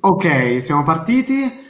Ok, 0.00 0.60
siamo 0.60 0.82
partiti. 0.82 1.64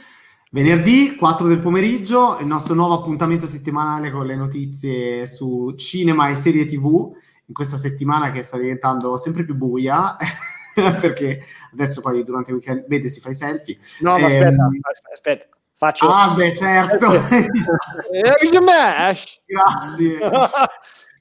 Venerdì 0.51 1.15
4 1.15 1.47
del 1.47 1.59
pomeriggio, 1.59 2.37
il 2.39 2.47
nostro 2.47 2.73
nuovo 2.73 2.93
appuntamento 2.93 3.45
settimanale 3.45 4.11
con 4.11 4.25
le 4.25 4.35
notizie 4.35 5.27
su 5.27 5.73
cinema 5.77 6.29
e 6.29 6.35
serie 6.35 6.65
TV. 6.65 7.11
In 7.45 7.53
questa 7.53 7.77
settimana 7.77 8.31
che 8.31 8.41
sta 8.43 8.57
diventando 8.57 9.17
sempre 9.17 9.45
più 9.45 9.55
buia, 9.55 10.15
perché 10.73 11.43
adesso 11.71 12.01
poi 12.01 12.23
durante 12.23 12.49
il 12.51 12.57
weekend 12.57 12.85
vede 12.87 13.09
si 13.09 13.19
fa 13.19 13.29
i 13.29 13.35
selfie. 13.35 13.77
No, 13.99 14.17
ma 14.17 14.27
Ehm, 14.27 14.27
aspetta, 14.27 14.69
aspetta, 15.13 15.45
faccio... 15.73 16.07
Ah, 16.09 16.33
beh, 16.33 16.55
certo. 16.55 17.07
Eh! 18.11 18.25
Grazie. 19.45 20.17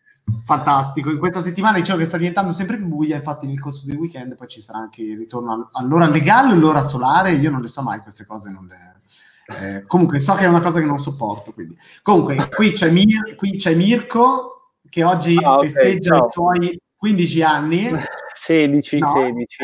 Fantastico, 0.46 1.10
in 1.10 1.18
questa 1.18 1.42
settimana 1.42 1.76
dicevo 1.76 1.98
che 1.98 2.04
sta 2.04 2.16
diventando 2.16 2.52
sempre 2.52 2.76
più 2.76 2.86
buia, 2.86 3.16
infatti 3.16 3.48
nel 3.48 3.58
corso 3.58 3.84
del 3.84 3.96
weekend 3.96 4.36
poi 4.36 4.46
ci 4.46 4.62
sarà 4.62 4.78
anche 4.78 5.02
il 5.02 5.16
ritorno 5.16 5.50
all- 5.52 5.68
all'ora 5.72 6.06
legale 6.08 6.52
o 6.52 6.56
l'ora 6.56 6.82
solare, 6.82 7.32
io 7.32 7.50
non 7.50 7.60
le 7.60 7.66
so 7.66 7.82
mai 7.82 7.98
queste 7.98 8.24
cose, 8.26 8.50
non 8.52 8.68
le... 8.68 8.94
eh, 9.76 9.82
comunque 9.88 10.20
so 10.20 10.34
che 10.34 10.44
è 10.44 10.48
una 10.48 10.60
cosa 10.60 10.78
che 10.78 10.86
non 10.86 10.98
sopporto, 11.00 11.52
quindi. 11.52 11.76
Comunque 12.00 12.48
qui 12.54 12.70
c'è, 12.70 12.88
Mir- 12.90 13.34
qui 13.34 13.56
c'è 13.56 13.74
Mirko 13.74 14.70
che 14.88 15.02
oggi 15.02 15.36
Ah, 15.42 15.58
festeggia 15.58 16.16
ciao. 16.16 16.26
i 16.26 16.30
suoi 16.30 16.80
15 16.94 17.42
anni, 17.42 17.90
16, 18.38 18.98
No. 19.00 19.06
16. 19.12 19.56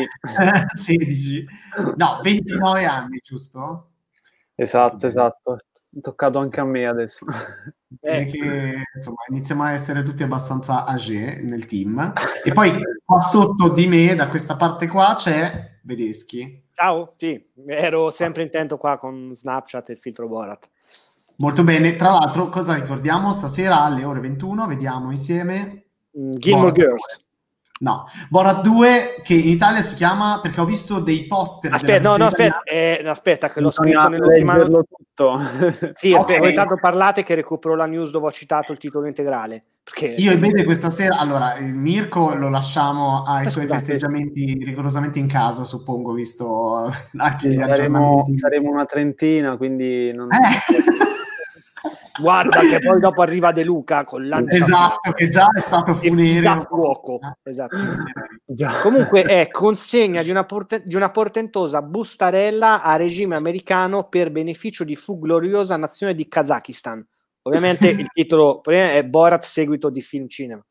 16, 0.75 1.45
no 1.95 2.19
29 2.21 2.85
anni, 2.85 3.19
giusto? 3.23 3.91
Esatto, 4.53 5.07
esatto. 5.07 5.59
È 5.95 6.01
toccato 6.01 6.39
anche 6.39 6.59
a 6.59 6.65
me 6.65 6.85
adesso. 6.87 7.25
Eh, 8.01 8.25
che 8.25 8.81
insomma 8.95 9.17
iniziamo 9.29 9.63
a 9.63 9.71
essere 9.71 10.01
tutti 10.01 10.23
abbastanza 10.23 10.85
âgé 10.85 11.41
nel 11.41 11.65
team. 11.65 12.13
E 12.43 12.51
poi 12.51 12.73
qua 13.03 13.19
sotto 13.19 13.69
di 13.69 13.87
me, 13.87 14.15
da 14.15 14.27
questa 14.27 14.55
parte 14.55 14.87
qua, 14.87 15.15
c'è 15.17 15.79
Vedeschi. 15.83 16.63
Ciao, 16.73 17.13
sì, 17.15 17.43
ero 17.65 18.09
sempre 18.09 18.43
intento 18.43 18.77
qua 18.77 18.97
con 18.97 19.29
Snapchat 19.33 19.89
e 19.89 19.93
il 19.93 19.99
filtro 19.99 20.27
Borat. 20.27 20.69
Molto 21.37 21.63
bene. 21.63 21.95
Tra 21.95 22.09
l'altro, 22.09 22.49
cosa 22.49 22.75
ricordiamo? 22.75 23.31
Stasera 23.31 23.81
alle 23.81 24.03
ore 24.03 24.19
21 24.19 24.67
vediamo 24.67 25.11
insieme 25.11 25.83
Mm, 26.17 26.31
Gilmore 26.37 26.71
Girls. 26.71 27.22
2. 27.83 27.91
No, 27.91 28.05
Borat 28.29 28.61
2 28.61 29.21
che 29.23 29.33
in 29.33 29.49
Italia 29.49 29.81
si 29.81 29.95
chiama 29.95 30.39
perché 30.41 30.61
ho 30.61 30.65
visto 30.65 30.99
dei 30.99 31.25
poster. 31.27 31.73
Aspetta, 31.73 32.01
no, 32.01 32.13
della 32.13 32.17
no, 32.17 32.25
aspetta, 32.25 32.61
eh, 32.63 33.03
aspetta, 33.05 33.49
che 33.49 33.59
l'ho 33.61 33.71
scritto 33.71 34.07
nell'ultima... 34.07 34.55
tutto. 34.57 35.37
Sì, 35.93 36.13
aspetta, 36.13 36.33
Ok. 36.33 36.39
voi 36.39 36.49
intanto 36.49 36.77
parlate 36.79 37.23
che 37.23 37.35
recupero 37.35 37.75
la 37.75 37.85
news 37.85 38.09
dove 38.09 38.27
ho 38.27 38.31
citato 38.31 38.71
il 38.71 38.77
titolo 38.77 39.05
integrale. 39.05 39.63
Perché... 39.83 40.15
Io 40.17 40.31
e 40.31 40.37
Bede 40.37 40.63
questa 40.63 40.89
sera, 40.89 41.17
allora, 41.17 41.57
il 41.57 41.75
Mirko 41.75 42.33
lo 42.35 42.49
lasciamo 42.49 43.21
ai 43.23 43.45
Eh, 43.45 43.49
suoi 43.49 43.65
Scusate. 43.65 43.79
festeggiamenti 43.81 44.57
rigorosamente 44.63 45.19
in 45.19 45.27
casa, 45.27 45.65
suppongo, 45.65 46.13
visto 46.13 46.89
anche 47.17 47.49
gli 47.49 47.57
saremo, 47.59 47.63
aggiornamenti. 47.73 48.37
saremo 48.37 48.69
una 48.71 48.85
trentina, 48.85 49.57
quindi 49.57 50.11
non... 50.15 50.29
Eh. 50.31 50.37
Guarda 52.19 52.59
che 52.59 52.79
poi 52.79 52.99
dopo 52.99 53.21
arriva 53.21 53.51
De 53.51 53.63
Luca 53.63 54.03
con 54.03 54.27
lancia 54.27 54.55
esatto, 54.55 55.11
che 55.13 55.29
già 55.29 55.47
è 55.55 55.59
stato 55.59 55.95
funereo. 55.95 56.61
fuoco. 56.61 57.19
Eh. 57.21 57.49
Esatto. 57.49 57.77
Comunque 58.81 59.23
è 59.23 59.47
consegna 59.49 60.21
di 60.21 60.29
una, 60.29 60.45
porte- 60.45 60.83
di 60.85 60.95
una 60.95 61.09
portentosa 61.09 61.81
bustarella 61.81 62.83
a 62.83 62.95
regime 62.97 63.35
americano 63.35 64.09
per 64.09 64.31
beneficio 64.31 64.83
di 64.83 64.95
fu 64.95 65.17
gloriosa 65.17 65.75
nazione 65.75 66.13
di 66.13 66.27
Kazakistan. 66.27 67.03
Ovviamente 67.43 67.89
il 67.89 68.07
titolo 68.13 68.63
è 68.63 69.03
Borat 69.03 69.43
seguito 69.43 69.89
di 69.89 70.01
film 70.01 70.27
cinema. 70.27 70.63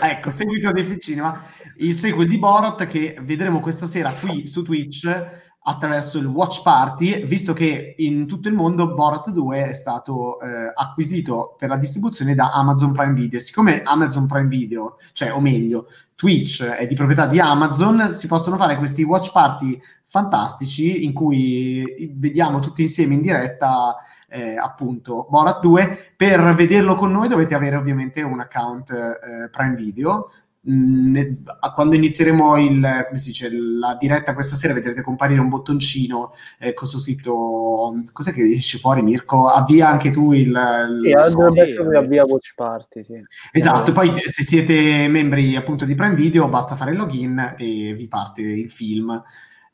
Ecco, 0.00 0.30
seguito 0.30 0.70
del 0.70 0.86
film 0.86 0.98
cinema, 0.98 1.42
il 1.78 1.94
sequel 1.94 2.28
di 2.28 2.38
Borat 2.38 2.86
che 2.86 3.18
vedremo 3.20 3.60
questa 3.60 3.86
sera 3.86 4.10
qui 4.12 4.46
su 4.46 4.62
Twitch 4.62 5.45
attraverso 5.68 6.18
il 6.18 6.26
Watch 6.26 6.62
Party, 6.62 7.24
visto 7.24 7.52
che 7.52 7.94
in 7.98 8.26
tutto 8.26 8.48
il 8.48 8.54
mondo 8.54 8.94
Borat 8.94 9.30
2 9.30 9.64
è 9.64 9.72
stato 9.72 10.38
eh, 10.40 10.72
acquisito 10.72 11.56
per 11.58 11.68
la 11.68 11.76
distribuzione 11.76 12.34
da 12.34 12.50
Amazon 12.52 12.92
Prime 12.92 13.14
Video. 13.14 13.40
Siccome 13.40 13.82
Amazon 13.82 14.26
Prime 14.26 14.46
Video, 14.46 14.98
cioè 15.12 15.32
o 15.32 15.40
meglio, 15.40 15.88
Twitch 16.14 16.62
è 16.62 16.86
di 16.86 16.94
proprietà 16.94 17.26
di 17.26 17.40
Amazon, 17.40 18.12
si 18.12 18.28
possono 18.28 18.56
fare 18.56 18.76
questi 18.76 19.02
Watch 19.02 19.32
Party 19.32 19.80
fantastici 20.04 21.04
in 21.04 21.12
cui 21.12 22.12
vediamo 22.14 22.60
tutti 22.60 22.82
insieme 22.82 23.14
in 23.14 23.20
diretta 23.20 23.96
eh, 24.28 24.56
appunto 24.56 25.26
Borat 25.28 25.60
2 25.60 26.12
per 26.16 26.54
vederlo 26.54 26.94
con 26.94 27.10
noi 27.10 27.28
dovete 27.28 27.54
avere 27.54 27.76
ovviamente 27.76 28.22
un 28.22 28.40
account 28.40 28.90
eh, 28.90 29.48
Prime 29.50 29.74
Video 29.74 30.30
ne- 30.68 31.42
a- 31.60 31.72
quando 31.72 31.94
inizieremo 31.94 32.56
il, 32.58 32.80
come 33.06 33.18
si 33.18 33.28
dice, 33.28 33.48
la 33.50 33.96
diretta 33.98 34.34
questa 34.34 34.56
sera 34.56 34.74
vedrete 34.74 35.02
comparire 35.02 35.40
un 35.40 35.48
bottoncino 35.48 36.32
eh, 36.58 36.74
con 36.74 36.88
su 36.88 36.98
scritto 36.98 37.94
cos'è 38.12 38.32
che 38.32 38.42
esce 38.42 38.78
fuori 38.78 39.02
Mirko 39.02 39.46
avvia 39.48 39.88
anche 39.88 40.10
tu 40.10 40.32
il, 40.32 40.46
il- 40.48 41.00
Sì, 41.02 41.12
adesso 41.12 41.82
sì. 41.82 41.88
vi 41.88 41.96
avvia 41.96 42.24
Watch 42.24 42.54
Party, 42.54 43.04
sì. 43.04 43.14
esatto 43.52 43.92
poi 43.92 44.12
se 44.26 44.42
siete 44.42 45.06
membri 45.08 45.54
appunto 45.56 45.84
di 45.84 45.94
Prime 45.94 46.14
Video 46.14 46.48
basta 46.48 46.74
fare 46.76 46.90
il 46.90 46.96
login 46.96 47.54
e 47.56 47.94
vi 47.94 48.08
parte 48.08 48.42
il 48.42 48.70
film 48.70 49.22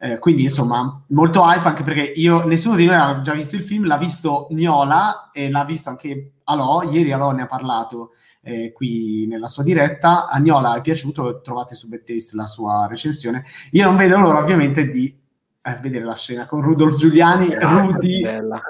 Eh, 0.04 0.18
quindi 0.18 0.42
insomma 0.42 1.00
molto 1.10 1.42
hype 1.44 1.68
anche 1.68 1.84
perché 1.84 2.02
io 2.16 2.44
nessuno 2.44 2.74
di 2.74 2.86
noi 2.86 2.96
ha 2.96 3.20
già 3.20 3.34
visto 3.34 3.54
il 3.54 3.62
film 3.62 3.86
l'ha 3.86 3.98
visto 3.98 4.48
Niola 4.50 5.30
e 5.32 5.48
l'ha 5.48 5.64
visto 5.64 5.90
anche 5.90 6.32
Alò 6.44 6.82
ieri 6.90 7.12
Alò 7.12 7.30
ne 7.30 7.42
ha 7.42 7.46
parlato 7.46 8.10
eh, 8.42 8.72
qui 8.72 9.26
nella 9.26 9.46
sua 9.46 9.62
diretta 9.62 10.26
a 10.26 10.38
Niola 10.38 10.76
è 10.76 10.80
piaciuto 10.80 11.40
trovate 11.42 11.74
su 11.74 11.88
Bad 11.88 12.04
Taste 12.04 12.36
la 12.36 12.46
sua 12.46 12.86
recensione 12.88 13.44
io 13.70 13.84
non 13.84 13.96
vedo 13.96 14.18
l'ora 14.18 14.38
ovviamente 14.38 14.88
di 14.90 15.16
eh, 15.62 15.78
vedere 15.80 16.04
la 16.04 16.16
scena 16.16 16.44
con 16.46 16.60
Rudolf 16.60 16.96
Giuliani 16.96 17.54
Rudy 17.54 18.20
Bella. 18.22 18.60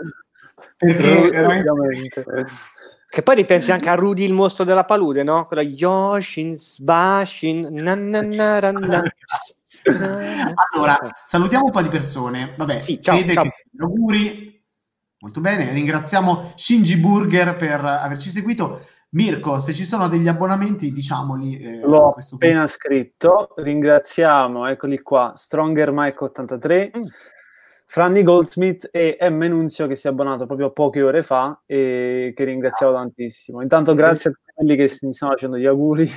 perché 0.76 1.30
veramente 1.30 1.70
Ovviamente. 1.70 2.24
Che 3.12 3.22
poi 3.22 3.34
ripensi 3.34 3.70
anche 3.72 3.90
a 3.90 3.94
Rudy 3.94 4.24
il 4.24 4.32
mostro 4.32 4.64
della 4.64 4.84
palude, 4.86 5.22
no? 5.22 5.44
Quello 5.44 5.60
Yoshin, 5.60 6.58
Sbashin, 6.58 7.68
na 7.70 7.94
na 7.94 8.22
na 8.22 8.58
ra 8.58 8.72
na. 8.72 9.02
Allora, 10.72 10.98
salutiamo 11.22 11.66
un 11.66 11.70
po' 11.70 11.82
di 11.82 11.90
persone. 11.90 12.54
Vabbè, 12.56 12.78
Sì, 12.78 13.02
ciao, 13.02 13.18
Fede 13.18 13.34
ciao. 13.34 13.42
che 13.44 13.50
auguri. 13.78 14.64
Molto 15.18 15.40
bene, 15.42 15.70
ringraziamo 15.74 16.54
Shinji 16.56 16.96
Burger 16.96 17.54
per 17.54 17.84
averci 17.84 18.30
seguito. 18.30 18.86
Mirko, 19.14 19.58
se 19.58 19.74
ci 19.74 19.84
sono 19.84 20.08
degli 20.08 20.26
abbonamenti, 20.28 20.90
diciamoli. 20.92 21.58
eh, 21.58 21.80
L'ho 21.80 22.14
appena 22.32 22.66
scritto, 22.66 23.52
ringraziamo, 23.56 24.66
eccoli 24.66 25.00
qua, 25.02 25.32
Stronger 25.36 25.90
Mike 25.92 26.24
83, 26.24 26.90
Mm. 26.96 27.04
Franny 27.84 28.22
Goldsmith 28.22 28.88
e 28.90 29.18
M. 29.20 29.42
Nunzio 29.42 29.86
che 29.86 29.96
si 29.96 30.06
è 30.06 30.10
abbonato 30.10 30.46
proprio 30.46 30.70
poche 30.70 31.02
ore 31.02 31.22
fa 31.22 31.60
e 31.66 32.32
che 32.34 32.44
ringraziamo 32.44 32.90
tantissimo. 32.94 33.60
Intanto 33.60 33.94
grazie 33.94 34.30
a 34.30 34.32
tutti 34.32 34.50
quelli 34.54 34.76
che 34.76 34.98
mi 35.02 35.12
stanno 35.12 35.32
facendo 35.32 35.58
gli 35.58 35.66
auguri. 35.66 36.10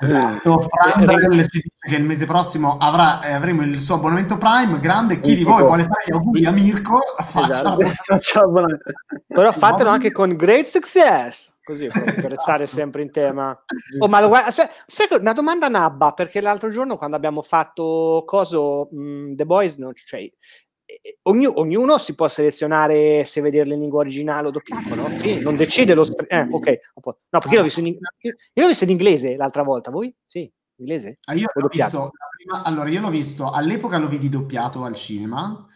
Esatto, 0.00 0.68
Frandrel 0.68 1.46
ci 1.48 1.62
dice 1.62 1.70
che 1.88 1.96
il 1.96 2.04
mese 2.04 2.26
prossimo 2.26 2.76
avrà, 2.76 3.22
eh, 3.22 3.32
avremo 3.32 3.62
il 3.62 3.80
suo 3.80 3.94
abbonamento 3.94 4.36
Prime. 4.36 4.80
Grande, 4.80 5.18
chi 5.20 5.34
di 5.34 5.44
voi 5.44 5.62
vuole 5.62 5.84
fare 5.84 6.04
gli 6.06 6.12
auguri 6.12 6.44
a 6.44 6.50
Mirko, 6.50 7.00
faccia 7.24 7.52
Esatto. 7.52 7.90
Faccio 8.04 8.40
abbonamento. 8.40 8.90
Però 9.28 9.50
fatelo 9.52 9.88
anche 9.88 10.12
con 10.12 10.36
great 10.36 10.64
success, 10.66 11.54
così 11.68 11.86
proprio 11.86 12.04
per 12.04 12.16
Esatto. 12.16 12.34
restare 12.34 12.66
sempre 12.66 13.02
in 13.02 13.10
tema. 13.10 13.64
Oh, 13.98 14.08
ma 14.08 14.20
lo 14.20 14.28
guarda, 14.28 14.48
aspetta, 14.48 14.72
aspetta, 14.86 15.16
una 15.18 15.34
domanda 15.34 15.68
nabba, 15.68 16.12
perché 16.12 16.40
l'altro 16.40 16.70
giorno 16.70 16.96
quando 16.96 17.14
abbiamo 17.14 17.42
fatto 17.42 18.22
coso 18.24 18.88
mh, 18.90 19.34
The 19.34 19.44
Boys, 19.44 19.76
no, 19.76 19.92
cioè, 19.92 20.20
eh, 20.20 21.18
ognu- 21.24 21.54
ognuno 21.58 21.98
si 21.98 22.14
può 22.14 22.26
selezionare 22.26 23.22
se 23.24 23.42
vederlo 23.42 23.74
in 23.74 23.80
lingua 23.80 24.00
originale 24.00 24.48
o 24.48 24.50
doppiato, 24.50 24.94
no? 24.94 25.10
Sì, 25.20 25.42
non 25.42 25.56
decide 25.56 25.92
lo 25.92 26.04
str- 26.04 26.32
eh, 26.32 26.48
ok. 26.50 26.78
No, 27.04 27.38
perché 27.38 27.50
io 27.50 27.56
l'ho 27.58 27.64
visto 27.64 27.80
in, 27.80 27.86
io, 27.86 27.98
io 28.20 28.62
l'ho 28.62 28.68
visto 28.68 28.84
in 28.84 28.90
inglese 28.90 29.36
l'altra 29.36 29.62
volta, 29.62 29.90
voi? 29.90 30.14
Sì, 30.24 30.50
inglese? 30.76 31.18
Ah, 31.26 31.34
Io 31.34 31.48
l'ho 31.52 31.68
visto, 31.70 31.98
la 31.98 32.10
prima- 32.34 32.62
allora 32.64 32.88
io 32.88 33.00
l'ho 33.02 33.10
visto, 33.10 33.50
all'epoca 33.50 33.98
lo 33.98 34.08
vidi 34.08 34.30
doppiato 34.30 34.84
al 34.84 34.94
cinema 34.94 35.66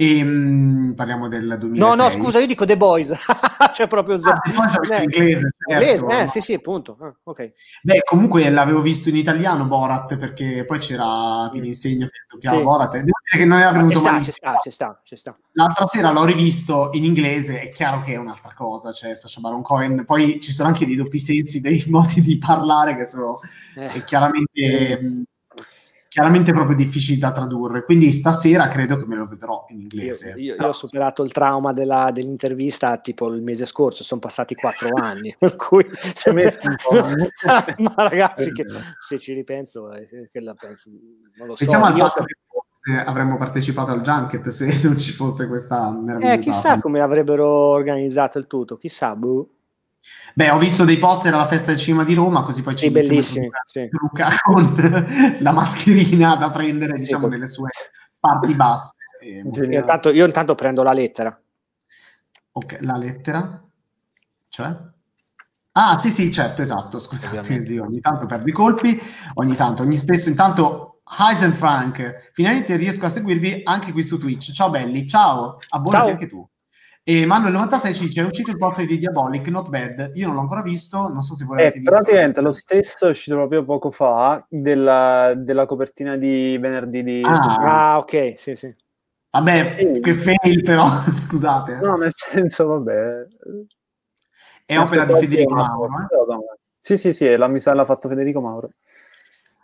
e 0.00 0.22
mm, 0.22 0.92
parliamo 0.92 1.26
del 1.26 1.56
2006. 1.58 1.76
No, 1.80 1.94
no, 2.00 2.08
scusa, 2.10 2.38
io 2.38 2.46
dico 2.46 2.64
The 2.64 2.76
Boys, 2.76 3.12
cioè 3.74 3.88
proprio 3.88 4.14
Ah, 4.14 4.18
zero. 4.20 4.38
poi 4.44 4.54
l'ho 4.54 4.78
visto 4.80 4.94
Eh, 4.94 5.02
inglese, 5.02 5.48
inglese, 5.68 5.98
certo. 5.98 6.08
eh, 6.08 6.28
sì, 6.28 6.40
sì, 6.40 6.52
appunto. 6.54 6.96
Ah, 7.00 7.12
ok. 7.24 7.52
Beh, 7.82 8.02
comunque 8.04 8.48
l'avevo 8.48 8.80
visto 8.80 9.08
in 9.08 9.16
italiano 9.16 9.64
Borat 9.66 10.16
perché 10.16 10.64
poi 10.64 10.78
c'era 10.78 11.48
Pino 11.50 11.64
Insegno 11.64 12.06
che 12.06 12.18
doppiava 12.30 12.58
Sì. 12.58 12.62
Borat 12.62 12.92
devo 12.92 13.04
dire 13.04 13.42
che 13.42 13.44
non 13.44 13.58
era 13.58 13.70
Ci 13.70 13.74
venuto 13.76 13.98
ci 13.98 14.04
malissimo. 14.04 14.32
sta, 14.34 14.56
ci 14.62 14.70
sta, 14.70 15.00
ci 15.02 15.16
sta. 15.16 15.36
L'altra 15.54 15.86
sera 15.86 16.10
l'ho 16.12 16.24
rivisto 16.24 16.90
in 16.92 17.04
inglese, 17.04 17.60
è 17.60 17.68
chiaro 17.70 18.00
che 18.00 18.12
è 18.12 18.16
un'altra 18.18 18.52
cosa, 18.54 18.92
cioè 18.92 19.16
Sacha 19.16 19.40
Baron 19.40 19.62
Cohen, 19.62 20.04
poi 20.04 20.38
ci 20.38 20.52
sono 20.52 20.68
anche 20.68 20.86
dei 20.86 20.94
doppi 20.94 21.18
sensi, 21.18 21.60
dei 21.60 21.82
modi 21.90 22.20
di 22.20 22.38
parlare 22.38 22.94
che 22.94 23.04
sono 23.04 23.40
Eh. 23.74 23.96
eh, 23.96 24.04
chiaramente, 24.04 25.00
mh, 25.02 25.22
chiaramente 26.18 26.52
proprio 26.52 26.74
difficili 26.76 27.16
da 27.18 27.30
tradurre, 27.30 27.84
quindi 27.84 28.10
stasera 28.10 28.66
credo 28.66 28.96
che 28.96 29.06
me 29.06 29.14
lo 29.16 29.26
vedrò 29.26 29.66
in 29.68 29.76
Io, 29.76 29.82
inglese. 29.82 30.34
io- 30.36 30.54
io 30.56 30.66
ho 30.66 30.72
superato 30.72 31.22
il 31.22 31.30
trauma 31.30 31.72
della- 31.72 32.10
dell'intervista 32.12 32.98
tipo 32.98 33.28
il 33.28 33.40
mese 33.40 33.66
scorso, 33.66 34.02
sono 34.02 34.20
passati 34.20 34.54
quattro 34.56 34.88
anni, 35.00 35.32
per 35.38 35.54
cui 35.54 35.86
Ci 36.14 36.28
ho 36.28 36.32
messo 36.32 36.58
un 36.62 36.76
po'. 36.76 36.92
ma 37.82 38.08
ragazzi, 38.08 38.50
che, 38.52 38.64
se 38.98 39.18
ci 39.18 39.32
ripenso, 39.32 39.92
eh, 39.92 40.28
che 40.30 40.40
la 40.40 40.54
penso, 40.54 40.90
non 41.36 41.46
lo 41.46 41.52
so. 41.52 41.58
Pensiamo 41.58 41.84
al 41.84 41.96
io- 41.96 42.04
fatto 42.04 42.24
che 42.24 42.92
avremmo 42.96 43.36
partecipato 43.36 43.92
al 43.92 44.00
junket 44.00 44.48
se 44.48 44.80
non 44.86 44.96
ci 44.96 45.12
fosse 45.12 45.46
questa 45.46 45.90
meravigliosa... 45.90 46.34
Eh, 46.34 46.38
chissà 46.38 46.78
come 46.80 47.00
avrebbero 47.00 47.46
organizzato 47.46 48.38
il 48.38 48.46
tutto, 48.46 48.76
chissà, 48.76 49.14
boh. 49.14 49.48
Beh, 50.34 50.50
ho 50.50 50.58
visto 50.58 50.84
dei 50.84 50.98
poster 50.98 51.34
alla 51.34 51.46
festa 51.46 51.72
del 51.72 51.80
cinema 51.80 52.04
di 52.04 52.14
Roma, 52.14 52.42
così 52.42 52.62
poi 52.62 52.76
ci 52.76 52.86
sì, 52.86 52.90
bellissimi, 52.92 53.48
sì. 53.64 53.88
Luca 53.90 54.28
con 54.40 54.72
la 55.40 55.52
mascherina 55.52 56.36
da 56.36 56.50
prendere, 56.50 56.94
sì, 56.94 57.00
diciamo, 57.00 57.26
nelle 57.26 57.48
sue 57.48 57.70
parti 58.20 58.54
basse. 58.54 58.94
Io 59.22 59.64
intanto, 59.64 60.10
io 60.10 60.24
intanto 60.24 60.54
prendo 60.54 60.82
la 60.82 60.92
lettera. 60.92 61.36
Ok, 62.52 62.78
la 62.82 62.96
lettera? 62.96 63.62
Cioè? 64.48 64.76
Ah, 65.72 65.98
sì, 65.98 66.10
sì, 66.10 66.30
certo, 66.30 66.62
esatto. 66.62 66.98
Scusate, 66.98 67.64
zio, 67.66 67.84
ogni 67.84 68.00
tanto 68.00 68.26
perdo 68.26 68.48
i 68.48 68.52
colpi, 68.52 69.00
ogni 69.34 69.54
tanto, 69.54 69.82
ogni 69.82 69.96
spesso, 69.96 70.28
intanto 70.28 71.00
Heisen 71.18 71.52
Frank, 71.52 72.30
finalmente 72.32 72.76
riesco 72.76 73.06
a 73.06 73.08
seguirvi 73.08 73.62
anche 73.64 73.92
qui 73.92 74.02
su 74.02 74.18
Twitch. 74.18 74.52
Ciao 74.52 74.70
belli, 74.70 75.06
ciao, 75.06 75.58
abbonati 75.70 76.04
ciao. 76.04 76.12
anche 76.12 76.28
tu. 76.28 76.46
E 77.08 77.24
Manuel96 77.24 77.94
ci 77.94 78.04
dice: 78.04 78.20
È 78.20 78.24
uscito 78.24 78.50
il 78.50 78.58
poster 78.58 78.84
di 78.84 78.98
Diabolic, 78.98 79.48
not 79.48 79.70
bad. 79.70 80.10
Io 80.16 80.26
non 80.26 80.34
l'ho 80.34 80.42
ancora 80.42 80.60
visto, 80.60 81.08
non 81.08 81.22
so 81.22 81.34
se 81.34 81.46
voi 81.46 81.56
l'avete 81.56 81.76
eh, 81.76 81.80
visto. 81.80 81.94
Praticamente 81.94 82.42
lo 82.42 82.50
stesso 82.50 83.06
è 83.06 83.08
uscito 83.08 83.36
proprio 83.36 83.64
poco 83.64 83.90
fa 83.90 84.44
della, 84.46 85.32
della 85.34 85.64
copertina 85.64 86.18
di 86.18 86.58
venerdì 86.58 87.02
di. 87.02 87.22
Ah, 87.24 87.92
ah 87.92 87.96
ok, 87.96 88.34
sì, 88.36 88.54
sì. 88.54 88.76
Vabbè, 89.30 89.64
sì. 89.64 90.00
che 90.02 90.12
fail, 90.12 90.62
però 90.62 90.84
scusate. 91.16 91.76
No, 91.76 91.96
nel 91.96 92.12
senso, 92.14 92.66
vabbè. 92.66 93.26
È 94.66 94.78
opera 94.78 95.06
di 95.06 95.14
Federico 95.14 95.54
Mauro. 95.54 95.86
Eh? 95.86 96.58
Sì, 96.78 96.98
sì, 96.98 97.14
sì, 97.14 97.36
la, 97.36 97.48
mi 97.48 97.58
sa 97.58 97.72
l'ha 97.72 97.86
fatto 97.86 98.10
Federico 98.10 98.42
Mauro. 98.42 98.72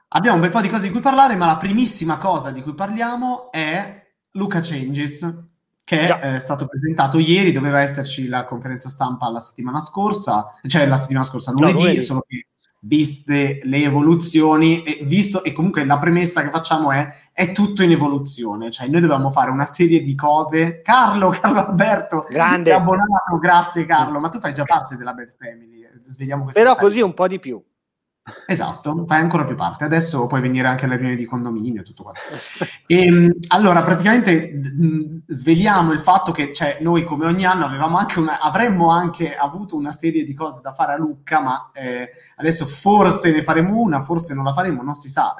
Abbiamo 0.08 0.36
un 0.36 0.42
bel 0.44 0.50
po' 0.50 0.62
di 0.62 0.70
cose 0.70 0.86
di 0.86 0.92
cui 0.92 1.02
parlare, 1.02 1.36
ma 1.36 1.44
la 1.44 1.58
primissima 1.58 2.16
cosa 2.16 2.50
di 2.50 2.62
cui 2.62 2.72
parliamo 2.72 3.52
è 3.52 4.02
Luca 4.30 4.60
Changes 4.62 5.52
che 5.84 6.06
Già. 6.06 6.18
è 6.18 6.38
stato 6.38 6.66
presentato 6.66 7.18
ieri, 7.18 7.52
doveva 7.52 7.80
esserci 7.80 8.26
la 8.26 8.44
conferenza 8.44 8.88
stampa 8.88 9.30
la 9.30 9.40
settimana 9.40 9.80
scorsa, 9.80 10.58
cioè 10.66 10.86
la 10.86 10.96
settimana 10.96 11.26
scorsa, 11.26 11.52
lunedì, 11.52 11.74
no, 11.74 11.80
lunedì. 11.80 12.02
solo 12.02 12.24
che 12.26 12.46
viste 12.80 13.60
le 13.62 13.82
evoluzioni 13.82 14.82
e 14.82 15.04
visto 15.04 15.42
e 15.42 15.52
comunque 15.52 15.84
la 15.84 15.98
premessa 15.98 16.42
che 16.42 16.50
facciamo 16.50 16.90
è 16.90 17.06
è 17.32 17.52
tutto 17.52 17.82
in 17.82 17.90
evoluzione, 17.90 18.70
cioè 18.70 18.88
noi 18.88 19.02
dovevamo 19.02 19.30
fare 19.30 19.50
una 19.50 19.66
serie 19.66 20.00
di 20.00 20.14
cose. 20.14 20.80
Carlo, 20.82 21.28
Carlo 21.38 21.66
Alberto, 21.66 22.26
Grande. 22.30 22.70
è 22.70 22.74
abbonato, 22.74 23.38
grazie 23.38 23.84
Carlo, 23.84 24.20
ma 24.20 24.30
tu 24.30 24.40
fai 24.40 24.54
già 24.54 24.64
parte 24.64 24.96
della 24.96 25.12
Bad 25.12 25.34
Family, 25.38 25.86
svegliamo 26.06 26.46
Però 26.52 26.76
così 26.76 27.00
un 27.02 27.12
po' 27.12 27.26
di 27.26 27.38
più. 27.38 27.62
Esatto, 28.46 29.04
fai 29.06 29.20
ancora 29.20 29.44
più 29.44 29.54
parte. 29.54 29.84
Adesso 29.84 30.26
puoi 30.26 30.40
venire 30.40 30.66
anche 30.66 30.86
alle 30.86 30.94
riunioni 30.94 31.16
di 31.16 31.26
condominio 31.26 31.82
e 31.82 31.84
tutto 31.84 32.04
quanto. 32.04 32.20
e, 32.86 32.96
ehm, 33.04 33.32
allora, 33.48 33.82
praticamente 33.82 34.58
d- 34.58 35.20
sveliamo 35.26 35.92
il 35.92 35.98
fatto 35.98 36.32
che 36.32 36.50
cioè, 36.54 36.78
noi, 36.80 37.04
come 37.04 37.26
ogni 37.26 37.44
anno, 37.44 37.66
anche 37.66 38.18
una, 38.20 38.40
avremmo 38.40 38.90
anche 38.90 39.34
avuto 39.34 39.76
una 39.76 39.92
serie 39.92 40.24
di 40.24 40.32
cose 40.32 40.60
da 40.62 40.72
fare 40.72 40.94
a 40.94 40.96
Lucca, 40.96 41.40
ma 41.40 41.70
eh, 41.74 42.12
adesso 42.36 42.64
forse 42.64 43.30
ne 43.30 43.42
faremo 43.42 43.78
una, 43.78 44.00
forse 44.00 44.32
non 44.32 44.44
la 44.44 44.54
faremo, 44.54 44.82
non 44.82 44.94
si 44.94 45.10
sa. 45.10 45.34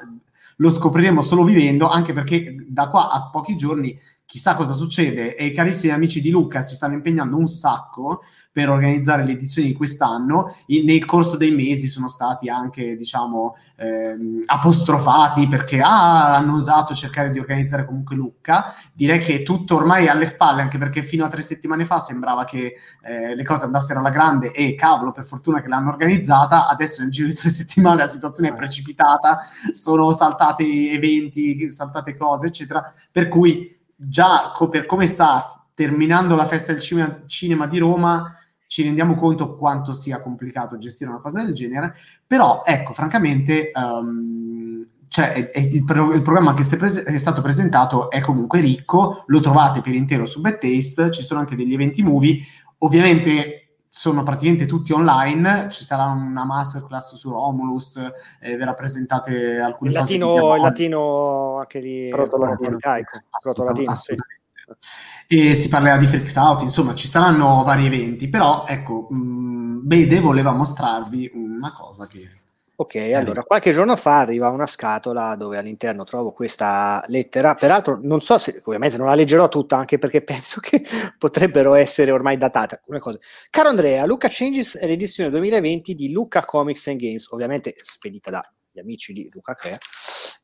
Lo 0.57 0.69
scopriremo 0.69 1.23
solo 1.23 1.43
vivendo, 1.43 1.89
anche 1.89 2.13
perché 2.13 2.55
da 2.67 2.87
qua 2.89 3.09
a 3.09 3.29
pochi 3.31 3.55
giorni 3.55 3.99
chissà 4.25 4.55
cosa 4.55 4.73
succede 4.73 5.35
e 5.35 5.45
i 5.45 5.51
carissimi 5.51 5.93
amici 5.93 6.19
di 6.19 6.29
Lucca 6.29 6.61
si 6.61 6.75
stanno 6.75 6.95
impegnando 6.95 7.37
un 7.37 7.47
sacco 7.47 8.21
per 8.55 8.69
organizzare 8.69 9.25
le 9.25 9.33
edizioni 9.33 9.67
di 9.67 9.73
quest'anno. 9.73 10.55
In, 10.67 10.85
nel 10.85 11.03
corso 11.03 11.35
dei 11.35 11.51
mesi 11.51 11.87
sono 11.87 12.07
stati 12.07 12.47
anche, 12.47 12.95
diciamo, 12.95 13.57
ehm, 13.75 14.43
apostrofati 14.45 15.45
perché 15.49 15.81
ah, 15.81 16.37
hanno 16.37 16.55
osato 16.55 16.95
cercare 16.95 17.31
di 17.31 17.39
organizzare 17.39 17.85
comunque 17.85 18.15
Lucca. 18.15 18.73
Direi 18.93 19.19
che 19.19 19.43
tutto 19.43 19.75
ormai 19.75 20.05
è 20.05 20.09
alle 20.09 20.25
spalle, 20.25 20.61
anche 20.61 20.77
perché 20.77 21.03
fino 21.03 21.25
a 21.25 21.27
tre 21.27 21.41
settimane 21.41 21.83
fa 21.83 21.99
sembrava 21.99 22.45
che 22.45 22.75
eh, 23.03 23.35
le 23.35 23.43
cose 23.43 23.65
andassero 23.65 23.99
alla 23.99 24.09
grande 24.09 24.53
e 24.53 24.73
cavolo, 24.73 25.11
per 25.11 25.25
fortuna 25.25 25.61
che 25.61 25.67
l'hanno 25.67 25.89
organizzata. 25.89 26.69
Adesso 26.69 27.01
nel 27.01 27.11
giro 27.11 27.27
di 27.27 27.35
tre 27.35 27.49
settimane 27.51 27.97
la 27.97 28.07
situazione 28.07 28.51
è 28.51 28.53
precipitata, 28.53 29.39
sono 29.71 30.13
saltati 30.13 30.91
eventi, 30.91 31.69
saltate 31.71 32.15
cose, 32.15 32.47
eccetera. 32.47 32.93
Per 33.11 33.27
cui 33.27 33.74
già 33.95 34.51
co- 34.53 34.69
per 34.69 34.85
come 34.85 35.05
sta 35.05 35.65
terminando 35.73 36.35
la 36.35 36.45
festa 36.45 36.71
del 36.71 36.81
cinema, 36.81 37.21
cinema 37.25 37.67
di 37.67 37.77
Roma, 37.77 38.35
ci 38.67 38.83
rendiamo 38.83 39.15
conto 39.15 39.55
quanto 39.55 39.93
sia 39.93 40.21
complicato 40.21 40.77
gestire 40.77 41.09
una 41.09 41.19
cosa 41.19 41.43
del 41.43 41.53
genere, 41.53 41.95
però 42.25 42.63
ecco, 42.65 42.93
francamente, 42.93 43.71
um, 43.73 44.83
cioè, 45.07 45.33
è, 45.33 45.49
è 45.49 45.59
il, 45.59 45.83
pro- 45.83 46.13
il, 46.13 46.21
programma 46.21 46.53
che 46.53 46.63
pres- 46.75 47.03
è 47.03 47.17
stato 47.17 47.41
presentato 47.41 48.09
è 48.09 48.21
comunque 48.21 48.59
ricco, 48.59 49.23
lo 49.27 49.39
trovate 49.39 49.81
per 49.81 49.93
intero 49.93 50.25
su 50.25 50.41
Bad 50.41 50.59
Taste, 50.59 51.11
ci 51.11 51.21
sono 51.21 51.39
anche 51.39 51.55
degli 51.55 51.73
eventi 51.73 52.01
movie, 52.01 52.37
ovviamente 52.79 53.64
sono 53.97 54.23
praticamente 54.23 54.65
tutti 54.65 54.91
online, 54.91 55.69
ci 55.69 55.85
sarà 55.85 56.03
una 56.07 56.43
masterclass 56.43 57.15
su 57.15 57.29
Romulus, 57.31 57.95
eh, 58.41 58.57
verrà 58.57 58.73
presentate 58.73 59.57
alcune 59.57 59.91
il 59.91 59.97
cose. 59.97 60.17
Latino, 60.17 60.55
il 60.55 60.61
latino 60.61 61.57
anche 61.59 61.79
di 61.79 62.09
proto-latino. 62.11 62.77
Proto-latino, 63.39 63.93
e 65.27 65.53
si 65.53 65.69
parlerà 65.69 65.95
di 65.95 66.07
Freaks 66.07 66.35
Out, 66.35 66.63
insomma 66.63 66.93
ci 66.93 67.07
saranno 67.07 67.63
vari 67.63 67.85
eventi, 67.85 68.27
però 68.27 68.65
ecco, 68.67 69.07
mh, 69.09 69.15
mm, 69.15 69.87
Bede 69.87 70.19
voleva 70.19 70.51
mostrarvi 70.51 71.31
una 71.33 71.71
cosa 71.71 72.05
che... 72.05 72.29
Ok, 72.77 72.95
allora 73.15 73.41
qualche 73.43 73.71
giorno 73.71 73.95
fa 73.95 74.19
arriva 74.19 74.49
una 74.49 74.65
scatola 74.65 75.35
dove 75.35 75.57
all'interno 75.57 76.03
trovo 76.03 76.31
questa 76.31 77.01
lettera, 77.07 77.53
peraltro 77.53 77.99
non 78.01 78.19
so 78.19 78.37
se, 78.37 78.61
ovviamente 78.65 78.97
non 78.97 79.07
la 79.07 79.15
leggerò 79.15 79.47
tutta 79.47 79.77
anche 79.77 79.97
perché 79.97 80.21
penso 80.25 80.59
che 80.59 80.83
potrebbero 81.17 81.73
essere 81.75 82.11
ormai 82.11 82.35
datate 82.35 82.75
alcune 82.75 82.99
cose. 82.99 83.19
Caro 83.49 83.69
Andrea, 83.69 84.05
Luca 84.05 84.27
Changes 84.29 84.77
è 84.77 84.87
l'edizione 84.87 85.29
2020 85.29 85.95
di 85.95 86.11
Luca 86.11 86.43
Comics 86.43 86.87
and 86.87 86.99
Games, 86.99 87.27
ovviamente 87.31 87.75
spedita 87.81 88.29
da 88.29 88.53
gli 88.75 88.79
amici 88.79 89.13
di 89.13 89.29
Luca 89.31 89.53
Crea, 89.53 89.77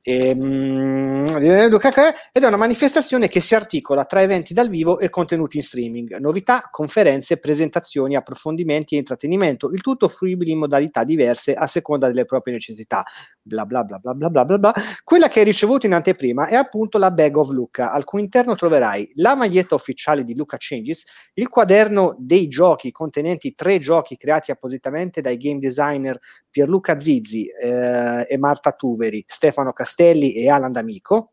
Ehm, 0.04 1.26
eh, 1.40 1.66
ed 1.66 2.44
è 2.44 2.48
una 2.48 2.58
manifestazione 2.58 3.28
che 3.28 3.40
si 3.40 3.54
articola 3.54 4.04
tra 4.06 4.22
eventi 4.22 4.54
dal 4.54 4.68
vivo 4.68 4.98
e 4.98 5.10
contenuti 5.10 5.58
in 5.58 5.64
streaming, 5.64 6.18
novità, 6.18 6.68
conferenze, 6.72 7.38
presentazioni, 7.38 8.16
approfondimenti 8.16 8.96
e 8.96 8.98
intrattenimento, 8.98 9.72
il 9.72 9.82
tutto 9.82 10.08
fruibile 10.08 10.52
in 10.52 10.58
modalità 10.58 11.04
diverse 11.04 11.54
a 11.54 11.68
seconda 11.68 12.08
delle 12.08 12.26
proprie 12.26 12.54
necessità. 12.54 13.04
Bla 13.44 13.66
bla 13.66 13.84
bla 13.84 14.00
bla 14.00 14.14
bla 14.14 14.30
bla 14.30 14.46
bla. 14.46 14.58
bla. 14.58 14.74
Quella 15.04 15.28
che 15.28 15.40
hai 15.40 15.46
ricevuto 15.46 15.86
in 15.86 15.94
anteprima 15.94 16.48
è 16.48 16.56
appunto 16.56 16.98
la 16.98 17.12
Bag 17.12 17.38
of 17.38 17.50
Luca, 17.50 17.92
al 17.92 18.04
cui 18.04 18.22
interno 18.22 18.56
troverai 18.56 19.12
la 19.16 19.36
maglietta 19.36 19.76
ufficiale 19.76 20.24
di 20.24 20.36
Luca 20.36 20.58
Changes, 20.60 21.32
il 21.36 21.48
quaderno 21.48 22.16
dei 22.18 22.48
giochi 22.48 22.92
contenenti 22.92 23.54
tre 23.54 23.78
giochi 23.78 24.18
creati 24.18 24.50
appositamente 24.50 25.22
dai 25.22 25.38
game 25.38 25.60
designer 25.60 26.18
Pierluca 26.50 27.00
Zizzi 27.00 27.46
eh, 27.48 28.26
e 28.28 28.38
Marta 28.38 28.72
Tuveri, 28.72 29.24
Stefano 29.26 29.72
Castellano 29.72 29.90
Castelli 29.92 30.34
e 30.34 30.50
Alan 30.50 30.72
D'Amico, 30.72 31.32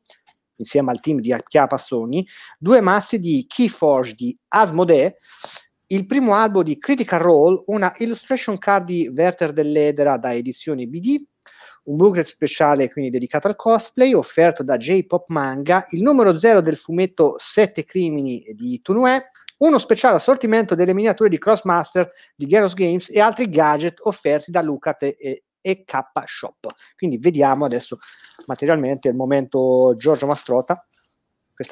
insieme 0.56 0.90
al 0.90 1.00
team 1.00 1.20
di 1.20 1.34
Chiara 1.46 1.68
Passoni, 1.68 2.26
due 2.58 2.80
mazzi 2.80 3.20
di 3.20 3.44
Keyforge 3.46 4.14
di 4.14 4.36
Asmodee, 4.48 5.16
il 5.90 6.06
primo 6.06 6.34
albo 6.34 6.62
di 6.62 6.76
Critical 6.76 7.20
Role, 7.20 7.62
una 7.66 7.92
illustration 7.98 8.58
card 8.58 8.86
di 8.86 9.10
Werther 9.14 9.52
dell'Edera 9.52 10.18
da 10.18 10.34
edizioni 10.34 10.88
BD, 10.88 11.24
un 11.84 11.96
booklet 11.96 12.26
speciale 12.26 12.90
quindi 12.90 13.10
dedicato 13.10 13.46
al 13.46 13.56
cosplay 13.56 14.12
offerto 14.12 14.62
da 14.62 14.76
J-Pop 14.76 15.28
Manga, 15.28 15.86
il 15.90 16.02
numero 16.02 16.36
zero 16.36 16.60
del 16.60 16.76
fumetto 16.76 17.36
Sette 17.38 17.84
Crimini 17.84 18.44
di 18.54 18.80
Tunue, 18.82 19.30
uno 19.58 19.78
speciale 19.78 20.16
assortimento 20.16 20.74
delle 20.74 20.92
miniature 20.92 21.30
di 21.30 21.38
Crossmaster 21.38 22.10
di 22.36 22.46
Geros 22.46 22.74
Games 22.74 23.08
e 23.08 23.20
altri 23.20 23.48
gadget 23.48 23.98
offerti 24.00 24.50
da 24.50 24.60
Lucat 24.60 25.02
e, 25.04 25.44
e 25.68 25.84
K 25.84 25.98
Shop. 26.25 26.66
Quindi 26.96 27.18
vediamo 27.18 27.64
adesso 27.64 27.98
materialmente 28.46 29.08
il 29.08 29.14
momento 29.14 29.94
Giorgio 29.96 30.26
Mastrota. 30.26 30.82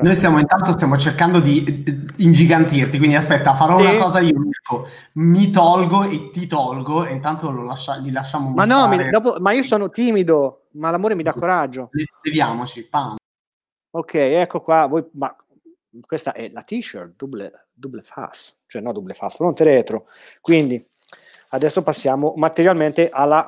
Noi 0.00 0.16
stiamo 0.16 0.40
intanto 0.40 0.72
stiamo 0.72 0.98
cercando 0.98 1.38
di 1.38 1.84
ingigantirti, 2.16 2.98
quindi 2.98 3.14
aspetta, 3.14 3.54
farò 3.54 3.78
sì. 3.78 3.84
una 3.84 3.96
cosa 3.98 4.18
io, 4.18 4.36
Mirko. 4.36 4.88
mi 5.12 5.48
tolgo 5.50 6.02
e 6.02 6.30
ti 6.30 6.48
tolgo 6.48 7.04
e 7.04 7.12
intanto 7.12 7.50
lo 7.50 7.62
lascia, 7.62 7.96
gli 7.98 8.10
lasciamo 8.10 8.50
Ma 8.50 8.64
no, 8.64 8.88
mi, 8.88 9.08
dopo, 9.10 9.36
ma 9.38 9.52
io 9.52 9.62
sono 9.62 9.88
timido, 9.88 10.66
ma 10.72 10.90
l'amore 10.90 11.14
mi 11.14 11.22
dà 11.22 11.32
coraggio. 11.32 11.90
Leviamoci, 12.20 12.88
pam. 12.88 13.14
Ok, 13.90 14.14
ecco 14.14 14.60
qua, 14.60 14.86
voi, 14.86 15.06
ma 15.12 15.34
questa 16.04 16.32
è 16.32 16.50
la 16.50 16.62
t-shirt 16.62 17.14
double, 17.16 17.68
double 17.72 18.02
fast, 18.02 18.58
cioè 18.66 18.82
no 18.82 18.90
double 18.90 19.14
fast, 19.14 19.36
fronte 19.36 19.62
retro. 19.62 20.08
Quindi 20.40 20.84
adesso 21.50 21.82
passiamo 21.82 22.34
materialmente 22.36 23.08
alla 23.08 23.46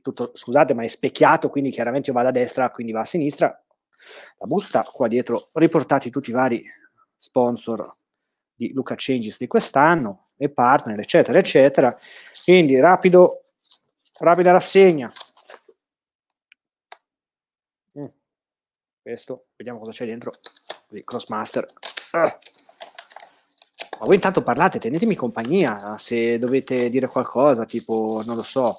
tutto, 0.00 0.30
scusate, 0.34 0.74
ma 0.74 0.82
è 0.82 0.88
specchiato, 0.88 1.48
quindi 1.50 1.70
chiaramente 1.70 2.10
io 2.10 2.16
vado 2.16 2.28
a 2.28 2.32
destra, 2.32 2.70
quindi 2.70 2.92
va 2.92 3.00
a 3.00 3.04
sinistra. 3.04 3.46
La 4.38 4.46
busta 4.46 4.82
qua 4.82 5.08
dietro 5.08 5.48
riportati 5.54 6.10
tutti 6.10 6.30
i 6.30 6.32
vari 6.32 6.62
sponsor 7.16 7.90
di 8.54 8.72
Luca 8.72 8.94
Changes 8.96 9.38
di 9.38 9.46
quest'anno 9.46 10.30
e 10.36 10.50
partner, 10.50 10.98
eccetera, 10.98 11.38
eccetera. 11.38 11.96
Quindi 12.44 12.78
rapido, 12.78 13.44
rapida 14.18 14.52
rassegna. 14.52 15.10
Mm 17.98 18.06
questo, 19.08 19.46
vediamo 19.56 19.78
cosa 19.78 19.90
c'è 19.90 20.04
dentro. 20.04 20.32
Così, 20.86 21.02
Crossmaster. 21.02 21.66
Ah. 22.12 22.38
Ma 24.00 24.04
voi 24.04 24.16
intanto 24.16 24.42
parlate, 24.42 24.78
tenetemi 24.78 25.14
compagnia 25.14 25.96
se 25.96 26.38
dovete 26.38 26.90
dire 26.90 27.06
qualcosa, 27.06 27.64
tipo, 27.64 28.22
non 28.26 28.36
lo 28.36 28.42
so, 28.42 28.78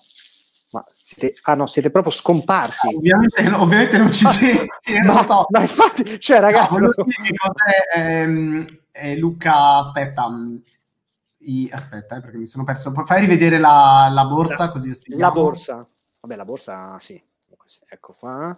ma 0.71 0.85
siete, 0.91 1.37
ah 1.43 1.53
no, 1.55 1.65
siete 1.65 1.89
proprio 1.89 2.11
scomparsi. 2.11 2.87
Ovviamente, 2.95 3.47
ovviamente 3.53 3.97
non 3.97 4.11
ci 4.11 4.25
siete, 4.29 4.67
ma, 5.03 5.23
so. 5.23 5.45
ma 5.49 5.61
infatti, 5.61 6.19
cioè 6.19 6.39
ragazzi... 6.39 6.77
No, 6.77 6.89
cos'è, 6.89 7.97
ehm, 7.97 8.65
eh, 8.91 9.17
Luca, 9.17 9.77
aspetta, 9.77 10.29
mm, 10.29 10.55
i, 11.39 11.69
aspetta 11.71 12.17
eh, 12.17 12.21
perché 12.21 12.37
mi 12.37 12.45
sono 12.45 12.63
perso, 12.63 12.91
fai 13.05 13.21
rivedere 13.21 13.57
la, 13.59 14.09
la 14.11 14.25
borsa 14.25 14.65
la, 14.65 14.71
così 14.71 14.93
spieghiamo. 14.93 15.33
La 15.33 15.41
borsa, 15.41 15.87
vabbè 16.21 16.35
la 16.35 16.45
borsa 16.45 16.99
sì, 16.99 17.21
ecco 17.87 18.13
qua. 18.17 18.55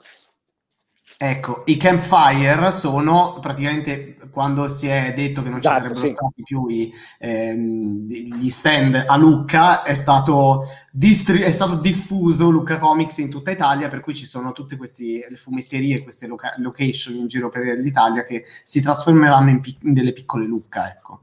Ecco, 1.18 1.64
i 1.68 1.78
campfire 1.78 2.72
sono 2.72 3.38
praticamente 3.40 4.18
quando 4.32 4.68
si 4.68 4.88
è 4.88 5.14
detto 5.14 5.44
che 5.44 5.50
non 5.50 5.58
esatto, 5.58 5.76
ci 5.76 5.82
sarebbero 5.82 6.08
sì. 6.08 6.14
stati 6.14 6.44
più 6.44 6.68
i, 6.68 6.92
ehm, 7.20 8.08
gli 8.08 8.50
stand 8.50 9.04
a 9.06 9.16
Lucca, 9.18 9.84
è 9.84 9.94
stato, 9.94 10.68
distri- 10.92 11.42
è 11.42 11.52
stato, 11.52 11.76
diffuso 11.76 12.50
Lucca 12.50 12.80
Comics 12.80 13.18
in 13.18 13.30
tutta 13.30 13.52
Italia, 13.52 13.90
per 13.90 14.00
cui 14.00 14.16
ci 14.16 14.26
sono 14.26 14.52
tutte 14.52 14.78
queste 14.78 15.28
fumetterie, 15.36 16.02
queste 16.02 16.28
loca- 16.28 16.56
location 16.58 17.16
in 17.16 17.28
giro 17.28 17.50
per 17.50 17.78
l'Italia 17.78 18.24
che 18.24 18.46
si 18.64 18.82
trasformeranno 18.82 19.50
in, 19.50 19.60
pic- 19.60 19.84
in 19.84 19.94
delle 19.94 20.14
piccole 20.14 20.46
Lucca, 20.46 20.90
ecco, 20.90 21.22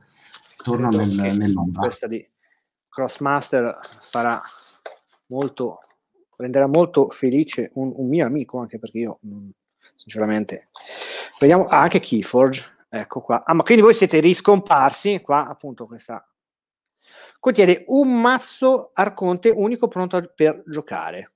torno 0.63 0.91
nel, 0.91 1.37
nell'ombra. 1.37 1.83
Questa 1.83 2.07
di 2.07 2.25
Crossmaster 2.89 3.79
farà 4.03 4.41
molto, 5.29 5.79
renderà 6.37 6.67
molto 6.67 7.09
felice 7.09 7.71
un, 7.75 7.91
un 7.95 8.07
mio 8.07 8.27
amico, 8.27 8.59
anche 8.59 8.79
perché 8.79 8.99
io... 8.99 9.19
Non 9.23 9.51
sinceramente. 9.97 10.69
Vediamo, 11.39 11.67
ah, 11.67 11.81
anche 11.81 12.01
Keyforge, 12.01 12.87
ecco 12.89 13.21
qua. 13.21 13.43
Ah, 13.45 13.55
ma 13.55 13.63
quindi 13.63 13.83
voi 13.83 13.95
siete 13.95 14.21
riscomparsi, 14.21 15.21
qua 15.21 15.47
appunto 15.47 15.87
questa 15.87 16.23
contiene 17.41 17.85
un 17.87 18.21
mazzo 18.21 18.91
Arconte 18.95 19.51
unico 19.51 19.89
pronto 19.89 20.21
per 20.35 20.63
giocare. 20.67 21.29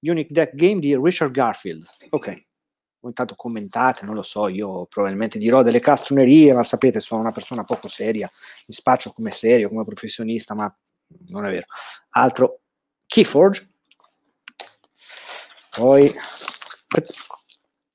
Unique 0.00 0.32
Deck 0.32 0.54
Game 0.54 0.80
di 0.80 0.96
Richard 0.96 1.30
Garfield. 1.30 1.86
Ok. 2.10 2.48
Intanto 3.02 3.34
commentate, 3.34 4.04
non 4.04 4.14
lo 4.14 4.22
so, 4.22 4.48
io 4.48 4.84
probabilmente 4.86 5.38
dirò 5.38 5.62
delle 5.62 5.80
castronerie, 5.80 6.52
ma 6.52 6.62
sapete, 6.62 7.00
sono 7.00 7.22
una 7.22 7.32
persona 7.32 7.64
poco 7.64 7.88
seria, 7.88 8.30
mi 8.66 8.74
spaccio 8.74 9.10
come 9.12 9.30
serio, 9.30 9.70
come 9.70 9.84
professionista, 9.84 10.54
ma 10.54 10.74
non 11.28 11.46
è 11.46 11.50
vero. 11.50 11.66
Altro, 12.10 12.60
Keyforge. 13.06 13.72
Poi 15.70 16.12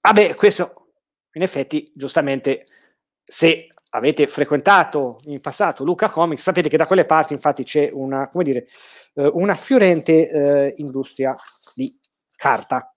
Vabbè, 0.06 0.36
questo 0.36 0.90
in 1.34 1.42
effetti, 1.42 1.92
giustamente, 1.96 2.68
se 3.24 3.74
avete 3.90 4.28
frequentato 4.28 5.18
in 5.26 5.42
passato 5.42 5.84
Luca 5.84 6.10
Comics, 6.10 6.44
sapete 6.44 6.70
che 6.70 6.78
da 6.78 6.86
quelle 6.86 7.06
parti 7.06 7.34
infatti 7.34 7.64
c'è 7.64 7.90
una, 7.92 8.30
come 8.30 8.44
dire, 8.44 8.68
eh, 9.16 9.32
una 9.34 9.56
fiorente 9.56 10.30
eh, 10.30 10.74
industria 10.78 11.34
di 11.74 11.98
carta. 12.36 12.94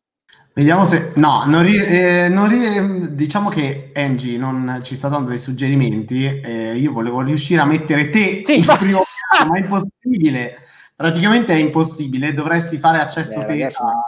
Vediamo 0.52 0.84
se... 0.84 1.12
No, 1.14 1.44
non 1.46 1.62
ri... 1.62 1.76
eh, 1.78 2.28
non 2.28 2.46
ri... 2.46 3.14
diciamo 3.14 3.48
che 3.48 3.90
Angie 3.94 4.36
non 4.36 4.80
ci 4.82 4.94
sta 4.94 5.08
dando 5.08 5.30
dei 5.30 5.38
suggerimenti. 5.38 6.26
Eh, 6.26 6.76
io 6.76 6.92
volevo 6.92 7.22
riuscire 7.22 7.62
a 7.62 7.64
mettere 7.64 8.10
te 8.10 8.42
sì, 8.44 8.58
il 8.58 8.66
ma... 8.66 8.76
primo 8.76 9.02
piano, 9.32 9.50
ma 9.50 9.56
è 9.56 9.62
impossibile. 9.62 10.58
Praticamente 10.94 11.54
è 11.54 11.56
impossibile. 11.56 12.34
Dovresti 12.34 12.76
fare 12.76 13.00
accesso 13.00 13.38
Beh, 13.38 13.46
te 13.46 13.52
ragazzi, 13.52 13.80
a... 13.80 13.86
No, 13.86 14.02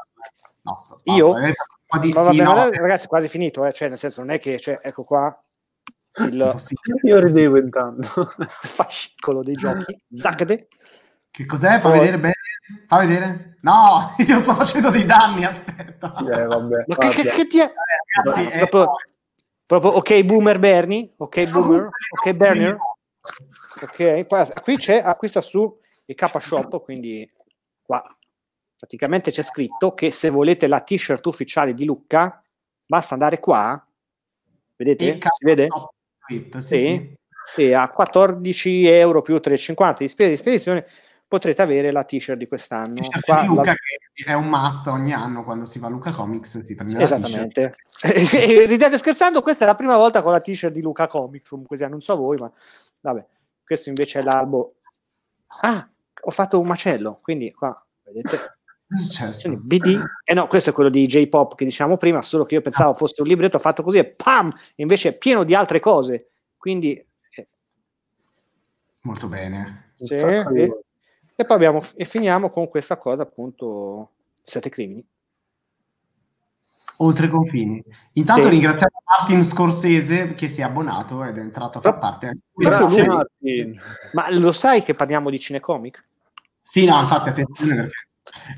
basta, 0.61 0.97
io? 1.04 1.38
Eh, 1.38 1.54
di, 1.99 2.14
sì, 2.16 2.37
no. 2.37 2.54
Ragazzi, 2.70 3.06
quasi 3.06 3.28
finito, 3.28 3.64
eh? 3.64 3.73
cioè, 3.73 3.88
nel 3.88 3.99
senso, 3.99 4.20
non 4.20 4.30
è 4.30 4.38
che, 4.38 4.59
cioè, 4.59 4.78
ecco 4.82 5.02
qua, 5.02 5.37
il... 6.18 6.54
Io 7.02 7.18
ridevo 7.18 7.59
intanto. 7.59 8.30
fascicolo 8.49 9.42
dei 9.42 9.54
giochi, 9.54 9.97
Zacde. 10.12 10.68
Che 11.30 11.47
cos'è? 11.47 11.78
Fa 11.80 11.90
Poi... 11.90 11.99
vedere 11.99 12.18
bene? 12.18 12.35
Fa 12.87 12.99
vedere? 12.99 13.56
No, 13.62 14.14
io 14.26 14.38
sto 14.40 14.54
facendo 14.54 14.90
dei 14.90 15.04
danni, 15.04 15.44
aspetta. 15.44 16.14
Eh, 16.16 16.44
vabbè, 16.44 16.85
Ma 16.87 16.97
che, 16.97 17.09
che, 17.11 17.30
che 17.30 17.47
ti 17.47 17.61
è? 17.61 17.73
Ragazzi, 18.23 18.44
no, 18.44 18.66
proprio, 18.66 18.92
proprio, 19.66 19.90
ok 19.92 20.23
boomer 20.25 20.59
Bernie, 20.59 21.12
ok 21.16 21.50
boomer, 21.50 21.88
ok 22.18 22.32
Bernie. 22.35 22.76
Ok, 23.82 24.26
poi 24.26 24.47
qui 24.62 24.76
c'è, 24.76 25.00
acquista 25.04 25.40
su 25.40 25.78
il 26.06 26.14
K 26.14 26.40
Shop, 26.40 26.82
quindi 26.82 27.30
qua 27.82 28.02
praticamente 28.81 29.31
c'è 29.31 29.43
scritto 29.43 29.93
che 29.93 30.11
se 30.11 30.31
volete 30.31 30.67
la 30.67 30.81
t-shirt 30.81 31.27
ufficiale 31.27 31.75
di 31.75 31.85
Lucca, 31.85 32.43
basta 32.89 33.13
andare 33.13 33.39
qua, 33.39 33.87
vedete? 34.75 35.19
Si 35.21 35.45
vede? 35.45 35.69
Sì, 36.27 36.49
sì. 36.59 37.19
E 37.57 37.75
a 37.75 37.91
14 37.91 38.87
euro 38.87 39.21
più 39.21 39.35
3,50 39.35 39.97
di 39.99 40.09
spesa 40.09 40.31
di 40.31 40.37
spedizione 40.37 40.87
potrete 41.29 41.61
avere 41.61 41.91
la 41.91 42.05
t-shirt 42.05 42.39
di 42.39 42.49
quest'anno. 42.49 42.95
T-shirt 42.95 43.21
Qua, 43.23 43.43
di 43.43 43.49
Luca 43.49 43.71
la... 43.71 43.75
che 44.15 44.25
è 44.25 44.33
un 44.33 44.49
must 44.49 44.87
ogni 44.87 45.13
anno 45.13 45.45
quando 45.45 45.67
si 45.67 45.79
va 45.79 45.89
a 45.89 45.91
Luca 45.91 46.11
Comics 46.11 46.61
si 46.61 46.75
prende 46.75 47.03
Esattamente. 47.03 47.75
e 48.03 48.65
ridete 48.65 48.97
scherzando, 48.97 49.43
questa 49.43 49.65
è 49.65 49.67
la 49.67 49.75
prima 49.75 49.99
volta 49.99 50.23
con 50.23 50.33
la 50.33 50.41
t-shirt 50.41 50.73
di 50.73 50.81
Luca 50.81 51.07
Comics, 51.07 51.55
sia, 51.73 51.89
non 51.89 52.01
so 52.01 52.17
voi, 52.17 52.39
ma 52.39 52.51
vabbè, 53.01 53.27
questo 53.63 53.91
invece 53.91 54.21
è 54.21 54.23
l'albo. 54.23 54.77
Ah, 55.61 55.87
ho 56.23 56.31
fatto 56.31 56.59
un 56.59 56.67
macello, 56.67 57.19
quindi 57.21 57.53
qua, 57.53 57.79
vedete? 58.05 58.60
BD, 58.90 60.02
eh 60.25 60.35
no, 60.35 60.49
questo 60.49 60.70
è 60.70 60.73
quello 60.73 60.90
di 60.90 61.06
J-Pop 61.06 61.54
che 61.54 61.64
diciamo 61.64 61.97
prima, 61.97 62.23
solo 62.23 62.44
che 62.44 62.54
io 62.54 62.61
pensavo 62.61 62.92
fosse 62.94 63.23
un 63.23 63.28
libretto 63.28 63.59
fatto 63.61 63.85
così 63.85 63.99
e 63.99 64.04
pam, 64.04 64.50
invece 64.76 65.11
è 65.11 65.18
pieno 65.18 65.44
di 65.44 65.54
altre 65.54 65.78
cose. 65.78 66.30
Quindi 66.56 66.94
eh. 66.94 67.47
molto 69.02 69.28
bene. 69.28 69.92
Sì, 69.94 70.14
e, 70.14 70.44
e, 71.37 71.44
poi 71.44 71.56
abbiamo 71.56 71.80
e 71.94 72.04
finiamo 72.04 72.49
con 72.49 72.68
questa 72.68 72.97
cosa 72.97 73.23
appunto 73.23 74.11
sette 74.42 74.70
crimini. 74.70 75.06
Oltre 76.99 77.26
i 77.26 77.30
confini. 77.30 77.82
Intanto 78.14 78.42
sì. 78.42 78.49
ringraziamo 78.50 79.02
Martin 79.04 79.44
Scorsese 79.44 80.35
che 80.35 80.49
si 80.49 80.61
è 80.61 80.64
abbonato 80.64 81.25
ed 81.25 81.38
è 81.38 81.40
entrato 81.40 81.78
a 81.78 81.80
far 81.80 81.99
parte. 81.99 82.38
Grazie 82.52 83.06
Martin. 83.06 83.80
Ma 84.12 84.30
lo 84.32 84.52
sai 84.52 84.82
che 84.82 84.94
parliamo 84.94 85.30
di 85.30 85.38
cinecomic? 85.38 86.04
Sì, 86.61 86.85
no, 86.85 86.99
infatti 86.99 87.30
attenzione 87.30 87.75
perché 87.75 88.10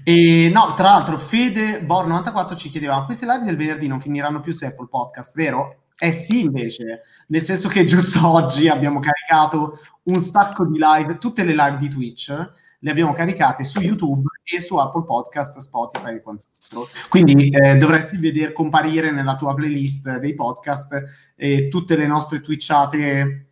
e 0.04 0.50
no, 0.52 0.74
tra 0.74 0.90
l'altro, 0.90 1.18
Fede 1.18 1.80
Bor94 1.82 2.56
ci 2.56 2.68
chiedeva: 2.68 3.04
queste 3.04 3.26
live 3.26 3.44
del 3.44 3.56
venerdì 3.56 3.86
non 3.86 4.00
finiranno 4.00 4.40
più 4.40 4.52
su 4.52 4.64
Apple 4.64 4.88
Podcast, 4.88 5.34
vero? 5.34 5.84
Eh 5.98 6.12
sì, 6.12 6.40
invece, 6.40 7.02
nel 7.28 7.42
senso 7.42 7.68
che 7.68 7.84
giusto 7.84 8.26
oggi 8.28 8.68
abbiamo 8.68 8.98
caricato 8.98 9.78
un 10.04 10.20
sacco 10.20 10.66
di 10.66 10.78
live, 10.80 11.18
tutte 11.18 11.44
le 11.44 11.54
live 11.54 11.76
di 11.76 11.88
Twitch 11.88 12.50
le 12.82 12.90
abbiamo 12.90 13.12
caricate 13.12 13.64
su 13.64 13.80
YouTube 13.80 14.28
e 14.42 14.60
su 14.60 14.76
Apple 14.76 15.04
Podcast, 15.04 15.58
Spotify 15.58 16.16
e 16.16 16.20
quant'altro. 16.20 16.88
Quindi 17.08 17.48
eh, 17.50 17.76
dovresti 17.76 18.16
vedere 18.16 18.52
comparire 18.52 19.12
nella 19.12 19.36
tua 19.36 19.54
playlist 19.54 20.18
dei 20.18 20.34
podcast 20.34 21.32
eh, 21.36 21.68
tutte 21.68 21.96
le 21.96 22.06
nostre 22.06 22.40
twitchate 22.40 23.51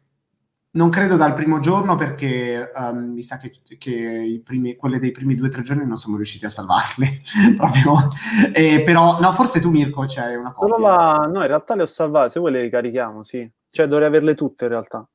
non 0.73 0.89
credo 0.89 1.17
dal 1.17 1.33
primo 1.33 1.59
giorno 1.59 1.97
perché 1.97 2.71
um, 2.75 3.13
mi 3.13 3.23
sa 3.23 3.39
che, 3.39 3.51
che 3.77 4.41
primi, 4.45 4.77
quelle 4.77 4.99
dei 4.99 5.11
primi 5.11 5.35
due 5.35 5.49
o 5.49 5.51
tre 5.51 5.63
giorni 5.63 5.85
non 5.85 5.97
siamo 5.97 6.17
riusciti 6.17 6.45
a 6.45 6.51
salvarle 6.51 7.23
proprio. 7.57 8.09
Eh, 8.53 8.83
però, 8.85 9.19
no, 9.21 9.33
forse 9.33 9.61
tu 9.61 9.71
Mirko 9.71 10.05
c'è 10.05 10.37
una 10.37 10.53
cosa. 10.53 10.79
La... 10.79 11.29
No, 11.31 11.41
in 11.41 11.49
realtà 11.49 11.75
le 11.75 11.83
ho 11.83 11.87
salvate, 11.87 12.31
se 12.31 12.39
vuoi 12.39 12.53
le 12.53 12.61
ricarichiamo, 12.61 13.23
sì. 13.25 13.51
Cioè 13.69 13.87
dovrei 13.87 14.09
averle 14.09 14.35
tutte 14.35 14.65
in 14.65 14.71
realtà. 14.71 15.09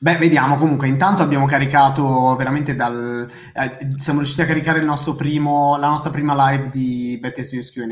Beh, 0.00 0.16
vediamo 0.16 0.56
comunque. 0.56 0.86
Intanto 0.86 1.22
abbiamo 1.22 1.44
caricato 1.46 2.36
veramente 2.36 2.76
dal. 2.76 3.28
Eh, 3.52 3.88
siamo 3.96 4.20
riusciti 4.20 4.42
a 4.42 4.46
caricare 4.46 4.80
primo, 5.16 5.76
la 5.76 5.88
nostra 5.88 6.10
prima 6.10 6.50
live 6.50 6.70
di 6.70 7.18
Bethesda 7.20 7.56
News 7.56 7.72
QA 7.72 7.84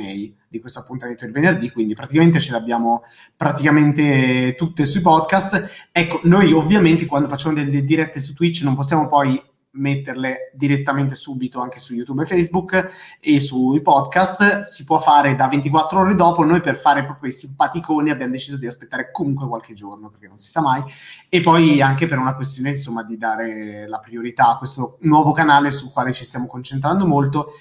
di 0.48 0.60
questo 0.60 0.78
appuntamento 0.78 1.25
del 1.25 1.32
venerdì. 1.32 1.72
Quindi 1.72 1.94
praticamente 1.94 2.38
ce 2.38 2.52
le 2.52 2.58
abbiamo 2.58 3.02
praticamente 3.36 4.54
tutte 4.56 4.86
sui 4.86 5.00
podcast. 5.00 5.88
Ecco, 5.90 6.20
noi 6.25 6.52
ovviamente 6.52 7.06
quando 7.06 7.26
facciamo 7.26 7.54
delle 7.54 7.82
dirette 7.82 8.20
su 8.20 8.34
Twitch 8.34 8.62
non 8.62 8.76
possiamo 8.76 9.08
poi 9.08 9.42
metterle 9.76 10.50
direttamente 10.54 11.14
subito 11.14 11.61
anche 11.61 11.78
su 11.78 11.95
YouTube 11.95 12.23
e 12.23 12.26
Facebook 12.26 13.18
e 13.21 13.40
sui 13.40 13.80
podcast. 13.80 14.61
Si 14.61 14.85
può 14.85 14.99
fare 14.99 15.35
da 15.35 15.49
24 15.49 16.00
ore 16.00 16.14
dopo. 16.14 16.45
Noi 16.45 16.61
per 16.61 16.76
fare 16.76 17.04
proprio 17.04 17.30
i 17.30 17.33
simpaticoni 17.33 18.11
abbiamo 18.11 18.33
deciso 18.33 18.56
di 18.56 18.66
aspettare 18.66 19.11
comunque 19.11 19.47
qualche 19.47 19.75
giorno 19.75 20.11
perché 20.11 20.28
non 20.28 20.38
si 20.38 20.50
sa 20.50 20.61
mai. 20.61 20.83
E 21.28 21.40
poi 21.40 21.80
anche 21.80 22.06
per 22.06 22.18
una 22.18 22.35
questione 22.35 22.71
insomma 22.71 23.02
di 23.02 23.16
dare 23.16 23.87
la 23.87 23.99
priorità 23.99 24.49
a 24.49 24.59
questo 24.59 24.99
nuovo 25.02 25.33
canale 25.33 25.71
sul 25.71 25.92
quale 25.92 26.12
ci 26.12 26.25
stiamo 26.25 26.47
concentrando 26.47 27.06
molto. 27.06 27.52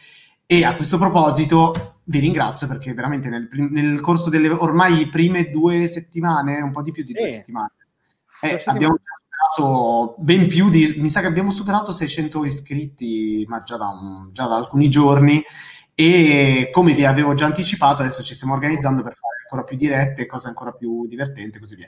E 0.45 0.63
a 0.63 0.75
questo 0.75 0.98
proposito 0.98 2.01
vi 2.03 2.19
ringrazio 2.19 2.67
perché 2.67 2.93
veramente 2.93 3.29
nel, 3.29 3.48
prim- 3.48 3.72
nel 3.72 4.00
corso 4.00 4.29
delle 4.29 4.50
ormai 4.50 5.07
prime 5.07 5.50
due 5.50 5.88
settimane, 5.88 6.62
un 6.62 6.72
po' 6.72 6.84
di 6.84 6.91
più 6.91 7.03
di 7.03 7.13
due 7.13 7.25
eh. 7.25 7.29
settimane, 7.29 7.72
eh, 8.41 8.62
abbiamo 8.65 8.98
superato 9.55 10.15
ben 10.17 10.47
più 10.47 10.69
di, 10.69 10.95
mi 10.97 11.09
sa 11.09 11.21
che 11.21 11.27
abbiamo 11.27 11.50
superato 11.50 11.93
600 11.93 12.43
iscritti, 12.43 13.45
ma 13.47 13.63
già 13.63 13.77
da, 13.77 13.88
un, 13.88 14.29
già 14.33 14.47
da 14.47 14.55
alcuni 14.55 14.89
giorni 14.89 15.41
e 15.97 16.69
come 16.74 16.93
vi 16.93 17.05
avevo 17.05 17.33
già 17.33 17.45
anticipato 17.45 18.01
adesso 18.01 18.21
ci 18.21 18.35
stiamo 18.35 18.53
organizzando 18.53 19.01
per 19.01 19.15
fare 19.15 19.35
ancora 19.43 19.63
più 19.63 19.77
dirette, 19.77 20.25
cose 20.25 20.50
ancora 20.50 20.71
più 20.71 21.07
divertenti 21.07 21.57
e 21.57 21.59
così 21.59 21.75
via. 21.75 21.88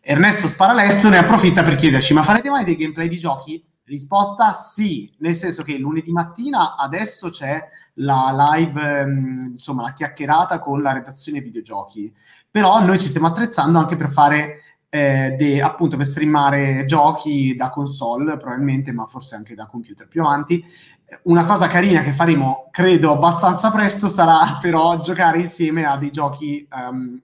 Ernesto 0.00 0.48
Sparalesto 0.48 1.08
ne 1.10 1.18
approfitta 1.18 1.62
per 1.62 1.74
chiederci 1.74 2.14
ma 2.14 2.22
farete 2.22 2.48
mai 2.48 2.64
dei 2.64 2.76
gameplay 2.76 3.08
di 3.08 3.18
giochi? 3.18 3.62
Risposta 3.84 4.52
sì, 4.52 5.12
nel 5.18 5.34
senso 5.34 5.62
che 5.62 5.76
lunedì 5.76 6.12
mattina 6.12 6.76
adesso 6.76 7.28
c'è 7.28 7.62
la 7.96 8.54
live, 8.54 9.00
ehm, 9.00 9.48
insomma 9.50 9.82
la 9.82 9.92
chiacchierata 9.92 10.58
con 10.60 10.80
la 10.80 10.92
redazione 10.92 11.40
videogiochi, 11.40 12.12
però 12.50 12.82
noi 12.82 12.98
ci 12.98 13.08
stiamo 13.08 13.26
attrezzando 13.26 13.78
anche 13.78 13.96
per 13.96 14.10
fare 14.10 14.71
eh, 14.94 15.36
de, 15.38 15.62
appunto 15.62 15.96
per 15.96 16.04
streamare 16.04 16.84
giochi 16.84 17.56
da 17.56 17.70
console 17.70 18.36
probabilmente, 18.36 18.92
ma 18.92 19.06
forse 19.06 19.36
anche 19.36 19.54
da 19.54 19.66
computer 19.66 20.06
più 20.06 20.20
avanti. 20.20 20.62
Una 21.22 21.46
cosa 21.46 21.66
carina 21.66 22.02
che 22.02 22.12
faremo, 22.12 22.68
credo, 22.70 23.10
abbastanza 23.12 23.70
presto 23.70 24.06
sarà 24.06 24.58
però 24.60 25.00
giocare 25.00 25.38
insieme 25.38 25.86
a 25.86 25.96
dei 25.96 26.10
giochi, 26.10 26.68
um, 26.90 27.18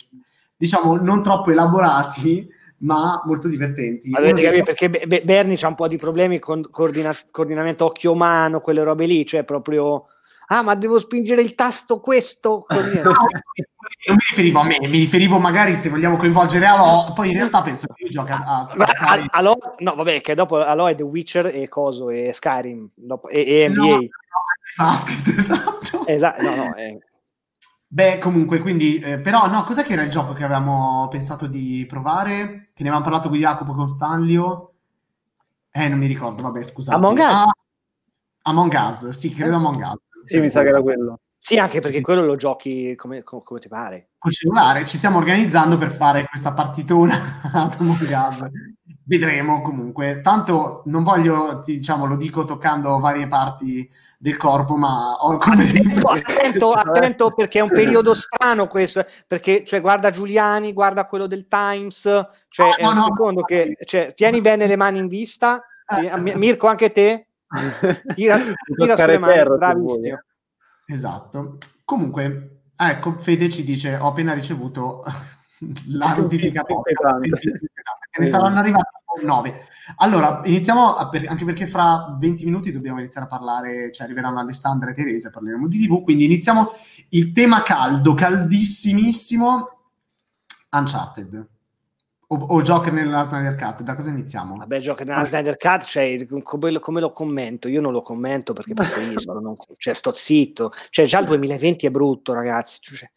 diciamo, 0.57 0.97
non 0.97 1.21
troppo 1.21 1.51
elaborati, 1.51 2.49
ma 2.79 3.21
molto 3.27 3.49
divertenti. 3.49 4.13
Allora, 4.15 4.33
capire, 4.33 4.63
perché 4.63 4.89
Be- 4.89 5.23
Bernie 5.23 5.59
ha 5.61 5.69
un 5.69 5.75
po' 5.75 5.89
di 5.89 5.99
problemi 5.99 6.39
con 6.39 6.65
coordina- 6.71 7.15
coordinamento 7.31 7.85
occhio-mano, 7.85 8.61
quelle 8.61 8.83
robe 8.83 9.05
lì, 9.05 9.27
cioè 9.27 9.45
proprio... 9.45 10.07
Ah, 10.51 10.63
ma 10.63 10.75
devo 10.75 10.99
spingere 10.99 11.43
il 11.43 11.55
tasto 11.55 12.01
questo? 12.01 12.65
no, 12.69 12.79
non 12.79 14.17
mi 14.17 14.25
riferivo 14.29 14.61
a 14.61 14.65
me, 14.65 14.79
mi 14.81 14.99
riferivo 14.99 15.39
magari 15.39 15.77
se 15.77 15.91
vogliamo 15.91 16.17
coinvolgere 16.17 16.65
Alo, 16.65 17.13
poi 17.13 17.31
in 17.31 17.37
realtà 17.37 17.63
penso 17.63 17.87
che 17.89 18.05
io 18.05 18.09
giochi 18.09 18.33
a, 18.33 18.39
a, 18.39 19.29
Alo, 19.31 19.59
no, 19.79 19.95
vabbè, 19.95 20.21
che 20.23 20.35
dopo 20.35 20.57
Alo 20.63 20.87
è 20.87 20.95
The 20.95 21.03
Witcher 21.03 21.47
e 21.47 21.69
Coso 21.69 22.09
e 22.09 22.33
Skyrim 22.33 22.89
dopo, 22.95 23.29
e, 23.29 23.41
e 23.47 23.69
NBA. 23.69 23.83
No, 23.83 24.09
basket, 24.77 25.27
esatto. 25.37 26.07
Esatto, 26.07 26.43
no, 26.43 26.55
no, 26.55 26.75
eh. 26.77 26.99
Beh, 27.91 28.19
comunque, 28.19 28.59
quindi, 28.61 28.99
eh, 28.99 29.19
però, 29.19 29.47
no, 29.49 29.65
cos'è 29.65 29.83
che 29.83 29.95
era 29.95 30.03
il 30.03 30.11
gioco 30.11 30.33
che 30.35 30.45
avevamo 30.45 31.09
pensato 31.09 31.47
di 31.47 31.85
provare? 31.89 32.71
Che 32.75 32.83
ne 32.83 32.91
avevamo 32.91 33.03
parlato 33.03 33.29
con 33.29 33.39
Jacopo, 33.39 33.73
con 33.73 33.89
Stanlio? 33.89 34.73
Eh, 35.71 35.89
non 35.89 35.99
mi 35.99 36.07
ricordo, 36.07 36.43
vabbè, 36.43 36.63
scusate. 36.63 36.97
Among 36.97 37.19
Us? 37.19 37.25
Ah, 37.25 37.53
Among 38.43 38.73
Us, 38.73 39.09
sì, 39.11 39.31
credo 39.31 39.57
Among 39.57 39.77
Us. 39.77 40.08
Sì, 40.29 40.41
mi 40.41 40.51
sa 40.51 40.63
che 40.63 40.69
era 40.69 40.83
quello. 40.83 41.21
Sì, 41.41 41.59
anche 41.59 41.81
perché 41.81 41.99
sì. 41.99 42.03
quello 42.03 42.25
lo 42.25 42.35
giochi 42.37 42.95
come, 42.97 43.23
come, 43.23 43.43
come, 43.45 43.61
ti 43.61 43.69
pare. 43.69 44.09
Col 44.19 44.33
cellulare, 44.33 44.85
ci 44.85 44.97
stiamo 44.97 45.19
organizzando 45.19 45.79
per 45.79 45.93
fare 45.93 46.27
questa 46.29 46.53
partitona 46.53 47.41
Among 47.79 48.01
Us. 48.01 48.45
Vedremo 49.05 49.63
comunque. 49.63 50.21
Tanto 50.21 50.83
non 50.87 51.05
voglio, 51.05 51.63
diciamo, 51.65 52.07
lo 52.07 52.17
dico 52.17 52.45
toccando 52.45 52.99
varie 52.99 53.29
parti 53.29 53.89
del 54.19 54.37
corpo, 54.37 54.77
ma 54.77 55.15
ho 55.15 55.39
come 55.39 55.69
attento, 55.69 56.09
attento, 56.09 56.73
attento, 56.75 57.31
perché 57.31 57.61
è 57.61 57.63
un 57.63 57.71
periodo 57.71 58.15
strano 58.15 58.67
questo, 58.67 59.07
perché 59.27 59.65
cioè, 59.65 59.81
guarda 59.81 60.11
Giuliani, 60.11 60.73
guarda 60.73 61.07
quello 61.07 61.29
del 61.29 61.47
Times, 61.47 62.03
cioè 62.49 62.75
è 62.75 62.83
no, 62.83 62.91
un 62.91 62.97
no, 62.97 63.05
secondo 63.05 63.41
no. 63.41 63.47
che 63.47 63.77
cioè, 63.85 64.13
tieni 64.13 64.41
bene 64.41 64.67
le 64.67 64.77
mani 64.77 64.99
in 64.99 65.07
vista, 65.07 65.63
eh. 65.87 66.37
Mirko 66.37 66.67
anche 66.67 66.91
te, 66.91 67.28
tira, 68.15 68.39
tira 68.77 68.97
sulle 68.97 69.19
mani, 69.19 69.43
bravissimo. 69.43 70.23
Esatto. 70.87 71.59
Comunque, 71.85 72.63
ecco, 72.77 73.19
Fede 73.19 73.49
ci 73.49 73.65
dice, 73.65 73.97
ho 73.97 74.09
appena 74.09 74.33
ricevuto 74.33 75.03
la 75.89 76.15
notifica 76.15 76.63
ne 78.19 78.27
saranno 78.27 78.59
arrivati 78.59 78.97
9. 79.25 79.67
Allora, 79.97 80.43
iniziamo, 80.45 81.09
per, 81.11 81.29
anche 81.29 81.45
perché 81.45 81.67
fra 81.67 82.17
20 82.19 82.45
minuti 82.45 82.71
dobbiamo 82.71 82.99
iniziare 83.01 83.27
a 83.27 83.31
parlare, 83.31 83.91
cioè 83.91 84.07
arriveranno 84.07 84.39
Alessandra 84.39 84.91
e 84.91 84.95
Teresa, 84.95 85.31
parleremo 85.31 85.67
di 85.67 85.87
TV, 85.87 86.03
quindi 86.03 86.25
iniziamo 86.25 86.73
il 87.11 87.33
tema 87.33 87.63
caldo, 87.63 88.15
caldissimissimo, 88.15 89.79
Uncharted. 90.71 91.49
O, 92.31 92.37
o 92.37 92.63
Joker 92.63 92.93
nella 92.93 93.25
Snyder 93.25 93.55
Cut, 93.57 93.83
da 93.83 93.95
cosa 93.95 94.11
iniziamo? 94.11 94.55
Vabbè, 94.57 94.81
Joker 94.81 95.07
nella 95.07 95.25
Snyder 95.25 95.57
Cut, 95.57 95.85
cioè, 95.85 96.27
come, 96.43 96.79
come, 96.79 97.01
lo 97.01 97.11
commento? 97.11 97.69
Io 97.69 97.81
non 97.81 97.93
lo 97.93 98.01
commento 98.01 98.53
perché 98.53 98.75
preferisco, 98.75 99.33
non, 99.41 99.55
cioè, 99.77 99.95
sto 99.95 100.13
zitto. 100.15 100.71
Cioè, 100.91 101.07
già 101.07 101.21
il 101.21 101.27
2020 101.27 101.87
è 101.87 101.91
brutto, 101.91 102.35
ragazzi. 102.35 102.81
Cioè... 102.83 103.11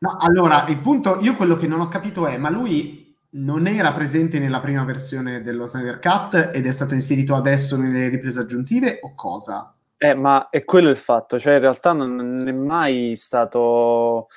No, 0.00 0.16
allora, 0.18 0.66
il 0.68 0.78
punto, 0.80 1.18
io 1.20 1.34
quello 1.34 1.56
che 1.56 1.66
non 1.66 1.80
ho 1.80 1.88
capito 1.88 2.26
è, 2.26 2.36
ma 2.36 2.50
lui 2.50 3.16
non 3.36 3.66
era 3.66 3.92
presente 3.92 4.38
nella 4.38 4.60
prima 4.60 4.84
versione 4.84 5.42
dello 5.42 5.64
Snyder 5.64 5.98
Cut 5.98 6.50
ed 6.52 6.66
è 6.66 6.72
stato 6.72 6.94
inserito 6.94 7.34
adesso 7.34 7.76
nelle 7.76 8.08
riprese 8.08 8.40
aggiuntive 8.40 8.98
o 9.00 9.14
cosa? 9.14 9.74
Eh, 9.96 10.14
ma 10.14 10.50
è 10.50 10.64
quello 10.64 10.90
il 10.90 10.98
fatto, 10.98 11.38
cioè 11.38 11.54
in 11.54 11.60
realtà 11.60 11.92
non 11.92 12.46
è 12.46 12.52
mai 12.52 13.16
stato, 13.16 14.28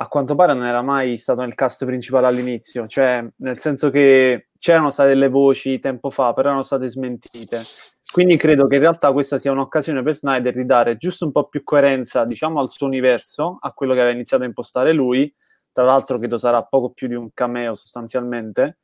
a 0.00 0.06
quanto 0.06 0.36
pare 0.36 0.54
non 0.54 0.64
era 0.64 0.80
mai 0.80 1.16
stato 1.16 1.40
nel 1.40 1.54
cast 1.54 1.84
principale 1.84 2.26
all'inizio, 2.26 2.86
cioè 2.86 3.24
nel 3.38 3.58
senso 3.58 3.90
che 3.90 4.50
c'erano 4.56 4.90
state 4.90 5.08
delle 5.08 5.28
voci 5.28 5.80
tempo 5.80 6.10
fa, 6.10 6.32
però 6.32 6.48
erano 6.48 6.62
state 6.62 6.88
smentite. 6.88 7.58
Quindi 8.12 8.36
credo 8.36 8.68
che 8.68 8.76
in 8.76 8.80
realtà 8.80 9.12
questa 9.12 9.38
sia 9.38 9.50
un'occasione 9.50 10.02
per 10.02 10.14
Snyder 10.14 10.54
di 10.54 10.64
dare 10.64 10.96
giusto 10.96 11.24
un 11.24 11.32
po' 11.32 11.48
più 11.48 11.64
coerenza, 11.64 12.24
diciamo, 12.24 12.60
al 12.60 12.70
suo 12.70 12.86
universo, 12.86 13.58
a 13.60 13.72
quello 13.72 13.92
che 13.92 14.00
aveva 14.00 14.14
iniziato 14.14 14.44
a 14.44 14.46
impostare 14.46 14.92
lui, 14.92 15.32
tra 15.72 15.84
l'altro 15.84 16.18
credo 16.18 16.36
sarà 16.36 16.62
poco 16.62 16.90
più 16.90 17.08
di 17.08 17.14
un 17.14 17.30
cameo 17.34 17.74
sostanzialmente, 17.74 18.78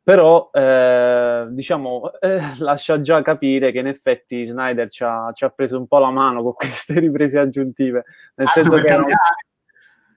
però 0.00 0.50
eh, 0.52 1.46
diciamo 1.50 2.12
eh, 2.20 2.40
lascia 2.58 3.00
già 3.00 3.20
capire 3.22 3.72
che 3.72 3.80
in 3.80 3.88
effetti 3.88 4.44
Snyder 4.44 4.88
ci 4.88 5.02
ha, 5.02 5.32
ci 5.34 5.44
ha, 5.44 5.50
preso 5.50 5.76
un 5.76 5.88
po' 5.88 5.98
la 5.98 6.10
mano 6.10 6.44
con 6.44 6.52
queste 6.54 7.00
riprese 7.00 7.40
aggiuntive, 7.40 8.04
nel, 8.36 8.46
ah, 8.46 8.50
senso 8.50 8.76
che, 8.76 8.96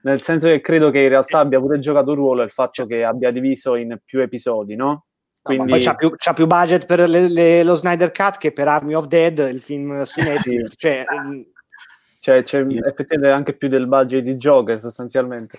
nel 0.02 0.22
senso 0.22 0.48
che 0.48 0.60
credo 0.60 0.90
che 0.90 1.00
in 1.00 1.08
realtà 1.08 1.40
abbia 1.40 1.58
pure 1.58 1.78
giocato 1.78 2.10
un 2.10 2.16
ruolo 2.16 2.42
il 2.42 2.50
fatto 2.50 2.86
che 2.86 3.04
abbia 3.04 3.30
diviso 3.30 3.74
in 3.76 3.98
più 4.04 4.20
episodi, 4.20 4.76
no? 4.76 5.06
Quindi... 5.42 5.64
No, 5.64 5.70
poi 5.70 5.80
c'ha 5.80 5.94
più, 5.94 6.12
c'ha 6.16 6.32
più, 6.32 6.46
budget 6.46 6.86
per 6.86 7.08
le, 7.08 7.28
le, 7.28 7.62
lo 7.62 7.74
Snyder 7.74 8.10
Cut 8.10 8.36
che 8.36 8.52
per 8.52 8.68
Army 8.68 8.94
of 8.94 9.06
Dead, 9.06 9.38
il 9.50 9.60
film 9.60 10.02
su 10.02 10.20
Netflix. 10.22 10.74
cioè, 10.76 11.04
cioè, 12.22 12.42
c'è 12.42 12.58
effettivamente 12.60 13.30
anche 13.30 13.54
più 13.54 13.68
del 13.68 13.86
budget 13.86 14.22
di 14.22 14.34
Joker 14.34 14.78
sostanzialmente 14.78 15.58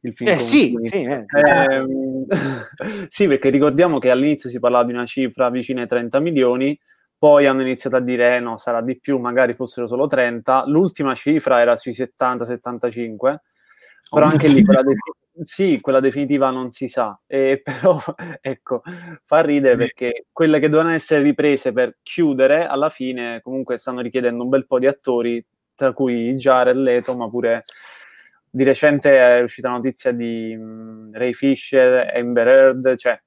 il 0.00 0.12
film. 0.12 0.30
Eh 0.30 0.40
sì, 0.40 0.76
sì, 0.82 1.02
eh. 1.04 1.24
Eh, 1.24 1.86
sì, 3.06 3.28
perché 3.28 3.48
ricordiamo 3.48 4.00
che 4.00 4.10
all'inizio 4.10 4.50
si 4.50 4.58
parlava 4.58 4.84
di 4.84 4.92
una 4.92 5.06
cifra 5.06 5.48
vicina 5.50 5.82
ai 5.82 5.86
30 5.86 6.18
milioni, 6.18 6.76
poi 7.16 7.46
hanno 7.46 7.62
iniziato 7.62 7.94
a 7.94 8.00
dire 8.00 8.36
eh, 8.36 8.40
no, 8.40 8.56
sarà 8.56 8.82
di 8.82 8.98
più, 8.98 9.18
magari 9.18 9.54
fossero 9.54 9.86
solo 9.86 10.08
30, 10.08 10.64
l'ultima 10.66 11.14
cifra 11.14 11.60
era 11.60 11.76
sui 11.76 11.92
70-75, 11.92 13.36
però 14.10 14.26
anche 14.26 14.48
lì 14.48 14.62
quella, 14.64 14.82
de- 14.82 14.96
sì, 15.44 15.80
quella 15.80 16.00
definitiva 16.00 16.50
non 16.50 16.70
si 16.72 16.88
sa, 16.88 17.18
e 17.26 17.60
però 17.64 17.98
ecco, 18.40 18.82
fa 19.24 19.40
ridere 19.40 19.76
perché 19.76 20.26
quelle 20.32 20.58
che 20.58 20.68
dovevano 20.68 20.94
essere 20.94 21.22
riprese 21.22 21.72
per 21.72 21.98
chiudere, 22.02 22.66
alla 22.66 22.90
fine 22.90 23.40
comunque 23.42 23.78
stanno 23.78 24.00
richiedendo 24.00 24.42
un 24.42 24.48
bel 24.48 24.66
po' 24.66 24.78
di 24.78 24.86
attori 24.86 25.44
tra 25.74 25.92
cui 25.92 26.34
Jared 26.34 26.76
Leto, 26.76 27.16
ma 27.16 27.30
pure 27.30 27.62
di 28.50 28.64
recente 28.64 29.16
è 29.16 29.40
uscita 29.40 29.68
la 29.68 29.74
notizia 29.74 30.12
di 30.12 30.54
um, 30.54 31.10
Ray 31.12 31.32
Fisher, 31.32 32.12
Amber 32.14 32.48
Heard, 32.48 32.96
cioè 32.96 33.18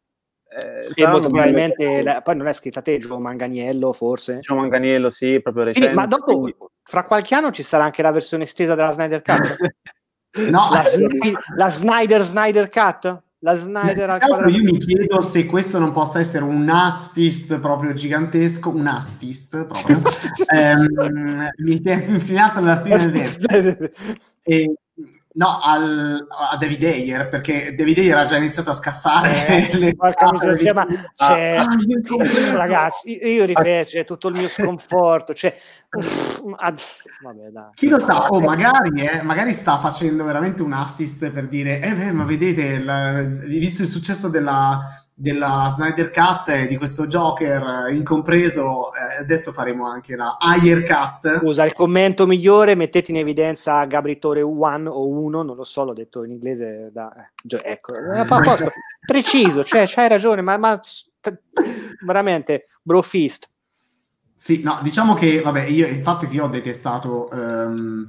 eh, 0.55 0.91
e 0.93 1.07
molto 1.07 1.29
probabilmente 1.29 2.03
la, 2.03 2.21
poi 2.21 2.35
non 2.35 2.45
è 2.45 2.53
scritta 2.53 2.83
te 2.83 2.99
Gio 2.99 3.19
Manganiello 3.19 3.91
forse? 3.91 4.39
Gio 4.39 4.53
Manganiello 4.53 5.09
sì 5.09 5.41
proprio 5.41 5.63
recente 5.63 5.91
Quindi, 5.91 6.07
ma 6.07 6.15
dopo 6.15 6.47
fra 6.83 7.03
qualche 7.03 7.33
anno 7.33 7.49
ci 7.49 7.63
sarà 7.63 7.85
anche 7.85 8.03
la 8.03 8.11
versione 8.11 8.43
estesa 8.43 8.75
della 8.75 8.91
Snyder 8.91 9.23
Cut 9.23 9.57
no 10.49 10.69
la, 10.71 10.83
la 11.55 11.69
Snyder 11.69 12.23
Snyder 12.23 12.69
Cut 12.69 13.21
la 13.43 13.55
Snyder 13.55 14.09
al 14.09 14.21
quadrato. 14.21 14.49
Io 14.49 14.63
mi 14.63 14.77
chiedo 14.77 15.21
se 15.21 15.45
questo 15.45 15.77
non 15.77 15.91
possa 15.91 16.19
essere 16.19 16.45
un 16.45 16.67
astist 16.69 17.59
proprio 17.59 17.91
gigantesco, 17.91 18.69
un 18.69 18.87
astist 18.87 19.65
proprio. 19.65 20.01
ehm, 20.47 21.49
mi 21.57 21.81
è 21.81 22.05
infinato 22.07 22.59
alla 22.59 22.81
fine 22.81 23.11
del 23.11 23.91
e, 24.41 24.73
No, 25.35 25.59
al, 25.63 26.27
a 26.51 26.57
David 26.57 26.83
Ayer, 26.83 27.27
perché 27.27 27.73
David 27.75 27.97
Ayer 27.97 28.17
ha 28.17 28.25
già 28.25 28.37
iniziato 28.37 28.69
a 28.69 28.73
scassare 28.73 29.47
eh, 29.71 29.77
le 29.77 29.95
miseria, 30.31 30.73
ma 30.75 30.85
cioè, 31.15 31.55
ah, 31.57 32.55
ragazzi, 32.55 33.17
io 33.25 33.43
ripeto, 33.43 33.89
c'è 33.89 34.05
tutto 34.05 34.27
il 34.27 34.37
mio 34.37 34.47
sconforto, 34.47 35.33
cioè, 35.33 35.51
ad, 36.57 36.79
vabbè, 37.23 37.49
dai. 37.49 37.69
Chi 37.73 37.87
lo 37.87 37.97
sa, 37.97 38.27
o 38.27 38.35
oh, 38.35 38.39
magari, 38.41 39.01
eh, 39.01 39.23
magari 39.23 39.53
sta 39.53 39.79
facendo 39.79 40.23
veramente 40.23 40.61
un 40.61 40.73
assist 40.73 41.31
per 41.31 41.47
dire, 41.47 41.81
eh 41.81 41.95
beh, 41.95 42.11
ma 42.11 42.25
vedete, 42.25 42.77
la, 42.77 43.23
visto 43.23 43.81
il 43.81 43.87
successo 43.87 44.27
della 44.27 45.02
della 45.15 45.71
Snyder 45.73 46.09
Cut 46.09 46.49
e 46.49 46.67
di 46.67 46.75
questo 46.77 47.05
Joker 47.05 47.91
incompreso, 47.91 48.91
eh, 48.93 49.21
adesso 49.21 49.51
faremo 49.51 49.87
anche 49.87 50.15
la 50.15 50.37
Higher 50.39 50.83
Cut. 50.83 51.39
Scusa, 51.39 51.65
il 51.65 51.73
commento 51.73 52.25
migliore, 52.25 52.75
mettete 52.75 53.11
in 53.11 53.17
evidenza 53.17 53.83
Gabritore 53.85 54.41
1 54.41 54.89
o 54.89 55.07
1, 55.07 55.43
non 55.43 55.55
lo 55.55 55.63
so, 55.63 55.83
l'ho 55.83 55.93
detto 55.93 56.23
in 56.23 56.31
inglese, 56.31 56.89
da, 56.91 57.13
eh, 57.15 57.59
ecco, 57.63 57.93
eh, 57.95 58.25
preciso, 59.05 59.63
cioè, 59.63 59.85
c'hai 59.87 60.07
ragione, 60.07 60.41
ma, 60.41 60.57
ma 60.57 60.79
veramente, 62.05 62.67
brofist. 62.81 63.49
Sì, 64.35 64.61
no, 64.63 64.79
diciamo 64.81 65.13
che, 65.13 65.41
vabbè, 65.41 65.65
io, 65.65 65.87
il 65.87 66.01
fatto 66.01 66.27
che 66.27 66.33
io 66.33 66.45
ho 66.45 66.49
detestato... 66.49 67.29
Um, 67.31 68.05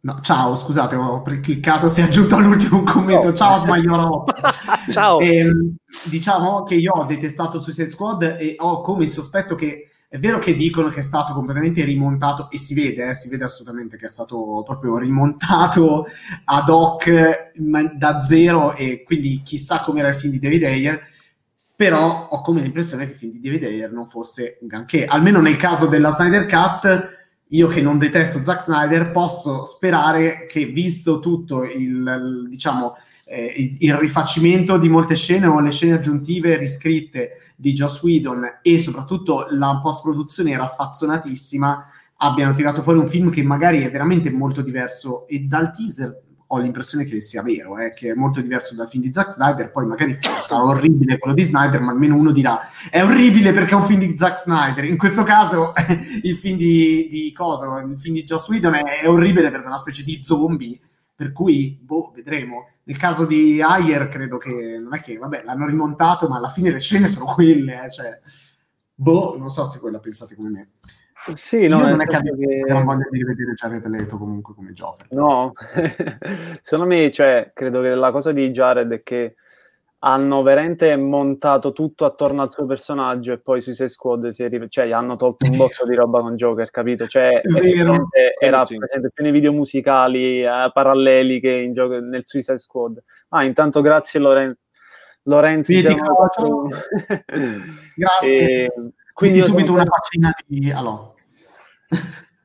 no, 0.00 0.18
ciao, 0.20 0.54
scusate, 0.56 0.96
ho 0.96 1.22
cliccato, 1.22 1.88
si 1.88 2.00
è 2.00 2.04
aggiunto 2.04 2.36
all'ultimo 2.36 2.82
commento. 2.82 3.28
Oh. 3.28 3.32
Ciao, 3.32 3.64
Maioro. 3.64 4.24
ciao. 4.90 5.20
E, 5.20 5.36
ehm, 5.36 5.76
diciamo 6.10 6.62
che 6.64 6.74
io 6.74 6.92
ho 6.92 7.04
detestato 7.04 7.60
Suicide 7.60 7.88
Squad 7.88 8.22
e 8.38 8.54
ho 8.58 8.80
come 8.80 9.04
il 9.04 9.10
sospetto 9.10 9.54
che 9.54 9.88
è 10.08 10.18
vero 10.18 10.38
che 10.38 10.54
dicono 10.54 10.88
che 10.90 11.00
è 11.00 11.02
stato 11.02 11.32
completamente 11.32 11.84
rimontato 11.84 12.50
e 12.50 12.58
si 12.58 12.74
vede, 12.74 13.08
eh, 13.08 13.14
si 13.14 13.28
vede 13.28 13.44
assolutamente 13.44 13.96
che 13.96 14.04
è 14.04 14.10
stato 14.10 14.62
proprio 14.64 14.98
rimontato 14.98 16.06
ad 16.44 16.68
hoc 16.68 17.52
da 17.96 18.20
zero 18.20 18.74
e 18.74 19.02
quindi 19.04 19.40
chissà 19.42 19.80
com'era 19.80 20.08
il 20.08 20.14
film 20.14 20.32
di 20.32 20.38
David 20.38 20.64
Ayer 20.64 21.02
però 21.74 22.28
ho 22.28 22.40
come 22.42 22.60
l'impressione 22.60 23.06
che 23.06 23.12
il 23.12 23.16
film 23.16 23.32
di 23.32 23.40
David 23.40 23.64
Ayer 23.64 23.90
non 23.90 24.06
fosse 24.06 24.58
un 24.60 24.68
granché. 24.68 25.04
Almeno 25.04 25.40
nel 25.40 25.56
caso 25.56 25.86
della 25.86 26.10
Snyder 26.10 26.46
Cut, 26.46 27.20
io 27.48 27.66
che 27.66 27.80
non 27.80 27.98
detesto 27.98 28.44
Zack 28.44 28.62
Snyder, 28.62 29.10
posso 29.10 29.64
sperare 29.64 30.46
che, 30.46 30.66
visto 30.66 31.18
tutto 31.18 31.64
il, 31.64 31.72
il 31.74 32.46
diciamo, 32.48 32.94
eh, 33.32 33.76
il, 33.78 33.94
rifacimento 33.94 34.76
di 34.76 34.90
molte 34.90 35.14
scene 35.14 35.46
o 35.46 35.58
le 35.60 35.70
scene 35.70 35.94
aggiuntive 35.94 36.58
riscritte 36.58 37.52
di 37.56 37.72
Joss 37.72 38.02
Whedon 38.02 38.58
e 38.60 38.78
soprattutto 38.78 39.46
la 39.50 39.80
post-produzione 39.82 40.54
raffazzonatissima, 40.54 41.84
abbiano 42.16 42.52
tirato 42.52 42.82
fuori 42.82 42.98
un 42.98 43.08
film 43.08 43.30
che 43.30 43.42
magari 43.42 43.80
è 43.80 43.90
veramente 43.90 44.30
molto 44.30 44.60
diverso. 44.60 45.26
E 45.26 45.40
dal 45.40 45.72
teaser 45.72 46.20
ho 46.46 46.58
l'impressione 46.58 47.04
che 47.04 47.22
sia 47.22 47.40
vero, 47.40 47.78
eh, 47.78 47.94
che 47.94 48.10
è 48.10 48.14
molto 48.14 48.42
diverso 48.42 48.74
dal 48.74 48.86
film 48.86 49.02
di 49.02 49.12
Zack 49.12 49.32
Snyder, 49.32 49.70
poi 49.70 49.86
magari 49.86 50.18
sarà 50.20 50.64
orribile 50.64 51.16
quello 51.16 51.34
di 51.34 51.42
Snyder, 51.42 51.80
ma 51.80 51.92
almeno 51.92 52.16
uno 52.16 52.32
dirà 52.32 52.60
è 52.90 53.02
orribile 53.02 53.52
perché 53.52 53.72
è 53.72 53.76
un 53.76 53.86
film 53.86 54.00
di 54.00 54.14
Zack 54.14 54.40
Snyder. 54.40 54.84
In 54.84 54.98
questo 54.98 55.22
caso 55.22 55.72
il 56.22 56.36
film 56.36 56.58
di, 56.58 57.08
di 57.10 57.32
Cosa, 57.32 57.80
il 57.80 57.98
film 57.98 58.16
di 58.16 58.24
Joss 58.24 58.46
Whedon 58.48 58.74
è, 58.74 58.82
è, 59.00 59.08
orribile 59.08 59.50
perché 59.50 59.64
è 59.64 59.68
una 59.68 59.78
specie 59.78 60.04
di 60.04 60.20
zombie, 60.22 60.78
per 61.22 61.30
cui, 61.30 61.78
boh, 61.80 62.10
vedremo. 62.12 62.68
Nel 62.82 62.96
caso 62.96 63.24
di 63.26 63.62
Ayer 63.62 64.08
credo 64.08 64.38
che, 64.38 64.76
non 64.82 64.92
è 64.92 64.98
che, 64.98 65.16
vabbè, 65.16 65.42
l'hanno 65.44 65.66
rimontato, 65.66 66.26
ma 66.26 66.38
alla 66.38 66.50
fine 66.50 66.72
le 66.72 66.80
scene 66.80 67.06
sono 67.06 67.32
quelle, 67.32 67.84
eh, 67.84 67.90
cioè, 67.90 68.18
boh, 68.92 69.36
non 69.38 69.50
so 69.50 69.62
se 69.64 69.78
voi 69.78 69.92
la 69.92 70.00
pensate 70.00 70.34
come 70.34 70.48
me. 70.50 70.68
Sì, 71.36 71.68
no, 71.68 71.78
non 71.78 72.00
è 72.00 72.04
che, 72.06 72.20
che 72.20 72.72
non 72.72 72.84
voglio 72.84 73.06
di 73.08 73.18
rivedere 73.18 73.52
Jared 73.52 73.86
Leto 73.86 74.18
comunque 74.18 74.54
come 74.54 74.72
Joker. 74.72 75.06
No, 75.12 75.52
secondo 76.60 76.92
me, 76.92 77.12
cioè, 77.12 77.52
credo 77.54 77.80
che 77.80 77.94
la 77.94 78.10
cosa 78.10 78.32
di 78.32 78.50
Jared 78.50 78.90
è 78.90 79.02
che 79.04 79.36
hanno 80.04 80.42
veramente 80.42 80.96
montato 80.96 81.72
tutto 81.72 82.04
attorno 82.04 82.42
al 82.42 82.50
suo 82.50 82.66
personaggio 82.66 83.32
e 83.32 83.38
poi 83.38 83.60
sui 83.60 83.74
sei 83.74 83.88
squad 83.88 84.28
si 84.28 84.42
è 84.42 84.48
rive- 84.48 84.68
cioè 84.68 84.86
gli 84.86 84.92
hanno 84.92 85.14
tolto 85.14 85.46
un 85.46 85.56
botto 85.56 85.86
di 85.86 85.94
roba 85.94 86.20
con 86.20 86.34
Joker, 86.34 86.70
capito? 86.70 87.06
Cioè, 87.06 87.40
era 88.40 88.64
presente 88.64 89.10
più 89.12 89.22
nei 89.22 89.32
video 89.32 89.52
musicali 89.52 90.42
eh, 90.42 90.70
paralleli 90.72 91.38
che 91.38 91.50
in 91.50 91.72
gioco, 91.72 92.00
nel 92.00 92.24
Suicide 92.24 92.58
Squad. 92.58 93.00
Ah, 93.28 93.44
intanto 93.44 93.80
grazie 93.80 94.18
Loren- 94.18 94.58
Lorenzi. 95.22 95.80
Sì, 95.80 95.94
grazie. 97.94 98.64
E, 98.64 98.72
quindi, 98.72 98.94
quindi 99.12 99.40
subito 99.40 99.72
una 99.72 99.84
faccina 99.84 100.34
di... 100.44 100.72
Allora. 100.72 101.12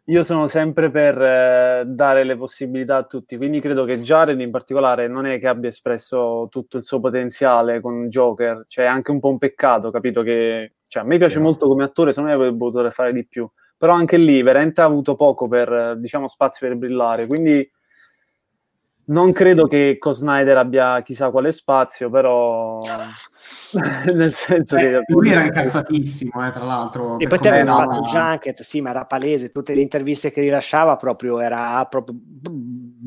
Io 0.09 0.23
sono 0.23 0.47
sempre 0.47 0.89
per 0.89 1.21
eh, 1.21 1.83
dare 1.85 2.23
le 2.23 2.37
possibilità 2.37 2.95
a 2.95 3.03
tutti, 3.03 3.35
quindi 3.35 3.59
credo 3.59 3.83
che 3.83 3.99
Jared 3.99 4.39
in 4.39 4.51
particolare 4.51 5.09
non 5.09 5.25
è 5.25 5.37
che 5.37 5.47
abbia 5.49 5.67
espresso 5.67 6.47
tutto 6.49 6.77
il 6.77 6.83
suo 6.83 7.01
potenziale 7.01 7.81
con 7.81 8.07
Joker, 8.07 8.63
cioè 8.69 8.85
è 8.85 8.87
anche 8.87 9.11
un 9.11 9.19
po' 9.19 9.27
un 9.27 9.37
peccato, 9.37 9.91
capito 9.91 10.21
che 10.21 10.75
cioè, 10.87 11.03
a 11.03 11.05
me 11.05 11.17
piace 11.17 11.39
molto 11.39 11.67
come 11.67 11.83
attore, 11.83 12.13
secondo 12.13 12.29
me 12.33 12.37
avrebbe 12.37 12.57
potuto 12.57 12.89
fare 12.89 13.11
di 13.11 13.25
più, 13.27 13.49
però 13.77 13.91
anche 13.91 14.15
lì 14.15 14.41
veramente 14.41 14.79
ha 14.79 14.85
avuto 14.85 15.17
poco 15.17 15.49
per, 15.49 15.97
diciamo, 15.97 16.29
spazio 16.29 16.65
per 16.69 16.77
brillare, 16.77 17.27
quindi 17.27 17.69
non 19.09 19.31
credo 19.31 19.67
che 19.67 19.97
con 19.99 20.13
Snyder 20.13 20.57
abbia 20.57 21.01
chissà 21.01 21.29
quale 21.29 21.51
spazio, 21.51 22.09
però 22.09 22.81
nel 24.13 24.33
senso 24.33 24.75
eh, 24.75 24.79
che 24.79 25.03
lui 25.07 25.29
era 25.29 25.43
incazzatissimo, 25.43 26.45
eh, 26.45 26.51
tra 26.51 26.63
l'altro. 26.63 27.19
E 27.19 27.27
poi 27.27 27.39
te 27.39 27.49
avevi 27.49 27.67
fatto 27.67 27.99
il 27.99 28.05
junket, 28.05 28.61
sì, 28.61 28.81
ma 28.81 28.89
era 28.89 29.05
palese, 29.05 29.51
tutte 29.51 29.73
le 29.73 29.81
interviste 29.81 30.31
che 30.31 30.41
rilasciava 30.41 30.95
proprio 30.95 31.39
era 31.39 31.85
proprio 31.85 32.17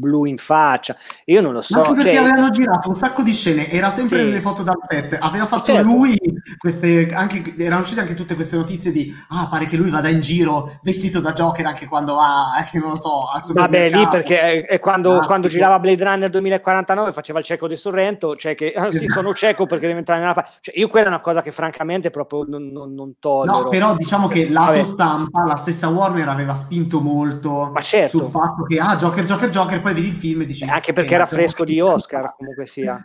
blu 0.00 0.24
in 0.24 0.38
faccia. 0.38 0.96
Io 1.26 1.40
non 1.40 1.52
lo 1.52 1.60
so. 1.60 1.82
Anche 1.82 2.02
perché 2.02 2.14
cioè... 2.14 2.22
avevano 2.22 2.50
girato 2.50 2.88
un 2.88 2.94
sacco 2.96 3.22
di 3.22 3.32
scene, 3.32 3.70
era 3.70 3.90
sempre 3.90 4.18
sì. 4.18 4.24
nelle 4.24 4.40
foto 4.40 4.62
dal 4.64 4.78
set, 4.88 5.16
aveva 5.20 5.46
fatto 5.46 5.72
certo. 5.72 5.88
lui 5.88 6.18
queste 6.58 7.08
anche 7.12 7.54
erano 7.58 7.82
uscite 7.82 8.00
anche 8.00 8.14
tutte 8.14 8.34
queste 8.34 8.56
notizie 8.56 8.90
di 8.90 9.14
ah, 9.28 9.46
pare 9.48 9.66
che 9.66 9.76
lui 9.76 9.90
vada 9.90 10.08
in 10.08 10.20
giro 10.20 10.78
vestito 10.82 11.20
da 11.20 11.32
Joker 11.32 11.66
anche 11.66 11.86
quando 11.86 12.14
va, 12.14 12.52
eh, 12.58 12.78
non 12.78 12.90
lo 12.90 12.96
so, 12.96 13.28
Vabbè, 13.52 13.90
lì 13.90 14.08
perché 14.08 14.40
è, 14.40 14.66
è 14.66 14.78
quando, 14.78 15.18
ah, 15.18 15.26
quando 15.26 15.48
girava 15.48 15.78
Blade 15.78 16.02
Runner 16.02 16.30
2049 16.30 17.12
faceva 17.12 17.38
il 17.38 17.44
cieco 17.44 17.68
di 17.68 17.76
Sorrento, 17.76 18.34
cioè 18.34 18.54
che 18.54 18.72
ah, 18.72 18.90
sì, 18.90 19.06
sono 19.08 19.34
cieco 19.34 19.66
perché 19.66 19.86
devo 19.86 19.98
entrare 19.98 20.20
nella 20.20 20.48
cioè, 20.60 20.78
io 20.78 20.88
quella 20.88 21.06
è 21.06 21.08
una 21.08 21.20
cosa 21.20 21.42
che 21.42 21.52
francamente 21.52 22.10
proprio 22.10 22.44
non, 22.46 22.68
non, 22.68 22.94
non 22.94 23.14
tollero. 23.18 23.62
No, 23.62 23.68
però 23.68 23.94
diciamo 23.94 24.28
che 24.28 24.48
lato 24.48 24.72
Vabbè. 24.72 24.82
stampa 24.82 25.44
la 25.44 25.56
stessa 25.56 25.88
Warner 25.88 26.28
aveva 26.28 26.54
spinto 26.54 27.00
molto 27.00 27.72
certo. 27.82 28.18
sul 28.18 28.26
fatto 28.26 28.64
che 28.64 28.78
ah, 28.78 28.96
Joker, 28.96 29.24
Joker, 29.24 29.48
Joker, 29.48 29.80
poi 29.80 29.89
vedi 29.92 30.09
il 30.09 30.14
film 30.14 30.42
e 30.42 30.46
dici 30.46 30.64
eh, 30.64 30.70
anche 30.70 30.92
perché 30.92 31.14
era 31.14 31.26
fresco 31.26 31.64
di 31.64 31.81
Oscar 31.81 32.35
comunque 32.37 32.66
sia. 32.66 33.03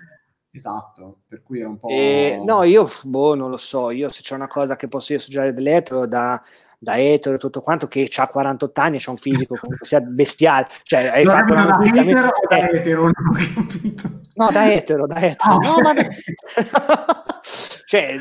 Esatto, 0.52 1.19
per 1.28 1.43
cui 1.43 1.60
era 1.60 1.67
un 1.67 1.78
po'... 1.78 1.89
E, 1.89 2.41
no, 2.41 2.63
io, 2.63 2.89
boh, 3.04 3.36
non 3.36 3.50
lo 3.50 3.58
so, 3.58 3.91
io 3.91 4.08
se 4.08 4.21
c'è 4.21 4.36
una 4.36 4.48
cosa 4.48 4.78
che 4.78 4.88
posso 4.88 5.12
io 5.12 5.19
suggerire 5.19 5.52
dell'etero 5.52 6.08
da, 6.08 6.41
da 6.80 6.98
etero 6.98 7.36
e 7.36 7.39
tutto 7.39 7.60
quanto 7.60 7.88
che 7.88 8.10
ha 8.15 8.28
48 8.28 8.82
anni 8.82 8.95
e 8.95 9.00
c'ha 9.02 9.12
un 9.12 9.17
fisico 9.17 9.56
comunque 9.60 9.86
sia 9.86 10.00
bestiale. 10.00 10.67
Cioè 10.84 11.08
hai 11.08 11.26
fatto 11.26 11.54
una 11.54 11.65
da 11.65 11.78
etero 11.84 12.28
o 12.28 12.48
da 12.48 12.58
eh. 12.58 12.76
etero 12.78 13.12
no 14.36 14.52
da 14.52 14.71
etero 14.71 15.08
da 15.08 15.15
etero. 15.17 15.52
Ah, 15.52 15.56
no 15.56 15.76
vabbè. 15.82 16.10
Cioè 17.86 18.15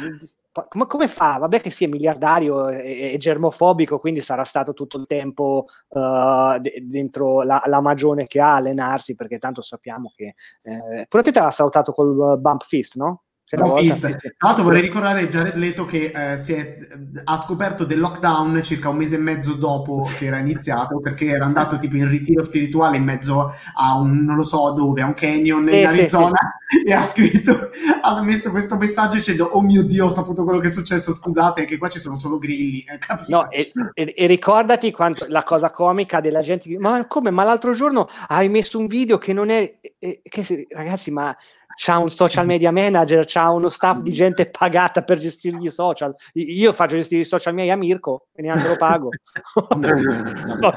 come, 0.68 0.86
come, 0.86 1.08
fa? 1.08 1.38
Vabbè 1.38 1.60
che 1.60 1.70
sia 1.70 1.88
miliardario 1.88 2.68
e, 2.68 3.12
e, 3.12 3.16
germofobico, 3.16 3.98
quindi 3.98 4.20
sarà 4.20 4.44
stato 4.44 4.72
tutto 4.72 4.98
il 4.98 5.06
tempo 5.06 5.66
uh, 5.88 6.58
de- 6.58 6.84
dentro 6.86 7.42
la, 7.42 7.62
la, 7.66 7.80
magione 7.80 8.26
che 8.26 8.40
ha 8.40 8.54
allenarsi, 8.54 9.14
perché 9.14 9.38
tanto 9.38 9.62
sappiamo 9.62 10.12
che... 10.14 10.34
Eh, 10.62 11.06
pure 11.08 11.22
te 11.22 11.32
l'ha 11.32 11.50
salutato 11.50 11.92
col 11.92 12.38
bump 12.38 12.62
fist, 12.62 12.96
no? 12.96 13.23
Tra 13.54 14.48
l'altro 14.48 14.64
vorrei 14.64 14.80
ricordare 14.80 15.28
Jared 15.28 15.56
Leto 15.56 15.84
che 15.84 16.12
eh, 16.14 16.34
è, 16.34 16.78
ha 17.24 17.36
scoperto 17.36 17.84
del 17.84 18.00
lockdown 18.00 18.62
circa 18.62 18.88
un 18.88 18.96
mese 18.96 19.16
e 19.16 19.18
mezzo 19.18 19.54
dopo 19.54 20.08
che 20.18 20.26
era 20.26 20.38
iniziato 20.38 21.00
perché 21.00 21.26
era 21.26 21.44
andato 21.44 21.78
tipo 21.78 21.96
in 21.96 22.08
ritiro 22.08 22.42
spirituale 22.42 22.96
in 22.96 23.04
mezzo 23.04 23.52
a 23.76 23.98
un 23.98 24.24
non 24.24 24.36
lo 24.36 24.42
so 24.42 24.72
dove, 24.72 25.02
a 25.02 25.06
un 25.06 25.14
canyon 25.14 25.62
in 25.62 25.74
eh, 25.74 25.84
Arizona 25.84 26.38
sì, 26.68 26.78
sì. 26.78 26.84
e 26.86 26.92
ha 26.92 27.02
scritto, 27.02 27.70
ha 28.00 28.22
messo 28.22 28.50
questo 28.50 28.76
messaggio 28.76 29.16
dicendo 29.16 29.44
oh 29.44 29.60
mio 29.60 29.82
Dio 29.82 30.06
ho 30.06 30.10
saputo 30.10 30.44
quello 30.44 30.60
che 30.60 30.68
è 30.68 30.70
successo, 30.70 31.12
scusate 31.12 31.64
che 31.64 31.78
qua 31.78 31.88
ci 31.88 31.98
sono 31.98 32.16
solo 32.16 32.38
grilli. 32.38 32.84
Eh, 32.84 32.98
no, 33.28 33.50
e, 33.50 33.72
e, 33.94 34.14
e, 34.16 34.26
ricordati 34.26 34.90
quanto, 34.90 35.26
la 35.28 35.42
cosa 35.42 35.70
comica 35.70 36.20
della 36.20 36.40
gente, 36.40 36.76
ma 36.78 37.06
come, 37.06 37.30
ma 37.30 37.44
l'altro 37.44 37.72
giorno 37.74 38.08
hai 38.28 38.48
messo 38.48 38.78
un 38.78 38.86
video 38.86 39.18
che 39.18 39.32
non 39.32 39.50
è, 39.50 39.78
che, 39.98 40.66
ragazzi 40.70 41.10
ma 41.10 41.36
c'ha 41.74 41.98
un 41.98 42.10
social 42.10 42.46
media 42.46 42.70
manager, 42.70 43.24
c'ha 43.26 43.50
uno 43.50 43.68
staff 43.68 43.98
di 43.98 44.12
gente 44.12 44.48
pagata 44.50 45.02
per 45.02 45.18
gestirgli 45.18 45.66
i 45.66 45.70
social. 45.70 46.14
Io 46.34 46.72
faccio 46.72 46.96
gestire 46.96 47.22
i 47.22 47.24
social 47.24 47.54
miei 47.54 47.70
a 47.70 47.76
Mirko 47.76 48.26
e 48.32 48.42
neanche 48.42 48.68
lo 48.68 48.76
pago. 48.76 49.08
no. 49.76 50.72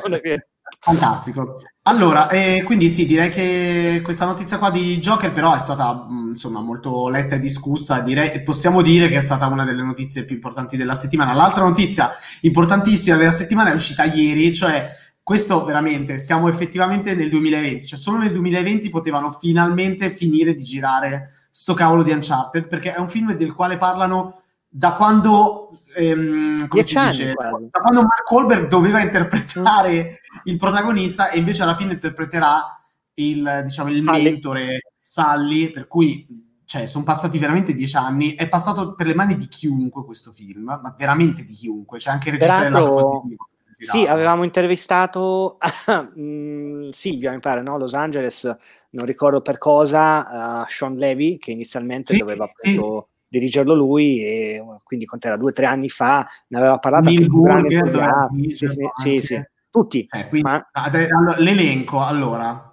Fantastico. 0.79 1.61
Allora, 1.83 2.29
eh, 2.29 2.61
quindi 2.65 2.89
sì, 2.89 3.05
direi 3.05 3.29
che 3.29 4.01
questa 4.03 4.25
notizia 4.25 4.57
qua 4.57 4.69
di 4.69 4.97
Joker 4.99 5.31
però 5.31 5.53
è 5.53 5.57
stata 5.57 5.93
mh, 5.93 6.27
insomma 6.29 6.59
molto 6.59 7.07
letta 7.07 7.35
e 7.35 7.39
discussa, 7.39 8.01
direi, 8.01 8.43
possiamo 8.43 8.81
dire 8.81 9.07
che 9.07 9.15
è 9.15 9.21
stata 9.21 9.47
una 9.47 9.63
delle 9.63 9.81
notizie 9.83 10.25
più 10.25 10.35
importanti 10.35 10.75
della 10.75 10.95
settimana. 10.95 11.33
L'altra 11.33 11.63
notizia 11.63 12.11
importantissima 12.41 13.15
della 13.15 13.31
settimana 13.31 13.71
è 13.71 13.73
uscita 13.73 14.03
ieri, 14.03 14.53
cioè 14.53 14.93
questo 15.27 15.65
veramente, 15.65 16.19
siamo 16.19 16.47
effettivamente 16.47 17.13
nel 17.13 17.29
2020, 17.29 17.85
cioè 17.85 17.99
solo 17.99 18.19
nel 18.19 18.31
2020 18.31 18.89
potevano 18.89 19.33
finalmente 19.33 20.09
finire 20.09 20.53
di 20.53 20.63
girare 20.63 21.49
sto 21.51 21.73
cavolo 21.73 22.01
di 22.01 22.13
Uncharted, 22.13 22.65
perché 22.65 22.95
è 22.95 22.99
un 23.01 23.09
film 23.09 23.33
del 23.33 23.53
quale 23.53 23.77
parlano 23.77 24.43
da 24.69 24.93
quando, 24.93 25.67
ehm, 25.97 26.69
come 26.69 26.83
si 26.83 26.97
dice, 26.97 27.33
da 27.33 27.79
quando 27.81 28.03
Mark 28.03 28.31
Wahlberg 28.31 28.67
doveva 28.69 29.01
interpretare 29.01 30.21
il 30.45 30.55
protagonista 30.55 31.29
e 31.29 31.39
invece 31.39 31.63
alla 31.63 31.75
fine 31.75 31.91
interpreterà 31.91 32.81
il, 33.15 33.63
diciamo, 33.65 33.89
il 33.89 34.03
mentore 34.03 34.93
Sally, 35.01 35.71
per 35.71 35.87
cui 35.87 36.25
cioè, 36.63 36.85
sono 36.85 37.03
passati 37.03 37.37
veramente 37.37 37.73
dieci 37.73 37.97
anni, 37.97 38.35
è 38.35 38.47
passato 38.47 38.95
per 38.95 39.07
le 39.07 39.13
mani 39.13 39.35
di 39.35 39.49
chiunque 39.49 40.05
questo 40.05 40.31
film, 40.31 40.79
ma 40.81 40.95
veramente 40.97 41.43
di 41.43 41.53
chiunque, 41.53 41.97
c'è 41.97 42.05
cioè 42.05 42.13
anche 42.13 42.29
il 42.29 42.35
regista 42.35 42.63
del 42.63 42.71
lato 42.71 42.93
positivo. 42.93 43.47
Sì, 43.79 44.07
avevamo 44.07 44.43
intervistato 44.43 45.57
mm, 46.19 46.89
Silvia, 46.89 47.31
mi 47.31 47.39
pare, 47.39 47.61
no? 47.61 47.77
Los 47.77 47.93
Angeles, 47.93 48.43
non 48.91 49.05
ricordo 49.05 49.41
per 49.41 49.59
cosa, 49.59 50.61
uh, 50.61 50.65
Sean 50.67 50.95
Levy, 50.95 51.37
che 51.37 51.51
inizialmente 51.51 52.13
sì, 52.13 52.19
doveva 52.19 52.45
appunto 52.45 53.09
dirigerlo 53.27 53.75
lui 53.75 54.23
e 54.23 54.63
quindi 54.83 55.05
quant'era? 55.05 55.37
Due 55.37 55.49
o 55.49 55.53
tre 55.53 55.67
anni 55.67 55.89
fa 55.89 56.27
ne 56.47 56.57
aveva 56.57 56.79
parlato 56.79 57.09
Neil 57.09 57.19
anche 57.19 57.29
più 57.29 57.41
grande 57.43 57.79
Burger, 57.79 58.29
sì, 58.55 58.67
sì, 58.67 58.89
sì, 58.95 59.21
sì, 59.21 59.43
tutti. 59.69 60.07
Eh, 60.11 60.27
quindi, 60.27 60.49
ma 60.49 61.35
l'elenco, 61.37 62.01
allora, 62.01 62.71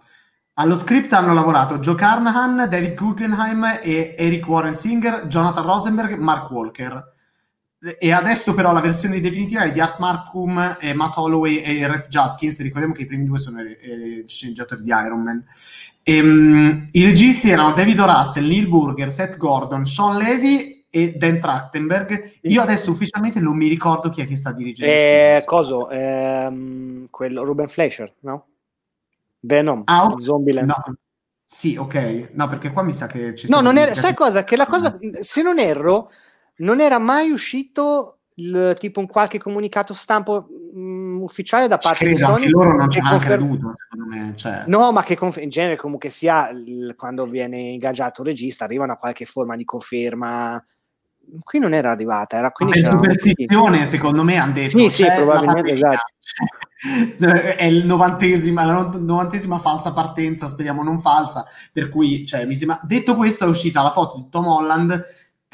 allo 0.55 0.77
script 0.77 1.13
hanno 1.13 1.35
lavorato 1.35 1.81
Joe 1.81 1.97
Carnahan, 1.97 2.67
David 2.69 2.95
Guggenheim 2.95 3.81
e 3.83 4.15
Eric 4.17 4.49
Warren 4.49 4.75
Singer, 4.75 5.27
Jonathan 5.27 5.67
Rosenberg, 5.67 6.17
Mark 6.17 6.51
Walker. 6.51 7.13
E 7.99 8.13
adesso 8.13 8.55
però 8.55 8.73
la 8.73 8.81
versione 8.81 9.21
definitiva 9.21 9.63
è 9.65 9.71
di 9.71 9.81
Art 9.81 9.99
Markham, 9.99 10.79
e 10.81 10.95
Matt 10.95 11.17
Holloway 11.19 11.57
e 11.59 11.87
Ref 11.87 12.09
Judkins, 12.09 12.61
ricordiamo 12.63 12.95
che 12.95 13.03
i 13.03 13.07
primi 13.07 13.25
due 13.25 13.39
sono 13.39 13.61
i 13.61 13.77
i 13.83 14.25
sceneggiatori 14.27 14.83
di 14.83 14.91
Iron 14.91 15.23
Man. 15.23 15.45
Ehm, 16.03 16.89
I 16.93 17.05
registi 17.05 17.51
erano 17.51 17.73
David. 17.73 18.01
Russell, 18.01 18.47
Neil 18.47 18.69
Burger, 18.69 19.11
Seth 19.11 19.37
Gordon, 19.37 19.85
Sean 19.87 20.17
Levy 20.17 20.87
e 20.89 21.13
Dan 21.17 21.41
Trachtenberg. 21.41 22.39
Io 22.43 22.63
adesso 22.63 22.91
ufficialmente 22.91 23.41
non 23.41 23.57
mi 23.57 23.69
ricordo 23.69 24.09
chi 24.09 24.23
è 24.23 24.27
che 24.27 24.37
sta 24.37 24.53
dirigendo. 24.53 24.93
eh, 24.93 25.43
coso 25.45 25.91
ehm, 25.91 27.07
quello 27.11 27.45
Ruben 27.45 27.67
Fleischer 27.69 28.15
no? 28.21 28.47
Venom 29.41 29.83
Ah, 29.87 30.05
ok. 30.05 30.21
Zombieland 30.21 30.69
No. 30.69 30.97
Sì, 31.43 31.77
ok. 31.77 32.31
No, 32.33 32.47
perché 32.47 32.73
qua 32.73 32.83
mi 32.83 32.93
sa 32.93 33.07
che 33.07 33.35
ci 33.35 33.49
No, 33.51 33.61
non 33.61 33.77
era, 33.77 33.95
sai 33.95 34.15
cosa? 34.15 34.45
Che 34.45 34.57
la 34.57 34.67
cosa, 34.67 34.99
se 35.21 35.43
non 35.43 35.59
erro, 35.59 36.11
non 36.59 36.81
era 36.81 36.99
mai 36.99 37.31
uscito 37.31 38.19
il- 38.37 38.75
tipo 38.81 38.99
un 39.01 39.07
qualche 39.07 39.39
comunicato 39.39 39.95
stampo 39.95 40.47
mh, 40.73 41.21
ufficiale 41.23 41.69
da 41.69 41.79
parte 41.79 42.07
di 42.09 42.15
credo, 42.15 42.27
Sony 42.27 42.37
anche 42.45 42.49
loro 42.51 42.77
non 42.77 42.91
ci 42.91 42.99
hanno 42.99 43.11
confer- 43.11 43.37
creduto, 43.39 43.73
secondo 43.75 44.15
me. 44.15 44.33
Cioè, 44.35 44.65
No, 44.67 44.91
ma 44.91 45.03
che 45.05 45.17
conf- 45.17 45.41
in 45.41 45.49
genere 45.51 45.77
comunque 45.77 46.11
sia 46.11 46.49
il- 46.51 46.95
quando 46.97 47.27
viene 47.27 47.59
ingaggiato 47.59 48.23
un 48.23 48.27
regista 48.27 48.65
arrivano 48.65 48.93
a 48.93 48.97
qualche 48.97 49.25
forma 49.25 49.55
di 49.57 49.65
conferma. 49.65 50.63
Qui 51.43 51.59
non 51.59 51.73
era 51.75 51.91
arrivata, 51.91 52.37
era 52.37 52.51
quindi 52.51 52.83
tutti- 52.83 52.91
superstizione, 52.91 53.85
secondo 53.87 54.23
me, 54.25 54.37
hanno 54.37 54.53
detto 54.53 54.79
Sì, 54.79 54.91
sì, 54.91 55.03
"C'è 55.05 55.09
la 55.11 55.15
probabilmente, 55.15 55.73
pandemia". 55.73 55.93
esatto. 55.93 56.13
è 57.57 57.65
il 57.65 57.87
novantesima, 57.87 58.65
la 58.65 58.73
no- 58.73 58.99
novantesima 58.99 59.59
falsa 59.59 59.93
partenza, 59.93 60.47
speriamo 60.49 60.83
non 60.83 61.01
falsa, 61.01 61.47
per 61.73 61.89
cui, 61.89 62.27
cioè, 62.27 62.45
mi 62.45 62.57
sembra... 62.57 62.79
Detto 62.83 63.15
questo, 63.17 63.45
è 63.45 63.49
uscita 63.49 63.81
la 63.81 63.91
foto 63.91 64.17
di 64.19 64.29
Tom 64.29 64.47
Holland, 64.47 65.03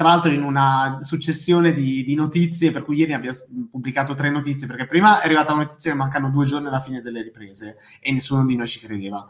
tra 0.01 0.09
l'altro 0.09 0.31
in 0.31 0.41
una 0.41 0.97
successione 1.01 1.73
di, 1.73 2.03
di 2.03 2.15
notizie, 2.15 2.71
per 2.71 2.81
cui 2.81 2.97
ieri 2.97 3.13
abbiamo 3.13 3.37
pubblicato 3.69 4.15
tre 4.15 4.31
notizie, 4.31 4.65
perché 4.65 4.87
prima 4.87 5.21
è 5.21 5.25
arrivata 5.25 5.53
la 5.53 5.59
notizia 5.59 5.91
che 5.91 5.97
mancano 5.97 6.31
due 6.31 6.45
giorni 6.45 6.69
alla 6.69 6.79
fine 6.79 7.03
delle 7.03 7.21
riprese 7.21 7.77
e 7.99 8.11
nessuno 8.11 8.43
di 8.43 8.55
noi 8.55 8.67
ci 8.67 8.79
credeva. 8.79 9.27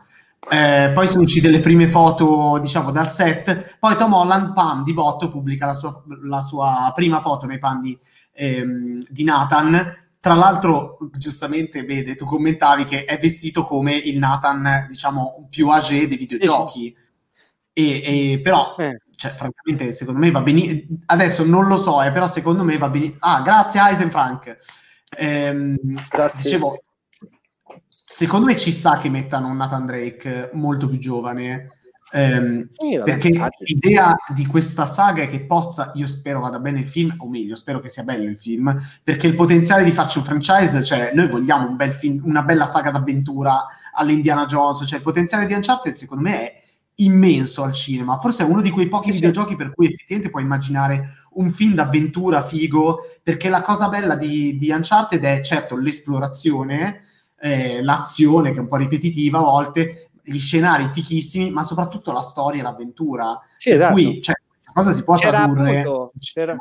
Eh, 0.50 0.92
poi 0.94 1.08
sono 1.08 1.24
uscite 1.24 1.50
le 1.50 1.60
prime 1.60 1.90
foto, 1.90 2.58
diciamo, 2.62 2.92
dal 2.92 3.10
set. 3.10 3.76
Poi 3.80 3.98
Tom 3.98 4.14
Holland, 4.14 4.54
pam, 4.54 4.86
di 4.86 4.94
botto, 4.94 5.30
pubblica 5.30 5.66
la 5.66 5.74
sua, 5.74 6.02
la 6.24 6.42
sua 6.42 6.94
prima 6.96 7.20
foto 7.20 7.48
nei 7.48 7.60
panni 7.60 8.00
ehm, 8.32 8.98
di 9.10 9.26
Nathan. 9.26 9.94
Tra 10.22 10.36
l'altro, 10.36 11.00
giustamente, 11.12 11.84
vede, 11.84 12.16
tu 12.16 12.24
commentavi 12.24 12.86
che 12.86 13.04
è 13.04 13.18
vestito 13.18 13.66
come 13.66 13.94
il 13.94 14.18
Nathan, 14.18 14.86
diciamo, 14.88 15.48
più 15.50 15.68
âgé 15.68 16.08
dei 16.08 16.18
videogiochi. 16.18 16.96
E, 17.74 18.32
e 18.34 18.40
però, 18.42 18.76
Eh. 18.78 19.00
cioè, 19.16 19.32
francamente, 19.32 19.94
secondo 19.94 20.20
me 20.20 20.32
va 20.32 20.42
benissimo. 20.42 20.82
Adesso 21.06 21.46
non 21.46 21.68
lo 21.68 21.78
so, 21.78 22.02
eh, 22.02 22.12
però 22.12 22.28
secondo 22.28 22.64
me 22.64 22.78
va 22.78 22.90
benissimo. 22.90 23.18
Ah, 23.20 23.42
grazie 23.42 23.82
Eisen 23.90 24.12
Frank. 24.12 24.58
Ehm, 25.18 25.78
Grazie. 26.10 26.44
Dicevo, 26.44 26.80
secondo 27.88 28.46
me 28.46 28.56
ci 28.58 28.72
sta 28.72 28.98
che 28.98 29.10
mettano 29.10 29.48
un 29.48 29.58
Nathan 29.58 29.86
Drake 29.86 30.50
molto 30.54 30.88
più 30.88 30.98
giovane. 30.98 31.78
ehm, 32.14 32.70
Sì, 32.74 32.98
vabbè, 32.98 33.10
perché 33.10 33.30
l'idea 33.60 34.14
di 34.36 34.46
questa 34.46 34.86
saga 34.86 35.24
è 35.24 35.28
che 35.28 35.46
possa, 35.46 35.92
io 35.96 36.08
spero 36.08 36.42
vada 36.42 36.60
bene 36.60 36.80
il 36.80 36.88
film, 36.88 37.14
o 37.20 37.30
meglio, 37.30 37.56
spero 37.56 37.80
che 37.80 37.88
sia 37.88 38.04
bello 38.04 38.30
il 38.30 38.38
film, 38.38 38.78
perché 39.04 39.28
il 39.28 39.36
potenziale 39.36 39.84
di 39.86 39.92
farci 39.94 40.18
un 40.18 40.26
franchise, 40.26 40.84
cioè 40.84 41.12
noi 41.14 41.30
vogliamo 41.30 41.68
un 41.70 41.76
bel 41.78 41.92
film, 41.94 42.22
una 42.26 42.44
bella 42.44 42.66
saga 42.68 42.92
d'avventura 42.92 43.66
all'Indiana 43.94 44.46
Jones, 44.46 44.84
cioè 44.86 44.98
il 44.98 45.04
potenziale 45.04 45.46
di 45.46 45.54
Uncharted 45.54 45.94
secondo 45.96 46.24
me 46.24 46.38
è 46.38 46.61
immenso 47.04 47.64
al 47.64 47.74
cinema, 47.74 48.20
forse 48.20 48.44
è 48.44 48.48
uno 48.48 48.62
di 48.62 48.70
quei 48.70 48.88
pochi 48.88 49.12
Sì, 49.12 49.16
sì. 49.18 49.26
videogiochi 49.26 49.56
per 49.56 49.74
cui 49.74 49.88
effettivamente 49.88 50.30
puoi 50.32 50.44
immaginare 50.44 51.16
un 51.34 51.50
film 51.52 51.74
d'avventura 51.76 52.42
figo, 52.42 53.00
perché 53.24 53.50
la 53.50 53.62
cosa 53.62 53.88
bella 53.88 54.16
di, 54.16 54.58
di 54.58 54.70
Uncharted 54.70 55.24
è 55.24 55.42
certo 55.42 55.76
l'esplorazione, 55.78 57.04
eh, 57.40 57.82
l'azione 57.82 58.52
che 58.52 58.58
è 58.58 58.62
un 58.62 58.68
po' 58.68 58.76
ripetitiva 58.78 59.40
a 59.40 59.44
volte, 59.44 60.10
gli 60.24 60.38
scenari 60.40 60.88
fichissimi, 60.88 61.50
ma 61.50 61.64
soprattutto 61.64 62.12
la 62.12 62.22
storia 62.22 62.60
e 62.60 62.64
l'avventura. 62.64 63.40
Sì, 63.56 63.72
esatto. 63.72 63.94
cui 63.94 64.22
cioè, 64.22 64.36
questa 64.48 64.72
cosa 64.74 64.92
si 64.92 65.04
può 65.04 65.16
C'era 65.16 65.38
tradurre. 65.46 65.80
appunto, 65.80 66.12
c'era, 66.20 66.58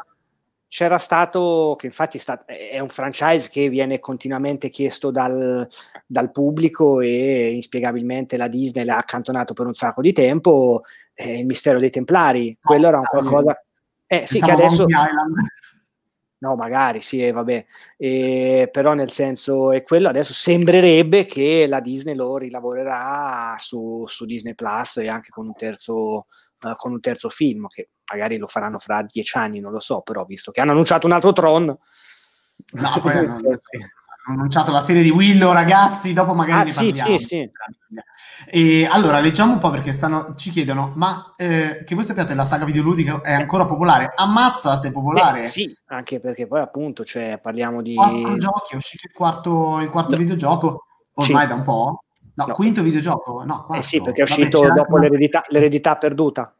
c'era 0.72 0.98
stato, 0.98 1.74
che 1.76 1.86
infatti 1.86 2.20
sta- 2.20 2.44
è 2.44 2.78
un 2.78 2.88
franchise 2.88 3.50
che 3.50 3.68
viene 3.68 3.98
continuamente 3.98 4.68
chiesto 4.68 5.10
dal, 5.10 5.66
dal 6.06 6.30
pubblico 6.30 7.00
e 7.00 7.52
inspiegabilmente 7.52 8.36
la 8.36 8.46
Disney 8.46 8.84
l'ha 8.84 8.98
accantonato 8.98 9.52
per 9.52 9.66
un 9.66 9.74
sacco 9.74 10.00
di 10.00 10.12
tempo, 10.12 10.82
eh, 11.14 11.40
il 11.40 11.46
mistero 11.46 11.80
dei 11.80 11.90
Templari, 11.90 12.56
quello 12.62 12.86
era 12.86 12.98
un 12.98 13.04
Ah, 13.04 13.18
sì. 13.20 13.28
qualcosa... 13.28 13.64
Eh, 14.06 14.26
sì, 14.28 14.40
che 14.40 14.50
adesso... 14.52 14.86
No, 16.42 16.54
magari 16.54 17.02
sì, 17.02 17.22
eh, 17.22 17.32
vabbè, 17.32 17.66
Eh, 17.98 18.68
però 18.72 18.94
nel 18.94 19.10
senso 19.10 19.72
è 19.72 19.82
quello, 19.82 20.08
adesso 20.08 20.32
sembrerebbe 20.32 21.26
che 21.26 21.66
la 21.68 21.80
Disney 21.80 22.14
lo 22.14 22.38
rilavorerà 22.38 23.56
su, 23.58 24.04
su 24.06 24.24
Disney 24.24 24.54
Plus 24.54 24.96
e 24.98 25.08
anche 25.08 25.28
con 25.28 25.48
un 25.48 25.52
terzo, 25.54 26.24
eh, 26.60 26.72
con 26.76 26.92
un 26.92 27.00
terzo 27.00 27.28
film, 27.28 27.66
che 27.68 27.90
magari 28.10 28.36
lo 28.36 28.46
faranno 28.46 28.78
fra 28.78 29.02
dieci 29.02 29.36
anni, 29.36 29.60
non 29.60 29.72
lo 29.72 29.80
so, 29.80 30.00
però 30.00 30.24
visto 30.24 30.50
che 30.50 30.60
hanno 30.60 30.72
annunciato 30.72 31.06
un 31.06 31.12
altro 31.12 31.32
Tron, 31.32 31.64
No, 31.66 31.78
poi 33.00 33.16
hanno, 33.16 33.40
annunciato 34.26 34.70
la 34.70 34.80
serie 34.82 35.02
di 35.02 35.10
Willow, 35.10 35.52
ragazzi, 35.52 36.12
dopo 36.12 36.34
magari 36.34 36.60
Ah, 36.60 36.64
ne 36.64 36.72
sì, 36.72 36.92
parliamo. 36.92 37.18
sì, 37.18 37.26
sì. 37.26 37.50
E 38.46 38.86
allora, 38.90 39.20
leggiamo 39.20 39.52
un 39.52 39.58
po' 39.58 39.70
perché 39.70 39.92
stanno, 39.92 40.34
ci 40.36 40.50
chiedono, 40.50 40.92
ma 40.94 41.32
eh, 41.36 41.82
che 41.84 41.94
voi 41.94 42.04
sappiate 42.04 42.34
la 42.34 42.44
saga 42.44 42.64
videoludica 42.64 43.20
è 43.22 43.32
ancora 43.32 43.64
popolare? 43.64 44.12
Ammazza 44.14 44.76
se 44.76 44.88
è 44.88 44.92
popolare. 44.92 45.42
Eh, 45.42 45.46
sì, 45.46 45.76
anche 45.86 46.20
perché 46.20 46.46
poi 46.46 46.60
appunto 46.60 47.04
cioè, 47.04 47.38
parliamo 47.40 47.82
di... 47.82 47.94
Quattro 47.94 48.36
giochi, 48.36 48.74
è 48.74 48.76
uscito 48.76 49.06
il 49.06 49.12
quarto, 49.12 49.80
il 49.80 49.90
quarto 49.90 50.12
No. 50.12 50.16
videogioco, 50.18 50.84
ormai 51.14 51.42
Sì. 51.42 51.48
da 51.48 51.54
un 51.54 51.62
po'. 51.62 52.04
No, 52.34 52.46
No. 52.46 52.54
quinto 52.54 52.82
videogioco? 52.82 53.42
No, 53.44 53.64
quarto. 53.64 53.74
Eh 53.74 53.82
sì, 53.82 54.00
perché 54.00 54.22
è 54.22 54.26
Vabbè, 54.26 54.40
uscito 54.40 54.60
c'era 54.60 54.74
dopo 54.74 54.96
anche 54.96 55.08
l'eredità, 55.08 55.44
l'eredità 55.48 55.96
perduta, 55.96 56.54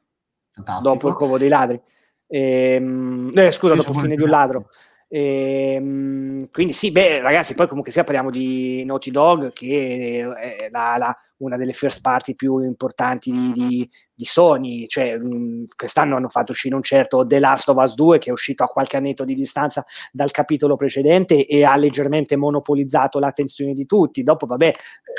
Fantastico. 0.65 0.93
dopo 0.93 1.09
il 1.09 1.15
covo 1.15 1.39
dei 1.39 1.49
ladri. 1.49 1.81
Ehm, 2.29 3.29
eh, 3.33 3.51
scusa, 3.51 3.75
dopo 3.75 3.93
fine 3.93 4.15
di 4.15 4.23
un 4.23 4.29
ladro. 4.29 4.69
Ehm, 5.13 6.49
quindi 6.51 6.73
sì, 6.73 6.93
beh, 6.93 7.21
ragazzi, 7.21 7.55
poi 7.55 7.67
comunque 7.67 7.91
sia 7.91 8.05
parliamo 8.05 8.31
di 8.31 8.85
Naughty 8.85 9.11
Dog, 9.11 9.53
che 9.53 10.25
è 10.57 10.69
la- 10.71 10.97
la- 10.97 11.17
una 11.39 11.57
delle 11.57 11.73
first 11.73 12.01
party 12.01 12.35
più 12.37 12.59
importanti 12.61 13.31
di, 13.33 13.51
di- 13.53 13.91
di 14.15 14.25
Sony. 14.25 14.87
Cioè, 14.87 15.17
mh, 15.19 15.65
quest'anno 15.77 16.15
hanno 16.17 16.29
fatto 16.29 16.53
uscire 16.53 16.75
un 16.77 16.83
certo 16.83 17.27
The 17.27 17.41
Last 17.41 17.69
of 17.71 17.77
Us 17.83 17.95
2, 17.97 18.19
che 18.19 18.29
è 18.31 18.33
uscito 18.33 18.63
a 18.63 18.69
qualche 18.69 18.97
annetto 18.97 19.25
di 19.25 19.35
distanza 19.35 19.85
dal 20.13 20.31
capitolo 20.31 20.77
precedente 20.77 21.45
e 21.45 21.65
ha 21.65 21.75
leggermente 21.77 22.37
monopolizzato 22.37 23.19
l'attenzione 23.19 23.73
di 23.73 23.87
tutti. 23.87 24.23
Dopo, 24.23 24.47
vabbè, 24.47 24.73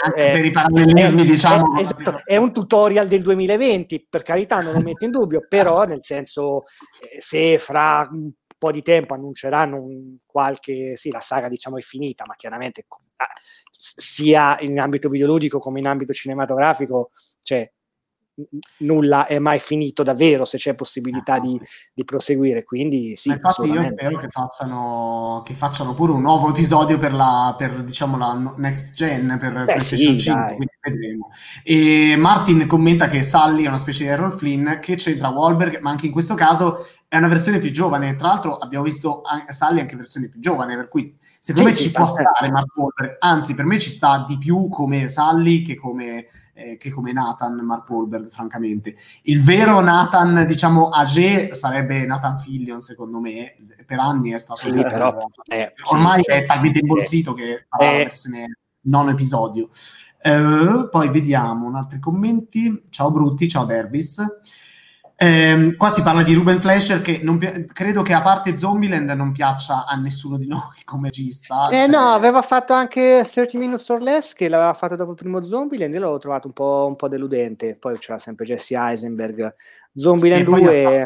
Anche 0.05 0.29
eh, 0.29 0.31
per 0.31 0.45
i 0.45 0.51
parallelismi, 0.51 1.21
è- 1.23 1.25
diciamo. 1.25 1.77
è, 1.77 1.81
esatto, 1.81 2.21
è 2.23 2.37
un 2.37 2.53
tutorial 2.53 3.07
del 3.07 3.21
2020, 3.21 4.07
per 4.09 4.21
carità, 4.23 4.61
non 4.61 4.73
lo 4.73 4.79
metto 4.79 5.03
in 5.03 5.11
dubbio, 5.11 5.45
però 5.49 5.83
nel 5.83 5.99
senso, 6.01 6.63
eh, 7.01 7.19
se 7.19 7.57
fra 7.57 8.07
un 8.09 8.31
po' 8.61 8.69
di 8.69 8.83
tempo 8.83 9.15
annunceranno 9.15 9.81
un 9.81 10.17
qualche, 10.23 10.95
sì, 10.95 11.09
la 11.09 11.19
saga 11.19 11.47
diciamo 11.47 11.79
è 11.79 11.81
finita, 11.81 12.23
ma 12.27 12.35
chiaramente 12.35 12.85
ah, 13.15 13.25
sia 13.71 14.55
in 14.59 14.79
ambito 14.79 15.09
videoludico 15.09 15.57
come 15.57 15.79
in 15.79 15.87
ambito 15.87 16.13
cinematografico, 16.13 17.09
cioè 17.41 17.67
nulla 18.79 19.25
è 19.25 19.39
mai 19.39 19.59
finito 19.59 20.03
davvero 20.03 20.45
se 20.45 20.57
c'è 20.57 20.75
possibilità 20.75 21.39
di, 21.39 21.59
di 21.91 22.03
proseguire, 22.05 22.63
quindi 22.63 23.15
sì, 23.15 23.29
infatti 23.29 23.67
io 23.67 23.83
spero 23.83 24.19
che 24.19 24.27
facciano, 24.29 25.41
che 25.43 25.55
facciano 25.55 25.95
pure 25.95 26.11
un 26.11 26.21
nuovo 26.21 26.49
episodio 26.49 26.99
per 26.99 27.13
la, 27.13 27.55
per, 27.57 27.81
diciamo, 27.83 28.17
la 28.17 28.53
next 28.57 28.93
gen, 28.93 29.37
per 29.39 29.53
Beh, 29.53 29.65
PlayStation 29.65 30.13
sì, 30.13 30.19
5, 30.19 30.41
dai. 30.41 30.55
quindi 30.55 30.73
vedremo. 30.81 31.29
E 31.63 32.15
Martin 32.15 32.67
commenta 32.67 33.07
che 33.07 33.23
Sully 33.23 33.63
è 33.63 33.67
una 33.67 33.77
specie 33.77 34.03
di 34.03 34.09
Errol 34.09 34.31
Flynn, 34.31 34.79
che 34.79 34.95
c'entra 34.95 35.29
Wahlberg, 35.29 35.79
ma 35.79 35.89
anche 35.89 36.05
in 36.05 36.11
questo 36.11 36.35
caso 36.35 36.85
è 37.11 37.17
una 37.17 37.27
versione 37.27 37.59
più 37.59 37.71
giovane. 37.71 38.15
Tra 38.15 38.29
l'altro 38.29 38.55
abbiamo 38.55 38.85
visto 38.85 39.21
an- 39.23 39.43
Sully 39.53 39.81
anche 39.81 39.97
versione 39.97 40.29
più 40.29 40.39
giovane, 40.39 40.77
per 40.77 40.87
cui 40.87 41.13
secondo 41.41 41.67
Sì, 41.67 41.73
me 41.73 41.77
sì, 41.77 41.87
ci 41.87 41.91
può 41.91 42.07
stare 42.07 42.49
Mark 42.49 42.73
Wahlberg, 42.73 43.17
anzi 43.19 43.53
per 43.53 43.65
me 43.65 43.79
ci 43.79 43.89
sta 43.89 44.23
di 44.25 44.37
più 44.37 44.69
come 44.69 45.09
Sully 45.09 45.61
che 45.61 45.75
come, 45.75 46.27
eh, 46.53 46.77
che 46.77 46.89
come 46.89 47.11
Nathan 47.11 47.55
Mark 47.65 47.89
Wahlberg, 47.89 48.31
francamente. 48.31 48.95
Il 49.23 49.43
vero 49.43 49.81
Nathan, 49.81 50.45
diciamo, 50.47 50.87
age 50.87 51.53
sarebbe 51.53 52.05
Nathan 52.05 52.39
Fillion, 52.39 52.79
secondo 52.79 53.19
me. 53.19 53.57
Per 53.85 53.99
anni 53.99 54.31
è 54.31 54.37
stato... 54.37 54.61
Sì, 54.61 54.71
però, 54.71 55.17
eh, 55.51 55.73
sì, 55.75 55.93
Ormai 55.93 56.23
cioè, 56.23 56.43
è 56.43 56.45
talmente 56.45 56.79
imbolsito 56.79 57.33
che 57.33 57.65
farà 57.67 57.91
la 57.91 57.97
eh. 57.97 58.03
versione 58.05 58.57
non 58.83 59.09
episodio. 59.09 59.67
Eh, 60.21 60.87
poi 60.89 61.09
vediamo 61.09 61.65
un 61.65 61.75
altri 61.75 61.99
commenti. 61.99 62.83
Ciao 62.89 63.11
Brutti, 63.11 63.49
ciao 63.49 63.65
Derbis. 63.65 64.23
Ehm, 65.15 65.75
qua 65.77 65.89
si 65.91 66.01
parla 66.01 66.23
di 66.23 66.33
Ruben 66.33 66.59
Fleischer 66.59 67.01
che 67.01 67.19
pi- 67.19 67.65
credo 67.71 68.01
che 68.01 68.13
a 68.13 68.21
parte 68.21 68.57
Zombieland 68.57 69.09
non 69.11 69.31
piaccia 69.31 69.85
a 69.85 69.95
nessuno 69.95 70.37
di 70.37 70.47
noi 70.47 70.59
come 70.85 71.09
regista. 71.09 71.67
Eh 71.69 71.75
cioè... 71.75 71.87
no, 71.87 72.09
aveva 72.09 72.41
fatto 72.41 72.73
anche 72.73 73.27
30 73.29 73.57
Minutes 73.57 73.89
or 73.89 74.01
Less 74.01 74.33
che 74.33 74.49
l'aveva 74.49 74.73
fatto 74.73 74.95
dopo 74.95 75.11
il 75.11 75.17
primo 75.17 75.43
Zombieland 75.43 75.93
e 75.93 75.99
l'avevo 75.99 76.17
trovato 76.17 76.47
un 76.47 76.53
po', 76.53 76.85
un 76.87 76.95
po', 76.95 77.07
deludente. 77.07 77.77
Poi 77.79 77.97
c'era 77.97 78.17
sempre 78.17 78.45
Jesse 78.45 78.75
Eisenberg. 78.75 79.53
Zombieland 79.93 80.45
2 80.45 80.71
è 80.83 81.05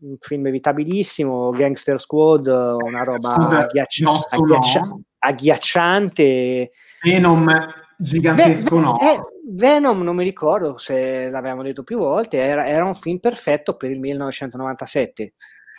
un 0.00 0.16
film 0.18 0.46
evitabilissimo, 0.46 1.50
Gangster 1.50 2.00
Squad, 2.00 2.46
una 2.48 3.04
roba 3.04 3.34
agghiacci- 3.34 4.04
agghiaccia- 4.04 4.98
agghiacciante. 5.18 6.70
Venom 7.02 7.48
gigantesco 7.96 8.76
Ve- 8.76 8.82
no. 8.82 8.98
Eh, 8.98 9.20
Venom 9.54 10.02
non 10.02 10.16
mi 10.16 10.24
ricordo 10.24 10.78
se 10.78 11.28
l'avevamo 11.30 11.62
detto 11.62 11.82
più 11.82 11.98
volte, 11.98 12.38
era, 12.38 12.66
era 12.66 12.86
un 12.86 12.94
film 12.94 13.18
perfetto 13.18 13.76
per 13.76 13.90
il 13.90 13.98
1997. 13.98 15.34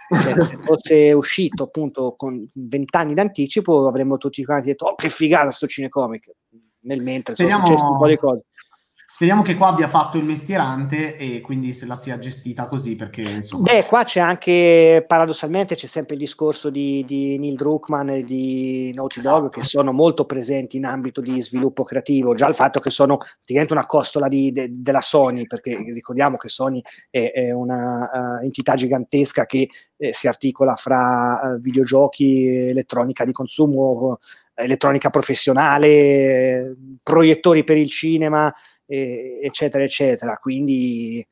Cioè, 0.10 0.42
se 0.42 0.58
fosse 0.62 1.12
uscito 1.14 1.64
appunto 1.64 2.14
con 2.16 2.48
vent'anni 2.56 3.14
d'anticipo 3.14 3.88
avremmo 3.88 4.18
tutti 4.18 4.44
quanti 4.44 4.68
detto 4.68 4.86
oh 4.86 4.96
che 4.96 5.08
figata 5.08 5.52
sto 5.52 5.68
cinecomic 5.68 6.32
nel 6.82 7.02
mentre 7.02 7.36
Speriamo... 7.36 7.64
sono 7.64 7.78
successe 7.78 7.92
un 7.92 7.98
po' 8.00 8.08
di 8.08 8.18
cose 8.18 8.44
Speriamo 9.24 9.48
che 9.48 9.56
qua 9.56 9.68
abbia 9.70 9.88
fatto 9.88 10.18
il 10.18 10.26
mestierante 10.26 11.16
e 11.16 11.40
quindi 11.40 11.72
se 11.72 11.86
la 11.86 11.96
sia 11.96 12.20
gestita 12.20 12.68
così 12.68 12.98
perché 12.98 13.22
insomma... 13.22 13.72
Beh, 13.72 13.86
qua 13.86 14.04
c'è 14.04 14.20
anche, 14.20 15.06
paradossalmente, 15.08 15.76
c'è 15.76 15.88
sempre 15.88 16.16
il 16.16 16.20
discorso 16.20 16.70
di, 16.70 17.06
di 17.08 17.40
Neil 17.40 17.56
Druckmann 17.56 18.10
e 18.10 18.24
di 18.24 18.92
Naughty 18.94 19.22
Dog 19.22 19.44
esatto. 19.44 19.50
che 19.62 19.64
sono 19.64 19.94
molto 19.94 20.26
presenti 20.26 20.76
in 20.76 20.84
ambito 20.84 21.22
di 21.22 21.42
sviluppo 21.42 21.84
creativo, 21.84 22.34
già 22.34 22.50
il 22.50 22.54
fatto 22.54 22.82
che 22.82 22.90
sono 22.90 23.16
praticamente 23.16 23.72
una 23.72 23.86
costola 23.86 24.28
di, 24.28 24.52
de, 24.52 24.68
della 24.70 25.00
Sony, 25.00 25.48
perché 25.48 25.74
ricordiamo 25.94 26.36
che 26.36 26.50
Sony 26.50 26.82
è, 27.10 27.32
è 27.34 27.52
una 27.52 28.10
uh, 28.12 28.44
entità 28.44 28.74
gigantesca 28.74 29.46
che 29.46 29.70
eh, 29.96 30.14
si 30.14 30.28
articola 30.28 30.76
fra 30.76 31.40
uh, 31.42 31.62
videogiochi, 31.62 32.46
elettronica 32.46 33.24
di 33.24 33.32
consumo, 33.32 34.18
elettronica 34.54 35.10
professionale, 35.10 36.76
proiettori 37.02 37.64
per 37.64 37.78
il 37.78 37.90
cinema, 37.90 38.54
eccetera, 39.42 39.84
eccetera. 39.84 40.38
Quindi 40.38 41.26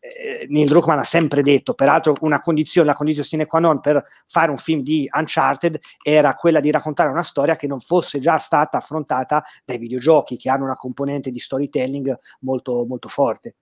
eh, 0.00 0.46
Neil 0.50 0.68
Druckmann 0.68 0.98
ha 0.98 1.04
sempre 1.04 1.40
detto, 1.42 1.72
peraltro 1.72 2.14
una 2.20 2.38
condizione, 2.38 2.86
la 2.86 2.94
condizione 2.94 3.26
sine 3.26 3.46
qua 3.46 3.58
non 3.58 3.80
per 3.80 4.04
fare 4.26 4.50
un 4.50 4.58
film 4.58 4.82
di 4.82 5.08
Uncharted 5.10 5.78
era 6.02 6.34
quella 6.34 6.60
di 6.60 6.70
raccontare 6.70 7.10
una 7.10 7.22
storia 7.22 7.56
che 7.56 7.66
non 7.66 7.80
fosse 7.80 8.18
già 8.18 8.36
stata 8.36 8.76
affrontata 8.76 9.42
dai 9.64 9.78
videogiochi, 9.78 10.36
che 10.36 10.50
hanno 10.50 10.64
una 10.64 10.74
componente 10.74 11.30
di 11.30 11.38
storytelling 11.38 12.14
molto, 12.40 12.84
molto 12.86 13.08
forte. 13.08 13.54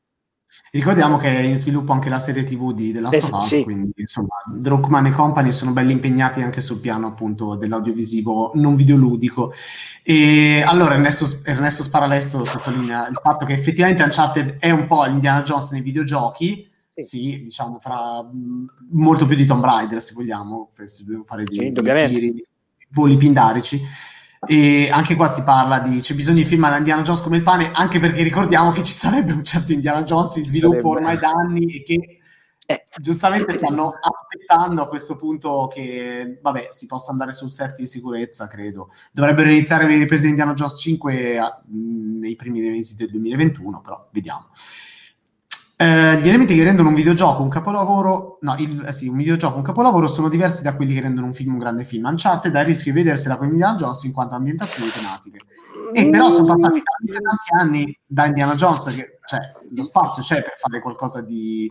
Ricordiamo 0.70 1.18
che 1.18 1.28
è 1.28 1.40
in 1.40 1.56
sviluppo 1.56 1.92
anche 1.92 2.08
la 2.08 2.18
serie 2.18 2.44
TV 2.44 2.72
di 2.72 2.92
The 2.92 3.00
Last 3.00 3.14
eh, 3.14 3.18
of 3.18 3.30
Us, 3.32 3.46
sì. 3.46 3.62
quindi 3.62 3.92
insomma 3.96 4.36
Druckmann 4.46 5.06
e 5.06 5.10
company 5.10 5.52
sono 5.52 5.72
belli 5.72 5.92
impegnati 5.92 6.40
anche 6.40 6.60
sul 6.60 6.80
piano 6.80 7.08
appunto 7.08 7.56
dell'audiovisivo 7.56 8.52
non 8.54 8.74
videoludico. 8.74 9.52
E 10.02 10.62
allora 10.66 10.94
Ernesto, 10.94 11.40
Ernesto 11.44 11.82
Sparalesto 11.82 12.44
sottolinea 12.44 13.06
il 13.08 13.18
fatto 13.22 13.44
che 13.44 13.52
effettivamente 13.52 14.02
Uncharted 14.02 14.56
è 14.58 14.70
un 14.70 14.86
po' 14.86 15.04
l'Indiana 15.04 15.42
Jones 15.42 15.70
nei 15.70 15.82
videogiochi, 15.82 16.68
sì, 16.88 17.02
sì 17.02 17.42
diciamo 17.44 17.78
fra 17.80 18.26
molto 18.90 19.26
più 19.26 19.36
di 19.36 19.44
Tomb 19.44 19.64
Raider 19.64 20.00
se 20.00 20.14
vogliamo, 20.14 20.70
se 20.86 21.02
dobbiamo 21.04 21.24
fare 21.24 21.44
dei, 21.44 21.56
sì, 21.56 21.72
dei 21.72 22.08
giri, 22.08 22.46
voli 22.90 23.16
pindarici 23.16 23.80
e 24.46 24.90
anche 24.90 25.14
qua 25.14 25.28
si 25.28 25.42
parla 25.42 25.78
di 25.78 26.00
c'è 26.00 26.14
bisogno 26.14 26.38
di 26.38 26.44
film 26.44 26.68
Indiana 26.76 27.02
Jones 27.02 27.20
come 27.20 27.36
il 27.36 27.42
pane, 27.42 27.70
anche 27.72 28.00
perché 28.00 28.22
ricordiamo 28.22 28.70
che 28.70 28.82
ci 28.82 28.92
sarebbe 28.92 29.32
un 29.32 29.44
certo 29.44 29.72
Indiana 29.72 30.02
Jones 30.02 30.36
in 30.36 30.44
sviluppo 30.44 30.88
ormai 30.88 31.18
da 31.18 31.30
anni 31.30 31.66
e 31.66 31.82
che 31.82 32.18
eh, 32.66 32.84
giustamente 33.00 33.52
stanno 33.52 33.92
aspettando 34.00 34.82
a 34.82 34.88
questo 34.88 35.16
punto 35.16 35.68
che 35.72 36.38
vabbè, 36.40 36.68
si 36.70 36.86
possa 36.86 37.10
andare 37.10 37.32
sul 37.32 37.50
set 37.50 37.76
di 37.76 37.86
sicurezza, 37.86 38.46
credo. 38.46 38.90
Dovrebbero 39.12 39.50
iniziare 39.50 39.86
le 39.86 39.96
riprese 39.96 40.24
di 40.24 40.30
Indiana 40.30 40.54
Jones 40.54 40.80
5 40.80 41.38
a, 41.38 41.62
nei 41.66 42.34
primi 42.34 42.60
mesi 42.60 42.94
del 42.96 43.10
2021, 43.10 43.80
però 43.80 44.08
vediamo. 44.12 44.48
Eh, 45.82 46.20
gli 46.20 46.28
elementi 46.28 46.54
che 46.54 46.62
rendono 46.62 46.90
un 46.90 46.94
videogioco 46.94 47.42
un 47.42 47.48
capolavoro, 47.48 48.38
no, 48.42 48.54
il, 48.58 48.84
eh 48.86 48.92
sì, 48.92 49.08
un 49.08 49.16
videogioco 49.16 49.56
un 49.56 49.64
capolavoro 49.64 50.06
sono 50.06 50.28
diversi 50.28 50.62
da 50.62 50.76
quelli 50.76 50.94
che 50.94 51.00
rendono 51.00 51.26
un 51.26 51.32
film 51.32 51.54
un 51.54 51.58
grande 51.58 51.82
film. 51.84 52.04
Uncharted 52.04 52.54
ha 52.54 52.60
il 52.60 52.66
rischio 52.66 52.92
di 52.92 52.98
vedersela 53.02 53.36
con 53.36 53.48
Indiana 53.48 53.74
Jones 53.74 54.04
in 54.04 54.12
quanto 54.12 54.36
ambientazioni 54.36 54.88
tematiche. 54.88 55.38
E 55.92 56.08
però 56.08 56.30
sono 56.30 56.54
passati 56.54 56.80
tanti, 56.84 57.20
tanti 57.20 57.52
anni 57.58 57.98
da 58.06 58.26
Indiana 58.26 58.54
Jones, 58.54 58.94
che 58.94 59.18
cioè, 59.26 59.40
lo 59.74 59.82
spazio 59.82 60.22
c'è 60.22 60.42
per 60.42 60.54
fare 60.56 60.80
qualcosa 60.80 61.20
di, 61.20 61.68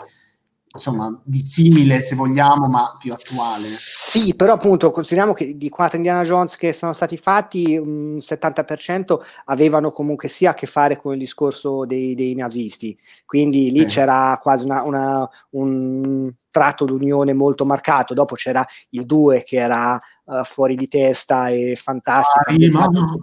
insomma, 0.74 1.20
di 1.24 1.44
simile 1.44 2.02
se 2.02 2.16
vogliamo, 2.16 2.68
ma 2.68 2.96
più 2.98 3.12
attuale. 3.12 3.66
Sì, 3.66 4.36
però 4.36 4.54
appunto 4.54 4.90
consideriamo 4.92 5.34
che 5.34 5.58
di 5.58 5.70
quattro 5.70 5.98
Indiana 5.98 6.24
Jones 6.24 6.56
che 6.56 6.74
sono 6.74 6.94
stati 6.94 7.18
fatti, 7.18 7.78
un 7.78 8.18
70% 8.18 9.20
avevano 9.46 9.92
comunque 9.92 10.28
sia 10.28 10.52
a 10.52 10.54
che 10.54 10.68
fare 10.68 10.98
con 10.98 11.14
il 11.14 11.20
discorso 11.20 11.86
dei, 11.86 12.16
dei 12.16 12.36
nazisti, 12.36 12.98
quindi 13.26 13.72
lì 13.72 13.82
eh. 13.82 13.86
c'era 13.86 14.38
quasi 14.42 14.66
una, 14.66 14.84
una, 14.84 15.30
un, 15.52 16.32
tratto 16.52 16.86
d'unione 16.86 17.34
molto 17.34 17.66
marcato. 17.66 18.14
Dopo 18.14 18.36
c'era 18.36 18.64
il 18.90 19.06
2 19.06 19.44
che 19.44 19.56
era 19.56 19.98
uh, 20.26 20.44
fuori 20.44 20.76
di 20.76 20.88
testa 20.88 21.48
e 21.48 21.76
fantastico. 21.76 22.52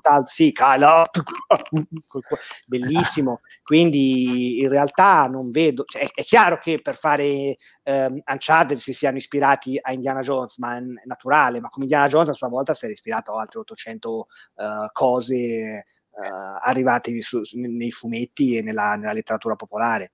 Ah, 0.03 0.23
sì, 0.25 0.51
cala, 0.51 1.09
bellissimo. 2.67 3.41
Quindi 3.63 4.61
in 4.61 4.69
realtà 4.69 5.27
non 5.27 5.51
vedo. 5.51 5.85
Cioè, 5.85 6.03
è, 6.03 6.09
è, 6.13 6.25
chiaro 6.25 6.59
che 6.59 6.81
per 6.83 6.97
fare 6.97 7.57
um, 7.85 8.21
Uncharted 8.25 8.79
si 8.79 8.93
siano 8.93 9.19
ispirati 9.19 9.79
a 9.81 9.93
Indiana 9.93 10.21
Jones, 10.21 10.57
ma 10.59 10.77
è, 10.77 10.81
naturale. 11.05 11.61
Ma 11.61 11.69
come 11.69 11.85
Indiana 11.85 12.09
Jones 12.09 12.31
a 12.31 12.33
sua 12.33 12.49
volta 12.49 12.75
si 12.75 12.87
era 12.87 12.95
ispirato 12.95 13.37
a 13.37 13.43
altre 13.43 13.61
800 13.61 14.11
uh, 14.11 14.63
cose. 14.93 15.85
Uh, 16.19 16.59
arrivate 16.63 17.21
su, 17.21 17.43
nei 17.53 17.93
fumetti 17.93 18.57
e 18.57 18.63
nella, 18.63 18.97
nella 18.97 19.13
letteratura 19.13 19.55
popolare. 19.55 20.11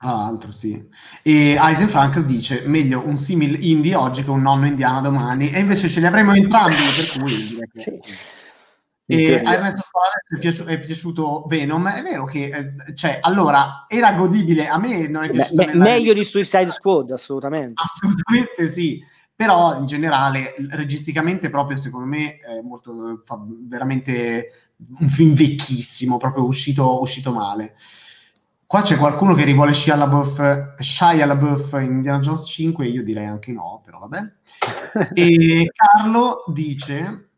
Tra 0.00 0.12
l'altro, 0.12 0.50
sì. 0.50 0.82
E 1.22 1.58
Eisen 1.60 1.90
Frank 1.90 2.20
dice: 2.20 2.62
meglio 2.64 3.06
un 3.06 3.18
simile 3.18 3.58
indie 3.58 3.94
oggi 3.94 4.24
che 4.24 4.30
un 4.30 4.40
nonno 4.40 4.64
indiano 4.64 5.02
domani, 5.02 5.50
e 5.50 5.60
invece 5.60 5.90
ce 5.90 6.00
li 6.00 6.06
avremo 6.06 6.32
entrambi, 6.32 6.74
per 6.74 7.22
cui 7.22 7.36
direi 7.36 7.68
che. 7.70 7.80
Sì. 7.80 8.00
E 9.04 9.42
a 9.44 9.52
Ernesto 9.52 9.82
Spalare 9.82 10.24
è, 10.30 10.38
piaci- 10.38 10.62
è, 10.62 10.78
piaciuto 10.78 11.44
Venom. 11.48 11.86
È 11.88 12.02
vero 12.02 12.24
che, 12.24 12.46
eh, 12.46 12.94
cioè, 12.94 13.18
allora 13.20 13.84
era 13.88 14.14
godibile. 14.14 14.68
A 14.68 14.78
me 14.78 15.06
non 15.06 15.24
è 15.24 15.30
piaciuto. 15.30 15.66
Me- 15.66 15.74
meglio 15.74 16.14
di 16.14 16.24
Suicide 16.24 16.70
Squad, 16.70 17.10
assolutamente. 17.10 17.82
Assolutamente 17.84 18.70
sì. 18.70 19.04
Però 19.34 19.78
in 19.78 19.84
generale, 19.84 20.54
registicamente, 20.70 21.50
proprio 21.50 21.76
secondo 21.76 22.06
me, 22.06 22.38
è 22.38 22.62
molto 22.62 23.20
fa 23.22 23.38
veramente 23.46 24.70
un 24.98 25.10
film 25.10 25.34
vecchissimo, 25.34 26.16
proprio 26.16 26.46
uscito, 26.46 27.02
uscito 27.02 27.32
male. 27.32 27.74
Qua 28.70 28.82
c'è 28.82 28.96
qualcuno 28.96 29.34
che 29.34 29.42
rivuole 29.42 29.72
Shia 29.72 29.96
LaBeouf, 29.96 30.76
Shia 30.78 31.26
LaBeouf 31.26 31.72
in 31.82 31.90
Indiana 31.90 32.20
Jones 32.20 32.48
5, 32.48 32.86
io 32.86 33.02
direi 33.02 33.26
anche 33.26 33.50
no, 33.50 33.82
però 33.84 33.98
vabbè. 33.98 34.20
E 35.12 35.68
Carlo 35.74 36.44
dice, 36.46 37.30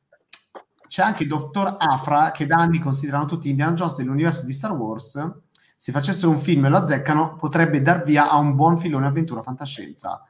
c'è 0.86 1.02
anche 1.02 1.22
il 1.22 1.30
dottor 1.30 1.76
Afra 1.78 2.32
che 2.32 2.44
da 2.44 2.56
anni 2.56 2.78
considerano 2.78 3.24
tutti 3.24 3.48
Indiana 3.48 3.72
Jones 3.72 3.96
dell'universo 3.96 4.44
di 4.44 4.52
Star 4.52 4.72
Wars, 4.72 5.36
se 5.78 5.90
facessero 5.90 6.28
un 6.30 6.38
film 6.38 6.66
e 6.66 6.68
lo 6.68 6.76
azzeccano 6.76 7.36
potrebbe 7.36 7.80
dar 7.80 8.04
via 8.04 8.28
a 8.28 8.36
un 8.36 8.54
buon 8.54 8.76
filone 8.76 9.06
avventura 9.06 9.40
fantascienza. 9.40 10.22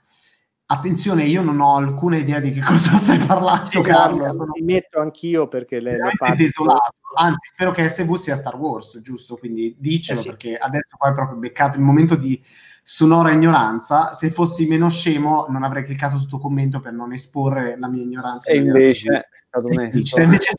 Attenzione, 0.67 1.25
io 1.25 1.43
non 1.43 1.59
ho 1.59 1.75
alcuna 1.75 2.17
idea 2.17 2.39
di 2.39 2.53
che 2.53 2.61
cosa 2.65 2.97
stai 2.97 3.19
parlando, 3.19 3.65
sì, 3.65 3.81
Carlo. 3.81 4.31
Sono... 4.31 4.53
Mi 4.55 4.63
metto 4.63 5.01
anch'io 5.01 5.49
perché 5.49 5.81
le, 5.81 5.97
le 5.97 6.13
parti... 6.17 6.45
desolato. 6.45 7.01
Anzi, 7.15 7.49
spero 7.53 7.71
che 7.71 7.89
SV 7.89 8.15
sia 8.15 8.35
Star 8.35 8.57
Wars, 8.57 9.01
giusto? 9.03 9.37
Quindi 9.37 9.75
dicelo 9.79 10.19
eh 10.19 10.23
sì. 10.23 10.29
perché 10.29 10.57
adesso 10.57 10.97
poi 10.99 11.11
è 11.11 11.15
proprio 11.15 11.39
beccato 11.39 11.77
il 11.77 11.83
momento 11.83 12.17
di 12.17 12.41
sonora 12.83 13.33
ignoranza. 13.33 14.13
Se 14.13 14.31
fossi 14.31 14.67
meno 14.67 14.89
scemo, 14.91 15.47
non 15.49 15.63
avrei 15.63 15.85
cliccato 15.85 16.19
sul 16.19 16.29
tuo 16.29 16.39
commento 16.39 16.81
per 16.81 16.93
non 16.93 17.13
esporre 17.13 17.79
la 17.79 17.89
mia 17.89 18.03
ignoranza. 18.03 18.51
E 18.51 18.57
invece 18.57 19.15
è 19.15 19.27
stato 19.47 19.67
onesto. 19.67 20.21
Invece. 20.21 20.53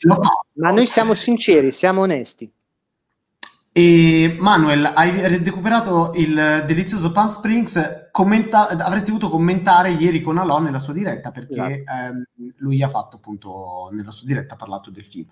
Ma 0.53 0.71
noi 0.71 0.85
siamo 0.85 1.13
sinceri, 1.13 1.71
siamo 1.71 2.01
onesti. 2.01 2.51
E 3.75 4.37
Manuel, 4.39 4.85
hai 4.85 5.39
recuperato 5.43 6.11
il 6.13 6.63
delizioso 6.67 7.11
Palm 7.11 7.27
Springs, 7.27 8.09
commenta- 8.11 8.67
avresti 8.67 9.09
dovuto 9.09 9.31
commentare 9.31 9.89
ieri 9.89 10.21
con 10.21 10.37
Alon 10.37 10.65
nella 10.65 10.77
sua 10.77 10.93
diretta 10.93 11.31
perché 11.31 11.81
esatto. 11.81 11.99
ehm, 11.99 12.23
lui 12.57 12.83
ha 12.83 12.87
fatto 12.87 13.15
appunto 13.15 13.89
nella 13.91 14.11
sua 14.11 14.27
diretta 14.27 14.53
ha 14.53 14.57
parlato 14.57 14.91
del 14.91 15.03
film. 15.03 15.25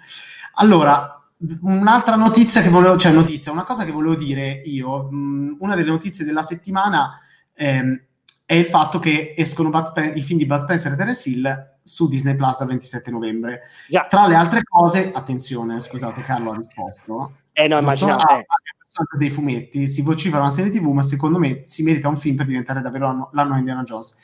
Allora, 0.55 1.23
un'altra 1.61 2.15
notizia 2.15 2.63
che 2.63 2.69
volevo, 2.69 2.97
cioè 2.97 3.11
notizia, 3.11 3.51
una 3.51 3.63
cosa 3.63 3.85
che 3.85 3.91
volevo 3.91 4.15
dire 4.15 4.49
io, 4.65 5.03
mh, 5.11 5.57
una 5.59 5.75
delle 5.75 5.91
notizie 5.91 6.25
della 6.25 6.41
settimana 6.41 7.19
ehm, 7.53 8.01
è 8.43 8.55
il 8.55 8.65
fatto 8.65 8.97
che 8.97 9.35
escono 9.37 9.69
Spen- 9.85 10.17
i 10.17 10.21
film 10.23 10.39
di 10.39 10.47
Bud 10.47 10.61
Spencer 10.61 10.93
e 10.93 10.95
Terence 10.95 11.29
Hill 11.29 11.77
su 11.83 12.07
Disney 12.09 12.35
Plus 12.35 12.57
dal 12.57 12.67
27 12.69 13.11
novembre. 13.11 13.61
Yeah. 13.87 14.07
Tra 14.09 14.25
le 14.25 14.33
altre 14.33 14.63
cose, 14.63 15.11
attenzione, 15.11 15.79
scusate 15.79 16.21
Carlo 16.21 16.51
ha 16.51 16.57
risposto, 16.57 17.35
eh 17.53 17.67
no, 17.67 17.77
immaginavo. 17.77 18.23
Eh. 18.29 18.45
dei 19.17 19.29
fumetti, 19.29 19.87
si 19.87 20.01
vocifera 20.01 20.41
una 20.41 20.51
serie 20.51 20.71
TV, 20.71 20.87
ma 20.87 21.01
secondo 21.01 21.39
me 21.39 21.63
si 21.65 21.83
merita 21.83 22.07
un 22.07 22.17
film 22.17 22.35
per 22.35 22.45
diventare 22.45 22.81
davvero 22.81 23.05
l'anno, 23.05 23.29
l'anno 23.33 23.57
Indiana 23.57 23.83
Jones. 23.83 24.15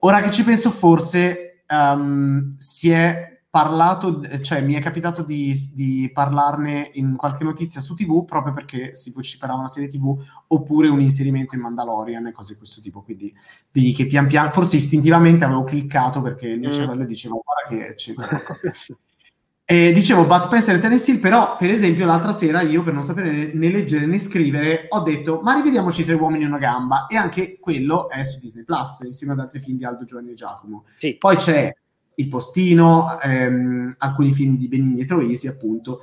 Ora 0.00 0.20
che 0.20 0.30
ci 0.30 0.42
penso, 0.42 0.70
forse 0.70 1.64
um, 1.68 2.56
si 2.58 2.90
è 2.90 3.32
parlato, 3.52 4.22
cioè 4.40 4.62
mi 4.62 4.72
è 4.72 4.80
capitato 4.80 5.22
di, 5.22 5.54
di, 5.74 6.10
parlarne 6.10 6.90
in 6.94 7.16
qualche 7.16 7.44
notizia 7.44 7.82
su 7.82 7.94
TV 7.94 8.24
proprio 8.24 8.54
perché 8.54 8.94
si 8.94 9.12
vociferava 9.12 9.58
una 9.58 9.68
serie 9.68 9.90
TV 9.90 10.18
oppure 10.46 10.88
un 10.88 11.02
inserimento 11.02 11.54
in 11.54 11.60
Mandalorian 11.60 12.28
e 12.28 12.32
cose 12.32 12.54
di 12.54 12.58
questo 12.58 12.80
tipo. 12.80 13.02
Quindi 13.02 13.30
vedi 13.70 13.92
che 13.92 14.06
pian 14.06 14.26
piano, 14.26 14.50
forse 14.50 14.76
istintivamente 14.76 15.44
avevo 15.44 15.64
cliccato 15.64 16.22
perché 16.22 16.48
il 16.48 16.60
mio 16.60 16.70
mm. 16.70 16.72
cervello 16.72 17.04
diceva 17.04 17.34
guarda 17.34 17.84
che 17.86 17.94
c'è 17.94 18.14
qualcosa. 18.14 18.70
E 19.64 19.92
dicevo 19.92 20.26
Bud 20.26 20.42
Spencer 20.42 20.84
e 20.84 21.02
Hill, 21.06 21.18
però 21.18 21.56
per 21.56 21.70
esempio 21.70 22.04
l'altra 22.04 22.32
sera 22.32 22.62
io 22.62 22.82
per 22.82 22.92
non 22.92 23.04
sapere 23.04 23.52
né 23.54 23.70
leggere 23.70 24.06
né 24.06 24.18
scrivere 24.18 24.86
ho 24.88 25.00
detto 25.00 25.40
ma 25.42 25.54
rivediamoci 25.54 26.04
Tre 26.04 26.14
uomini 26.14 26.42
e 26.42 26.46
una 26.48 26.58
gamba 26.58 27.06
e 27.06 27.16
anche 27.16 27.58
quello 27.60 28.10
è 28.10 28.24
su 28.24 28.40
Disney 28.40 28.64
Plus 28.64 29.00
insieme 29.04 29.34
ad 29.34 29.38
altri 29.38 29.60
film 29.60 29.78
di 29.78 29.84
Aldo 29.84 30.04
Giovanni 30.04 30.32
e 30.32 30.34
Giacomo. 30.34 30.84
Sì. 30.96 31.16
Poi 31.16 31.36
c'è 31.36 31.72
Il 32.16 32.28
Postino, 32.28 33.20
ehm, 33.20 33.94
alcuni 33.98 34.32
film 34.32 34.56
di 34.56 34.66
Benigni 34.66 35.02
e 35.02 35.06
Troisi 35.06 35.46
appunto. 35.46 36.00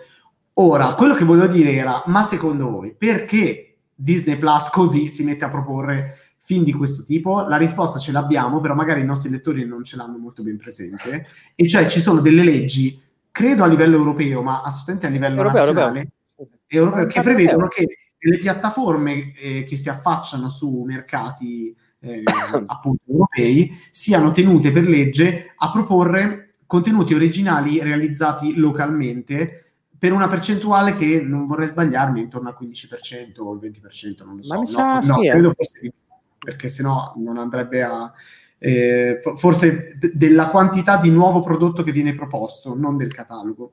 Ora, 0.53 0.93
quello 0.93 1.14
che 1.14 1.26
volevo 1.26 1.51
dire 1.51 1.74
era 1.74 2.01
ma 2.05 2.24
secondo 2.24 2.72
voi 2.72 2.95
perché 2.97 3.76
Disney 3.93 4.38
Plus 4.38 4.70
così 4.70 5.10
si 5.10 5.24
mette 5.24 5.43
a 5.43 5.49
proporre 5.49 6.16
film 6.39 6.64
di 6.64 6.72
questo 6.72 7.03
tipo? 7.03 7.41
La 7.41 7.57
risposta 7.57 7.99
ce 7.99 8.14
l'abbiamo, 8.14 8.62
però 8.62 8.74
magari 8.74 9.01
i 9.01 9.05
nostri 9.05 9.30
lettori 9.30 9.66
non 9.66 9.84
ce 9.84 9.97
l'hanno 9.97 10.18
molto 10.18 10.43
ben 10.43 10.57
presente 10.57 11.28
e 11.55 11.68
cioè 11.68 11.86
ci 11.88 11.99
sono 11.99 12.22
delle 12.22 12.43
leggi 12.43 13.07
credo 13.32 13.63
a 13.63 13.67
livello 13.67 13.97
europeo, 13.97 14.41
ma 14.41 14.61
assolutamente 14.61 15.07
a 15.07 15.09
livello 15.09 15.38
europeo, 15.38 15.65
nazionale, 15.65 16.11
europeo. 16.36 16.59
europeo 16.67 17.07
che 17.07 17.21
prevedono 17.21 17.67
che 17.67 17.88
le 18.17 18.38
piattaforme 18.38 19.34
eh, 19.36 19.63
che 19.63 19.75
si 19.75 19.89
affacciano 19.89 20.49
su 20.49 20.84
mercati 20.86 21.75
eh, 22.01 22.23
appunto 22.67 23.03
europei 23.07 23.77
siano 23.91 24.32
tenute 24.32 24.71
per 24.71 24.84
legge 24.84 25.53
a 25.55 25.71
proporre 25.71 26.53
contenuti 26.65 27.13
originali 27.13 27.82
realizzati 27.82 28.55
localmente 28.55 29.63
per 29.97 30.13
una 30.13 30.27
percentuale 30.27 30.93
che 30.93 31.21
non 31.21 31.45
vorrei 31.45 31.67
sbagliarmi 31.67 32.21
intorno 32.21 32.49
al 32.49 32.57
15% 32.59 33.41
o 33.41 33.53
il 33.53 33.59
20%, 33.59 34.25
non 34.25 34.38
lo 34.38 34.43
so. 34.43 34.53
Ma 34.53 34.59
mi 34.59 34.65
sa, 34.65 34.93
no, 34.93 35.01
sì, 35.01 35.11
no, 35.11 35.21
eh. 35.21 35.30
credo 35.30 35.53
fosse 35.53 35.93
perché 36.39 36.69
sennò 36.69 37.13
non 37.17 37.38
andrebbe 37.38 37.84
a 37.84 38.11
eh, 38.60 39.20
forse 39.36 39.95
d- 39.97 40.12
della 40.14 40.49
quantità 40.49 40.97
di 40.97 41.10
nuovo 41.10 41.41
prodotto 41.41 41.82
che 41.82 41.91
viene 41.91 42.14
proposto, 42.14 42.76
non 42.76 42.97
del 42.97 43.14
catalogo. 43.14 43.72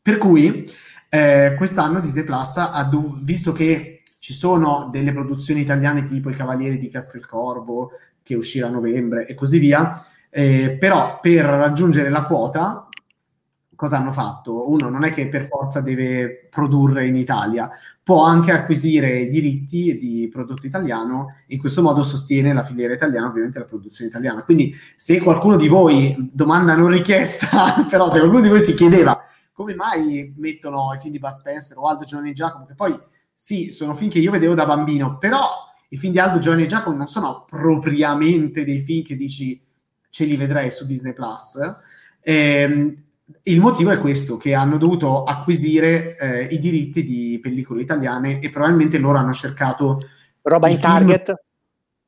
Per 0.00 0.18
cui 0.18 0.70
eh, 1.08 1.54
quest'anno 1.56 2.00
Disney 2.00 2.24
Plus 2.24 2.56
ha 2.58 2.84
dov- 2.84 3.22
visto 3.22 3.52
che 3.52 4.02
ci 4.18 4.32
sono 4.32 4.88
delle 4.92 5.12
produzioni 5.12 5.60
italiane 5.60 6.02
tipo 6.02 6.28
I 6.28 6.34
Cavalieri 6.34 6.76
di 6.76 6.88
Castelcorvo 6.88 7.90
che 8.22 8.34
uscirà 8.34 8.66
a 8.66 8.70
novembre 8.70 9.26
e 9.26 9.34
così 9.34 9.58
via, 9.58 9.92
eh, 10.30 10.76
però 10.78 11.18
per 11.20 11.44
raggiungere 11.44 12.10
la 12.10 12.24
quota 12.24 12.88
cosa 13.78 13.98
hanno 13.98 14.10
fatto? 14.10 14.68
Uno 14.68 14.88
non 14.88 15.04
è 15.04 15.12
che 15.12 15.28
per 15.28 15.46
forza 15.46 15.80
deve 15.80 16.48
produrre 16.50 17.06
in 17.06 17.14
Italia, 17.14 17.70
può 18.08 18.22
anche 18.22 18.52
acquisire 18.52 19.18
i 19.18 19.28
diritti 19.28 19.98
di 19.98 20.30
prodotto 20.32 20.66
italiano 20.66 21.34
e 21.46 21.56
in 21.56 21.60
questo 21.60 21.82
modo 21.82 22.02
sostiene 22.02 22.54
la 22.54 22.64
filiera 22.64 22.94
italiana, 22.94 23.26
ovviamente 23.26 23.58
la 23.58 23.66
produzione 23.66 24.08
italiana. 24.08 24.44
Quindi 24.44 24.74
se 24.96 25.20
qualcuno 25.20 25.56
di 25.56 25.68
voi, 25.68 26.16
domanda 26.32 26.74
non 26.74 26.88
richiesta, 26.88 27.84
però 27.86 28.10
se 28.10 28.20
qualcuno 28.20 28.40
di 28.40 28.48
voi 28.48 28.62
si 28.62 28.72
chiedeva 28.72 29.20
come 29.52 29.74
mai 29.74 30.32
mettono 30.38 30.94
i 30.94 30.98
film 30.98 31.12
di 31.12 31.18
Bud 31.18 31.32
Spencer 31.32 31.76
o 31.76 31.82
Aldo 31.82 32.04
Giovanni 32.04 32.30
e 32.30 32.32
Giacomo, 32.32 32.64
che 32.64 32.72
poi 32.72 32.98
sì, 33.34 33.72
sono 33.72 33.94
film 33.94 34.08
che 34.08 34.20
io 34.20 34.30
vedevo 34.30 34.54
da 34.54 34.64
bambino, 34.64 35.18
però 35.18 35.46
i 35.90 35.98
film 35.98 36.14
di 36.14 36.18
Aldo 36.18 36.38
Giovanni 36.38 36.62
e 36.62 36.66
Giacomo 36.66 36.96
non 36.96 37.08
sono 37.08 37.44
propriamente 37.46 38.64
dei 38.64 38.80
film 38.80 39.04
che 39.04 39.16
dici 39.16 39.62
ce 40.08 40.24
li 40.24 40.36
vedrei 40.38 40.70
su 40.70 40.86
Disney 40.86 41.12
Plus. 41.12 41.58
Eh, 42.22 43.02
il 43.44 43.60
motivo 43.60 43.90
è 43.90 43.98
questo, 43.98 44.36
che 44.36 44.54
hanno 44.54 44.78
dovuto 44.78 45.24
acquisire 45.24 46.16
eh, 46.16 46.44
i 46.50 46.58
diritti 46.58 47.04
di 47.04 47.38
pellicole 47.42 47.82
italiane 47.82 48.40
e 48.40 48.50
probabilmente 48.50 48.98
loro 48.98 49.18
hanno 49.18 49.32
cercato... 49.32 50.06
Roba 50.42 50.68
in 50.68 50.78
target? 50.78 51.34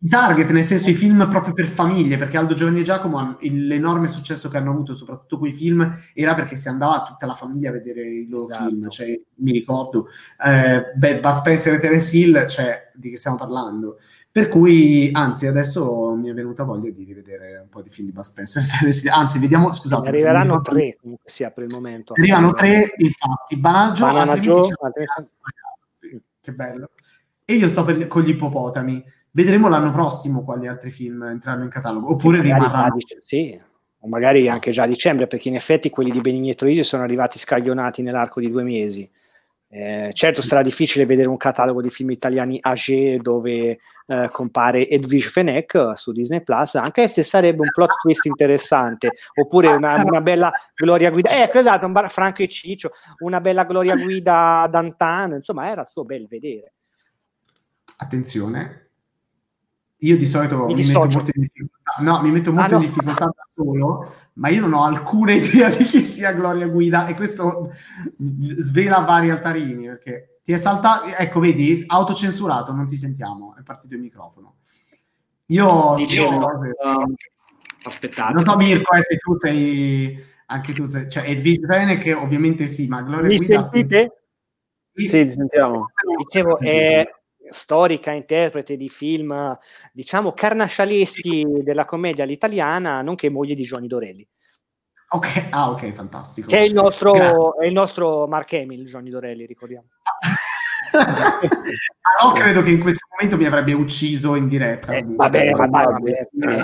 Target, 0.09 0.49
nel 0.51 0.65
senso 0.65 0.89
i 0.89 0.95
film 0.95 1.29
proprio 1.29 1.53
per 1.53 1.67
famiglie, 1.67 2.17
perché 2.17 2.39
Aldo 2.39 2.55
Giovanni 2.55 2.81
e 2.81 2.85
Giacomo, 2.85 3.37
l'enorme 3.41 4.09
successo 4.09 4.49
che 4.49 4.57
hanno 4.57 4.71
avuto, 4.71 4.95
soprattutto 4.95 5.37
quei 5.37 5.53
film, 5.53 5.95
era 6.15 6.35
perché 6.35 6.57
si 6.57 6.69
andava 6.69 7.03
tutta 7.03 7.27
la 7.27 7.35
famiglia 7.35 7.69
a 7.69 7.73
vedere 7.73 8.03
i 8.09 8.27
loro 8.27 8.49
esatto. 8.49 8.69
film. 8.69 8.89
Cioè, 8.89 9.21
mi 9.37 9.53
ricordo, 9.53 10.07
eh, 10.43 10.85
beh, 10.97 11.21
Bud 11.21 11.35
Spencer 11.35 11.75
e 11.75 11.81
Terence 11.81 12.17
Hill, 12.17 12.47
cioè, 12.47 12.91
di 12.95 13.11
che 13.11 13.19
stiamo 13.19 13.37
parlando? 13.37 13.99
Per 14.33 14.47
cui, 14.47 15.11
anzi, 15.13 15.49
adesso 15.49 16.15
mi 16.15 16.31
è 16.31 16.33
venuta 16.33 16.63
voglia 16.63 16.89
di 16.91 17.03
rivedere 17.03 17.59
un 17.59 17.69
po' 17.69 17.83
di 17.83 17.91
film 17.91 18.07
di 18.07 18.13
Bud 18.13 18.25
Spencer. 18.25 18.63
anzi, 19.13 19.39
vediamo, 19.41 19.73
scusate. 19.73 20.03
Ne 20.03 20.09
arriveranno 20.09 20.61
tre, 20.61 20.97
comunque 21.01 21.29
sia 21.29 21.51
per 21.51 21.65
il 21.65 21.75
momento. 21.75 22.13
Arrivano 22.17 22.53
tre, 22.53 22.93
infatti. 22.99 23.57
Banaggio, 23.57 24.07
Banana 24.07 24.39
Joe, 24.39 24.69
ragazzi, 24.81 26.23
che 26.41 26.53
bello. 26.53 26.91
E 27.45 27.55
io 27.55 27.67
sto 27.67 27.85
per, 27.85 28.07
con 28.07 28.23
gli 28.23 28.31
ippopotami. 28.31 29.05
Vedremo 29.33 29.69
l'anno 29.69 29.91
prossimo 29.91 30.45
quali 30.45 30.69
altri 30.69 30.93
film 30.93 31.25
entreranno 31.25 31.65
in 31.65 31.71
catalogo. 31.71 32.13
Oppure 32.13 32.41
rimarranno... 32.41 32.97
Sì, 33.21 33.61
o 34.03 34.09
magari 34.09 34.49
anche 34.49 34.71
già 34.71 34.85
a 34.85 34.87
dicembre, 34.87 35.27
perché 35.27 35.49
in 35.49 35.57
effetti 35.57 35.91
quelli 35.91 36.11
di 36.11 36.21
Benigni 36.21 36.51
e 36.51 36.55
Troisi 36.55 36.85
sono 36.85 37.03
arrivati 37.03 37.37
scaglionati 37.37 38.03
nell'arco 38.03 38.39
di 38.39 38.49
due 38.49 38.63
mesi. 38.63 39.11
Eh, 39.73 40.11
certo 40.15 40.43
sarà 40.43 40.63
difficile 40.63 41.07
vedere 41.07 41.29
un 41.29 41.37
catalogo 41.37 41.81
di 41.81 41.91
film 41.91 42.11
italiani 42.11 42.59
age 42.61 43.19
dove 43.19 43.79
eh, 44.05 44.29
compare 44.33 44.89
Edwige 44.89 45.29
Fenech 45.29 45.93
su 45.95 46.11
Disney 46.11 46.43
Plus, 46.43 46.75
anche 46.75 47.07
se 47.07 47.23
sarebbe 47.23 47.61
un 47.61 47.71
plot 47.73 47.93
twist 48.03 48.25
interessante, 48.25 49.13
oppure 49.35 49.69
una, 49.69 50.03
una 50.05 50.21
bella 50.23 50.53
Gloria 50.75 51.11
Guida, 51.11 51.31
ecco 51.45 51.59
esatto, 51.59 51.87
un 51.87 51.93
bar, 51.93 52.11
Franco 52.11 52.43
e 52.43 52.49
Ciccio, 52.49 52.91
una 53.21 53.41
bella 53.41 53.63
Gloria 53.63 53.95
Guida 53.95 54.67
Dantan, 54.69 55.35
insomma 55.35 55.71
era 55.71 55.85
suo 55.85 56.05
bel 56.05 56.27
vedere. 56.27 56.73
Attenzione, 57.99 58.89
io 59.99 60.17
di 60.17 60.27
solito 60.27 60.67
mi, 60.67 60.75
mi 60.75 60.85
metto 60.85 60.99
molto 60.99 61.31
in 61.33 61.43
difficoltà, 61.43 61.60
no, 62.01 62.21
mi 62.23 62.31
metto 62.31 62.53
molto 62.53 62.75
ah, 62.75 62.79
no. 62.79 62.85
in 62.85 62.89
difficoltà 62.89 63.25
da 63.25 63.47
solo, 63.49 64.15
ma 64.35 64.49
io 64.49 64.61
non 64.61 64.75
ho 64.75 64.85
alcuna 64.85 65.33
idea 65.35 65.69
di 65.71 65.85
chi 65.85 66.05
sia 66.05 66.33
Gloria 66.33 66.67
Guida 66.69 67.07
e 67.07 67.15
questo 67.15 67.73
svela 68.17 69.01
vari 69.01 69.31
altarini 69.31 69.87
perché 69.87 70.41
ti 70.43 70.53
è 70.53 70.59
saltato, 70.59 71.07
ecco 71.07 71.41
vedi, 71.41 71.85
autocensurato, 71.87 72.73
non 72.73 72.87
ti 72.87 72.97
sentiamo, 72.97 73.55
è 73.59 73.63
partito 73.63 73.95
il 73.95 74.01
microfono. 74.01 74.57
Io 75.47 75.95
dicevo 75.97 76.39
cose... 76.39 76.71
Uh, 76.83 77.15
aspettate. 77.83 78.33
Non 78.33 78.45
so 78.45 78.57
Mirko, 78.57 78.95
eh, 78.95 79.03
se 79.03 79.17
tu 79.17 79.37
sei 79.37 80.29
anche 80.51 80.73
tu 80.73 80.85
sei, 80.85 81.09
cioè 81.09 81.29
Edwige 81.29 81.67
Bene 81.67 81.97
che 81.97 82.13
ovviamente 82.13 82.67
sì, 82.67 82.87
ma 82.89 83.03
Gloria 83.03 83.29
Mi 83.29 83.37
Guida 83.37 83.61
sentite? 83.71 84.23
Sì, 84.93 85.09
ti 85.09 85.31
sentiamo. 85.31 85.91
Dicevo, 86.19 86.59
è 86.59 87.09
storica 87.51 88.13
interprete 88.13 88.77
di 88.77 88.89
film, 88.89 89.57
diciamo, 89.93 90.33
carnascialeschi 90.33 91.47
della 91.63 91.85
commedia 91.85 92.25
all'italiana, 92.25 93.01
nonché 93.03 93.29
moglie 93.31 93.55
di 93.55 93.63
Giovanni 93.63 93.89
Dorelli. 93.89 94.27
Ok, 95.13 95.49
ah, 95.51 95.71
ok, 95.71 95.93
fantastico. 95.93 96.47
Che 96.47 96.57
è 96.57 96.61
il 96.61 96.73
nostro, 96.73 97.59
è 97.59 97.67
il 97.67 97.73
nostro 97.73 98.27
Mark 98.29 98.53
Hamill, 98.53 98.85
Giovanni 98.85 99.11
Dorelli, 99.11 99.45
ricordiamo. 99.45 99.87
ah, 100.97 102.25
no, 102.25 102.33
credo 102.33 102.63
che 102.63 102.71
in 102.71 102.81
questo 102.81 103.07
momento 103.11 103.37
mi 103.37 103.45
avrebbe 103.45 103.73
ucciso 103.73 104.37
in 104.37 104.47
diretta. 104.47 104.93
Eh, 104.93 105.05
vabbè, 105.05 105.51
vabbè, 105.51 105.69
vabbè, 105.69 106.29
vabbè. 106.33 106.63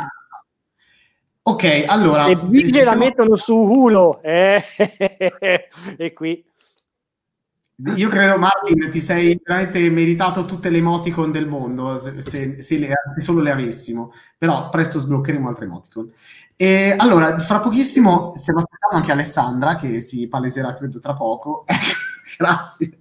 Ok, 1.42 1.84
allora... 1.86 2.26
Le 2.26 2.36
biglie 2.38 2.70
diciamo... 2.70 2.90
la 2.90 2.96
mettono 2.96 3.36
su 3.36 3.54
Hulu, 3.56 4.18
eh? 4.22 4.62
e 5.96 6.12
qui... 6.12 6.44
Io 7.96 8.08
credo, 8.08 8.38
Martin, 8.38 8.90
ti 8.90 9.00
sei 9.00 9.38
veramente 9.42 9.90
meritato 9.90 10.46
tutte 10.46 10.70
le 10.70 10.78
emoticon 10.78 11.30
del 11.30 11.46
mondo, 11.46 11.98
se, 11.98 12.22
se, 12.22 12.62
se, 12.62 12.78
le, 12.78 12.92
se, 13.16 13.20
solo 13.20 13.42
le 13.42 13.50
avessimo. 13.50 14.12
Però 14.38 14.70
presto 14.70 14.98
sbloccheremo 14.98 15.46
altre 15.46 15.66
emoticon. 15.66 16.10
E 16.56 16.94
allora, 16.96 17.38
fra 17.38 17.60
pochissimo 17.60 18.32
stiamo 18.36 18.60
aspettando 18.60 18.96
anche 18.96 19.12
Alessandra, 19.12 19.74
che 19.74 20.00
si 20.00 20.26
paleserà, 20.26 20.72
credo, 20.72 20.98
tra 21.00 21.14
poco. 21.14 21.66
Grazie. 22.38 22.98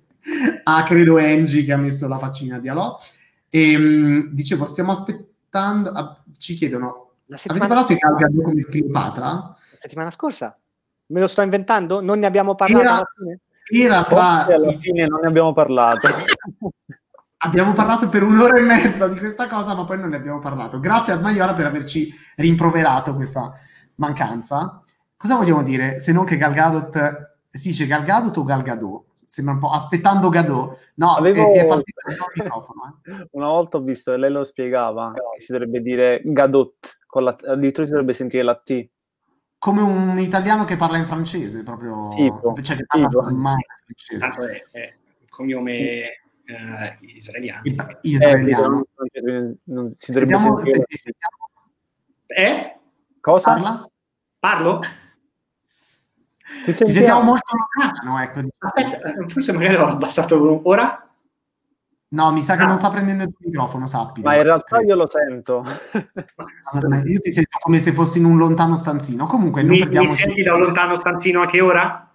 Ah, 0.64 0.84
credo 0.84 1.18
Angie 1.18 1.64
che 1.64 1.72
ha 1.72 1.78
messo 1.78 2.08
la 2.10 2.18
faccina 2.18 2.60
di 2.60 2.68
Alò. 2.68 2.98
E, 3.50 3.72
ehm, 3.72 4.30
dicevo, 4.32 4.66
stiamo 4.66 4.92
aspettando... 4.92 5.92
Ah, 5.92 6.22
ci 6.38 6.54
chiedono, 6.56 7.12
avete 7.30 7.66
parlato 7.66 7.94
di 7.94 8.00
Calgary 8.00 8.42
come 8.42 8.62
Cleopatra? 8.62 9.30
La 9.30 9.78
settimana 9.78 10.12
scorsa? 10.12 10.58
Me 11.08 11.20
lo 11.22 11.28
sto 11.28 11.42
inventando? 11.42 12.02
Non 12.02 12.20
ne 12.20 12.26
abbiamo 12.26 12.56
parlato 12.56 12.82
Era... 12.82 12.96
alla 12.96 13.12
fine? 13.16 13.40
Era 13.72 14.04
tra... 14.04 14.46
alla 14.46 14.72
fine 14.72 15.08
non 15.08 15.22
ne 15.22 15.28
abbiamo 15.28 15.54
parlato. 15.54 16.08
abbiamo 17.38 17.74
parlato 17.74 18.10
per 18.10 18.24
un'ora 18.24 18.58
e 18.58 18.62
mezza 18.62 19.08
di 19.08 19.18
questa 19.20 19.48
cosa, 19.48 19.76
ma 19.76 19.86
poi 19.86 20.00
non 20.00 20.10
ne 20.10 20.18
abbiamo 20.18 20.40
parlato. 20.40 20.80
Grazie 20.80 21.14
a 21.14 21.20
Maiora 21.20 21.54
per 21.54 21.66
averci 21.66 22.14
rimproverato 22.36 23.16
questa 23.16 23.54
mancanza. 23.96 24.82
Cosa 25.18 25.36
vogliamo 25.36 25.64
dire? 25.64 26.00
Se 26.00 26.12
non 26.12 26.26
che 26.26 26.38
Gal 26.38 26.54
Gadot... 26.54 27.34
Si 27.56 27.70
dice 27.70 27.88
Gal 27.88 28.04
Gadot 28.04 28.36
o 28.36 28.44
Gal 28.44 28.64
Gadot? 28.64 29.06
sembra 29.26 29.54
un 29.54 29.60
po' 29.60 29.70
aspettando 29.70 30.30
Gadot. 30.30 30.78
No, 30.96 31.16
Avevo- 31.16 31.48
eh, 31.48 31.52
ti 31.52 31.58
è 31.58 31.66
partito 31.66 32.00
il 32.08 32.18
microfono. 32.36 33.02
eh. 33.04 33.28
Una 33.32 33.48
volta 33.48 33.78
ho 33.78 33.82
visto 33.82 34.14
e 34.14 34.18
lei 34.18 34.32
lo 34.32 34.44
spiegava, 34.44 35.12
che 35.14 35.42
si 35.42 35.52
dovrebbe 35.52 35.82
dire 35.82 36.22
Gadot, 36.24 37.00
con 37.06 37.24
la, 37.24 37.36
addirittura 37.48 37.86
si 37.86 37.92
dovrebbe 37.92 38.14
sentire 38.14 38.44
la 38.44 38.56
T. 38.56 38.88
Come 39.58 39.82
un 39.82 40.20
italiano 40.20 40.64
che 40.66 40.76
parla 40.76 40.98
in 40.98 41.06
francese, 41.06 41.64
proprio. 41.64 42.10
Tipo, 42.10 42.54
cioè 42.62 42.76
che 42.76 42.86
parla 42.86 43.08
tipo. 43.08 43.22
male 43.32 43.66
in 43.88 43.96
francese. 43.96 44.20
Tanto 44.20 44.46
è, 44.48 44.64
è 44.72 44.96
un 45.22 45.26
cognome 45.30 45.72
eh, 46.46 46.98
israeliano. 47.00 47.62
Il- 47.64 47.80
Eh, 47.80 47.98
israeliano. 48.02 48.68
non, 49.24 49.58
non 49.64 49.90
si 49.90 50.12
dovrebbe 50.12 50.38
Sentiamo, 50.38 50.58
sentire 50.58 50.86
sentiamo, 50.90 51.38
Eh? 52.28 52.80
Cosa? 53.22 53.54
parla? 53.54 53.90
Parlo? 54.40 54.80
Ti 54.80 54.88
Ti 56.64 56.74
sentiamo 56.74 56.94
sentiamo? 56.94 57.24
molto 57.24 57.56
lontano, 57.56 58.20
ecco. 58.22 58.42
Aspetta, 58.60 59.14
eh, 59.14 59.30
forse 59.30 59.52
magari 59.54 59.76
ho 59.76 59.88
abbassato 59.88 60.62
ora. 60.70 61.05
No, 62.10 62.32
mi 62.32 62.42
sa 62.44 62.56
che 62.56 62.66
non 62.66 62.78
sta 62.78 62.90
prendendo 62.90 63.24
il 63.24 63.30
tuo 63.36 63.48
microfono, 63.48 63.88
sappi. 63.88 64.22
Ma 64.22 64.36
in 64.36 64.44
realtà 64.44 64.80
io 64.82 64.96
lo 64.96 65.08
sento. 65.08 65.64
Io 67.06 67.20
ti 67.20 67.32
sento 67.32 67.58
come 67.60 67.80
se 67.80 67.92
fossi 67.92 68.20
in 68.20 68.26
un 68.26 68.38
lontano 68.38 68.76
stanzino. 68.76 69.26
Comunque, 69.26 69.62
non 69.62 69.72
Mi, 69.72 69.78
mi 69.78 69.84
perdiamoci. 69.84 70.22
senti 70.22 70.44
da 70.44 70.54
un 70.54 70.62
lontano 70.62 70.98
stanzino 70.98 71.42
anche 71.42 71.62
ora? 71.62 72.14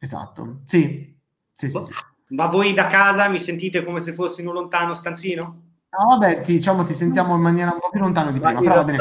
Esatto. 0.00 0.60
Sì. 0.64 1.14
Sì, 1.52 1.68
sì, 1.68 1.78
sì. 1.78 1.92
Ma 2.34 2.46
voi 2.46 2.72
da 2.74 2.88
casa 2.88 3.28
mi 3.28 3.38
sentite 3.38 3.84
come 3.84 4.00
se 4.00 4.12
fossi 4.12 4.40
in 4.40 4.48
un 4.48 4.54
lontano 4.54 4.94
stanzino? 4.94 5.42
No, 5.90 6.16
vabbè, 6.18 6.40
ti, 6.40 6.54
diciamo, 6.54 6.82
ti 6.84 6.94
sentiamo 6.94 7.34
in 7.34 7.42
maniera 7.42 7.70
un 7.72 7.78
po' 7.78 7.90
più 7.90 8.00
lontana 8.00 8.30
di 8.32 8.38
Ma 8.40 8.46
prima, 8.54 8.60
però 8.62 8.74
va 8.76 8.84
bene. 8.84 8.98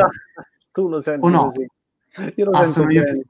tu 0.72 0.90
lo 0.90 1.00
senti 1.00 1.26
O 1.26 1.30
no? 1.30 1.44
così. 1.44 1.66
Io 2.36 2.46
lo 2.46 2.52
Ah, 2.52 2.66
sento 2.66 2.90
io 2.92 3.02
bene. 3.04 3.16
che 3.18 3.26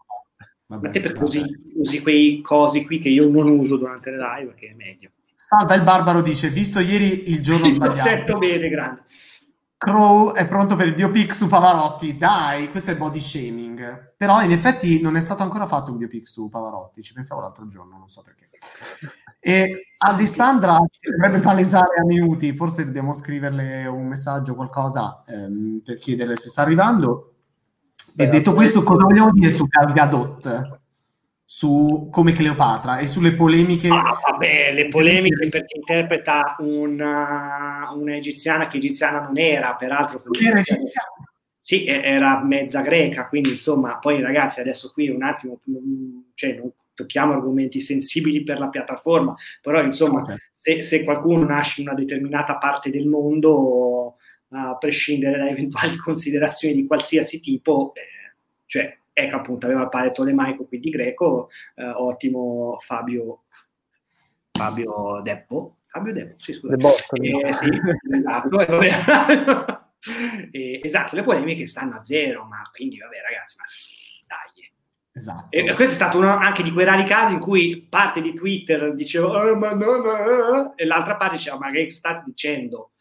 Vabbè, 0.65 0.87
Ma 0.87 0.93
te 0.93 1.01
perché 1.01 1.23
usi, 1.23 1.71
usi 1.75 2.01
quei 2.01 2.41
cosi 2.41 2.85
qui 2.85 2.97
che 2.99 3.09
io 3.09 3.29
non 3.29 3.47
uso 3.49 3.77
durante 3.77 4.09
le 4.09 4.17
live, 4.17 4.53
che 4.55 4.69
è 4.69 4.73
meglio. 4.73 5.09
Salta 5.53 5.73
il 5.73 5.83
barbaro 5.83 6.21
dice, 6.21 6.47
visto 6.47 6.79
ieri 6.79 7.29
il 7.29 7.41
giorno 7.41 7.67
Lo 7.67 7.73
sbagliato, 7.73 8.37
bene, 8.37 8.69
grande. 8.69 9.03
Crow 9.75 10.31
è 10.31 10.47
pronto 10.47 10.77
per 10.77 10.87
il 10.87 10.93
biopic 10.93 11.35
su 11.35 11.47
Pavarotti. 11.47 12.15
Dai, 12.15 12.71
questo 12.71 12.91
è 12.91 12.95
body 12.95 13.19
shaming. 13.19 14.13
Però 14.15 14.41
in 14.43 14.53
effetti 14.53 15.01
non 15.01 15.17
è 15.17 15.19
stato 15.19 15.43
ancora 15.43 15.67
fatto 15.67 15.91
un 15.91 15.97
biopic 15.97 16.25
su 16.25 16.47
Pavarotti, 16.47 17.01
ci 17.01 17.11
pensavo 17.11 17.41
l'altro 17.41 17.67
giorno, 17.67 17.97
non 17.97 18.07
so 18.07 18.21
perché. 18.21 18.47
E 19.41 19.87
Alessandra 19.97 20.77
si 20.89 21.09
dovrebbe 21.09 21.39
palesare 21.39 21.99
a 21.99 22.05
minuti, 22.05 22.55
forse 22.55 22.85
dobbiamo 22.85 23.11
scriverle 23.11 23.87
un 23.87 24.07
messaggio, 24.07 24.55
qualcosa 24.55 25.21
ehm, 25.25 25.81
per 25.83 25.97
chiederle 25.97 26.37
se 26.37 26.47
sta 26.47 26.61
arrivando. 26.61 27.33
E 28.15 28.25
detto 28.29 28.53
questo, 28.53 28.83
cosa 28.83 29.03
vogliamo 29.03 29.31
dire 29.33 29.51
su 29.51 29.67
Gal 29.67 29.91
Gadot? 29.91 30.80
Su 31.53 32.07
come 32.09 32.31
Cleopatra 32.31 32.99
e 32.99 33.07
sulle 33.07 33.33
polemiche 33.33 33.89
Ah, 33.89 34.17
vabbè, 34.25 34.71
le 34.73 34.87
polemiche 34.87 35.49
perché 35.49 35.75
interpreta 35.75 36.55
una, 36.59 37.91
una 37.93 38.15
egiziana 38.15 38.69
che 38.69 38.77
egiziana 38.77 39.19
non 39.19 39.37
era, 39.37 39.75
peraltro. 39.75 40.21
che 40.31 40.47
era 40.47 40.59
egiziana. 40.59 41.09
Sì, 41.59 41.85
era 41.85 42.41
mezza 42.41 42.79
greca, 42.79 43.27
quindi 43.27 43.49
insomma, 43.49 43.97
poi 43.97 44.21
ragazzi, 44.21 44.61
adesso 44.61 44.91
qui 44.93 45.09
un 45.09 45.23
attimo, 45.23 45.59
mm, 45.69 46.19
cioè 46.35 46.53
non 46.53 46.71
tocchiamo 46.93 47.33
argomenti 47.33 47.81
sensibili 47.81 48.43
per 48.43 48.57
la 48.57 48.69
piattaforma, 48.69 49.35
però 49.61 49.83
insomma, 49.83 50.21
Ok. 50.21 50.35
se, 50.53 50.83
se 50.83 51.03
qualcuno 51.03 51.43
nasce 51.43 51.81
in 51.81 51.89
una 51.89 51.97
determinata 51.97 52.55
parte 52.55 52.89
del 52.89 53.07
mondo, 53.07 54.15
a 54.51 54.77
prescindere 54.77 55.37
da 55.37 55.49
eventuali 55.49 55.97
considerazioni 55.99 56.75
di 56.75 56.87
qualsiasi 56.87 57.41
tipo, 57.41 57.91
eh, 57.93 58.35
cioè, 58.67 58.97
ecco 59.13 59.35
appunto, 59.35 59.65
aveva 59.65 59.83
il 59.83 59.89
padre 59.89 60.11
tolemaico, 60.11 60.65
quindi 60.65 60.89
greco, 60.89 61.49
eh, 61.75 61.85
ottimo 61.85 62.77
Fabio, 62.81 63.43
Fabio 64.51 65.21
Deppo, 65.23 65.77
Fabio 65.87 66.13
Deppo, 66.13 66.35
sì, 66.37 66.53
scusa. 66.53 66.75
Eh, 66.75 67.53
sì, 67.53 67.69
esatto, 68.13 68.59
e. 68.81 68.91
Eh, 70.49 70.79
esatto, 70.83 71.15
le 71.15 71.21
polemiche 71.21 71.67
stanno 71.67 71.97
a 71.97 72.03
zero, 72.03 72.43
ma 72.45 72.67
quindi 72.73 72.97
vabbè 72.97 73.21
ragazzi, 73.21 73.55
ma 73.57 73.65
dai. 74.25 74.69
Esatto. 75.13 75.47
E 75.49 75.63
questo 75.75 75.91
è 75.91 75.95
stato 75.95 76.17
uno 76.17 76.35
anche 76.35 76.63
di 76.63 76.71
quei 76.71 76.85
rari 76.85 77.03
casi 77.03 77.33
in 77.33 77.39
cui 77.39 77.85
parte 77.87 78.21
di 78.21 78.33
Twitter 78.33 78.95
diceva 78.95 79.47
"Eh, 79.47 79.55
ma 79.55 79.73
no, 79.73 79.97
no", 79.97 80.75
e 80.75 80.85
l'altra 80.85 81.17
parte 81.17 81.35
diceva 81.35 81.57
ma 81.57 81.69
che 81.69 81.91
state 81.91 82.23
dicendo? 82.25 82.91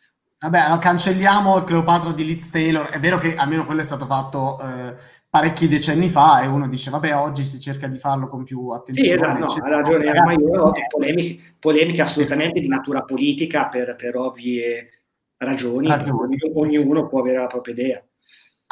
Vabbè, 0.40 0.58
allora 0.58 0.78
cancelliamo 0.78 1.62
Cleopatra 1.64 2.12
di 2.12 2.24
Liz 2.24 2.50
Taylor. 2.50 2.88
È 2.88 2.98
vero 2.98 3.18
che 3.18 3.34
almeno 3.34 3.64
quello 3.64 3.80
è 3.80 3.84
stato 3.84 4.06
fatto 4.06 4.58
eh, 4.60 4.94
parecchi 5.30 5.68
decenni 5.68 6.08
fa 6.08 6.42
e 6.42 6.48
uno 6.48 6.68
dice, 6.68 6.90
vabbè, 6.90 7.14
oggi 7.14 7.44
si 7.44 7.60
cerca 7.60 7.86
di 7.86 7.98
farlo 7.98 8.28
con 8.28 8.42
più 8.42 8.68
attenzione. 8.70 9.08
Sì, 9.08 9.14
esatto, 9.14 9.38
no, 9.38 9.64
ha 9.64 9.68
ragione, 9.68 10.04
ma 10.04 10.12
Ragazzi, 10.12 10.42
io 10.42 10.62
ho 10.62 10.76
eh, 10.76 10.86
polemiche, 10.90 11.54
polemiche 11.58 12.02
assolutamente 12.02 12.60
di 12.60 12.66
natura 12.66 13.02
politica 13.02 13.68
per, 13.68 13.94
per 13.94 14.16
ovvie 14.16 14.90
ragioni, 15.36 15.86
Ragioni. 15.86 16.36
ognuno 16.54 17.06
può 17.06 17.20
avere 17.20 17.38
la 17.38 17.46
propria 17.46 17.74
idea. 17.74 18.04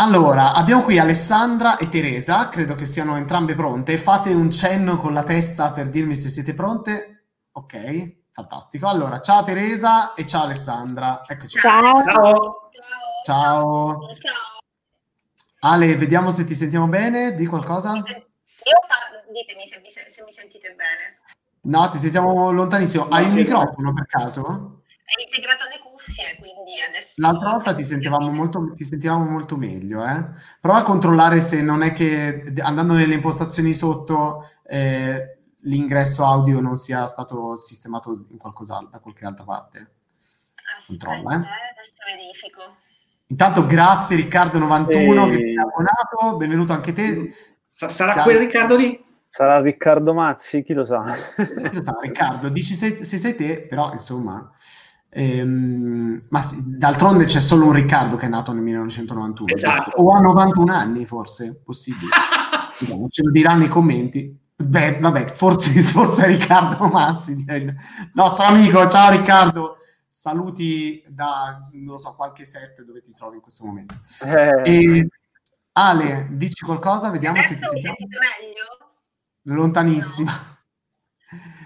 Allora, 0.00 0.52
abbiamo 0.52 0.82
qui 0.82 0.98
Alessandra 0.98 1.76
e 1.76 1.88
Teresa, 1.88 2.48
credo 2.48 2.74
che 2.74 2.86
siano 2.86 3.16
entrambe 3.16 3.54
pronte. 3.54 3.96
Fate 3.96 4.30
un 4.30 4.50
cenno 4.50 4.96
con 4.96 5.12
la 5.12 5.24
testa 5.24 5.72
per 5.72 5.88
dirmi 5.88 6.14
se 6.14 6.28
siete 6.28 6.54
pronte. 6.54 7.26
Ok, 7.52 8.26
fantastico. 8.32 8.86
Allora, 8.86 9.20
ciao 9.20 9.42
Teresa 9.42 10.14
e 10.14 10.24
ciao 10.26 10.44
Alessandra. 10.44 11.22
Eccoci. 11.26 11.58
Ciao. 11.58 12.04
Ciao! 12.04 12.70
Ciao. 13.24 13.98
Ciao. 14.20 14.56
Ale, 15.60 15.96
vediamo 15.96 16.30
se 16.30 16.44
ti 16.44 16.54
sentiamo 16.54 16.86
bene. 16.86 17.34
Di 17.34 17.46
qualcosa? 17.46 17.92
Io 17.94 18.02
fa- 18.02 19.32
ditemi 19.32 19.68
se, 19.68 19.80
vi 19.80 19.90
se- 19.90 20.22
mi 20.24 20.32
sentite 20.32 20.68
bene. 20.70 21.18
No, 21.62 21.88
ti 21.88 21.98
sentiamo 21.98 22.50
lontanissimo. 22.50 23.08
Hai 23.08 23.24
un 23.24 23.32
microfono 23.34 23.92
per 23.92 24.06
caso? 24.06 24.82
È 25.04 25.22
integrato 25.22 25.64
alle 25.64 25.78
cuffie, 25.78 26.36
quindi 26.38 26.80
adesso... 26.86 27.14
L'altra 27.16 27.50
volta 27.50 27.74
ti 27.74 27.82
sentivamo 27.82 28.30
molto, 28.30 28.72
ti 28.74 28.84
sentivamo 28.84 29.24
molto 29.24 29.56
meglio, 29.56 30.04
eh? 30.06 30.28
Prova 30.60 30.78
a 30.80 30.82
controllare 30.82 31.40
se 31.40 31.62
non 31.62 31.82
è 31.82 31.92
che 31.92 32.52
andando 32.60 32.92
nelle 32.92 33.14
impostazioni 33.14 33.72
sotto 33.72 34.48
eh, 34.64 35.38
l'ingresso 35.60 36.24
audio 36.26 36.60
non 36.60 36.76
sia 36.76 37.06
stato 37.06 37.56
sistemato 37.56 38.26
in 38.30 38.36
qualcos'altro, 38.36 38.90
da 38.90 39.00
qualche 39.00 39.24
altra 39.24 39.44
parte. 39.44 39.92
controlla, 40.86 41.32
eh, 41.32 41.36
adesso 41.36 41.94
verifico. 42.06 42.76
Intanto 43.30 43.66
grazie 43.66 44.16
Riccardo91 44.16 44.88
Ehi. 44.88 45.30
che 45.30 45.36
ti 45.36 45.56
ha 45.58 45.62
abbonato, 45.62 46.36
benvenuto 46.38 46.72
anche 46.72 46.92
te. 46.92 47.30
Sa- 47.72 47.88
Sarà 47.88 48.12
Scal- 48.12 48.24
quel 48.24 48.38
Riccardo 48.38 48.76
lì? 48.76 49.04
Sarà 49.28 49.60
Riccardo 49.60 50.14
Mazzi, 50.14 50.62
chi 50.62 50.72
lo 50.72 50.84
sa? 50.84 51.02
Chi 51.36 51.70
lo 51.74 51.82
sa, 51.82 51.98
Riccardo, 52.00 52.48
dici 52.48 52.74
se, 52.74 53.04
se 53.04 53.18
sei 53.18 53.34
te, 53.34 53.66
però 53.68 53.92
insomma... 53.92 54.50
ehm, 55.10 56.22
ma 56.30 56.40
sì, 56.40 56.56
d'altronde 56.78 57.26
c'è 57.26 57.38
solo 57.38 57.66
un 57.66 57.72
Riccardo 57.72 58.16
che 58.16 58.26
è 58.26 58.28
nato 58.30 58.52
nel 58.52 58.62
1991 58.62 59.52
Esatto. 59.54 60.02
o 60.02 60.14
ha 60.14 60.20
91 60.20 60.72
anni 60.72 61.04
forse, 61.06 61.60
possibile 61.62 62.10
Vediamo, 62.80 63.08
ce 63.10 63.22
lo 63.22 63.30
diranno 63.30 63.58
nei 63.60 63.68
commenti 63.68 64.36
Beh, 64.56 64.98
vabbè, 65.00 65.34
forse, 65.34 65.70
forse 65.82 66.24
è 66.24 66.26
Riccardo 66.28 66.86
Mazzi 66.88 67.36
direi. 67.36 67.72
nostro 68.14 68.44
amico, 68.46 68.88
ciao 68.88 69.10
Riccardo 69.10 69.76
saluti 70.18 71.00
da, 71.06 71.68
non 71.72 71.92
lo 71.92 71.96
so, 71.96 72.14
qualche 72.16 72.44
set 72.44 72.82
dove 72.82 73.02
ti 73.02 73.12
trovi 73.14 73.36
in 73.36 73.40
questo 73.40 73.64
momento 73.64 73.94
Eh, 74.24 74.62
e, 74.64 75.08
Ale, 75.72 76.26
dici 76.32 76.64
qualcosa, 76.64 77.08
vediamo 77.10 77.40
se 77.40 77.54
ti 77.54 77.62
sentiamo 77.62 77.94
sentite 77.96 78.18
meglio? 78.18 78.90
lontanissima. 79.42 80.32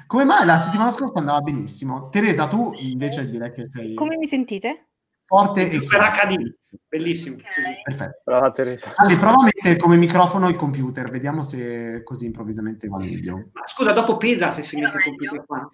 Come 0.07 0.24
mai 0.24 0.44
la 0.44 0.59
settimana 0.59 0.90
scorsa 0.90 1.18
andava 1.18 1.40
benissimo? 1.40 2.11
Teresa, 2.11 2.46
tu 2.46 2.74
invece 2.76 3.30
direi 3.30 3.50
che 3.53 3.66
sei 3.66 3.94
Come 3.94 4.18
mi 4.18 4.26
sentite? 4.26 4.88
forte 5.24 5.70
e. 5.70 5.78
HD, 5.78 6.55
bellissimo. 6.88 7.36
Ok. 7.36 7.82
Perfetto. 7.84 8.20
brava 8.22 8.50
Teresa. 8.50 8.92
Ale, 8.96 9.16
prova 9.16 9.40
a 9.40 9.44
mettere 9.44 9.76
come 9.78 9.96
microfono 9.96 10.50
il 10.50 10.57
computer, 10.57 11.11
vediamo 11.11 11.40
se 11.40 12.03
così 12.03 12.26
improvvisamente 12.26 12.86
va 12.86 12.98
meglio. 12.98 13.48
Ma 13.53 13.66
scusa, 13.66 13.92
dopo 13.92 14.18
pesa 14.18 14.53
se 14.53 14.62
si 14.62 14.78
mette 14.78 14.98
il 14.98 15.05
computer 15.05 15.46
qua? 15.46 15.72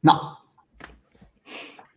No, 0.00 0.45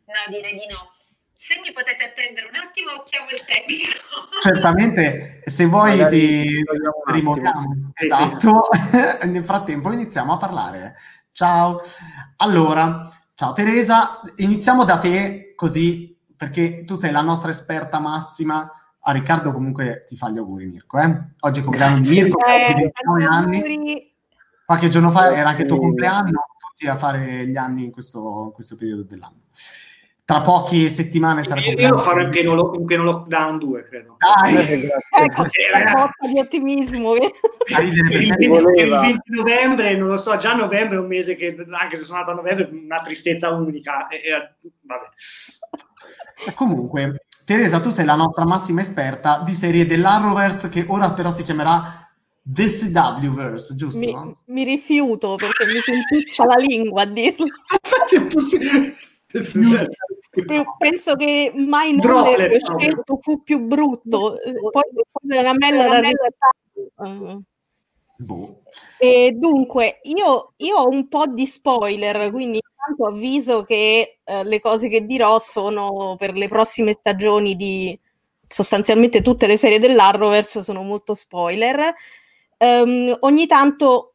No, 0.09 0.31
direi 0.33 0.53
di 0.53 0.65
no. 0.65 0.89
Se 1.37 1.53
mi 1.63 1.71
potete 1.71 2.03
attendere 2.03 2.47
un 2.47 2.55
attimo, 2.55 3.03
chiamo 3.05 3.29
il 3.29 3.45
tecnico. 3.45 3.93
certamente 4.41 5.41
se 5.45 5.65
vuoi 5.65 5.97
Magari 5.97 6.19
ti 6.47 6.63
un 6.65 7.13
rimuoviamo. 7.13 7.91
Sì, 7.93 8.05
Esatto. 8.05 8.67
Nel 9.25 9.43
frattempo 9.43 9.91
iniziamo 9.91 10.33
a 10.33 10.37
parlare. 10.37 10.95
Ciao. 11.31 11.79
Allora, 12.37 13.07
ciao 13.35 13.53
Teresa, 13.53 14.19
iniziamo 14.37 14.83
da 14.83 14.97
te 14.97 15.53
così 15.55 16.17
perché 16.35 16.83
tu 16.85 16.95
sei 16.95 17.11
la 17.11 17.21
nostra 17.21 17.51
esperta 17.51 17.99
massima. 17.99 18.69
A 19.01 19.11
Riccardo 19.11 19.53
comunque 19.53 20.03
ti 20.07 20.17
fa 20.17 20.29
gli 20.29 20.37
auguri 20.39 20.65
Mirko, 20.65 20.99
eh? 20.99 21.17
Oggi 21.41 21.61
di 21.61 22.09
Mirko, 22.09 22.39
Eh, 22.45 22.73
29 22.75 23.23
anni. 23.25 23.57
auguri. 23.57 24.13
Qualche 24.65 24.89
giorno 24.89 25.09
fa 25.11 25.33
era 25.33 25.49
anche 25.49 25.61
il 25.61 25.67
tuo 25.67 25.77
compleanno, 25.77 26.45
tutti 26.59 26.87
a 26.87 26.97
fare 26.97 27.47
gli 27.47 27.55
anni 27.55 27.85
in 27.85 27.91
questo, 27.91 28.45
in 28.47 28.51
questo 28.51 28.75
periodo 28.75 29.03
dell'anno. 29.03 29.43
Tra 30.29 30.41
poche 30.41 30.89
settimane 30.89 31.43
sarà 31.43 31.59
io, 31.59 31.71
io 31.75 31.89
lo 31.89 31.97
farò 31.97 32.21
in 32.21 32.29
pieno, 32.29 32.53
lo- 32.53 32.75
in 32.75 32.85
pieno 32.85 33.01
lockdown 33.03 33.57
2 33.57 33.87
credo 33.89 34.15
Dai, 34.19 34.57
Ecco, 34.57 35.45
Eh, 35.45 35.71
la 35.71 35.79
ragazzi. 35.79 35.95
botta 35.95 36.27
di 36.31 36.39
ottimismo. 36.39 37.13
che- 37.13 37.31
a 37.73 37.79
ridere 37.79 38.09
per 38.09 38.21
il, 38.21 38.27
me. 38.27 38.35
20, 38.35 38.45
voleva. 38.47 38.95
il 38.97 39.05
20 39.07 39.31
novembre 39.31 39.95
non 39.97 40.07
lo 40.09 40.17
so 40.17 40.37
già 40.37 40.53
novembre 40.53 40.97
è 40.97 40.99
un 40.99 41.07
mese 41.07 41.35
che 41.35 41.55
anche 41.71 41.97
se 41.97 42.03
sono 42.03 42.19
nato 42.19 42.29
a 42.29 42.33
novembre 42.35 42.69
una 42.71 43.01
tristezza 43.01 43.49
unica 43.49 44.07
e- 44.07 44.17
e- 44.17 44.53
vabbè. 44.81 46.53
Comunque, 46.53 47.25
Teresa, 47.43 47.79
tu 47.79 47.89
sei 47.89 48.05
la 48.05 48.13
nostra 48.15 48.45
massima 48.45 48.81
esperta 48.81 49.41
di 49.43 49.53
serie 49.55 49.87
dell'Arrowverse 49.87 50.69
che 50.69 50.85
ora 50.87 51.11
però 51.13 51.31
si 51.31 51.41
chiamerà 51.41 52.07
The 52.43 52.65
CW-verse, 52.65 53.75
giusto? 53.75 53.97
mi, 53.99 54.35
mi 54.45 54.63
rifiuto 54.63 55.35
perché 55.37 55.65
mi 55.65 55.79
si 55.79 55.91
impiccia 55.91 56.45
la 56.45 56.55
lingua 56.55 57.01
a 57.01 57.05
dirlo. 57.05 57.45
infatti 57.83 58.15
è 58.15 58.21
possibile 58.27 58.95
Penso 60.77 61.15
che 61.15 61.51
mai 61.55 61.97
proprio. 61.99 62.47
scelto 62.59 63.17
fu 63.21 63.41
più 63.43 63.59
brutto. 63.61 64.37
Poi, 64.71 64.83
poi 65.11 65.27
Caramello 65.27 65.81
era 65.81 65.97
arrivato. 65.97 67.43
Boh. 68.17 68.63
E 68.97 69.31
dunque, 69.33 69.99
io, 70.03 70.53
io 70.57 70.75
ho 70.75 70.89
un 70.89 71.07
po' 71.07 71.25
di 71.27 71.45
spoiler, 71.45 72.29
quindi 72.31 72.59
intanto 72.61 73.05
avviso 73.05 73.63
che 73.63 74.19
eh, 74.23 74.43
le 74.43 74.59
cose 74.59 74.89
che 74.89 75.05
dirò 75.05 75.39
sono 75.39 76.15
per 76.17 76.33
le 76.33 76.49
prossime 76.49 76.91
stagioni 76.91 77.55
di 77.55 77.97
sostanzialmente 78.45 79.21
tutte 79.21 79.47
le 79.47 79.57
serie 79.57 79.79
dell'Arrowverse 79.79 80.63
sono 80.63 80.81
molto 80.81 81.13
spoiler. 81.13 81.93
Ehm, 82.57 83.15
ogni 83.21 83.47
tanto, 83.47 84.08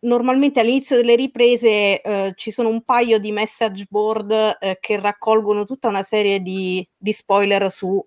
normalmente 0.00 0.60
all'inizio 0.60 0.96
delle 0.96 1.14
riprese, 1.16 2.00
eh, 2.00 2.32
ci 2.36 2.50
sono 2.50 2.68
un 2.68 2.82
paio 2.82 3.18
di 3.18 3.32
message 3.32 3.86
board 3.88 4.30
eh, 4.60 4.78
che 4.80 4.98
raccolgono 4.98 5.64
tutta 5.64 5.88
una 5.88 6.02
serie 6.02 6.40
di, 6.40 6.86
di 6.96 7.12
spoiler 7.12 7.70
su 7.70 8.04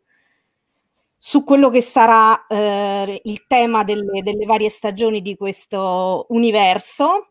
su 1.28 1.44
quello 1.44 1.72
che 1.72 1.82
sarà 1.82 2.46
eh, 2.46 3.20
il 3.24 3.48
tema 3.48 3.84
delle, 3.84 4.22
delle 4.22 4.46
varie 4.46 4.70
stagioni 4.70 5.24
di 5.24 5.36
questo 5.36 6.28
universo. 6.30 7.30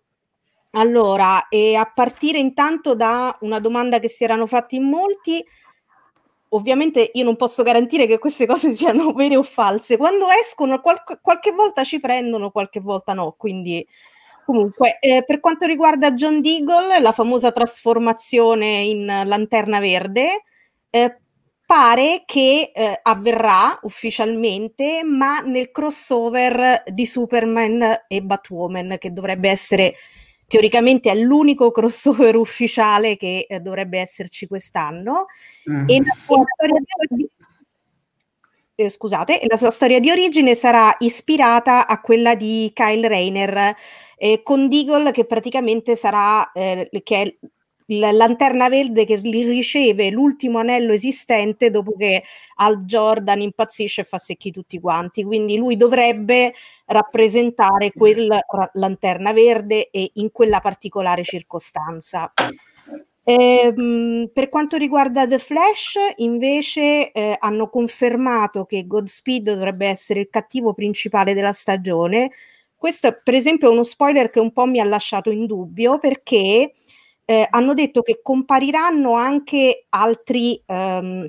Allora, 0.72 1.46
e 1.46 1.76
a 1.76 1.88
partire 1.94 2.38
intanto 2.38 2.96
da 2.96 3.36
una 3.42 3.60
domanda 3.60 4.00
che 4.00 4.08
si 4.08 4.24
erano 4.24 4.46
fatti 4.48 4.74
in 4.74 4.88
molti, 4.88 5.44
ovviamente 6.54 7.10
io 7.12 7.24
non 7.24 7.36
posso 7.36 7.62
garantire 7.62 8.06
che 8.06 8.18
queste 8.18 8.46
cose 8.48 8.74
siano 8.74 9.12
vere 9.12 9.36
o 9.36 9.42
false. 9.42 9.96
Quando 9.96 10.26
escono, 10.30 10.80
qualche, 10.80 11.18
qualche 11.20 11.52
volta 11.52 11.84
ci 11.84 12.00
prendono, 12.00 12.50
qualche 12.50 12.80
volta 12.80 13.12
no. 13.12 13.34
Quindi, 13.36 13.86
comunque, 14.44 14.98
eh, 15.00 15.24
per 15.26 15.40
quanto 15.40 15.66
riguarda 15.66 16.12
John 16.12 16.40
Deagle, 16.40 17.00
la 17.00 17.12
famosa 17.12 17.52
trasformazione 17.52 18.82
in 18.82 19.04
lanterna 19.06 19.80
verde, 19.80 20.44
eh, 20.90 21.18
pare 21.66 22.22
che 22.26 22.70
eh, 22.74 23.00
avverrà 23.02 23.78
ufficialmente, 23.82 25.02
ma 25.02 25.40
nel 25.40 25.70
crossover 25.70 26.82
di 26.86 27.06
Superman 27.06 28.04
e 28.06 28.22
Batwoman, 28.22 28.96
che 28.98 29.12
dovrebbe 29.12 29.48
essere 29.48 29.94
teoricamente 30.46 31.10
è 31.10 31.14
l'unico 31.14 31.70
crossover 31.70 32.36
ufficiale 32.36 33.16
che 33.16 33.46
eh, 33.48 33.60
dovrebbe 33.60 33.98
esserci 33.98 34.46
quest'anno. 34.46 35.26
Mm. 35.70 35.88
E 35.88 35.98
la 35.98 36.16
sua 36.24 36.44
storia 36.44 36.80
di 37.08 37.28
eh, 38.76 38.90
scusate, 38.90 39.40
la 39.46 39.56
sua 39.56 39.70
storia 39.70 40.00
di 40.00 40.10
origine 40.10 40.54
sarà 40.56 40.94
ispirata 40.98 41.86
a 41.86 42.00
quella 42.00 42.34
di 42.34 42.70
Kyle 42.74 43.06
Rayner, 43.06 43.74
eh, 44.16 44.42
con 44.42 44.68
Deagle 44.68 45.12
che 45.12 45.24
praticamente 45.26 45.94
sarà 45.94 46.50
eh, 46.52 46.88
che 47.04 47.22
è 47.22 47.36
la 47.86 48.12
lanterna 48.12 48.68
verde 48.68 49.04
che 49.04 49.16
li 49.16 49.46
riceve 49.48 50.10
l'ultimo 50.10 50.58
anello 50.58 50.92
esistente 50.92 51.70
dopo 51.70 51.94
che 51.96 52.22
Al 52.56 52.84
Jordan 52.84 53.40
impazzisce 53.40 54.02
e 54.02 54.04
fa 54.04 54.18
secchi 54.18 54.50
tutti 54.50 54.80
quanti. 54.80 55.24
Quindi 55.24 55.56
lui 55.56 55.76
dovrebbe 55.76 56.54
rappresentare 56.86 57.92
quella 57.92 58.40
ra- 58.46 58.70
lanterna 58.74 59.32
verde 59.32 59.90
e 59.90 60.10
in 60.14 60.30
quella 60.32 60.60
particolare 60.60 61.24
circostanza. 61.24 62.32
Ehm, 63.26 64.30
per 64.32 64.50
quanto 64.50 64.76
riguarda 64.76 65.26
The 65.26 65.38
Flash, 65.38 65.94
invece, 66.16 67.10
eh, 67.10 67.36
hanno 67.38 67.68
confermato 67.70 68.66
che 68.66 68.86
Godspeed 68.86 69.50
dovrebbe 69.50 69.86
essere 69.86 70.20
il 70.20 70.28
cattivo 70.30 70.74
principale 70.74 71.32
della 71.32 71.52
stagione. 71.52 72.30
Questo, 72.76 73.18
per 73.24 73.32
esempio, 73.32 73.68
è 73.68 73.72
uno 73.72 73.82
spoiler 73.82 74.28
che 74.28 74.40
un 74.40 74.52
po' 74.52 74.66
mi 74.66 74.78
ha 74.78 74.84
lasciato 74.84 75.30
in 75.30 75.46
dubbio 75.46 75.98
perché 75.98 76.72
eh, 77.24 77.46
hanno 77.50 77.74
detto 77.74 78.02
che 78.02 78.20
compariranno 78.22 79.14
anche 79.14 79.86
altri 79.90 80.62
ehm, 80.66 81.28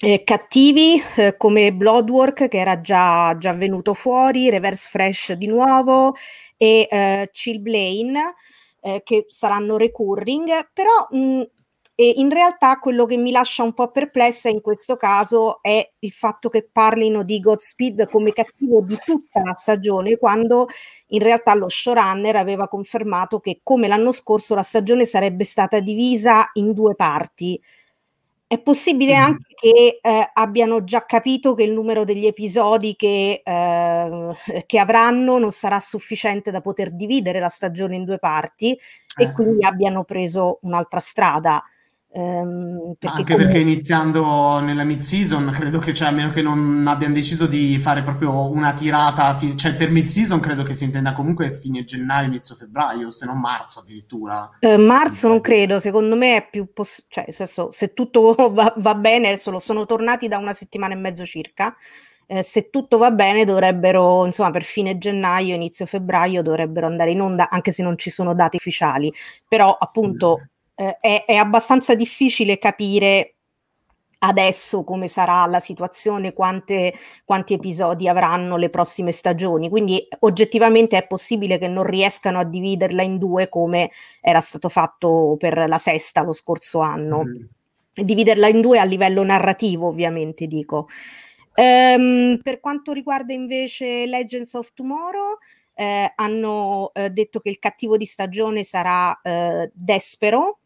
eh, 0.00 0.22
cattivi 0.24 1.02
eh, 1.16 1.36
come 1.36 1.72
Bloodwork, 1.72 2.48
che 2.48 2.58
era 2.58 2.80
già, 2.80 3.36
già 3.38 3.52
venuto 3.52 3.94
fuori, 3.94 4.50
Reverse 4.50 4.88
Fresh 4.90 5.32
di 5.32 5.46
nuovo 5.46 6.14
e 6.56 6.86
eh, 6.90 7.28
Chillblaine 7.32 8.34
eh, 8.80 9.02
che 9.04 9.26
saranno 9.28 9.76
recurring, 9.76 10.70
però 10.72 11.08
mh, 11.10 11.42
e 12.00 12.12
in 12.18 12.30
realtà 12.30 12.78
quello 12.78 13.06
che 13.06 13.16
mi 13.16 13.32
lascia 13.32 13.64
un 13.64 13.72
po' 13.74 13.90
perplessa 13.90 14.48
in 14.48 14.60
questo 14.60 14.94
caso 14.96 15.58
è 15.62 15.84
il 15.98 16.12
fatto 16.12 16.48
che 16.48 16.68
parlino 16.70 17.24
di 17.24 17.40
Godspeed 17.40 18.08
come 18.08 18.30
cattivo 18.32 18.82
di 18.82 18.96
tutta 19.04 19.40
la 19.42 19.54
stagione, 19.58 20.16
quando 20.16 20.68
in 21.08 21.18
realtà 21.20 21.54
lo 21.54 21.68
showrunner 21.68 22.36
aveva 22.36 22.68
confermato 22.68 23.40
che 23.40 23.58
come 23.64 23.88
l'anno 23.88 24.12
scorso 24.12 24.54
la 24.54 24.62
stagione 24.62 25.04
sarebbe 25.06 25.42
stata 25.42 25.80
divisa 25.80 26.50
in 26.52 26.72
due 26.72 26.94
parti. 26.94 27.60
È 28.46 28.58
possibile 28.60 29.14
Mm. 29.18 29.22
anche 29.22 29.54
che 29.56 29.98
eh, 30.00 30.30
abbiano 30.34 30.84
già 30.84 31.04
capito 31.04 31.54
che 31.54 31.64
il 31.64 31.72
numero 31.72 32.04
degli 32.04 32.26
episodi 32.26 32.96
che, 32.96 33.42
eh, 33.44 34.32
che 34.66 34.78
avranno 34.78 35.38
non 35.38 35.50
sarà 35.52 35.80
sufficiente 35.80 36.50
da 36.50 36.60
poter 36.62 36.92
dividere 36.94 37.40
la 37.40 37.48
stagione 37.48 37.96
in 37.96 38.04
due 38.04 38.18
parti 38.18 38.72
Eh. 39.16 39.24
e 39.24 39.32
quindi 39.32 39.64
abbiano 39.64 40.04
preso 40.04 40.58
un'altra 40.62 41.00
strada. 41.00 41.62
Ehm, 42.10 42.94
perché 42.98 43.18
Anche 43.18 43.32
comunque- 43.34 43.36
perché 43.36 43.58
iniziando 43.58 44.60
nella 44.60 44.82
mid-season, 44.82 45.50
credo 45.52 45.78
che, 45.78 45.92
cioè, 45.92 46.08
a 46.08 46.10
meno 46.10 46.30
che 46.30 46.40
non 46.42 46.84
abbiano 46.88 47.12
deciso 47.14 47.46
di 47.46 47.78
fare 47.78 48.02
proprio 48.02 48.50
una 48.50 48.72
tirata, 48.72 49.34
fi- 49.36 49.56
cioè 49.56 49.74
per 49.74 49.90
mid-season 49.90 50.40
credo 50.40 50.62
che 50.62 50.72
si 50.74 50.84
intenda 50.84 51.12
comunque 51.12 51.52
fine 51.52 51.84
gennaio, 51.84 52.26
inizio 52.28 52.54
febbraio, 52.54 53.10
se 53.10 53.26
non 53.26 53.38
marzo 53.38 53.80
addirittura. 53.80 54.56
Eh, 54.60 54.76
marzo 54.78 55.28
non 55.28 55.40
credo, 55.40 55.78
secondo 55.80 56.16
me 56.16 56.36
è 56.36 56.48
più 56.50 56.72
poss- 56.72 57.04
cioè, 57.08 57.24
nel 57.26 57.34
senso, 57.34 57.70
se 57.70 57.92
tutto 57.92 58.32
va, 58.52 58.72
va 58.76 58.94
bene, 58.94 59.36
solo 59.36 59.58
sono 59.58 59.84
tornati 59.84 60.28
da 60.28 60.38
una 60.38 60.52
settimana 60.54 60.94
e 60.94 60.96
mezzo 60.96 61.24
circa. 61.26 61.74
eh, 62.30 62.42
se 62.42 62.68
tutto 62.70 62.98
va 62.98 63.10
bene, 63.10 63.44
dovrebbero, 63.46 64.26
insomma, 64.26 64.50
per 64.50 64.62
fine 64.62 64.98
gennaio, 64.98 65.54
inizio 65.54 65.86
febbraio, 65.86 66.42
dovrebbero 66.42 66.86
andare 66.86 67.10
in 67.10 67.20
onda, 67.22 67.48
anche 67.48 67.72
se 67.72 67.82
non 67.82 67.96
ci 67.96 68.10
sono 68.10 68.34
dati 68.34 68.56
ufficiali. 68.56 69.10
Però, 69.48 69.64
appunto, 69.66 70.48
eh, 70.78 70.96
è, 71.00 71.24
è 71.26 71.34
abbastanza 71.34 71.96
difficile 71.96 72.58
capire 72.58 73.34
adesso 74.20 74.84
come 74.84 75.08
sarà 75.08 75.44
la 75.46 75.60
situazione, 75.60 76.32
quante, 76.32 76.92
quanti 77.24 77.54
episodi 77.54 78.08
avranno 78.08 78.56
le 78.56 78.70
prossime 78.70 79.10
stagioni. 79.10 79.68
Quindi 79.68 80.06
oggettivamente 80.20 80.96
è 80.96 81.06
possibile 81.06 81.58
che 81.58 81.68
non 81.68 81.84
riescano 81.84 82.38
a 82.38 82.44
dividerla 82.44 83.02
in 83.02 83.18
due 83.18 83.48
come 83.48 83.90
era 84.20 84.40
stato 84.40 84.68
fatto 84.68 85.36
per 85.38 85.68
la 85.68 85.78
sesta 85.78 86.22
lo 86.22 86.32
scorso 86.32 86.78
anno. 86.78 87.24
Mm. 87.24 87.44
Dividerla 87.94 88.46
in 88.46 88.60
due 88.60 88.78
a 88.78 88.84
livello 88.84 89.24
narrativo, 89.24 89.88
ovviamente, 89.88 90.46
dico. 90.46 90.88
Ehm, 91.54 92.38
per 92.40 92.60
quanto 92.60 92.92
riguarda 92.92 93.32
invece 93.32 94.06
Legends 94.06 94.54
of 94.54 94.72
Tomorrow, 94.74 95.38
eh, 95.74 96.12
hanno 96.16 96.90
eh, 96.92 97.10
detto 97.10 97.38
che 97.38 97.50
il 97.50 97.60
cattivo 97.60 97.96
di 97.96 98.04
stagione 98.04 98.64
sarà 98.64 99.20
eh, 99.22 99.70
Despero, 99.72 100.58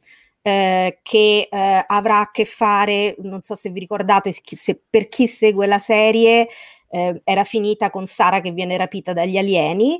eh, 0.42 0.98
che 1.02 1.48
eh, 1.50 1.84
avrà 1.86 2.20
a 2.20 2.30
che 2.30 2.44
fare, 2.44 3.14
non 3.20 3.42
so 3.42 3.54
se 3.54 3.70
vi 3.70 3.80
ricordate, 3.80 4.32
se, 4.32 4.80
per 4.88 5.08
chi 5.08 5.26
segue 5.26 5.66
la 5.66 5.78
serie, 5.78 6.48
eh, 6.90 7.20
era 7.24 7.44
finita 7.44 7.90
con 7.90 8.06
Sara 8.06 8.40
che 8.40 8.50
viene 8.50 8.76
rapita 8.76 9.12
dagli 9.12 9.38
alieni 9.38 9.98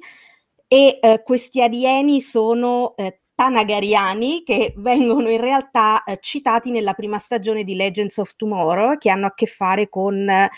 e 0.68 0.98
eh, 1.00 1.22
questi 1.22 1.62
alieni 1.62 2.20
sono 2.20 2.94
eh, 2.96 3.20
Tanagariani 3.34 4.42
che 4.42 4.74
vengono 4.76 5.30
in 5.30 5.40
realtà 5.40 6.04
eh, 6.04 6.18
citati 6.20 6.70
nella 6.70 6.92
prima 6.92 7.18
stagione 7.18 7.64
di 7.64 7.74
Legends 7.74 8.18
of 8.18 8.36
Tomorrow 8.36 8.98
che 8.98 9.10
hanno 9.10 9.26
a 9.26 9.34
che 9.34 9.46
fare 9.46 9.88
con 9.88 10.28
eh, 10.28 10.50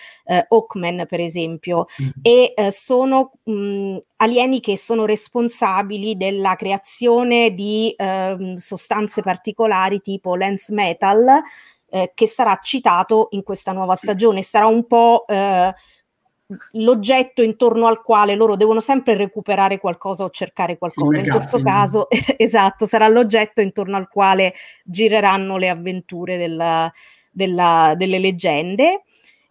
Hawkman 0.49 1.07
per 1.09 1.21
esempio. 1.21 1.87
Mm. 2.03 2.09
e 2.23 2.53
eh, 2.55 2.71
sono 2.71 3.33
mh, 3.45 3.97
alieni 4.17 4.61
che 4.61 4.77
sono 4.77 5.05
responsabili 5.05 6.17
della 6.17 6.57
creazione 6.57 7.55
di 7.55 7.95
ehm, 7.97 8.55
sostanze 8.57 9.23
particolari 9.23 10.01
tipo 10.01 10.35
length 10.35 10.71
metal 10.71 11.43
eh, 11.95 12.11
che 12.15 12.27
sarà 12.27 12.59
citato 12.61 13.29
in 13.31 13.45
questa 13.45 13.73
nuova 13.73 13.95
stagione. 13.95 14.43
Sarà 14.43 14.67
un 14.67 14.87
po' 14.87 15.25
eh, 15.29 15.73
l'oggetto 16.73 17.43
intorno 17.43 17.87
al 17.87 18.03
quale 18.03 18.35
loro 18.35 18.57
devono 18.57 18.81
sempre 18.81 19.17
recuperare 19.17 19.79
qualcosa 19.79 20.25
o 20.25 20.31
cercare 20.31 20.77
qualcosa. 20.77 21.19
In 21.19 21.31
questo 21.31 21.61
caso, 21.63 22.09
esatto, 22.37 22.87
sarà 22.87 23.09
l'oggetto 23.09 23.61
intorno 23.61 23.97
al 23.97 24.09
quale 24.09 24.55
gireranno 24.85 25.57
le 25.57 25.69
avventure 25.69 26.37
della, 26.37 26.93
della, 27.31 27.95
delle 27.97 28.19
leggende. 28.19 29.03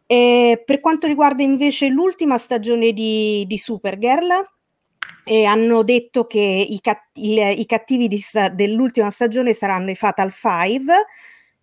E 0.05 0.61
per 0.63 0.79
quanto 0.79 1.07
riguarda 1.07 1.41
invece 1.43 1.87
l'ultima 1.87 2.37
stagione 2.37 2.91
di, 2.93 3.45
di 3.47 3.57
Supergirl, 3.57 4.51
eh, 5.25 5.45
hanno 5.45 5.83
detto 5.83 6.27
che 6.27 6.39
i, 6.39 6.79
cat- 6.81 7.17
il, 7.17 7.37
i 7.57 7.65
cattivi 7.65 8.07
di, 8.07 8.21
dell'ultima 8.53 9.09
stagione 9.09 9.53
saranno 9.53 9.89
i 9.89 9.95
Fatal 9.95 10.31
Five 10.31 10.93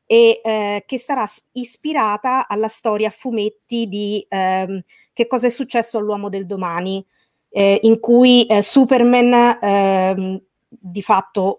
e 0.06 0.40
eh, 0.42 0.82
che 0.86 0.98
sarà 0.98 1.24
ispirata 1.52 2.48
alla 2.48 2.66
storia 2.66 3.08
a 3.08 3.12
fumetti 3.12 3.86
di 3.86 4.26
ehm, 4.28 4.82
che 5.20 5.26
cosa 5.26 5.48
è 5.48 5.50
successo 5.50 5.98
all'uomo 5.98 6.30
del 6.30 6.46
domani, 6.46 7.04
eh, 7.50 7.78
in 7.82 8.00
cui 8.00 8.46
eh, 8.46 8.62
Superman 8.62 9.58
ehm, 9.60 10.42
di 10.66 11.02
fatto 11.02 11.58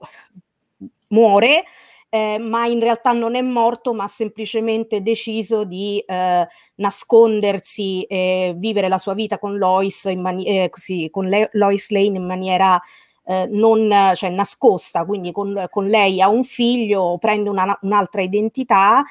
muore, 1.09 1.63
eh, 2.09 2.39
ma 2.39 2.65
in 2.65 2.79
realtà 2.79 3.11
non 3.11 3.35
è 3.35 3.41
morto, 3.41 3.93
ma 3.93 4.05
ha 4.05 4.07
semplicemente 4.07 5.03
deciso 5.03 5.63
di 5.63 6.03
eh, 6.07 6.47
nascondersi 6.75 8.01
e 8.03 8.55
vivere 8.57 8.87
la 8.87 8.97
sua 8.97 9.13
vita 9.13 9.37
con 9.37 9.59
Lois, 9.59 10.05
mani- 10.05 10.45
eh, 10.47 10.69
così, 10.71 11.09
con 11.11 11.27
Le- 11.27 11.49
Lois 11.53 11.91
Lane 11.91 12.17
in 12.17 12.25
maniera 12.25 12.81
eh, 13.25 13.47
non 13.51 13.93
cioè, 14.15 14.29
nascosta, 14.31 15.05
quindi 15.05 15.31
con, 15.31 15.67
con, 15.69 15.87
lei 15.87 16.19
ha 16.19 16.29
un 16.29 16.43
figlio, 16.43 17.17
prende 17.19 17.49
una, 17.49 17.77
un'altra 17.83 18.23
identità. 18.23 19.03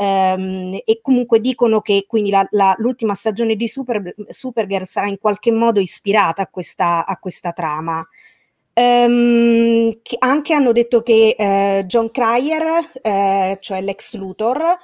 Ehm, 0.00 0.78
e 0.84 1.00
comunque 1.02 1.40
dicono 1.40 1.80
che 1.80 2.04
quindi 2.06 2.30
la, 2.30 2.46
la, 2.52 2.72
l'ultima 2.78 3.14
stagione 3.14 3.56
di 3.56 3.66
Super, 3.66 4.14
Supergirl 4.28 4.86
sarà 4.86 5.08
in 5.08 5.18
qualche 5.18 5.50
modo 5.50 5.80
ispirata 5.80 6.42
a 6.42 6.46
questa, 6.46 7.04
a 7.04 7.16
questa 7.18 7.52
trama. 7.52 8.06
Um, 8.74 9.92
anche 10.20 10.54
hanno 10.54 10.70
detto 10.70 11.02
che 11.02 11.34
uh, 11.36 11.84
John 11.86 12.12
Cryer, 12.12 12.90
uh, 13.02 13.56
cioè 13.58 13.80
l'ex 13.80 14.14
Luthor, 14.14 14.78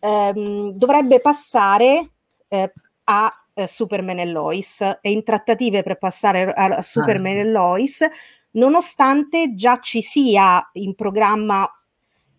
um, 0.00 0.70
dovrebbe 0.70 1.20
passare 1.20 2.12
uh, 2.48 2.70
a 3.04 3.28
Superman 3.66 4.18
e 4.20 4.26
Lois, 4.26 4.80
è 4.80 5.08
in 5.08 5.22
trattative 5.24 5.82
per 5.82 5.98
passare 5.98 6.50
a, 6.50 6.64
a 6.64 6.82
Superman 6.82 7.36
ah, 7.36 7.40
e 7.40 7.44
Lois, 7.44 8.06
nonostante 8.52 9.54
già 9.54 9.78
ci 9.78 10.00
sia 10.00 10.70
in 10.72 10.94
programma, 10.94 11.70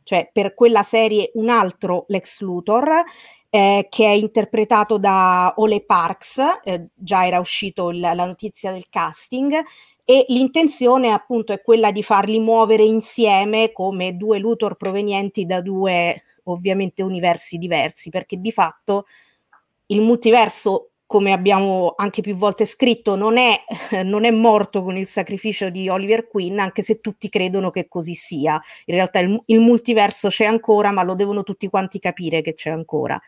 cioè 0.06 0.30
per 0.32 0.54
quella 0.54 0.84
serie, 0.84 1.32
un 1.34 1.50
altro 1.50 2.06
Lex 2.08 2.42
Luthor, 2.42 3.04
eh, 3.50 3.88
che 3.90 4.06
è 4.06 4.12
interpretato 4.12 4.98
da 4.98 5.54
Ole 5.58 5.84
Parks, 5.84 6.42
eh, 6.64 6.88
già 6.94 7.26
era 7.26 7.40
uscito 7.40 7.90
il, 7.90 8.00
la 8.00 8.14
notizia 8.14 8.72
del 8.72 8.86
casting, 8.90 9.60
e 10.06 10.26
l'intenzione 10.28 11.12
appunto 11.12 11.52
è 11.52 11.62
quella 11.64 11.92
di 11.92 12.04
farli 12.04 12.40
muovere 12.40 12.84
insieme 12.84 13.72
come 13.72 14.16
due 14.16 14.38
Luthor 14.38 14.76
provenienti 14.76 15.48
da 15.48 15.62
due 15.62 16.22
ovviamente 16.44 17.02
universi 17.02 17.58
diversi, 17.58 18.10
perché 18.10 18.38
di 18.40 18.52
fatto 18.52 19.06
il 19.88 20.02
multiverso 20.02 20.92
come 21.08 21.32
abbiamo 21.32 21.94
anche 21.96 22.22
più 22.22 22.36
volte 22.36 22.66
scritto, 22.66 23.16
non 23.16 23.38
è, 23.38 23.64
non 24.04 24.26
è, 24.26 24.32
morto 24.32 24.84
con 24.84 24.98
il 24.98 25.08
sacrificio 25.08 25.70
di 25.70 25.88
Oliver 25.88 26.28
Queen, 26.28 26.60
anche 26.60 26.82
se 26.82 27.00
tutti 27.00 27.30
credono 27.30 27.70
che 27.70 27.88
così 27.88 28.16
sia. 28.16 28.60
In 28.86 28.96
realtà 28.96 29.20
il, 29.20 29.42
il 29.46 29.60
multiverso 29.60 30.30
c'è 30.30 30.46
ancora, 30.46 30.92
ma 30.92 31.04
lo 31.04 31.14
devono 31.14 31.44
tutti 31.44 31.70
quanti 31.70 32.00
capire 32.00 32.42
che 32.42 32.54
c'è 32.54 32.72
ancora. 32.72 33.20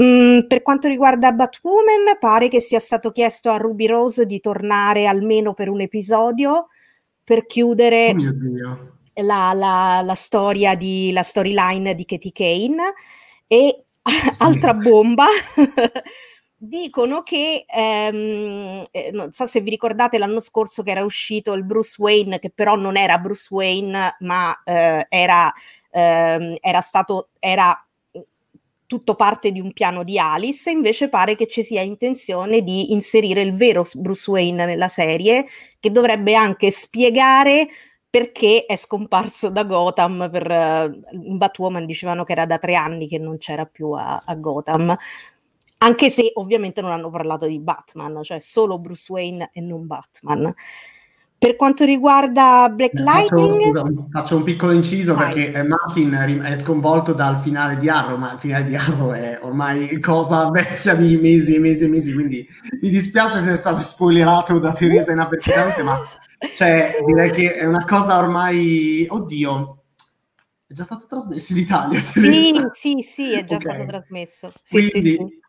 Mm, 0.00 0.40
per 0.46 0.62
quanto 0.62 0.86
riguarda 0.88 1.32
Batwoman, 1.32 2.18
pare 2.20 2.48
che 2.48 2.60
sia 2.60 2.78
stato 2.78 3.10
chiesto 3.10 3.50
a 3.50 3.56
Ruby 3.56 3.86
Rose 3.86 4.26
di 4.26 4.40
tornare 4.40 5.06
almeno 5.06 5.54
per 5.54 5.68
un 5.68 5.80
episodio 5.80 6.68
per 7.24 7.46
chiudere 7.46 8.14
oh 8.16 8.96
la, 9.22 9.52
la, 9.52 10.00
la, 10.02 10.14
storia 10.14 10.74
di, 10.74 11.10
la 11.12 11.22
storyline 11.22 11.94
di 11.94 12.04
Katie 12.04 12.32
Kane. 12.32 12.82
E 13.46 13.84
sì. 14.02 14.42
altra 14.42 14.74
bomba. 14.74 15.26
Dicono 16.60 17.22
che 17.22 17.64
ehm, 17.66 18.88
eh, 18.90 19.10
non 19.12 19.32
so 19.32 19.46
se 19.46 19.60
vi 19.60 19.70
ricordate 19.70 20.18
l'anno 20.18 20.40
scorso 20.40 20.82
che 20.82 20.90
era 20.90 21.04
uscito 21.04 21.52
il 21.52 21.64
Bruce 21.64 21.94
Wayne 21.98 22.40
che 22.40 22.50
però 22.50 22.74
non 22.74 22.96
era 22.96 23.18
Bruce 23.18 23.46
Wayne 23.50 24.16
ma 24.20 24.60
eh, 24.64 25.06
era, 25.08 25.52
ehm, 25.90 26.56
era 26.60 26.80
stato 26.80 27.28
era 27.38 27.80
tutto 28.88 29.14
parte 29.14 29.52
di 29.52 29.60
un 29.60 29.72
piano 29.74 30.02
di 30.02 30.18
Alice, 30.18 30.70
invece 30.70 31.10
pare 31.10 31.36
che 31.36 31.46
ci 31.46 31.62
sia 31.62 31.82
intenzione 31.82 32.62
di 32.62 32.92
inserire 32.92 33.42
il 33.42 33.52
vero 33.52 33.84
Bruce 33.94 34.30
Wayne 34.30 34.64
nella 34.64 34.88
serie, 34.88 35.44
che 35.78 35.92
dovrebbe 35.92 36.34
anche 36.34 36.70
spiegare 36.70 37.68
perché 38.08 38.64
è 38.66 38.76
scomparso 38.76 39.50
da 39.50 39.64
Gotham. 39.64 40.30
Per, 40.30 40.50
uh, 41.12 41.36
Batwoman 41.36 41.84
dicevano 41.84 42.24
che 42.24 42.32
era 42.32 42.46
da 42.46 42.58
tre 42.58 42.74
anni 42.76 43.06
che 43.06 43.18
non 43.18 43.36
c'era 43.36 43.66
più 43.66 43.90
a, 43.90 44.22
a 44.24 44.34
Gotham. 44.34 44.96
Anche 45.78 46.10
se 46.10 46.32
ovviamente 46.34 46.80
non 46.80 46.90
hanno 46.90 47.10
parlato 47.10 47.46
di 47.46 47.58
Batman, 47.60 48.22
cioè 48.22 48.40
solo 48.40 48.78
Bruce 48.78 49.12
Wayne 49.12 49.50
e 49.52 49.60
non 49.60 49.86
Batman. 49.86 50.52
Per 51.38 51.54
quanto 51.54 51.84
riguarda 51.84 52.68
Black 52.68 52.94
eh, 52.94 53.00
Lightning, 53.00 53.72
faccio, 53.72 53.86
scusa, 53.86 54.06
faccio 54.10 54.36
un 54.36 54.42
piccolo 54.42 54.72
inciso 54.72 55.14
Vai. 55.14 55.32
perché 55.32 55.52
eh, 55.52 55.62
Martin 55.62 56.40
è 56.42 56.56
sconvolto 56.56 57.12
dal 57.12 57.38
finale 57.38 57.78
di 57.78 57.88
Arrow, 57.88 58.16
ma 58.16 58.32
il 58.32 58.40
finale 58.40 58.64
di 58.64 58.74
Arrow 58.74 59.12
è 59.12 59.38
ormai 59.42 60.00
cosa 60.00 60.50
vecchia 60.50 60.96
di 60.96 61.16
mesi 61.16 61.54
e 61.54 61.60
mesi 61.60 61.84
e 61.84 61.88
mesi, 61.88 62.12
quindi 62.12 62.44
mi 62.80 62.88
dispiace 62.88 63.38
se 63.38 63.52
è 63.52 63.56
stato 63.56 63.78
spoilerato 63.78 64.58
da 64.58 64.72
Teresa 64.72 65.12
inappetitamente, 65.12 65.84
ma 65.84 65.96
cioè, 66.54 66.96
direi 67.06 67.30
che 67.30 67.54
è 67.54 67.64
una 67.66 67.84
cosa 67.84 68.18
ormai, 68.18 69.06
oddio, 69.08 69.82
è 70.66 70.72
già 70.72 70.84
stato 70.84 71.06
trasmesso 71.06 71.52
in 71.52 71.58
Italia. 71.58 72.00
Teresa. 72.00 72.70
Sì, 72.72 72.94
sì, 72.94 73.02
sì, 73.02 73.32
è 73.32 73.44
già 73.44 73.56
okay. 73.56 73.74
stato 73.74 73.86
trasmesso. 73.86 74.52
Sì, 74.62 74.90
quindi, 74.90 74.90
sì, 74.90 75.16
sì. 75.16 75.40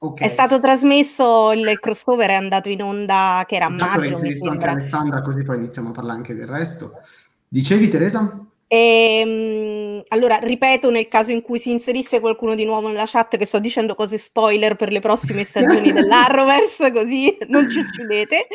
Okay. 0.00 0.28
È 0.28 0.30
stato 0.30 0.60
trasmesso 0.60 1.50
il 1.52 1.76
crossover, 1.80 2.30
è 2.30 2.34
andato 2.34 2.68
in 2.68 2.82
onda 2.82 3.44
che 3.48 3.56
era 3.56 3.66
a 3.66 3.68
maggio. 3.68 4.18
Mi 4.20 4.32
anche 4.48 4.66
Alessandra, 4.66 5.22
così 5.22 5.42
poi 5.42 5.56
iniziamo 5.56 5.88
a 5.88 5.92
parlare 5.92 6.18
anche 6.18 6.34
del 6.36 6.46
resto. 6.46 6.92
Dicevi, 7.48 7.88
Teresa? 7.88 8.46
E, 8.68 8.76
ehm, 8.76 10.02
allora, 10.08 10.36
ripeto, 10.36 10.90
nel 10.90 11.08
caso 11.08 11.32
in 11.32 11.42
cui 11.42 11.58
si 11.58 11.72
inserisse 11.72 12.20
qualcuno 12.20 12.54
di 12.54 12.64
nuovo 12.64 12.88
nella 12.88 13.06
chat 13.06 13.36
che 13.36 13.46
sto 13.46 13.58
dicendo 13.58 13.96
cose 13.96 14.18
spoiler 14.18 14.76
per 14.76 14.92
le 14.92 15.00
prossime 15.00 15.42
stagioni 15.44 15.90
dell'Arrowverse, 15.90 16.92
così 16.92 17.36
non 17.48 17.68
ci 17.68 17.78
uccidete. 17.78 18.46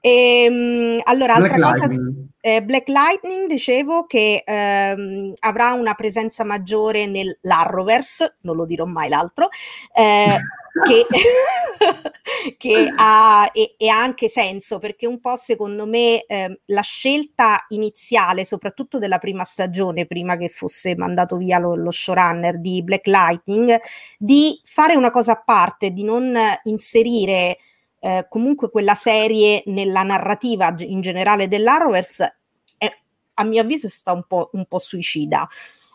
E, 0.00 0.44
ehm, 0.44 1.00
allora, 1.04 1.36
Black 1.36 1.52
altra 1.52 1.86
Lightning. 1.86 2.29
Eh, 2.40 2.62
Black 2.62 2.88
Lightning, 2.88 3.46
dicevo 3.48 4.06
che 4.06 4.42
ehm, 4.44 5.34
avrà 5.40 5.72
una 5.72 5.94
presenza 5.94 6.44
maggiore 6.44 7.06
nell'Arrowverse, 7.06 8.36
non 8.42 8.56
lo 8.56 8.64
dirò 8.64 8.86
mai 8.86 9.08
l'altro, 9.08 9.48
eh, 9.94 10.36
che, 10.86 11.06
che 12.56 12.92
ha, 12.96 13.50
e, 13.52 13.74
e, 13.76 13.88
anche 13.88 14.28
senso 14.28 14.78
perché 14.78 15.06
un 15.06 15.20
po' 15.20 15.36
secondo 15.36 15.86
me 15.86 16.24
eh, 16.24 16.60
la 16.66 16.80
scelta 16.80 17.64
iniziale, 17.68 18.44
soprattutto 18.44 18.98
della 18.98 19.18
prima 19.18 19.44
stagione, 19.44 20.06
prima 20.06 20.36
che 20.36 20.48
fosse 20.48 20.96
mandato 20.96 21.36
via 21.36 21.58
lo, 21.58 21.74
lo 21.74 21.90
showrunner 21.90 22.58
di 22.58 22.82
Black 22.82 23.06
Lightning, 23.06 23.78
di 24.16 24.58
fare 24.64 24.94
una 24.96 25.10
cosa 25.10 25.32
a 25.32 25.42
parte, 25.44 25.90
di 25.90 26.04
non 26.04 26.34
inserire 26.64 27.58
eh, 28.00 28.26
comunque 28.28 28.70
quella 28.70 28.94
serie 28.94 29.62
nella 29.66 30.02
narrativa 30.02 30.74
in 30.78 31.00
generale 31.00 31.48
dell'Arrowverse, 31.48 32.38
è, 32.76 32.90
a 33.34 33.44
mio 33.44 33.60
avviso 33.60 33.86
è 33.86 33.90
stata 33.90 34.16
un 34.16 34.24
po', 34.26 34.50
un 34.54 34.64
po 34.66 34.78
suicida. 34.78 35.46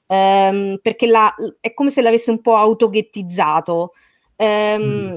Um, 0.07 0.77
perché 0.83 1.07
la, 1.07 1.33
è 1.59 1.73
come 1.73 1.89
se 1.89 2.01
l'avesse 2.01 2.29
un 2.29 2.41
po' 2.41 2.55
autoghettizzato. 2.55 3.93
Um, 4.35 4.83
mm. 4.83 5.15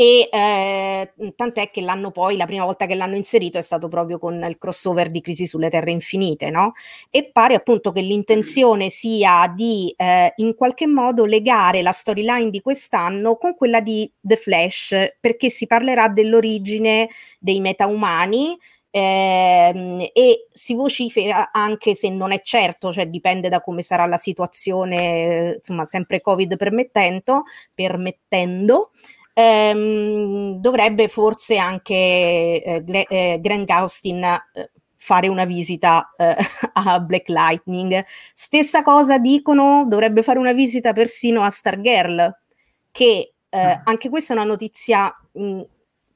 E 0.00 0.30
eh, 0.32 1.12
tant'è 1.36 1.70
che 1.70 1.82
l'anno 1.82 2.10
poi, 2.10 2.38
la 2.38 2.46
prima 2.46 2.64
volta 2.64 2.86
che 2.86 2.94
l'hanno 2.94 3.16
inserito 3.16 3.58
è 3.58 3.60
stato 3.60 3.88
proprio 3.88 4.18
con 4.18 4.42
il 4.48 4.56
crossover 4.56 5.10
di 5.10 5.20
Crisi 5.20 5.46
sulle 5.46 5.68
Terre 5.68 5.90
Infinite, 5.90 6.48
no? 6.48 6.72
E 7.10 7.28
pare 7.30 7.52
appunto 7.52 7.92
che 7.92 8.00
l'intenzione 8.00 8.88
sia 8.88 9.52
di 9.54 9.92
eh, 9.98 10.32
in 10.36 10.54
qualche 10.54 10.86
modo 10.86 11.26
legare 11.26 11.82
la 11.82 11.92
storyline 11.92 12.48
di 12.48 12.62
quest'anno 12.62 13.36
con 13.36 13.54
quella 13.54 13.80
di 13.80 14.10
The 14.18 14.36
Flash, 14.36 15.16
perché 15.20 15.50
si 15.50 15.66
parlerà 15.66 16.08
dell'origine 16.08 17.10
dei 17.38 17.60
metaumani, 17.60 18.56
eh, 18.88 20.10
e 20.14 20.46
si 20.50 20.74
vocifera 20.74 21.50
anche 21.52 21.94
se 21.94 22.08
non 22.08 22.32
è 22.32 22.40
certo, 22.40 22.90
cioè 22.90 23.06
dipende 23.06 23.50
da 23.50 23.60
come 23.60 23.82
sarà 23.82 24.06
la 24.06 24.16
situazione, 24.16 25.56
insomma, 25.56 25.84
sempre 25.84 26.22
Covid 26.22 26.56
permettendo, 26.56 27.42
permettendo 27.74 28.92
ehm, 29.34 30.60
dovrebbe 30.60 31.08
forse 31.08 31.56
anche 31.56 31.94
eh, 31.94 33.06
eh, 33.08 33.38
Grant 33.40 33.70
Austin 33.70 34.22
eh, 34.22 34.70
fare 34.96 35.28
una 35.28 35.44
visita 35.44 36.12
eh, 36.16 36.36
a 36.74 37.00
Black 37.00 37.28
Lightning. 37.28 38.04
Stessa 38.34 38.82
cosa 38.82 39.18
dicono, 39.18 39.86
dovrebbe 39.88 40.22
fare 40.22 40.38
una 40.38 40.52
visita 40.52 40.92
persino 40.92 41.42
a 41.42 41.50
Stargirl, 41.50 42.38
che 42.90 43.34
eh, 43.48 43.58
ah. 43.58 43.80
anche 43.84 44.08
questa 44.08 44.34
è 44.34 44.36
una 44.36 44.46
notizia 44.46 45.12
mh, 45.32 45.62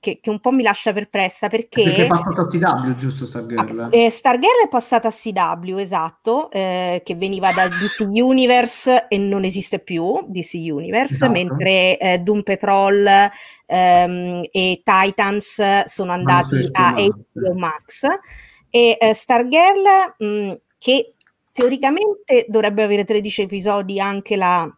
che, 0.04 0.18
che 0.20 0.28
un 0.28 0.38
po' 0.38 0.50
mi 0.50 0.62
lascia 0.62 0.92
perplessa 0.92 1.48
perché... 1.48 1.82
Perché 1.82 2.04
è 2.04 2.06
passato 2.06 2.42
a 2.42 2.46
CW, 2.46 2.92
giusto 2.92 3.24
Stargirl? 3.24 3.88
Eh, 3.90 4.10
Stargirl 4.10 4.64
è 4.66 4.68
passata 4.68 5.08
a 5.08 5.10
CW, 5.10 5.78
esatto, 5.78 6.50
eh, 6.50 7.00
che 7.02 7.14
veniva 7.14 7.50
da 7.52 7.66
DC 7.68 8.00
Universe 8.06 9.06
e 9.08 9.16
non 9.16 9.44
esiste 9.44 9.78
più 9.78 10.26
DC 10.28 10.52
Universe, 10.56 11.14
Esatto. 11.14 11.32
mentre 11.32 11.96
eh, 11.96 12.18
Doom 12.18 12.42
Patrol 12.42 13.06
ehm, 13.64 14.42
e 14.50 14.82
Titans 14.84 15.84
sono 15.84 16.12
andati 16.12 16.68
a 16.72 16.92
HBO 16.92 17.00
Max. 17.00 17.12
HBO 17.32 17.54
Max 17.54 18.06
e 18.68 18.98
eh, 19.00 19.14
Stargirl 19.14 20.16
mh, 20.18 20.52
che 20.76 21.14
teoricamente 21.50 22.44
dovrebbe 22.48 22.82
avere 22.82 23.04
13 23.04 23.42
episodi 23.42 23.98
anche 23.98 24.36
la 24.36 24.70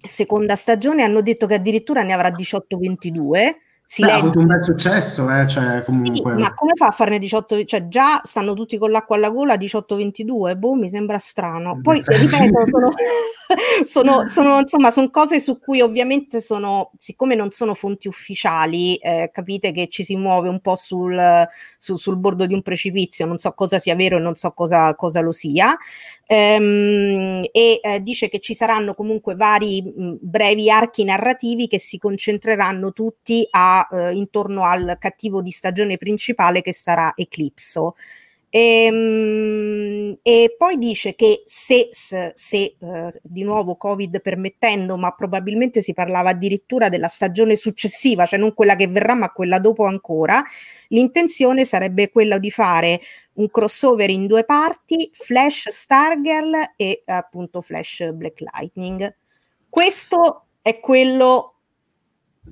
seconda 0.00 0.56
stagione, 0.56 1.02
hanno 1.02 1.20
detto 1.20 1.44
che 1.46 1.54
addirittura 1.54 2.02
ne 2.02 2.14
avrà 2.14 2.30
18-22. 2.30 3.62
Beh, 3.98 4.10
ha 4.10 4.16
avuto 4.16 4.38
un 4.38 4.46
bel 4.46 4.64
successo, 4.64 5.30
eh, 5.30 5.46
cioè 5.46 5.82
comunque... 5.84 6.32
sì, 6.32 6.40
ma 6.40 6.54
come 6.54 6.72
fa 6.74 6.86
a 6.86 6.90
farne 6.90 7.18
18? 7.18 7.64
Cioè, 7.64 7.86
già 7.86 8.20
stanno 8.24 8.54
tutti 8.54 8.78
con 8.78 8.90
l'acqua 8.90 9.16
alla 9.16 9.28
gola 9.28 9.56
18-22, 9.56 10.56
boh, 10.56 10.74
mi 10.74 10.88
sembra 10.88 11.18
strano. 11.18 11.78
Poi, 11.82 11.98
effetti. 11.98 12.22
ripeto, 12.22 12.64
sono, 12.64 12.90
sono, 13.84 14.26
sono, 14.26 14.58
insomma, 14.58 14.90
sono 14.90 15.10
cose 15.10 15.38
su 15.38 15.58
cui 15.60 15.82
ovviamente 15.82 16.40
sono, 16.40 16.92
siccome 16.96 17.34
non 17.34 17.50
sono 17.50 17.74
fonti 17.74 18.08
ufficiali, 18.08 18.96
eh, 18.96 19.30
capite 19.32 19.70
che 19.70 19.88
ci 19.88 20.02
si 20.02 20.16
muove 20.16 20.48
un 20.48 20.60
po' 20.60 20.74
sul, 20.74 21.46
su- 21.76 21.96
sul 21.96 22.16
bordo 22.16 22.46
di 22.46 22.54
un 22.54 22.62
precipizio, 22.62 23.26
non 23.26 23.38
so 23.38 23.52
cosa 23.52 23.78
sia 23.78 23.94
vero 23.94 24.16
e 24.16 24.20
non 24.20 24.34
so 24.34 24.50
cosa, 24.52 24.94
cosa 24.94 25.20
lo 25.20 25.32
sia. 25.32 25.76
Ehm, 26.26 27.42
e 27.52 27.80
eh, 27.82 28.02
dice 28.02 28.30
che 28.30 28.40
ci 28.40 28.54
saranno 28.54 28.94
comunque 28.94 29.34
vari 29.34 29.82
mh, 29.82 30.16
brevi 30.20 30.70
archi 30.70 31.04
narrativi 31.04 31.68
che 31.68 31.78
si 31.78 31.98
concentreranno 31.98 32.92
tutti 32.92 33.46
a, 33.50 33.73
eh, 33.90 34.14
intorno 34.14 34.64
al 34.64 34.96
cattivo 34.98 35.42
di 35.42 35.50
stagione 35.50 35.96
principale 35.96 36.62
che 36.62 36.72
sarà 36.72 37.12
Eclipso. 37.16 37.96
Ehm, 38.50 40.18
E, 40.22 40.54
poi 40.56 40.78
dice 40.78 41.14
che 41.14 41.42
se, 41.44 41.88
se- 41.90 42.32
se, 42.34 42.76
eh, 42.78 43.08
di 43.22 43.42
nuovo 43.42 43.76
Covid 43.76 44.20
permettendo, 44.20 44.96
ma 44.96 45.10
probabilmente 45.12 45.82
si 45.82 45.92
parlava 45.92 46.30
addirittura 46.30 46.88
della 46.88 47.08
stagione 47.08 47.56
successiva, 47.56 48.24
cioè 48.26 48.38
non 48.38 48.54
quella 48.54 48.76
che 48.76 48.86
verrà, 48.86 49.14
ma 49.14 49.32
quella 49.32 49.58
dopo 49.58 49.84
ancora, 49.84 50.42
l'intenzione 50.88 51.64
sarebbe 51.64 52.10
quella 52.10 52.38
di 52.38 52.50
fare 52.50 53.00
un 53.34 53.50
crossover 53.50 54.08
in 54.10 54.26
due 54.26 54.44
parti, 54.44 55.10
Flash 55.12 55.68
Stargirl 55.70 56.74
e 56.76 57.02
appunto 57.06 57.60
Flash 57.60 58.10
Black 58.12 58.40
Lightning. 58.40 59.14
Questo 59.68 60.46
è 60.62 60.78
quello 60.80 61.53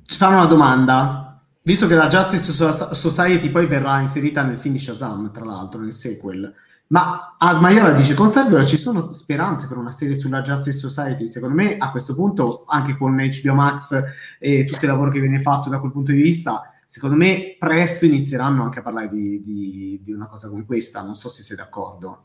Ci 0.04 0.16
fanno 0.16 0.36
una 0.36 0.46
domanda. 0.46 1.40
Visto 1.62 1.86
che 1.86 1.94
la 1.94 2.08
Justice 2.08 2.52
So- 2.52 2.94
Society 2.94 3.50
poi 3.50 3.66
verrà 3.66 4.00
inserita 4.00 4.42
nel 4.42 4.58
film 4.58 4.74
di 4.74 4.80
Shazam, 4.80 5.30
tra 5.30 5.44
l'altro, 5.44 5.80
nel 5.80 5.92
sequel, 5.92 6.52
ma 6.92 7.36
ah, 7.38 7.58
Maiola 7.58 7.92
dice, 7.92 8.12
con 8.12 8.28
Stargirl 8.28 8.66
ci 8.66 8.76
sono 8.76 9.14
speranze 9.14 9.66
per 9.66 9.78
una 9.78 9.90
serie 9.90 10.14
sulla 10.14 10.42
Justice 10.42 10.76
Society? 10.76 11.26
Secondo 11.26 11.54
me, 11.54 11.78
a 11.78 11.90
questo 11.90 12.14
punto, 12.14 12.64
anche 12.66 12.96
con 12.98 13.16
HBO 13.16 13.54
Max 13.54 14.02
e 14.38 14.66
tutto 14.66 14.84
il 14.84 14.90
lavoro 14.90 15.10
che 15.10 15.20
viene 15.20 15.40
fatto 15.40 15.70
da 15.70 15.80
quel 15.80 15.90
punto 15.90 16.12
di 16.12 16.20
vista, 16.20 16.70
secondo 16.86 17.16
me 17.16 17.56
presto 17.58 18.04
inizieranno 18.04 18.62
anche 18.62 18.80
a 18.80 18.82
parlare 18.82 19.08
di, 19.08 19.40
di- 19.42 20.00
di 20.02 20.12
una 20.12 20.28
cosa 20.28 20.50
come 20.50 20.66
questa. 20.66 21.02
Non 21.02 21.14
so 21.14 21.30
se 21.30 21.42
sei 21.42 21.56
d'accordo. 21.56 22.24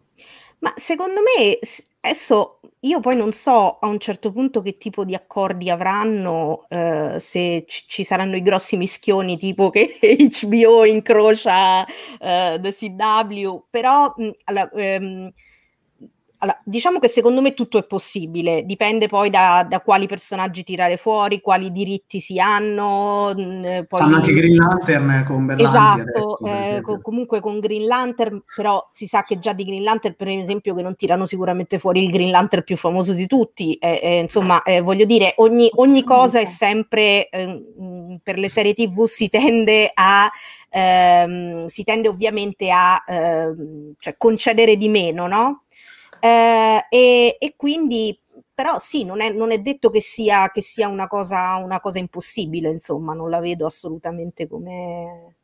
Ma 0.60 0.74
secondo 0.76 1.22
me, 1.22 1.60
adesso 2.08 2.60
io 2.82 3.00
poi 3.00 3.16
non 3.16 3.32
so 3.34 3.80
a 3.80 3.88
un 3.88 4.00
certo 4.00 4.32
punto 4.32 4.62
che 4.62 4.78
tipo 4.78 5.04
di 5.04 5.16
accordi 5.16 5.70
avranno, 5.70 6.66
eh, 6.70 7.16
se 7.20 7.66
ci, 7.68 7.84
ci 7.88 8.04
saranno 8.04 8.36
i 8.36 8.42
grossi 8.42 8.78
mischioni 8.78 9.38
tipo 9.38 9.70
che 9.70 9.98
HBO 10.18 10.86
incrocia 10.86 11.86
eh, 12.20 12.60
The 12.62 12.72
CW, 12.72 13.66
però 13.70 14.14
mh, 14.16 14.30
allora, 14.46 14.70
ehm, 14.76 15.32
allora, 16.40 16.62
diciamo 16.64 17.00
che 17.00 17.08
secondo 17.08 17.42
me 17.42 17.54
tutto 17.54 17.80
è 17.80 17.84
possibile, 17.84 18.64
dipende 18.64 19.08
poi 19.08 19.32
da, 19.32 19.66
da 19.68 19.80
quali 19.82 20.06
personaggi 20.06 20.64
tirare 20.64 20.98
fuori, 20.98 21.42
quali 21.42 21.72
diritti 21.72 22.20
si 22.20 22.40
hanno, 22.40 23.34
mh, 23.36 23.66
eh, 23.66 23.86
poi... 23.86 24.00
Fanno 24.00 24.18
anche 24.18 24.34
Green 24.34 24.56
Lantern 24.56 25.24
con 25.26 25.46
Berlanti 25.48 25.78
Esatto, 25.78 26.38
adesso, 26.42 26.78
eh, 26.78 26.82
co- 26.82 27.02
comunque 27.02 27.40
con 27.40 27.60
Green 27.60 27.88
Lantern, 27.88 28.44
però 28.56 28.86
si 28.88 29.08
sa 29.08 29.24
che 29.24 29.40
già 29.40 29.54
di 29.54 29.64
Green 29.64 29.82
Lantern, 29.82 30.14
per 30.16 30.28
esempio, 30.28 30.76
che 30.76 30.84
non 30.84 30.96
tirano 30.96 31.26
sicuramente 31.26 31.80
fuori 31.80 32.04
il 32.04 32.12
Green 32.12 32.30
Lantern 32.30 32.64
più 32.64 32.78
famoso 32.78 33.14
di 33.14 33.26
tutti. 33.26 33.74
eh, 33.76 34.00
eh, 34.04 34.20
insomma, 34.20 34.62
eh, 34.62 34.82
voglio 34.82 35.06
dire, 35.06 35.34
ogni, 35.38 35.72
ogni 35.76 36.04
cosa 36.04 36.40
è 36.40 36.46
sempre 36.46 37.30
eh, 37.30 37.46
mh, 37.48 38.20
per 38.22 38.38
le 38.38 38.50
serie 38.50 38.74
TV 38.74 39.06
si 39.06 39.30
tende 39.30 39.90
a 39.94 40.30
ehm, 40.70 41.66
si 41.66 41.84
tende 41.84 42.08
ovviamente 42.08 42.70
a 42.70 43.02
ehm, 43.06 43.94
cioè 43.98 44.16
concedere 44.18 44.78
di 44.78 44.90
meno, 44.90 45.28
no? 45.28 45.64
Eh, 46.20 46.86
e, 46.90 47.38
e 47.40 47.54
quindi 47.56 48.20
però 48.54 48.80
sì, 48.80 49.04
non 49.06 49.22
è, 49.22 49.30
non 49.32 49.52
è 49.52 49.60
detto 49.60 49.90
che 49.92 50.02
sia, 50.02 50.50
che 50.52 50.62
sia 50.62 50.88
una, 50.88 51.08
cosa, 51.08 51.56
una 51.58 51.80
cosa 51.80 52.00
impossibile, 52.00 52.70
insomma, 52.70 53.14
non 53.14 53.30
la 53.30 53.40
vedo 53.40 53.66
assolutamente 53.68 54.48
come... 54.48 55.36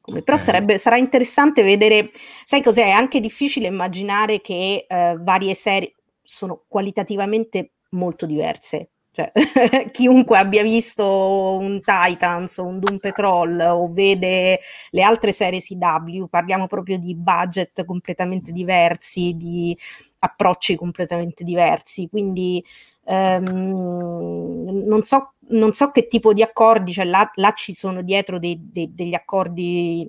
come- 0.00 0.22
Però 0.22 0.36
sarebbe, 0.36 0.78
sarà 0.78 0.96
interessante 0.96 1.62
vedere, 1.62 2.10
sai 2.44 2.62
cos'è? 2.62 2.86
È 2.86 2.90
anche 2.90 3.20
difficile 3.20 3.66
immaginare 3.66 4.40
che 4.40 4.86
eh, 4.88 5.16
varie 5.20 5.54
serie 5.54 5.94
sono 6.22 6.64
qualitativamente 6.68 7.72
molto 7.90 8.26
diverse. 8.26 8.90
Cioè, 9.18 9.32
chiunque 9.90 10.38
abbia 10.38 10.62
visto 10.62 11.58
un 11.58 11.80
Titans 11.80 12.58
o 12.58 12.66
un 12.66 12.78
Doom 12.78 12.98
Patrol 12.98 13.58
o 13.58 13.88
vede 13.90 14.60
le 14.90 15.02
altre 15.02 15.32
serie 15.32 15.60
CW, 15.60 16.26
parliamo 16.26 16.68
proprio 16.68 16.98
di 16.98 17.16
budget 17.16 17.84
completamente 17.84 18.52
diversi, 18.52 19.34
di 19.36 19.76
approcci 20.20 20.76
completamente 20.76 21.42
diversi. 21.42 22.08
Quindi 22.08 22.64
ehm, 23.06 24.84
non, 24.86 25.02
so, 25.02 25.32
non 25.48 25.72
so 25.72 25.90
che 25.90 26.06
tipo 26.06 26.32
di 26.32 26.42
accordi, 26.42 26.92
cioè 26.92 27.04
là, 27.04 27.28
là 27.34 27.50
ci 27.56 27.74
sono 27.74 28.02
dietro 28.02 28.38
dei- 28.38 28.60
dei- 28.70 28.94
degli 28.94 29.14
accordi 29.14 30.08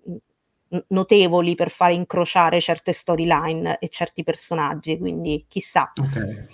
notevoli 0.89 1.55
per 1.55 1.71
fare 1.71 1.95
incrociare 1.95 2.61
certe 2.61 2.91
storyline 2.91 3.79
e 3.79 3.89
certi 3.89 4.21
personaggi, 4.21 4.99
quindi 4.99 5.45
chissà. 5.47 5.91
Ok. 5.95 6.45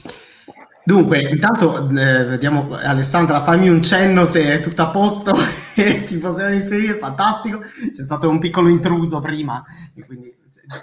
Dunque, 0.86 1.20
intanto 1.24 1.90
eh, 1.90 2.26
vediamo, 2.26 2.70
Alessandra, 2.76 3.42
fammi 3.42 3.70
un 3.70 3.82
cenno 3.82 4.24
se 4.24 4.54
è 4.54 4.60
tutto 4.60 4.84
a 4.84 4.92
posto 4.92 5.34
e 5.76 6.04
ti 6.04 6.16
possiamo 6.18 6.54
inserire, 6.54 7.00
fantastico. 7.00 7.60
C'è 7.60 8.04
stato 8.04 8.30
un 8.30 8.38
piccolo 8.38 8.70
intruso 8.70 9.20
prima, 9.20 9.64
e 9.96 10.06
quindi... 10.06 10.32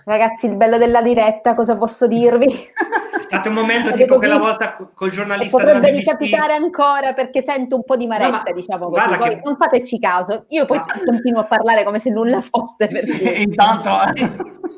Ragazzi, 0.04 0.46
il 0.46 0.56
bello 0.56 0.76
della 0.76 1.02
diretta, 1.02 1.54
cosa 1.54 1.76
posso 1.76 2.08
dirvi? 2.08 2.48
È 3.32 3.36
stato 3.36 3.48
un 3.48 3.54
momento 3.54 3.92
tipo 3.92 4.16
quella 4.18 4.34
visto? 4.34 4.48
volta 4.48 4.74
co- 4.76 4.90
col 4.94 5.10
giornalista 5.10 5.56
della 5.56 5.72
potrebbe 5.72 5.96
ricapitare 5.98 6.52
ancora 6.54 7.12
perché 7.14 7.42
sento 7.42 7.76
un 7.76 7.84
po' 7.84 7.96
di 7.96 8.06
maretta, 8.06 8.42
No, 8.46 8.52
diciamo 8.54 8.88
così. 8.90 9.16
Poi 9.16 9.28
che- 9.28 9.40
non 9.44 9.56
fateci 9.56 9.98
caso. 9.98 10.44
Io 10.48 10.66
poi 10.66 10.76
No. 10.78 10.84
continuo 11.04 11.40
a 11.40 11.44
parlare 11.46 11.82
come 11.84 11.98
se 11.98 12.10
nulla 12.10 12.40
fosse. 12.42 12.88
Per 12.88 13.04
dire. 13.04 13.30
intanto... 13.38 13.90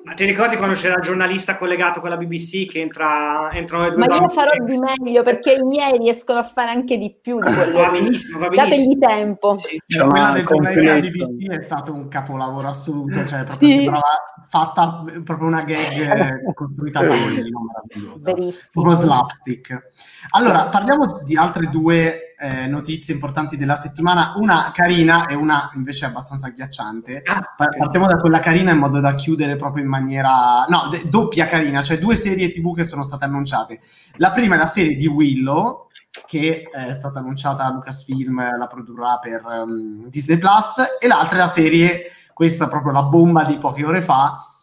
Ma 0.04 0.14
ti 0.14 0.24
ricordi 0.24 0.56
quando 0.56 0.74
c'era 0.74 0.94
il 0.96 1.02
giornalista 1.02 1.56
collegato 1.56 2.00
con 2.00 2.08
la 2.10 2.16
BBC 2.16 2.68
che 2.68 2.80
entra, 2.80 3.48
entrano 3.52 3.84
le 3.84 3.90
due 3.92 4.06
Ma 4.06 4.16
io 4.16 4.28
farò 4.28 4.50
di 4.64 4.76
meglio 4.78 5.22
perché 5.22 5.52
i 5.54 5.62
miei 5.62 5.98
riescono 5.98 6.40
a 6.40 6.42
fare 6.42 6.70
anche 6.70 6.96
di 6.98 7.16
più 7.20 7.38
di 7.40 7.52
quello. 7.52 7.78
Va 7.78 7.90
benissimo, 7.90 8.38
va 8.40 8.48
benissimo. 8.48 8.76
Dategli 8.76 8.98
tempo. 8.98 9.56
Sì. 9.58 9.80
Cioè, 9.86 10.06
quella 10.08 10.30
del 10.30 10.44
giornalista. 10.44 11.26
BBC 11.26 11.48
è 11.50 11.60
stato 11.62 11.92
un 11.92 12.08
capolavoro 12.08 12.66
assoluto, 12.68 13.24
cioè 13.24 13.44
proprio 13.44 13.68
Sì. 13.68 13.74
sembrava 13.74 14.02
fatta 14.48 15.04
proprio 15.24 15.48
una 15.48 15.62
gag 15.62 15.92
eh, 15.92 16.42
costruita 16.54 16.98
a 17.00 17.02
tavolino, 17.06 17.60
meravigliosa. 17.64 18.24
Verissimo. 18.32 18.43
Proprio 18.72 18.94
slapstick. 18.94 19.90
Allora, 20.30 20.64
parliamo 20.64 21.20
di 21.22 21.36
altre 21.36 21.68
due 21.68 22.34
eh, 22.36 22.66
notizie 22.66 23.14
importanti 23.14 23.56
della 23.56 23.76
settimana, 23.76 24.34
una 24.36 24.70
carina 24.72 25.26
e 25.26 25.34
una 25.34 25.70
invece 25.74 26.06
abbastanza 26.06 26.48
agghiacciante. 26.48 27.22
Ah, 27.24 27.54
Pa- 27.56 27.68
Partiamo 27.76 28.06
da 28.06 28.16
quella 28.16 28.40
carina 28.40 28.72
in 28.72 28.78
modo 28.78 29.00
da 29.00 29.14
chiudere 29.14 29.56
proprio 29.56 29.84
in 29.84 29.90
maniera... 29.90 30.64
No, 30.68 30.88
de- 30.90 31.08
doppia 31.08 31.46
carina, 31.46 31.82
cioè 31.82 31.98
due 31.98 32.16
serie 32.16 32.50
tv 32.50 32.74
che 32.74 32.84
sono 32.84 33.02
state 33.02 33.24
annunciate. 33.24 33.80
La 34.16 34.30
prima 34.32 34.56
è 34.56 34.58
la 34.58 34.66
serie 34.66 34.96
di 34.96 35.06
Willow, 35.06 35.88
che 36.26 36.68
è 36.70 36.92
stata 36.92 37.18
annunciata 37.18 37.64
a 37.64 37.72
Lucasfilm, 37.72 38.56
la 38.56 38.66
produrrà 38.66 39.18
per 39.18 39.42
um, 39.44 40.08
Disney 40.08 40.38
Plus, 40.38 40.76
e 41.00 41.06
l'altra 41.06 41.36
è 41.36 41.40
la 41.40 41.48
serie, 41.48 42.04
questa 42.32 42.68
proprio 42.68 42.92
la 42.92 43.02
bomba 43.02 43.44
di 43.44 43.58
poche 43.58 43.84
ore 43.84 44.00
fa, 44.00 44.53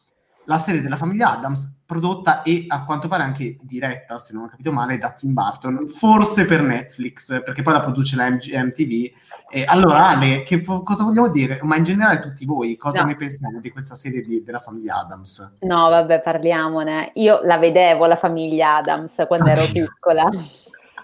la 0.52 0.60
serie 0.60 0.82
della 0.82 0.98
famiglia 0.98 1.32
Adams, 1.32 1.80
prodotta 1.86 2.42
e 2.44 2.66
a 2.68 2.84
quanto 2.86 3.08
pare 3.08 3.24
anche 3.24 3.58
diretta, 3.62 4.18
se 4.20 4.34
non 4.34 4.44
ho 4.44 4.48
capito 4.48 4.72
male, 4.72 4.98
da 4.98 5.12
Tim 5.12 5.34
Burton, 5.34 5.88
forse 5.88 6.46
per 6.46 6.62
Netflix, 6.62 7.44
perché 7.44 7.62
poi 7.62 7.74
la 7.74 7.82
produce 7.82 8.16
la 8.16 8.30
MTV. 8.30 9.12
E 9.50 9.64
allora, 9.66 10.08
Ale, 10.10 10.44
che, 10.44 10.62
cosa 10.64 11.04
vogliamo 11.04 11.30
dire? 11.30 11.60
Ma 11.64 11.76
in 11.76 11.84
generale 11.84 12.20
tutti 12.20 12.46
voi, 12.46 12.78
cosa 12.78 13.02
No. 13.02 13.08
ne 13.08 13.16
pensate 13.16 13.60
di 13.62 13.70
questa 13.72 13.96
serie 13.96 14.22
di- 14.22 14.42
della 14.44 14.60
famiglia 14.60 14.98
Adams? 15.00 15.58
No, 15.62 15.90
vabbè, 15.90 16.22
parliamone. 16.22 17.12
Io 17.16 17.42
la 17.44 17.58
vedevo 17.58 18.06
la 18.06 18.16
famiglia 18.16 18.78
Adams 18.78 19.24
quando 19.28 19.50
ero 19.50 19.62
piccola. 19.74 20.30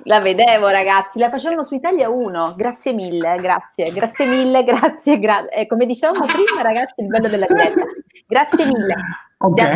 La 0.03 0.21
vedevo, 0.21 0.69
ragazzi, 0.69 1.19
la 1.19 1.29
facevano 1.29 1.63
su 1.63 1.75
Italia 1.75 2.07
1. 2.07 2.53
Grazie 2.55 2.93
mille, 2.93 3.35
grazie, 3.41 3.91
grazie 3.91 4.25
mille, 4.25 4.63
grazie. 4.65 5.19
Gra- 5.19 5.49
eh, 5.49 5.67
come 5.67 5.85
dicevamo 5.85 6.25
prima, 6.25 6.61
ragazzi, 6.61 7.01
il 7.01 7.07
bello 7.07 7.27
della 7.27 7.45
diretta. 7.47 7.83
Grazie 8.25 8.65
mille. 8.67 8.95
Ok, 9.39 9.55
Da 9.55 9.69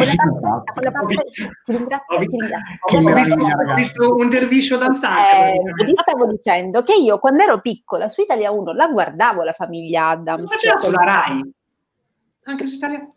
quella 0.74 0.91
parte- 0.91 1.24
ti 1.66 1.72
ringrazio, 1.72 2.16
Ho 2.16 2.18
ti 2.20 2.26
visto- 2.26 2.45
ringrazio. 3.36 4.05
Ho 4.07 4.16
un 4.16 4.30
derviscio 4.30 4.78
danzante. 4.78 5.22
Eh, 5.22 5.26
praticamente. 5.28 5.84
vi 5.86 5.95
stavo 5.95 6.26
dicendo 6.26 6.82
che 6.84 6.93
io 6.95 7.20
quando 7.20 7.43
ero 7.43 7.62
piccola 7.62 8.09
su 8.09 8.22
Italia 8.22 8.49
1 8.51 8.74
la 8.74 8.88
guardavo 8.88 9.43
la 9.43 9.51
famiglia 9.53 10.09
Adams. 10.09 10.51
faceva 10.51 10.80
sulla 10.80 11.03
Rai. 11.03 11.53
Anche 12.43 12.66
su 12.66 12.76
Italia. 12.76 12.99
Sì, 12.99 13.05
vedi. 13.05 13.14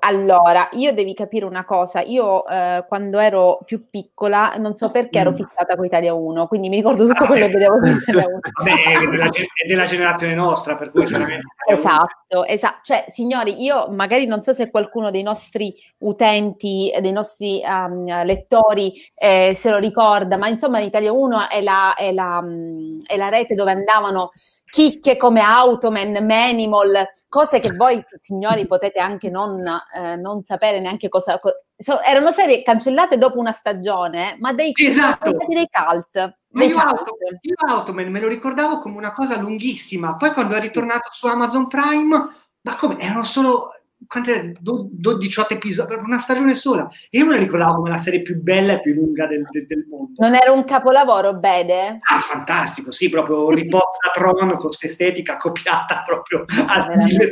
Allora, 0.00 0.68
io 0.72 0.92
devi 0.92 1.14
capire 1.14 1.44
una 1.44 1.64
cosa, 1.64 2.00
io 2.00 2.46
eh, 2.46 2.84
quando 2.88 3.18
ero 3.18 3.60
più 3.64 3.84
piccola 3.88 4.54
non 4.56 4.74
so 4.74 4.90
perché 4.90 5.18
ero 5.18 5.30
Mm. 5.30 5.34
fissata 5.34 5.76
con 5.76 5.84
Italia 5.84 6.12
1, 6.14 6.46
quindi 6.48 6.68
mi 6.68 6.76
ricordo 6.76 7.06
tutto 7.06 7.24
Ah, 7.24 7.26
quello 7.26 7.46
beh. 7.46 7.50
che 7.52 7.58
vedevo 7.58 7.86
su 7.86 7.92
Italia 8.10 8.26
1. 8.26 8.38
Vabbè, 8.64 8.82
è 8.82 8.98
della, 9.10 9.26
è 9.26 9.66
della 9.68 9.84
generazione 9.84 10.34
nostra, 10.34 10.76
per 10.76 10.90
cui 10.90 11.04
chiaramente... 11.06 11.46
Esatto, 11.72 12.44
esatto. 12.44 12.80
Cioè, 12.82 13.04
signori, 13.08 13.62
io 13.62 13.86
magari 13.90 14.26
non 14.26 14.42
so 14.42 14.52
se 14.52 14.68
qualcuno 14.70 15.10
dei 15.12 15.22
nostri 15.22 15.72
utenti, 15.98 16.90
eh, 16.90 17.00
dei 17.00 17.12
nostri 17.12 17.62
ehm, 17.62 18.24
lettori 18.24 18.92
eh, 19.18 19.54
se 19.58 19.70
lo 19.70 19.78
ricorda, 19.78 20.36
ma 20.36 20.48
insomma 20.48 20.80
Italia 20.80 21.12
1 21.12 21.48
è 21.48 21.62
la, 21.62 21.94
è, 21.94 22.12
la, 22.12 22.42
mm, 22.42 22.98
è 23.06 23.16
la 23.16 23.28
rete 23.28 23.54
dove 23.54 23.70
andavano 23.70 24.30
chicche 24.72 25.18
come 25.18 25.42
Automan, 25.42 26.24
Manimal, 26.24 27.06
cose 27.28 27.60
che 27.60 27.72
voi 27.72 28.02
signori 28.22 28.66
potete 28.66 29.00
anche 29.00 29.28
non, 29.28 29.62
eh, 29.94 30.16
non 30.16 30.44
sapere 30.44 30.80
neanche 30.80 31.10
cosa... 31.10 31.38
co- 31.38 31.64
so- 31.76 32.00
erano 32.00 32.32
serie 32.32 32.62
cancellate 32.62 33.18
dopo 33.18 33.38
una 33.38 33.52
stagione, 33.52 34.38
ma 34.40 34.54
dei, 34.54 34.72
esatto. 34.74 35.36
dei 35.46 35.68
cult. 35.70 36.38
Ma 36.52 36.64
io, 36.64 36.74
cult. 36.74 36.86
Auto- 36.86 37.16
io 37.42 37.54
Automan 37.68 38.08
me 38.08 38.20
lo 38.20 38.28
ricordavo 38.28 38.78
come 38.80 38.96
una 38.96 39.12
cosa 39.12 39.36
lunghissima, 39.36 40.16
poi 40.16 40.32
quando 40.32 40.54
è 40.54 40.60
ritornato 40.60 41.10
su 41.12 41.26
Amazon 41.26 41.66
Prime, 41.66 42.36
ma 42.62 42.76
come 42.76 42.98
erano 42.98 43.24
solo 43.24 43.72
quante, 44.06 44.52
12-18 44.62 45.46
episodi 45.50 45.88
per 45.94 46.02
una 46.02 46.18
stagione 46.18 46.54
sola. 46.54 46.88
E 47.10 47.18
io 47.18 47.26
me 47.26 47.32
la 47.32 47.38
ricordavo 47.38 47.74
come 47.76 47.90
la 47.90 47.98
serie 47.98 48.22
più 48.22 48.40
bella 48.40 48.74
e 48.74 48.80
più 48.80 48.94
lunga 48.94 49.26
del, 49.26 49.46
del- 49.50 49.66
del 49.66 49.86
mondo. 49.88 50.12
Non 50.16 50.34
era 50.34 50.52
un 50.52 50.64
capolavoro, 50.64 51.34
Bede? 51.34 51.98
Ah, 52.02 52.20
fantastico, 52.20 52.90
sì, 52.92 53.08
proprio 53.08 53.48
riposta 53.50 54.10
Tron 54.12 54.48
con 54.50 54.58
questa 54.58 54.86
estetica 54.86 55.36
copiata 55.36 56.02
proprio 56.04 56.44
al 56.66 56.86
Veramente, 56.88 57.26
1000%. 57.26 57.30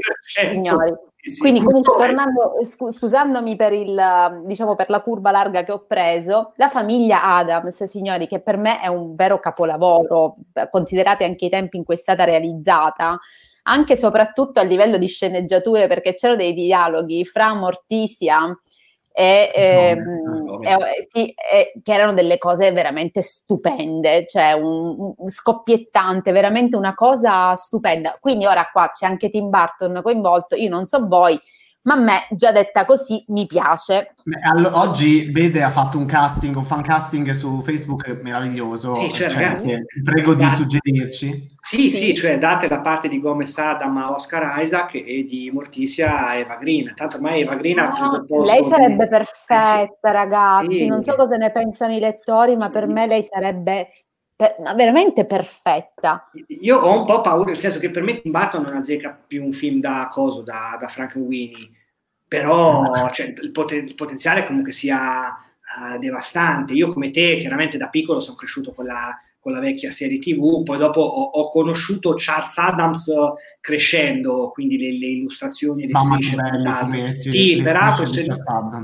signori. 0.52 0.92
Sì, 1.22 1.32
sì. 1.32 1.38
Quindi 1.40 1.62
comunque 1.62 1.94
tornando, 1.96 2.54
scu- 2.64 2.90
scusandomi 2.90 3.54
per 3.54 3.74
il, 3.74 4.42
diciamo, 4.46 4.74
per 4.74 4.88
la 4.88 5.02
curva 5.02 5.30
larga 5.30 5.64
che 5.64 5.72
ho 5.72 5.84
preso, 5.86 6.54
la 6.56 6.70
famiglia 6.70 7.22
Adams, 7.34 7.82
signori, 7.84 8.26
che 8.26 8.40
per 8.40 8.56
me 8.56 8.80
è 8.80 8.86
un 8.86 9.14
vero 9.14 9.38
capolavoro, 9.38 10.36
considerate 10.70 11.24
anche 11.24 11.44
i 11.44 11.50
tempi 11.50 11.76
in 11.76 11.84
cui 11.84 11.96
è 11.96 11.98
stata 11.98 12.24
realizzata, 12.24 13.18
anche 13.64 13.92
e 13.94 13.96
soprattutto 13.96 14.60
a 14.60 14.64
livello 14.64 14.98
di 14.98 15.06
sceneggiature, 15.06 15.86
perché 15.86 16.14
c'erano 16.14 16.38
dei 16.38 16.54
dialoghi 16.54 17.24
fra 17.24 17.54
Morticia 17.54 18.58
e, 19.12 19.50
ehm, 19.54 19.98
Gomez, 19.98 20.68
e- 20.68 20.74
Gomez. 20.74 21.06
sì, 21.08 21.34
e- 21.34 21.72
che 21.82 21.92
erano 21.92 22.14
delle 22.14 22.38
cose 22.38 22.70
veramente 22.72 23.22
stupende, 23.22 24.24
cioè 24.26 24.52
un, 24.52 25.14
un 25.16 25.28
scoppiettante, 25.28 26.32
veramente 26.32 26.76
una 26.76 26.94
cosa 26.94 27.54
stupenda. 27.54 28.16
Quindi 28.20 28.46
ora 28.46 28.68
qua 28.72 28.90
c'è 28.90 29.06
anche 29.06 29.28
Tim 29.28 29.50
Burton 29.50 30.00
coinvolto, 30.02 30.54
io 30.54 30.68
non 30.68 30.86
so 30.86 31.06
voi, 31.06 31.38
ma 31.82 31.94
a 31.94 31.96
me, 31.96 32.26
già 32.30 32.52
detta 32.52 32.84
così, 32.84 33.22
mi 33.28 33.46
piace. 33.46 34.14
Allo- 34.42 34.70
oggi 34.78 35.30
Vede 35.30 35.62
ha 35.62 35.70
fatto 35.70 35.96
un 35.98 36.04
casting, 36.06 36.54
un 36.56 36.64
fan 36.64 36.82
casting 36.82 37.30
su 37.30 37.60
Facebook 37.62 38.20
meraviglioso. 38.22 38.94
Sì, 38.96 39.12
cioè, 39.14 39.28
Cioè, 39.28 39.40
ragazzi, 39.40 39.66
che- 39.66 39.84
prego 40.04 40.34
di 40.34 40.48
suggerirci. 40.48 41.56
Sì, 41.62 41.90
Sì. 41.90 41.96
sì, 41.96 42.14
cioè 42.16 42.38
date 42.38 42.66
da 42.68 42.80
parte 42.80 43.06
di 43.08 43.20
Gomez 43.20 43.56
Adam 43.58 43.96
a 43.98 44.10
Oscar 44.12 44.60
Isaac 44.62 44.94
e 44.96 45.24
di 45.28 45.50
Morticia 45.52 46.26
a 46.28 46.34
Eva 46.34 46.56
Green. 46.56 46.92
Tanto 46.96 47.16
ormai 47.16 47.42
Eva 47.42 47.54
Green 47.54 47.78
ha 47.78 47.90
preso 47.90 48.16
il 48.16 48.26
posto 48.26 48.52
lei 48.52 48.62
di- 48.62 48.68
sarebbe 48.68 49.08
perfetta, 49.08 50.10
ragazzi. 50.10 50.72
Sì. 50.72 50.86
Non 50.86 51.02
so 51.04 51.14
cosa 51.14 51.36
ne 51.36 51.50
pensano 51.52 51.94
i 51.94 52.00
lettori, 52.00 52.56
ma 52.56 52.70
per 52.70 52.86
me 52.88 53.06
lei 53.06 53.22
sarebbe 53.22 53.86
per- 54.40 54.54
ma 54.62 54.72
veramente 54.74 55.26
perfetta. 55.26 56.30
Io 56.62 56.78
ho 56.78 56.98
un 56.98 57.04
po' 57.04 57.20
paura, 57.20 57.50
nel 57.50 57.58
senso 57.58 57.78
che 57.78 57.90
per 57.90 58.02
me 58.02 58.22
Tim 58.22 58.32
Burton 58.32 58.62
non 58.62 58.74
azzecca 58.76 59.10
più 59.26 59.44
un 59.44 59.52
film 59.52 59.80
da 59.80 60.08
coso, 60.10 60.40
da, 60.40 60.78
da 60.80 60.88
Frankenweenie, 60.88 61.68
però 62.26 63.10
cioè, 63.12 63.34
il, 63.42 63.50
poten- 63.50 63.86
il 63.86 63.94
potenziale 63.94 64.46
comunque 64.46 64.72
sia 64.72 65.28
eh, 65.28 65.98
devastante. 65.98 66.72
Io 66.72 66.88
come 66.88 67.10
te, 67.10 67.36
chiaramente 67.38 67.76
da 67.76 67.88
piccolo 67.88 68.20
sono 68.20 68.36
cresciuto 68.36 68.72
con 68.72 68.86
la, 68.86 69.14
con 69.38 69.52
la 69.52 69.60
vecchia 69.60 69.90
serie 69.90 70.18
TV, 70.18 70.62
poi 70.62 70.78
dopo 70.78 71.00
ho, 71.02 71.22
ho 71.42 71.48
conosciuto 71.48 72.14
Charles 72.16 72.56
Adams 72.56 73.12
crescendo, 73.60 74.48
quindi 74.54 74.78
le, 74.78 74.96
le 74.98 75.06
illustrazioni 75.06 75.82
e 75.82 75.86
le 75.86 75.92
Mamma 75.92 76.14
strisce 76.14 76.36
puntate. 76.36 76.84
fumetti, 76.86 77.30
Sì, 77.30 77.56
le 77.56 77.62
peraltro 77.62 78.06
se- 78.06 78.24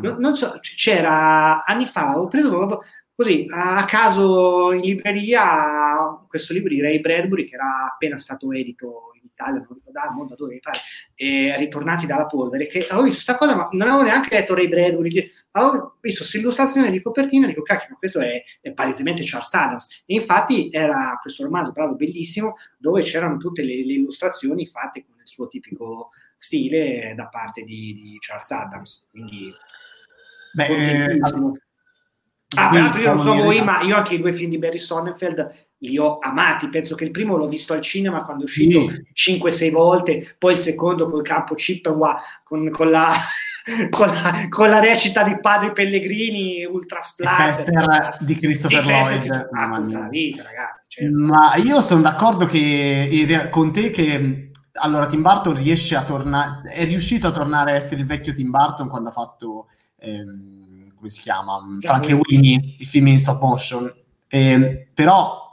non, 0.03 0.17
non 0.19 0.35
so, 0.35 0.59
c'era 0.61 1.65
anni 1.65 1.87
fa, 1.87 2.19
ho 2.19 2.27
preso 2.27 2.49
proprio 2.51 2.83
così 3.17 3.47
a 3.51 3.85
caso 3.87 4.73
in 4.73 4.83
libreria 4.83 6.23
questo 6.29 6.53
libro 6.53 6.69
di 6.69 6.83
Ray 6.83 7.01
Bradbury 7.01 7.49
che 7.49 7.55
era 7.55 7.91
appena 7.91 8.19
stato 8.19 8.53
edito 8.53 9.13
in 9.15 9.23
Italia, 9.25 9.55
non 9.55 9.69
ricordo 9.69 9.91
da, 9.91 10.03
non 10.15 10.29
da 10.29 10.35
dove 10.35 10.53
mi 10.55 10.61
pare, 10.61 10.79
e 11.15 11.57
ritornati 11.57 12.05
dalla 12.05 12.27
polvere, 12.27 12.67
che 12.67 12.87
avevo 12.87 13.05
visto 13.05 13.25
questa 13.25 13.37
cosa, 13.37 13.57
ma 13.57 13.69
non 13.73 13.89
avevo 13.89 14.03
neanche 14.03 14.35
letto 14.35 14.55
Ray 14.55 14.69
Bradbury, 14.69 15.31
avevo 15.53 15.97
visto 16.01 16.21
questa 16.21 16.39
illustrazione 16.39 16.91
di 16.91 17.01
copertina 17.01 17.47
e 17.47 17.49
dico, 17.49 17.63
cacchio, 17.63 17.89
ma 17.91 17.97
questo 17.97 18.21
è, 18.21 18.43
è 18.61 18.73
palesemente 18.73 19.25
Charles 19.25 19.55
Adams. 19.55 20.03
E 20.05 20.15
infatti 20.15 20.69
era 20.71 21.19
questo 21.21 21.45
romanzo, 21.45 21.73
bravo, 21.73 21.95
bellissimo, 21.95 22.57
dove 22.77 23.03
c'erano 23.03 23.39
tutte 23.39 23.63
le, 23.63 23.85
le 23.85 23.95
illustrazioni 23.95 24.67
fatte 24.67 25.03
con 25.07 25.17
il 25.19 25.27
suo 25.27 25.47
tipico 25.47 26.11
stile 26.37 27.15
da 27.17 27.29
parte 27.29 27.63
di, 27.63 27.95
di 27.95 28.17
Charles 28.21 28.51
Adams. 28.51 29.07
Quindi 29.11 29.51
Beh, 30.53 30.67
eh. 30.67 31.19
Ah, 32.55 32.69
peraltro 32.71 33.01
io 33.01 33.13
non 33.15 33.23
so 33.23 33.35
voi, 33.35 33.63
ma 33.65 33.83
io 33.83 33.97
anche 33.97 34.15
i 34.15 34.21
due 34.21 34.33
film 34.33 34.51
di 34.51 34.59
Barry 34.59 34.79
Sonnenfeld 34.79 35.67
li 35.79 35.99
ho 35.99 36.19
amati. 36.21 36.69
Penso 36.69 36.95
che 36.95 37.05
il 37.05 37.11
primo 37.11 37.37
l'ho 37.37 37.49
visto 37.49 37.73
al 37.73 37.81
cinema 37.81 38.23
quando 38.23 38.43
è 38.43 38.47
uscito 38.47 38.89
Sì. 39.13 39.41
5-6 39.43 39.71
volte, 39.73 40.37
poi 40.39 40.55
il 40.55 40.61
secondo 40.61 41.09
col 41.11 41.23
campo 41.23 41.55
Chippewa 41.55 42.21
con, 42.45 42.71
con 42.71 42.91
la, 42.91 43.13
con, 43.91 44.07
la, 44.07 44.47
con 44.49 44.69
la 44.69 44.79
recita 44.79 45.25
di 45.25 45.39
Padri 45.41 45.73
Pellegrini, 45.73 46.65
ultra. 46.65 47.01
Fester 47.01 48.17
di 48.21 48.37
Christopher 48.37 48.87
Lloyd. 48.87 49.23
di- 49.23 49.47
Mamma 49.51 49.77
ah, 49.77 50.09
vita, 50.09 50.43
ragazzi. 50.45 50.83
certo. 50.87 51.19
Ma 51.19 51.55
io 51.57 51.81
sono 51.81 52.03
d'accordo 52.03 52.47
che 52.47 53.49
con 53.51 53.73
te 53.73 53.91
che 53.91 54.51
allora 54.79 55.07
Tim 55.07 55.23
Burton 55.23 55.57
riesce 55.57 55.97
a 55.97 56.05
tornare, 56.05 56.71
è 56.71 56.85
riuscito 56.85 57.27
a 57.27 57.33
tornare 57.33 57.73
a 57.73 57.75
essere 57.75 58.01
il 58.01 58.07
vecchio 58.07 58.35
Tim 58.35 58.51
Burton 58.51 58.89
quando 58.89 59.09
ha 59.09 59.13
fatto 59.13 59.69
ehm, 59.99 60.76
come 60.97 61.09
si 61.09 61.21
chiama? 61.21 61.59
Frankenweenie, 61.81 62.75
i 62.79 62.85
film 62.85 63.09
in 63.09 63.19
stop 63.19 63.41
motion. 63.41 63.93
Ehm, 64.29 64.89
però 64.93 65.45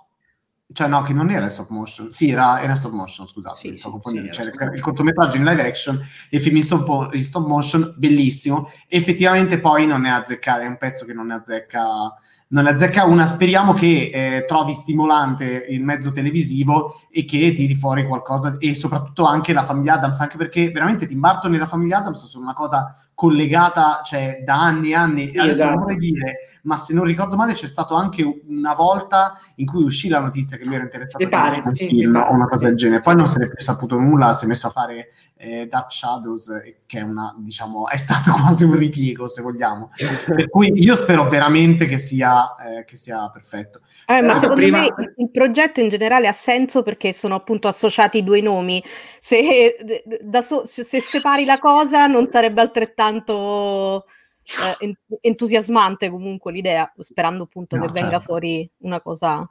cioè 0.74 0.88
no, 0.88 1.02
che 1.04 1.14
non 1.14 1.30
era 1.30 1.46
in 1.46 1.52
stop 1.52 1.70
motion, 1.70 2.10
sì, 2.10 2.32
era, 2.32 2.62
era 2.62 2.74
stop 2.74 2.94
motion, 2.94 3.28
scusate, 3.28 3.56
Sì, 3.56 3.70
mi 3.70 3.76
sto 3.76 3.92
confondendo. 3.92 4.34
sì, 4.34 4.42
era 4.42 4.74
il, 4.74 4.82
cortometraggio 4.82 5.38
in 5.38 5.44
live 5.44 5.68
action 5.68 5.96
e 6.30 6.38
il 6.38 6.42
film 6.42 6.58
in 6.58 6.64
stop, 6.64 7.14
in 7.14 7.24
stop 7.24 7.46
motion, 7.46 7.94
bellissimo. 7.96 8.72
Effettivamente 8.88 9.60
poi 9.60 9.86
non 9.86 10.02
ne 10.02 10.12
azzecca, 10.12 10.62
è 10.62 10.66
un 10.66 10.78
pezzo 10.78 11.06
che 11.06 11.14
non 11.14 11.28
ne 11.28 11.36
azzecca 11.36 12.18
non 12.54 12.64
ne 12.64 12.72
azzecca 12.72 13.04
una. 13.06 13.26
Speriamo 13.26 13.74
che 13.74 14.12
eh, 14.14 14.46
trovi 14.46 14.74
stimolante 14.74 15.66
il 15.70 15.84
mezzo 15.84 16.12
televisivo 16.12 17.02
e 17.12 17.26
che 17.26 17.54
tiri 17.54 17.76
fuori 17.76 18.08
qualcosa 18.08 18.56
e 18.60 18.76
soprattutto 18.76 19.26
anche 19.26 19.54
la 19.54 19.64
famiglia 19.64 19.94
Adams, 19.94 20.20
anche 20.22 20.38
perché 20.38 20.72
veramente 20.72 21.06
Tim 21.06 21.20
Burton 21.20 21.54
e 21.54 21.58
la 21.58 21.66
famiglia 21.66 21.98
Adams 21.98 22.26
sono 22.26 22.44
una 22.44 22.54
cosa 22.54 22.96
collegata 23.24 24.02
cioè, 24.04 24.42
da 24.44 24.56
anni 24.56 24.90
e 24.90 24.96
anni. 24.96 25.28
Sì, 25.30 25.38
Adesso 25.38 25.64
esatto. 25.64 25.80
vorrei 25.80 25.98
dire, 25.98 26.40
ma 26.64 26.78
se 26.78 26.94
non 26.94 27.04
ricordo 27.04 27.36
male 27.36 27.54
c'è 27.54 27.68
stato 27.68 27.96
anche 27.96 28.24
una 28.48 28.74
volta 28.74 29.38
in 29.56 29.66
cui 29.66 29.84
uscì 29.84 30.08
la 30.08 30.20
notizia 30.20 30.58
che 30.58 30.64
lui 30.64 30.76
era 30.76 30.84
interessato 30.84 31.26
a 31.28 31.62
un 31.66 31.76
sì, 31.76 31.88
film 31.88 32.16
o 32.16 32.32
una 32.34 32.48
cosa 32.48 32.68
del 32.68 32.76
genere. 32.76 33.02
Poi 33.02 33.16
non 33.16 33.28
se 33.28 33.40
ne 33.40 33.46
è 33.46 33.50
più 33.50 33.62
saputo 33.64 34.00
nulla, 34.00 34.34
si 34.34 34.46
è 34.46 34.48
messo 34.48 34.68
a 34.68 34.70
fare 34.70 35.10
eh, 35.36 35.68
Dark 35.68 35.92
Shadows, 35.92 36.48
eh, 36.50 36.82
che 36.86 37.00
è 37.00 37.02
una, 37.02 37.36
diciamo, 37.38 37.90
è 37.90 37.98
stato 37.98 38.32
quasi 38.40 38.64
un 38.64 38.78
ripiego, 38.78 39.28
se 39.28 39.42
vogliamo. 39.42 39.90
per 40.26 40.50
cui 40.50 40.72
io 40.74 40.96
spero 40.96 41.28
veramente 41.28 41.86
che 41.86 41.98
sia, 41.98 42.56
eh, 42.56 42.86
che 42.86 42.96
sia 42.96 43.30
perfetto. 43.30 43.82
Eh, 44.08 44.22
ma 44.22 44.28
Però 44.28 44.34
secondo 44.36 44.56
prima- 44.62 44.80
me 44.80 44.88
il- 45.18 45.32
progetto 45.32 45.82
in 45.82 45.90
generale 45.90 46.28
ha 46.28 46.32
senso 46.34 46.82
perché 46.84 47.12
sono 47.12 47.36
appunto 47.36 47.68
associati 47.68 48.20
i 48.20 48.24
due 48.24 48.40
nomi. 48.40 48.82
Se, 49.20 49.76
da 50.22 50.42
so- 50.42 50.66
se 50.66 50.84
separi 50.84 51.44
la 51.44 51.60
cosa 51.60 52.08
non 52.08 52.30
sarebbe 52.30 52.62
altrettanto 52.62 54.06
eh, 54.44 54.86
en- 54.86 54.98
entusiasmante 55.22 56.10
comunque 56.10 56.52
l'idea, 56.52 56.92
sperando 56.98 57.44
appunto 57.44 57.76
No, 57.76 57.86
che 57.86 57.92
venga 57.92 58.10
certo. 58.12 58.26
fuori 58.26 58.70
una 58.80 59.02
cosa 59.02 59.50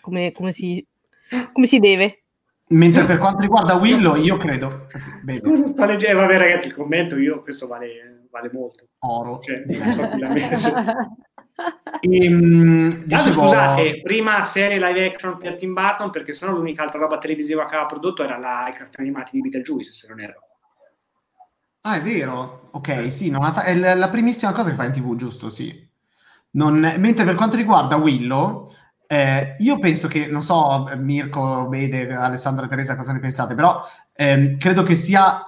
come, 0.00 0.30
come 0.32 0.52
si, 0.52 0.84
come 1.52 1.66
si 1.66 1.78
deve. 1.78 2.22
Mentre 2.68 3.04
per 3.04 3.18
quanto 3.18 3.40
riguarda 3.40 3.74
Willow, 3.74 4.14
io 4.14 4.36
credo, 4.36 4.86
Scusa, 5.38 5.66
sto 5.66 5.84
leggendo, 5.84 6.20
vabbè 6.20 6.38
ragazzi, 6.38 6.68
il 6.68 6.74
commento 6.74 7.16
io, 7.16 7.42
questo 7.42 7.66
vale, 7.66 8.26
vale 8.30 8.48
molto. 8.52 8.86
oro. 9.00 9.40
Cioè, 9.40 9.64
non 9.66 9.90
so 9.90 10.08
messo. 10.16 10.74
Ehm, 12.00 13.04
dicevo- 13.04 13.42
scusate, 13.42 14.00
prima 14.02 14.42
serie 14.44 14.78
live 14.78 15.06
action 15.08 15.36
per 15.36 15.56
Tim 15.56 15.74
Burton, 15.74 16.10
perché 16.10 16.32
sennò 16.32 16.52
l'unica 16.52 16.82
altra 16.84 16.98
roba 16.98 17.18
televisiva 17.18 17.62
che 17.66 17.74
aveva 17.74 17.86
prodotto 17.86 18.22
era 18.22 18.38
la, 18.38 18.66
i 18.68 18.72
cartoni 18.72 19.08
animati 19.08 19.30
di 19.32 19.40
Beetlejuice, 19.42 19.92
se 19.92 20.08
non 20.08 20.20
erro. 20.20 20.40
Ah, 21.82 21.96
è 21.96 22.02
vero. 22.02 22.68
Ok, 22.72 23.10
sì, 23.12 23.30
non 23.30 23.42
ha 23.42 23.52
fa- 23.52 23.64
è 23.64 23.74
la 23.74 23.94
la 23.94 24.08
primissima 24.10 24.52
cosa 24.52 24.70
che 24.70 24.76
fa 24.76 24.84
in 24.84 24.92
TV, 24.92 25.16
giusto? 25.16 25.48
Sì. 25.48 25.88
Non- 26.52 26.78
Mentre 26.98 27.24
per 27.24 27.34
quanto 27.34 27.56
riguarda 27.56 27.96
Willow, 27.96 28.70
eh, 29.06 29.54
io 29.58 29.78
penso 29.78 30.06
che, 30.08 30.26
non 30.26 30.42
so, 30.42 30.88
Mirko, 30.98 31.66
Bede, 31.68 32.12
Alessandra 32.14 32.66
Teresa 32.68 32.96
cosa 32.96 33.12
ne 33.12 33.18
pensate, 33.20 33.54
però 33.54 33.80
ehm, 34.14 34.56
credo 34.58 34.82
che 34.82 34.94
sia 34.94 35.42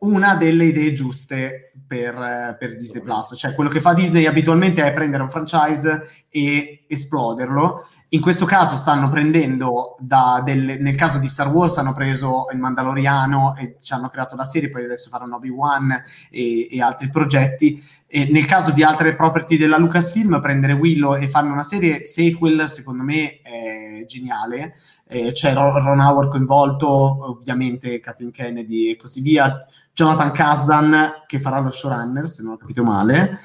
una 0.00 0.34
delle 0.34 0.64
idee 0.66 0.92
giuste 0.92 1.72
per, 1.86 2.14
eh, 2.16 2.56
per 2.58 2.76
Disney 2.76 3.02
Plus. 3.02 3.34
Cioè, 3.36 3.54
quello 3.54 3.70
che 3.70 3.80
fa 3.80 3.94
Disney 3.94 4.26
abitualmente 4.26 4.84
è 4.84 4.92
prendere 4.92 5.22
un 5.22 5.30
franchise 5.30 6.08
e 6.28 6.84
esploderlo. 6.88 7.86
In 8.16 8.22
questo 8.22 8.46
caso 8.46 8.76
stanno 8.76 9.10
prendendo, 9.10 9.94
delle- 10.00 10.78
nel 10.78 10.94
caso 10.94 11.18
di 11.18 11.28
Star 11.28 11.48
Wars, 11.48 11.76
hanno 11.76 11.92
preso 11.92 12.46
il 12.50 12.58
Mandaloriano 12.58 13.54
e 13.56 13.76
ci 13.78 13.92
hanno 13.92 14.08
creato 14.08 14.34
la 14.36 14.46
serie, 14.46 14.70
poi 14.70 14.84
adesso 14.84 15.10
faranno 15.10 15.36
Obi-Wan 15.36 16.02
e, 16.30 16.66
e 16.70 16.80
altri 16.80 17.10
progetti. 17.10 17.84
E 18.06 18.30
nel 18.32 18.46
caso 18.46 18.70
di 18.70 18.82
altre 18.82 19.14
property 19.14 19.58
della 19.58 19.76
Lucasfilm, 19.76 20.40
prendere 20.40 20.72
Willow 20.72 21.16
e 21.16 21.28
fanno 21.28 21.52
una 21.52 21.62
serie 21.62 22.04
sequel, 22.04 22.66
secondo 22.70 23.02
me 23.02 23.42
è 23.42 24.02
geniale. 24.06 24.76
Eh, 25.06 25.32
c'è 25.32 25.52
Ron 25.52 26.00
Howard 26.00 26.30
coinvolto, 26.30 26.88
ovviamente 26.88 28.00
Kathleen 28.00 28.30
Kennedy 28.30 28.92
e 28.92 28.96
così 28.96 29.20
via. 29.20 29.62
Jonathan 29.92 30.30
Kasdan 30.30 31.24
che 31.26 31.38
farà 31.38 31.58
lo 31.58 31.70
showrunner, 31.70 32.26
se 32.26 32.42
non 32.42 32.52
ho 32.54 32.56
capito 32.56 32.82
male. 32.82 33.38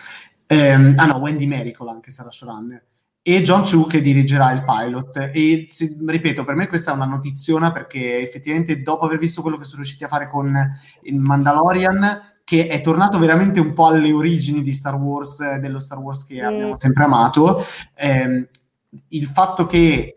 Ehm, 0.48 0.94
ah 0.96 1.06
no, 1.08 1.18
Wendy 1.18 1.46
Miracle 1.46 1.90
anche 1.90 2.10
sarà 2.10 2.32
showrunner. 2.32 2.86
E 3.24 3.42
John 3.44 3.64
Chu 3.64 3.86
che 3.86 4.02
dirigerà 4.02 4.52
il 4.52 4.64
pilot. 4.64 5.30
E 5.34 5.66
se- 5.70 5.96
ripeto, 6.06 6.44
per 6.44 6.56
me 6.56 6.68
questa 6.68 6.92
è 6.92 6.96
una 6.96 7.06
notiziona 7.06 7.72
perché 7.72 8.20
effettivamente 8.22 8.82
dopo 8.82 9.06
aver 9.06 9.20
visto 9.20 9.42
quello 9.42 9.58
che 9.58 9.64
sono 9.64 9.78
riusciti 9.82 10.04
a 10.04 10.08
fare 10.08 10.28
con 10.28 10.56
il 11.04 11.20
Mandalorian, 11.20 12.30
che 12.44 12.68
è 12.68 12.82
tornato 12.82 13.20
veramente 13.20 13.60
un 13.60 13.74
po' 13.74 13.88
alle 13.88 14.12
origini 14.12 14.64
di 14.64 14.74
Star 14.74 14.96
Wars, 14.96 15.40
eh, 15.40 15.60
dello 15.60 15.80
Star 15.80 16.00
Wars 16.00 16.26
che 16.26 16.42
Mm. 16.42 16.46
abbiamo 16.46 16.76
sempre 16.78 17.04
amato, 17.04 17.64
ehm, 17.96 18.48
il 19.10 19.28
fatto 19.28 19.66
che 19.66 20.16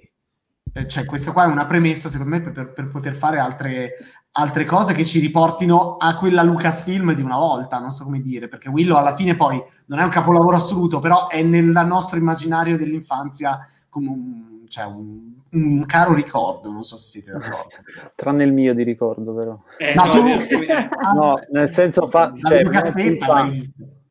eh, 0.76 0.88
cioè 0.88 1.05
questa 1.05 1.30
qua 1.30 1.44
è 1.44 1.46
una 1.46 1.66
premessa 1.66 2.09
secondo 2.09 2.34
me 2.36 2.40
per, 2.50 2.72
per 2.72 2.88
poter 2.88 3.14
fare 3.14 3.38
altre, 3.38 3.92
altre 4.37 4.64
cose 4.64 4.95
che 4.95 5.05
ci 5.05 5.20
riportino 5.20 5.97
a 5.97 6.16
quella 6.16 6.43
Lucasfilm 6.43 7.12
di 7.14 7.22
una 7.22 7.37
volta, 7.37 7.78
non 7.78 7.91
so 7.91 8.05
come 8.05 8.20
dire, 8.20 8.49
perché 8.49 8.68
Willow 8.68 8.97
alla 8.97 9.14
fine 9.14 9.37
poi 9.37 9.62
non 9.87 9.99
è 10.01 10.03
un 10.03 10.11
capolavoro 10.11 10.57
assoluto, 10.57 10.99
però 10.99 11.28
è 11.28 11.43
nel 11.43 11.66
nostro 11.87 12.18
immaginario 12.18 12.76
dell'infanzia 12.76 13.66
come 13.89 14.09
un, 14.09 14.43
cioè 14.68 14.85
un- 14.87 15.32
un 15.51 15.87
caro 15.87 16.14
ricordo, 16.14 16.68
non 16.68 16.82
so 16.82 16.97
se 16.97 17.20
siete 17.20 17.30
d'accordo. 17.30 17.76
Tranne 18.16 18.43
il 18.43 18.53
mio 18.53 18.74
di 18.74 18.82
ricordo, 18.82 19.32
però. 19.32 19.57
Eh, 19.78 19.95
Ma 19.95 20.05
no, 20.07 20.11
tu- 20.11 20.22
vero. 20.24 20.89
No, 21.14 21.35
nel 21.53 21.70
senso 21.70 22.09
fa... 22.09 22.32
La 22.41 22.49
Cioè, 22.49 22.62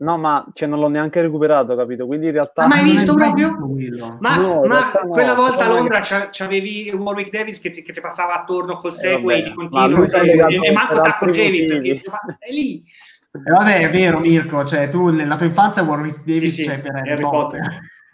no, 0.04 0.18
ma 0.18 0.46
cioè, 0.54 0.68
non 0.68 0.80
l'ho 0.80 0.88
neanche 0.88 1.22
recuperato, 1.22 1.76
capito? 1.76 2.06
Quindi 2.06 2.28
in 2.28 2.34
realtà... 2.34 2.68
Ma 2.68 2.76
hai 2.76 2.84
visto 2.84 3.14
proprio? 3.16 3.56
visto? 3.72 4.18
Ma, 4.20 4.36
No, 4.38 4.66
ma 4.66 4.92
no, 5.02 5.10
quella 5.10 5.34
volta 5.34 5.66
a 5.66 5.68
Londra 5.70 6.02
c'ha- 6.02 6.30
c'avevi 6.30 6.92
Warwick 6.92 7.32
Davis 7.32 7.60
che 7.60 7.72
ti, 7.72 7.82
che 7.82 7.94
ti 7.94 8.02
passava 8.02 8.34
attorno 8.42 8.76
col 8.76 8.92
Eh, 8.92 8.96
Segway 8.96 9.42
vabbè, 9.42 9.50
di 9.50 9.50
ma 9.50 9.56
continuo 9.56 9.98
lui 10.00 10.08
si 10.08 10.16
è 10.16 10.20
e, 10.22 10.68
e 10.68 10.72
manco 10.72 11.02
ti 11.02 11.10
accorgevi 11.10 11.68
perché 11.68 12.02
ma 12.10 12.38
è 12.38 12.52
lì 12.52 12.84
E 13.32 13.52
vabbè, 13.52 13.80
è 13.80 13.90
vero 13.90 14.20
Mirko, 14.20 14.64
cioè 14.66 14.90
tu 14.90 15.10
nella 15.10 15.36
tua 15.36 15.46
infanzia 15.48 15.82
Warwick 15.84 16.20
Davis 16.24 16.54
Sì, 16.54 16.64
sì, 16.64 16.70
c'è 16.70 16.80
per 16.80 16.96
Harry, 16.96 17.12
Harry 17.12 17.22
Potter. 17.24 17.62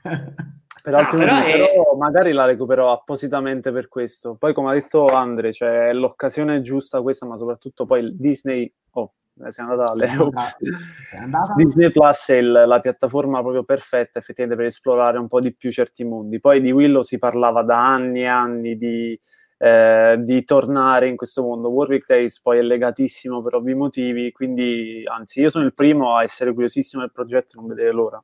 per 0.81 0.93
No, 0.93 0.99
altri 0.99 1.17
però 1.17 1.35
motivi, 1.35 1.51
è- 1.51 1.57
però 1.57 1.95
magari 1.97 2.31
la 2.31 2.45
recupero 2.45 2.91
appositamente 2.91 3.71
per 3.71 3.87
questo. 3.89 4.35
Poi, 4.35 4.53
come 4.53 4.69
ha 4.69 4.73
detto 4.73 5.05
Andre, 5.07 5.51
cioè, 5.51 5.89
è 5.89 5.93
l'occasione 5.93 6.61
giusta 6.61 7.01
questa, 7.01 7.25
ma 7.25 7.35
soprattutto 7.35 7.85
poi 7.85 8.01
il 8.01 8.15
Disney... 8.15 8.71
Oh, 8.91 9.03
eh, 9.03 9.18
sei 9.49 9.65
andata 9.65 9.91
alle... 9.91 10.07
Sei 10.07 11.19
andata? 11.19 11.53
Disney 11.55 11.89
Plus 11.91 12.29
è 12.29 12.35
il- 12.35 12.51
la 12.51 12.79
piattaforma 12.79 13.41
proprio 13.41 13.63
perfetta 13.63 14.19
effettivamente 14.19 14.61
per 14.61 14.71
esplorare 14.71 15.17
un 15.17 15.27
po' 15.27 15.39
di 15.39 15.53
più 15.53 15.71
certi 15.71 16.03
mondi. 16.03 16.39
Poi 16.39 16.61
di 16.61 16.71
Willow 16.71 17.01
si 17.01 17.17
parlava 17.17 17.63
da 17.63 17.85
anni 17.85 18.21
e 18.21 18.27
anni 18.27 18.77
di, 18.77 19.17
eh, 19.57 20.15
di 20.19 20.43
tornare 20.43 21.07
in 21.07 21.15
questo 21.15 21.41
mondo. 21.43 21.69
Warwick 21.69 22.07
Days 22.07 22.41
poi 22.41 22.59
è 22.59 22.61
legatissimo 22.61 23.41
per 23.41 23.55
ovvi 23.55 23.73
motivi, 23.73 24.31
quindi 24.31 25.03
anzi 25.05 25.41
io 25.41 25.49
sono 25.49 25.65
il 25.65 25.73
primo 25.73 26.15
a 26.15 26.23
essere 26.23 26.53
curiosissimo 26.53 27.01
del 27.01 27.11
progetto 27.11 27.55
e 27.57 27.59
non 27.59 27.69
vedere 27.69 27.91
l'ora. 27.91 28.23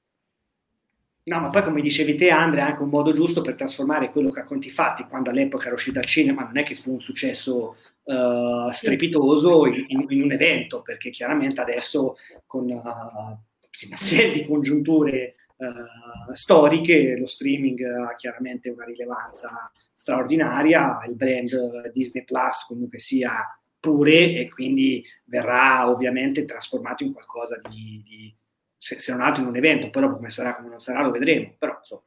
No, 1.27 1.39
ma 1.39 1.49
poi 1.49 1.63
come 1.63 1.81
dicevi 1.81 2.13
te, 2.13 2.29
Andre, 2.29 2.59
è 2.59 2.63
anche 2.63 2.83
un 2.83 2.89
modo 2.89 3.11
giusto 3.11 3.41
per 3.41 3.55
trasformare 3.55 4.11
quello 4.11 4.29
che 4.29 4.41
a 4.41 4.43
conti 4.43 4.69
fatti, 4.69 5.05
quando 5.09 5.31
all'epoca 5.31 5.65
era 5.65 5.73
uscita 5.73 5.99
al 5.99 6.05
cinema, 6.05 6.43
non 6.43 6.57
è 6.57 6.63
che 6.63 6.75
fu 6.75 6.91
un 6.91 6.99
successo 6.99 7.77
eh, 8.05 8.69
strepitoso 8.71 9.65
in, 9.65 10.05
in- 10.09 10.21
un 10.21 10.31
evento, 10.31 10.81
perché 10.81 11.09
chiaramente 11.09 11.59
adesso 11.59 12.15
con 12.45 12.69
eh, 12.69 12.73
una 12.75 13.97
serie 13.97 14.31
di 14.31 14.45
congiunture 14.45 15.35
eh, 15.57 16.33
storiche 16.33 17.17
lo 17.17 17.25
streaming 17.25 17.81
ha 17.81 18.15
chiaramente 18.15 18.69
una 18.69 18.85
rilevanza 18.85 19.71
straordinaria, 19.93 21.03
il 21.07 21.15
brand 21.15 21.91
Disney 21.91 22.23
Plus 22.23 22.65
comunque 22.67 22.99
sia 22.99 23.59
pure 23.79 24.35
e 24.35 24.49
quindi 24.49 25.03
verrà 25.25 25.89
ovviamente 25.89 26.45
trasformato 26.45 27.03
in 27.03 27.11
qualcosa 27.11 27.59
di, 27.69 28.03
di 28.05 28.35
se, 28.77 28.99
se 28.99 29.11
non 29.13 29.21
altro 29.21 29.41
in 29.41 29.49
un 29.49 29.55
evento, 29.55 29.89
però 29.89 30.13
come 30.13 30.29
sarà, 30.29 30.55
come 30.55 30.69
non 30.69 30.79
sarà 30.79 31.01
lo 31.01 31.09
vedremo, 31.11 31.55
però 31.57 31.75
insomma. 31.79 32.01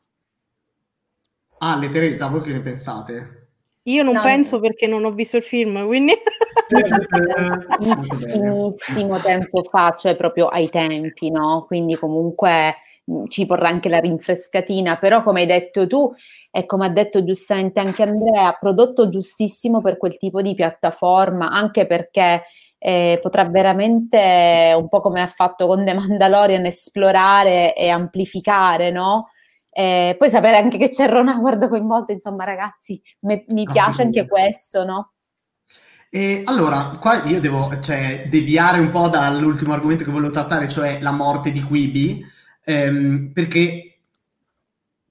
Ah, 1.58 1.76
le 1.76 1.88
Teresa, 1.88 2.28
voi 2.28 2.40
che 2.40 2.52
ne 2.52 2.60
pensate? 2.60 3.37
Io 3.88 4.02
non 4.02 4.14
No, 4.14 4.22
penso 4.22 4.60
perché 4.60 4.86
non 4.86 5.04
ho 5.04 5.12
visto 5.12 5.36
il 5.36 5.42
film, 5.42 5.86
quindi... 5.86 6.12
Pochissimo 7.78 9.20
tempo 9.20 9.62
fa, 9.62 9.94
cioè 9.96 10.14
proprio 10.14 10.48
ai 10.48 10.68
tempi, 10.68 11.30
no? 11.30 11.64
Quindi 11.66 11.96
comunque 11.96 12.76
mh, 13.04 13.24
ci 13.28 13.46
vorrà 13.46 13.68
anche 13.68 13.88
la 13.88 14.00
rinfrescatina, 14.00 14.98
però 14.98 15.22
come 15.22 15.40
hai 15.40 15.46
detto 15.46 15.86
tu, 15.86 16.12
e 16.50 16.66
come 16.66 16.86
ha 16.86 16.90
detto 16.90 17.24
giustamente 17.24 17.80
anche 17.80 18.02
Andrea, 18.02 18.56
prodotto 18.60 19.08
giustissimo 19.08 19.80
per 19.80 19.96
quel 19.96 20.18
tipo 20.18 20.42
di 20.42 20.54
piattaforma, 20.54 21.48
anche 21.48 21.86
perché 21.86 22.42
eh, 22.76 23.18
potrà 23.22 23.46
veramente, 23.46 24.74
un 24.76 24.88
po' 24.88 25.00
come 25.00 25.22
ha 25.22 25.26
fatto 25.26 25.66
con 25.66 25.84
The 25.84 25.94
Mandalorian, 25.94 26.66
esplorare 26.66 27.74
e 27.74 27.88
amplificare, 27.88 28.90
no? 28.90 29.28
Eh, 29.78 30.16
poi 30.18 30.28
sapere 30.28 30.56
anche 30.56 30.76
che 30.76 30.88
c'è 30.88 31.08
Ron 31.08 31.28
Howard 31.28 31.68
coinvolto, 31.70 32.10
insomma 32.10 32.42
ragazzi, 32.42 33.00
me- 33.20 33.44
mi 33.50 33.64
Ah, 33.64 33.70
piace 33.72 34.02
anche 34.02 34.26
questo, 34.26 34.84
no? 34.84 35.12
E 36.10 36.42
allora, 36.46 36.96
qua 37.00 37.22
io 37.26 37.38
devo 37.38 37.78
cioè, 37.78 38.26
deviare 38.28 38.80
un 38.80 38.90
po' 38.90 39.06
dall'ultimo 39.08 39.74
argomento 39.74 40.02
che 40.02 40.10
volevo 40.10 40.32
trattare, 40.32 40.66
cioè 40.66 40.98
la 41.00 41.12
morte 41.12 41.52
di 41.52 41.62
Quibi, 41.62 42.26
ehm, 42.64 43.30
perché 43.32 44.00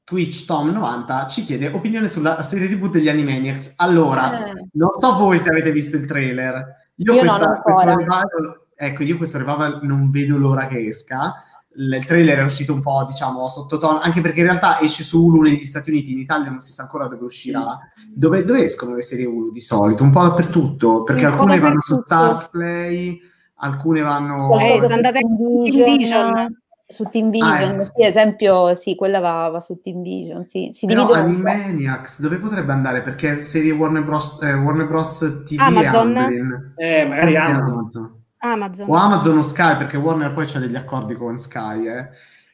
Twitch 0.03 0.43
Tom 0.43 0.72
90 0.72 1.28
ci 1.28 1.43
chiede 1.43 1.68
opinione 1.68 2.09
sulla 2.09 2.41
serie 2.41 2.68
reboot 2.68 2.91
degli 2.91 3.07
Animaniacs. 3.07 3.74
Allora, 3.78 4.47
Eh. 4.49 4.68
non 4.74 4.91
so 4.91 5.15
voi 5.15 5.38
se 5.38 5.47
avete 5.47 5.72
visto 5.72 5.95
il 5.95 6.05
trailer. 6.07 6.91
Io, 6.95 7.13
Io 7.13 7.24
no, 7.24 7.30
questa, 7.38 7.45
non 7.45 7.61
questo 7.61 7.89
revival, 7.95 8.61
ecco, 8.76 9.03
io 9.03 9.15
questo 9.15 9.38
revival 9.38 9.80
non 9.84 10.09
vedo 10.09 10.36
l'ora 10.38 10.68
che 10.68 10.88
esca. 10.88 11.36
Il 11.78 11.93
il 11.93 12.05
trailer 12.05 12.39
è 12.39 12.43
uscito 12.43 12.73
un 12.73 12.82
po', 12.82 13.05
diciamo, 13.07 13.47
sottotono, 13.47 13.99
anche 13.99 14.19
perché 14.21 14.39
in 14.39 14.47
realtà 14.47 14.80
esce 14.80 15.03
su 15.03 15.23
Hulu 15.25 15.41
negli 15.41 15.63
Stati 15.63 15.91
Uniti, 15.91 16.11
in 16.11 16.19
Italia 16.19 16.49
non 16.49 16.59
si 16.59 16.71
sa 16.71 16.84
ancora 16.84 17.07
dove 17.07 17.25
uscirà. 17.25 17.78
Dove, 18.11 18.43
dove 18.43 18.63
escono 18.63 18.95
le 18.95 19.03
serie 19.03 19.25
Hulu 19.25 19.51
di 19.51 19.61
solito? 19.61 20.01
Un 20.03 20.09
po' 20.11 20.21
dappertutto, 20.21 21.04
perché 21.04 21.25
Un 21.25 21.32
alcune 21.33 21.59
vanno 21.59 21.82
su 21.82 21.93
dappertutto. 21.93 22.16
Stars 22.36 22.49
Play, 22.49 23.21
alcune 23.58 24.01
vanno... 24.01 24.59
Eh, 24.59 24.70
sono 24.74 24.87
su 24.87 24.93
andate 24.93 25.20
Team 25.20 25.83
Vision. 25.83 26.62
Su 26.89 27.04
Team 27.12 27.29
Vision, 27.29 27.79
Ah, 27.82 27.86
sì, 27.86 28.04
esempio, 28.04 28.74
sì, 28.74 28.95
quella 28.95 29.20
va, 29.20 29.49
va 29.49 29.59
su 29.59 29.79
Team 29.82 30.01
Vision, 30.01 30.45
sì, 30.45 30.70
si 30.71 30.86
Però. 30.86 31.12
Animaniacs, 31.12 32.21
dove 32.21 32.37
potrebbe 32.37 32.71
andare? 32.71 33.01
Perché 33.01 33.37
serie 33.39 33.71
Warner 33.71 34.04
Bros. 34.04 34.41
eh, 34.41 34.54
Warner 34.54 34.87
Bros. 34.87 35.43
TV 35.45 35.59
Amazon? 35.59 36.16
e 36.16 36.20
Amblin. 36.21 36.74
Eh, 36.78 37.05
magari 37.05 37.36
Amazon. 37.36 37.74
Amazon. 37.74 38.16
Amazon. 38.39 38.89
O 38.89 38.96
Amazon 38.96 39.38
o 39.38 39.43
Sky, 39.43 39.78
perché 39.78 39.97
Warner 39.97 40.34
poi 40.34 40.46
c'ha 40.46 40.59
degli 40.59 40.76
accordi 40.76 41.16
con 41.16 41.38
Sky, 41.38 41.88
eh. 41.88 42.09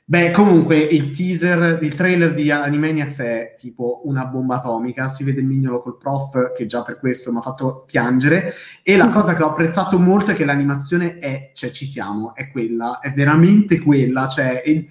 Beh, 0.06 0.32
comunque 0.32 0.78
il 0.78 1.12
teaser, 1.12 1.82
il 1.82 1.96
trailer 1.96 2.34
di 2.34 2.52
Animaniacs 2.52 3.20
è 3.20 3.54
tipo 3.58 4.02
una 4.04 4.26
bomba 4.26 4.56
atomica, 4.56 5.08
si 5.08 5.24
vede 5.24 5.40
il 5.40 5.46
mignolo 5.46 5.82
col 5.82 5.98
prof 5.98 6.52
che 6.52 6.66
già 6.66 6.82
per 6.82 7.00
questo 7.00 7.32
mi 7.32 7.38
ha 7.38 7.42
fatto 7.42 7.86
piangere. 7.88 8.54
E 8.84 8.98
la 8.98 9.10
cosa 9.10 9.34
che 9.34 9.44
ho 9.44 9.48
apprezzato 9.52 9.98
molto 9.98 10.32
è 10.32 10.34
che 10.34 10.44
l'animazione 10.44 11.20
è, 11.20 11.52
cioè 11.54 11.72
ci 11.72 11.86
siamo, 11.86 12.36
è 12.36 12.52
quella, 12.52 13.00
è 13.00 13.14
veramente 13.14 13.80
quella, 13.80 14.28
cioè, 14.28 14.62
e- 14.66 14.90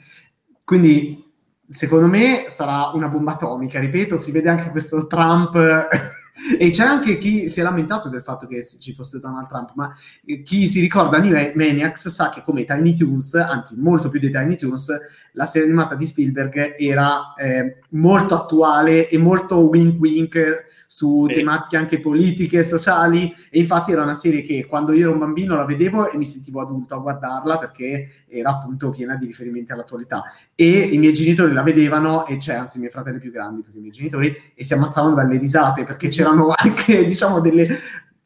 quindi 0.65 1.31
secondo 1.69 2.07
me 2.07 2.47
sarà 2.49 2.91
una 2.95 3.09
bomba 3.09 3.33
atomica, 3.33 3.79
ripeto, 3.81 4.17
si 4.17 4.33
vede 4.33 4.49
anche 4.49 4.71
questo 4.71 5.07
Trump 5.07 5.53
E 6.59 6.71
c'è 6.71 6.85
anche 6.85 7.19
chi 7.19 7.49
si 7.49 7.61
è 7.61 7.63
lamentato 7.63 8.09
del 8.09 8.23
fatto 8.23 8.47
che 8.47 8.65
ci 8.65 8.95
fosse 8.95 9.21
Donald 9.21 9.49
Trump, 9.49 9.73
ma 9.75 9.95
eh, 10.25 10.43
chi 10.43 10.67
si 10.67 10.81
ricorda 10.81 11.19
Maniacs 11.19 12.09
sa 12.09 12.31
che 12.31 12.43
come 12.43 12.65
Tiny 12.65 12.95
Toons, 12.95 13.35
anzi 13.35 13.79
molto 13.79 14.09
più 14.09 14.19
dei 14.19 14.31
Tiny 14.31 14.57
Toons, 14.57 14.91
la 15.33 15.45
serie 15.45 15.69
animata 15.69 15.95
di 15.95 16.07
Spielberg 16.07 16.77
era 16.79 17.35
eh, 17.35 17.81
molto 17.91 18.35
attuale 18.35 19.09
e 19.09 19.19
molto 19.19 19.69
wink 19.69 20.01
wink 20.01 20.67
su 20.93 21.25
Sì. 21.27 21.37
tematiche 21.37 21.79
anche 21.79 22.01
politiche 22.01 22.59
e 22.59 22.65
sociali 22.65 23.35
e 23.49 23.59
infatti 23.59 23.93
era 23.93 24.03
una 24.03 24.13
serie 24.13 24.43
che 24.43 24.67
quando 24.67 24.93
io 24.93 25.05
ero 25.05 25.13
un 25.13 25.21
bambino 25.21 25.57
la 25.57 25.65
vedevo 25.65 26.11
e 26.11 26.19
mi 26.19 26.27
sentivo 26.27 26.61
adulto 26.61 26.95
a 26.95 26.99
guardarla 26.99 27.57
perché 27.57 28.25
era 28.29 28.51
appunto 28.51 28.91
piena 28.91 29.17
di 29.17 29.25
riferimenti 29.25 29.73
all'attualità 29.73 30.23
e 30.55 30.69
i 30.69 30.99
miei 30.99 31.15
genitori 31.15 31.55
la 31.55 31.63
vedevano 31.63 32.27
e 32.27 32.39
cioè 32.39 32.57
anzi 32.57 32.77
i 32.77 32.81
miei 32.81 32.93
fratelli 32.93 33.21
più 33.21 33.31
grandi 33.31 33.63
perché 33.63 33.79
i 33.79 33.81
miei 33.81 33.93
genitori 33.93 34.37
e 34.55 34.65
si 34.65 34.75
ammazzavano 34.75 35.15
dalle 35.15 35.39
risate 35.39 35.85
perché 35.85 36.09
c'erano 36.09 36.53
anche 36.55 37.07
diciamo 37.07 37.41
delle 37.41 37.67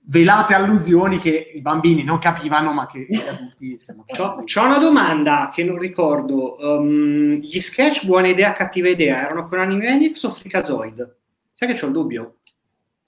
velate 0.09 0.55
allusioni 0.55 1.19
che 1.19 1.53
i 1.55 1.61
bambini 1.61 2.03
non 2.03 2.19
capivano 2.19 2.73
ma 2.73 2.87
che 2.87 3.07
gli 3.09 3.23
adulti 3.29 3.79
si 3.79 3.93
ammazzavano 3.93 4.43
C'ho, 4.43 4.65
una 4.65 4.79
domanda 4.79 5.53
che 5.55 5.63
non 5.63 5.79
ricordo. 5.79 6.57
Um, 6.59 7.35
gli 7.35 7.61
sketch 7.61 8.07
Buona 8.07 8.27
idea, 8.27 8.55
cattiva 8.55 8.89
idea 8.89 9.23
erano 9.23 9.47
con 9.47 9.61
Animaniacs 9.61 10.25
o 10.25 10.33
Freakazoid? 10.33 11.15
Sai 11.53 11.69
che 11.69 11.79
c'ho 11.79 11.87
il 11.87 11.93
dubbio? 11.93 12.39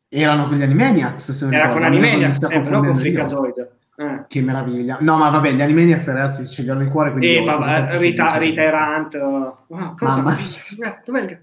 Erano 0.09 0.49
con 0.49 0.57
gli 0.57 0.63
Animaniacs 0.63 1.31
se 1.33 1.45
non 1.45 1.55
Era 1.55 1.67
ricordo, 1.67 1.87
con 1.87 1.95
Animaniacs, 1.97 2.39
sempre, 2.47 2.71
non 2.71 2.81
con 2.81 2.89
confondendo 2.95 3.09
io. 3.09 3.27
Freakazoid. 3.27 3.69
Eh. 4.01 4.25
che 4.29 4.43
meraviglia 4.43 4.97
no 5.01 5.17
ma 5.17 5.29
vabbè 5.29 5.51
gli 5.51 5.61
Animaniacs 5.61 6.07
ragazzi 6.07 6.47
ce 6.47 6.63
li 6.63 6.71
ho 6.71 6.75
nel 6.75 6.89
cuore 6.89 7.11
quindi 7.11 7.35
E 7.35 7.41
io- 7.43 7.45
vabbè, 7.45 7.99
Rita, 7.99 8.37
Rita 8.37 8.63
Erant. 8.63 9.15
uh, 9.15 9.75
ah, 9.75 9.95
cosa? 9.99 10.17
Mamma 10.23 10.37
Eh, 10.39 10.41
il- 11.21 11.39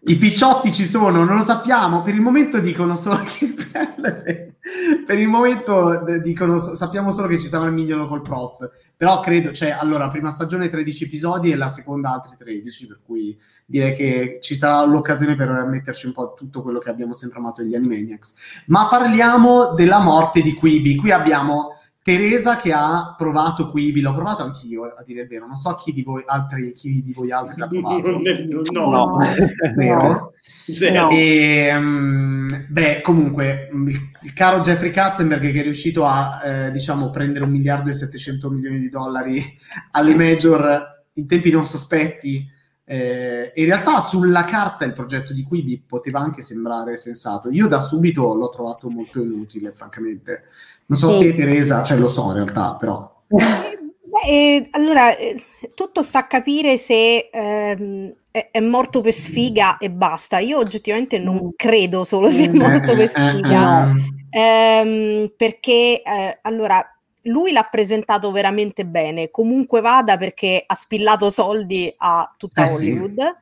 I 0.00 0.16
picciotti 0.16 0.72
ci 0.72 0.84
sono, 0.84 1.24
non 1.24 1.36
lo 1.36 1.42
sappiamo. 1.42 2.02
Per 2.02 2.14
il 2.14 2.20
momento 2.20 2.58
dicono 2.60 2.94
solo 2.96 3.18
che 3.24 3.54
per 5.06 5.18
il 5.18 5.28
momento 5.28 6.04
dicono, 6.22 6.58
sappiamo 6.58 7.10
solo 7.10 7.28
che 7.28 7.38
ci 7.38 7.46
sarà 7.46 7.66
il 7.66 7.72
mignolo 7.72 8.08
col 8.08 8.22
prof. 8.22 8.68
Però 8.96 9.20
credo, 9.20 9.52
cioè, 9.52 9.70
allora, 9.70 10.08
prima 10.10 10.30
stagione 10.30 10.68
13 10.68 11.04
episodi 11.04 11.50
e 11.50 11.56
la 11.56 11.68
seconda 11.68 12.10
altri 12.10 12.36
13, 12.36 12.86
per 12.86 13.00
cui 13.04 13.38
direi 13.64 13.94
che 13.94 14.38
ci 14.40 14.54
sarà 14.56 14.84
l'occasione 14.84 15.36
per 15.36 15.64
metterci 15.66 16.06
un 16.06 16.12
po' 16.12 16.34
tutto 16.34 16.62
quello 16.62 16.78
che 16.78 16.90
abbiamo 16.90 17.12
sempre 17.12 17.38
amato 17.38 17.62
degli 17.62 17.74
Animaniacs. 17.74 18.64
Ma 18.66 18.88
parliamo 18.88 19.74
della 19.74 20.00
morte 20.00 20.42
di 20.42 20.52
Quibi. 20.54 20.96
Qui 20.96 21.12
abbiamo 21.12 21.77
Teresa 22.08 22.56
che 22.56 22.72
ha 22.72 23.14
provato 23.14 23.68
Quibi, 23.68 24.00
l'ho 24.00 24.14
provato 24.14 24.42
anch'io, 24.42 24.84
a 24.84 25.02
dire 25.04 25.20
il 25.20 25.28
vero. 25.28 25.46
Non 25.46 25.58
so 25.58 25.74
chi 25.74 25.92
di 25.92 26.02
voi 26.02 26.22
altri, 26.24 26.72
chi 26.72 27.02
di 27.02 27.12
voi 27.12 27.30
altri 27.30 27.58
l'ha 27.58 27.68
provato. 27.68 28.10
No, 28.10 28.18
No. 28.72 29.18
Zero. 29.76 30.32
zero. 30.40 31.00
No. 31.02 31.10
E, 31.10 31.70
mm, 31.78 32.48
beh, 32.70 33.02
comunque, 33.02 33.68
il, 33.70 33.94
il 34.22 34.32
caro 34.32 34.60
Jeffrey 34.60 34.88
Katzenberg 34.88 35.52
che 35.52 35.60
è 35.60 35.62
riuscito 35.62 36.06
a, 36.06 36.40
eh, 36.42 36.70
diciamo, 36.70 37.10
prendere 37.10 37.44
un 37.44 37.50
miliardo 37.50 37.90
e 37.90 37.92
700 37.92 38.48
milioni 38.48 38.78
di 38.78 38.88
dollari 38.88 39.44
alle 39.90 40.14
major 40.14 40.96
in 41.12 41.26
tempi 41.26 41.50
non 41.50 41.66
sospetti, 41.66 42.42
eh, 42.88 43.52
in 43.54 43.66
realtà 43.66 44.00
sulla 44.00 44.44
carta 44.44 44.84
il 44.86 44.94
progetto 44.94 45.34
di 45.34 45.42
Quibi 45.42 45.78
poteva 45.86 46.20
anche 46.20 46.40
sembrare 46.40 46.96
sensato. 46.96 47.50
Io 47.50 47.68
da 47.68 47.80
subito 47.80 48.34
l'ho 48.34 48.48
trovato 48.48 48.88
molto 48.88 49.20
inutile, 49.20 49.72
francamente. 49.72 50.44
Non 50.86 50.98
so 50.98 51.18
Sì. 51.18 51.26
te, 51.26 51.34
Teresa, 51.36 51.82
cioè 51.82 51.98
lo 51.98 52.08
so 52.08 52.26
in 52.28 52.32
realtà, 52.34 52.74
però. 52.78 53.22
Beh, 54.08 54.26
eh, 54.26 54.68
allora, 54.70 55.14
eh, 55.18 55.36
tutto 55.74 56.00
sta 56.00 56.20
a 56.20 56.26
capire 56.26 56.78
se 56.78 57.28
ehm, 57.30 58.14
è, 58.30 58.48
è 58.52 58.60
morto 58.60 59.02
per 59.02 59.12
sfiga 59.12 59.76
e 59.76 59.90
basta. 59.90 60.38
Io 60.38 60.56
oggettivamente 60.58 61.18
non 61.18 61.52
credo 61.54 62.04
solo 62.04 62.30
sia 62.30 62.48
Mm. 62.48 62.56
morto 62.56 62.80
per 62.94 63.00
Eh, 63.00 63.02
eh, 63.04 63.08
sfiga. 63.08 63.84
eh, 63.90 64.16
Ehm, 64.30 65.32
perché 65.36 66.02
eh, 66.02 66.38
allora 66.42 66.82
lui 67.22 67.52
l'ha 67.52 67.66
presentato 67.70 68.30
veramente 68.30 68.86
bene, 68.86 69.30
comunque 69.30 69.80
vada 69.80 70.16
perché 70.16 70.62
ha 70.66 70.74
spillato 70.74 71.30
soldi 71.30 71.92
a 71.98 72.32
tutta 72.36 72.64
Eh 72.64 72.68
sì. 72.68 72.74
Hollywood. 72.74 73.36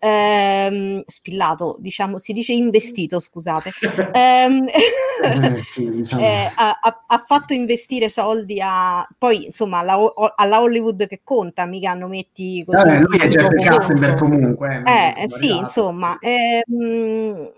Ehm, 0.00 1.02
spillato, 1.06 1.76
diciamo, 1.80 2.18
si 2.18 2.32
dice 2.32 2.52
investito, 2.52 3.18
scusate. 3.18 3.72
Ehm, 4.18 4.64
eh, 4.66 5.56
sì, 5.62 5.90
diciamo. 5.90 6.22
eh, 6.22 6.52
ha, 6.54 6.78
ha- 7.06 7.24
fatto 7.26 7.52
investire 7.52 8.08
soldi 8.08 8.60
a 8.62 9.06
poi 9.18 9.46
insomma 9.46 9.78
alla, 9.78 9.98
alla 10.36 10.60
Hollywood 10.60 11.06
che 11.06 11.20
conta, 11.24 11.66
mica 11.66 11.94
non 11.94 12.10
metti 12.10 12.62
così. 12.64 12.86
Vabbè, 12.86 13.00
lui 13.00 13.18
è 13.18 13.26
Jeffrey 13.28 13.62
Katzenberg 13.64 14.18
comunque. 14.18 14.82
Eh, 14.86 15.22
eh, 15.24 15.28
sì, 15.28 15.56
insomma, 15.56 16.16
ehm, 16.20 17.50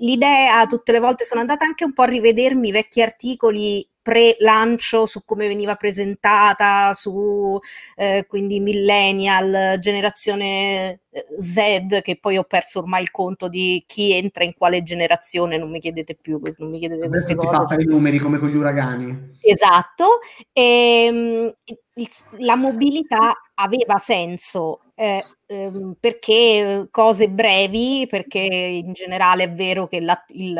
l'idea 0.00 0.66
tutte 0.66 0.92
le 0.92 1.00
volte 1.00 1.24
sono 1.24 1.40
andata 1.40 1.64
anche 1.64 1.84
un 1.84 1.92
po' 1.92 2.02
a 2.02 2.06
rivedermi 2.06 2.68
i 2.68 2.72
vecchi 2.72 3.02
articoli 3.02 3.86
pre-lancio 4.08 5.04
su 5.04 5.22
come 5.24 5.48
veniva 5.48 5.74
presentata, 5.74 6.94
su 6.94 7.58
eh, 7.94 8.24
quindi 8.26 8.58
millennial, 8.58 9.76
generazione 9.80 11.00
eh, 11.10 11.26
Z, 11.38 12.00
che 12.02 12.16
poi 12.18 12.38
ho 12.38 12.44
perso 12.44 12.78
ormai 12.78 13.02
il 13.02 13.10
conto 13.10 13.48
di 13.48 13.84
chi 13.86 14.12
entra 14.12 14.44
in 14.44 14.54
quale 14.54 14.82
generazione, 14.82 15.58
non 15.58 15.70
mi 15.70 15.78
chiedete 15.78 16.14
più, 16.14 16.40
non 16.56 16.70
mi 16.70 16.78
chiedete 16.78 17.06
queste 17.06 17.34
Adesso 17.34 17.42
si 17.42 17.46
cose. 17.46 17.58
passa 17.58 17.80
i 17.82 17.84
numeri 17.84 18.18
come 18.18 18.38
con 18.38 18.48
gli 18.48 18.56
uragani. 18.56 19.36
Esatto, 19.42 20.20
ehm, 20.54 21.54
il- 21.94 22.08
la 22.38 22.56
mobilità 22.56 23.34
aveva 23.58 23.98
senso 23.98 24.80
eh, 24.94 25.22
ehm, 25.46 25.96
perché 26.00 26.88
cose 26.90 27.28
brevi, 27.28 28.06
perché 28.08 28.40
in 28.40 28.92
generale 28.92 29.44
è 29.44 29.50
vero 29.52 29.86
che 29.86 30.00
la, 30.00 30.22
il, 30.28 30.56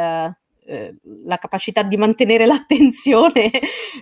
eh, 0.66 0.94
la 1.24 1.38
capacità 1.38 1.82
di 1.82 1.96
mantenere 1.96 2.44
l'attenzione 2.46 3.50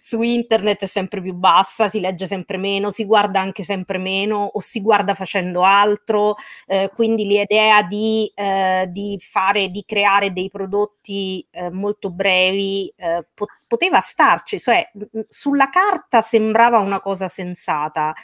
su 0.01 0.23
internet 0.23 0.83
è 0.83 0.87
sempre 0.87 1.21
più 1.23 1.33
bassa, 1.35 1.89
si 1.89 2.01
legge 2.01 2.27
sempre 2.27 2.57
meno, 2.57 2.91
si 2.91 3.05
guarda 3.05 3.41
anche 3.41 3.63
sempre 3.63 3.99
meno 3.99 4.51
o 4.53 4.61
si 4.61 4.81
guarda 4.81 5.15
facendo 5.15 5.63
altro, 5.63 6.35
eh, 6.67 6.91
quindi 6.95 7.25
l'idea 7.27 7.83
di, 7.83 8.31
eh, 8.35 8.87
di 8.91 9.17
fare, 9.21 9.69
di 9.71 9.85
creare 9.87 10.33
dei 10.33 10.51
prodotti 10.51 11.47
eh, 11.51 11.71
molto 11.71 12.11
brevi 12.11 12.93
eh, 12.97 13.27
po- 13.35 13.47
poteva 13.67 14.01
starci, 14.01 14.59
cioè 14.59 14.89
mh, 14.93 15.21
sulla 15.29 15.69
carta 15.71 16.21
sembrava 16.21 16.79
una 16.79 17.01
cosa 17.01 17.29
sensata. 17.29 18.15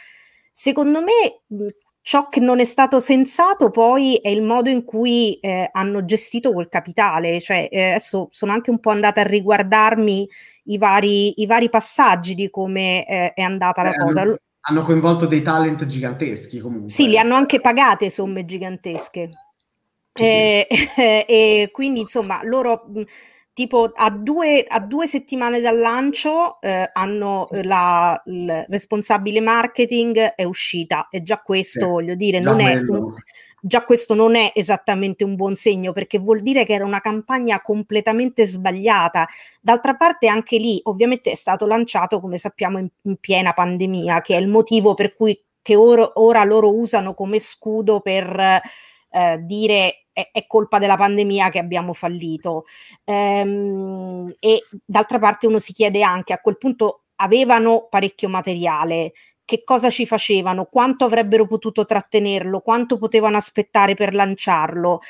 Secondo 0.52 1.00
me 1.00 1.42
mh, 1.46 1.66
ciò 2.02 2.28
che 2.28 2.40
non 2.40 2.60
è 2.60 2.64
stato 2.64 3.00
sensato 3.00 3.70
poi 3.70 4.16
è 4.16 4.28
il 4.28 4.42
modo 4.42 4.68
in 4.68 4.84
cui 4.84 5.34
eh, 5.40 5.68
hanno 5.72 6.04
gestito 6.04 6.52
quel 6.52 6.68
capitale, 6.68 7.40
cioè 7.40 7.68
eh, 7.70 7.90
adesso 7.90 8.28
sono 8.30 8.52
anche 8.52 8.70
un 8.70 8.78
po' 8.80 8.90
andata 8.90 9.20
a 9.22 9.24
riguardarmi 9.24 10.28
i 10.64 10.78
vari, 10.78 11.40
i 11.40 11.46
vari 11.46 11.68
passaggi 11.68 12.34
di 12.34 12.50
come 12.50 13.06
eh, 13.06 13.32
è 13.32 13.40
andata 13.42 13.82
la 13.82 13.90
Eh, 13.92 13.98
cosa. 13.98 14.20
hanno, 14.22 14.38
hanno 14.60 14.82
coinvolto 14.82 15.26
dei 15.26 15.42
talent 15.42 15.86
giganteschi 15.86 16.58
comunque. 16.58 16.88
Sì, 16.90 17.08
li 17.08 17.18
hanno 17.18 17.34
anche 17.34 17.60
pagate 17.60 18.10
somme 18.10 18.44
gigantesche. 18.44 19.30
Sì, 20.14 20.24
sì. 20.24 20.30
Eh, 20.30 20.66
e 21.26 21.68
quindi 21.72 22.00
insomma 22.00 22.40
loro 22.44 22.84
mh, 22.92 23.02
tipo 23.54 23.90
a 23.94 24.10
due, 24.10 24.64
a 24.66 24.80
due 24.80 25.06
settimane 25.06 25.60
dal 25.60 25.78
lancio 25.78 26.60
eh, 26.60 26.88
hanno 26.92 27.48
la 27.50 28.20
il 28.26 28.64
responsabile 28.68 29.40
marketing 29.40 30.18
è 30.18 30.44
uscita 30.44 31.08
e 31.10 31.22
già 31.22 31.38
questo 31.40 31.80
Sì, 31.80 31.90
voglio 31.90 32.14
dire 32.14 32.40
non 32.40 32.60
è 32.60 32.76
un- 32.76 33.14
già 33.60 33.84
questo 33.84 34.14
non 34.14 34.34
è 34.34 34.52
esattamente 34.54 35.22
un 35.24 35.36
buon 35.36 35.54
segno 35.54 35.92
perché 35.92 36.18
vuol 36.18 36.40
dire 36.40 36.64
che 36.64 36.72
era 36.74 36.84
una 36.84 37.00
campagna 37.00 37.60
completamente 37.60 38.44
sbagliata. 38.44 39.26
D'altra 39.60 39.94
parte 39.96 40.26
anche 40.28 40.56
lì 40.56 40.80
ovviamente 40.84 41.30
è 41.30 41.34
stato 41.34 41.66
lanciato 41.66 42.20
come 42.20 42.38
sappiamo 42.38 42.78
in, 42.78 42.88
in 43.02 43.16
piena 43.16 43.52
pandemia, 43.52 44.20
che 44.20 44.36
è 44.36 44.40
il 44.40 44.48
motivo 44.48 44.94
per 44.94 45.14
cui 45.14 45.38
che 45.60 45.76
ora, 45.76 46.10
ora 46.14 46.42
loro 46.42 46.74
usano 46.74 47.14
come 47.14 47.38
scudo 47.38 48.00
per 48.00 48.60
eh, 49.10 49.38
dire 49.42 50.01
è, 50.12 50.30
è 50.32 50.47
colpa 50.47 50.78
della 50.78 50.97
pandemia 50.97 51.51
che 51.51 51.59
abbiamo 51.59 51.93
fallito. 51.93 52.64
Ehm, 53.05 54.34
e 54.39 54.66
d'altra 54.84 55.18
parte 55.18 55.47
uno 55.47 55.59
si 55.59 55.72
chiede 55.72 56.02
anche 56.02 56.32
a 56.32 56.39
quel 56.39 56.59
punto 56.59 57.02
avevano 57.16 57.86
parecchio 57.89 58.28
materiale 58.28 59.12
che 59.44 59.64
cosa 59.64 59.90
ci 59.90 60.06
facevano, 60.06 60.64
quanto 60.66 61.05
avrebbero 61.05 61.47
potuto 61.47 61.84
trattenerlo, 61.84 62.60
quanto 62.60 62.97
potevano 62.97 63.36
aspettare 63.36 63.94
per 63.94 64.14
lanciarlo. 64.14 65.01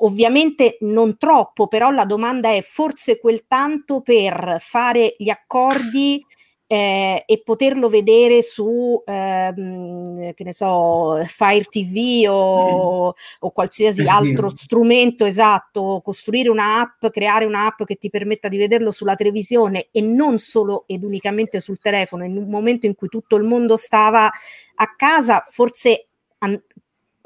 Ovviamente 0.00 0.78
non 0.80 1.16
troppo, 1.16 1.68
però 1.68 1.90
la 1.90 2.04
domanda 2.04 2.52
è 2.52 2.62
forse 2.62 3.18
quel 3.20 3.46
tanto 3.46 4.00
per 4.00 4.56
fare 4.60 5.14
gli 5.16 5.30
accordi 5.30 6.24
eh, 6.68 7.22
e 7.24 7.42
poterlo 7.44 7.88
vedere 7.88 8.42
su, 8.42 9.00
ehm, 9.04 10.34
che 10.34 10.44
ne 10.44 10.52
so, 10.52 11.22
Fire 11.26 11.64
TV 11.64 12.28
o, 12.28 13.14
o 13.40 13.50
qualsiasi 13.50 14.02
sì. 14.02 14.08
altro 14.08 14.48
strumento 14.50 15.24
esatto, 15.24 16.00
costruire 16.04 16.48
un'app, 16.48 17.06
creare 17.08 17.44
un'app 17.44 17.84
che 17.84 17.96
ti 17.96 18.10
permetta 18.10 18.48
di 18.48 18.56
vederlo 18.56 18.90
sulla 18.90 19.14
televisione 19.14 19.88
e 19.92 20.00
non 20.00 20.38
solo 20.38 20.84
ed 20.86 21.04
unicamente 21.04 21.60
sul 21.60 21.78
telefono, 21.78 22.24
in 22.24 22.36
un 22.36 22.48
momento 22.48 22.86
in 22.86 22.94
cui 22.94 23.08
tutto 23.08 23.36
il 23.36 23.44
mondo 23.44 23.76
stava 23.76 24.26
a 24.26 24.94
casa, 24.96 25.42
forse 25.46 26.08
an- 26.38 26.60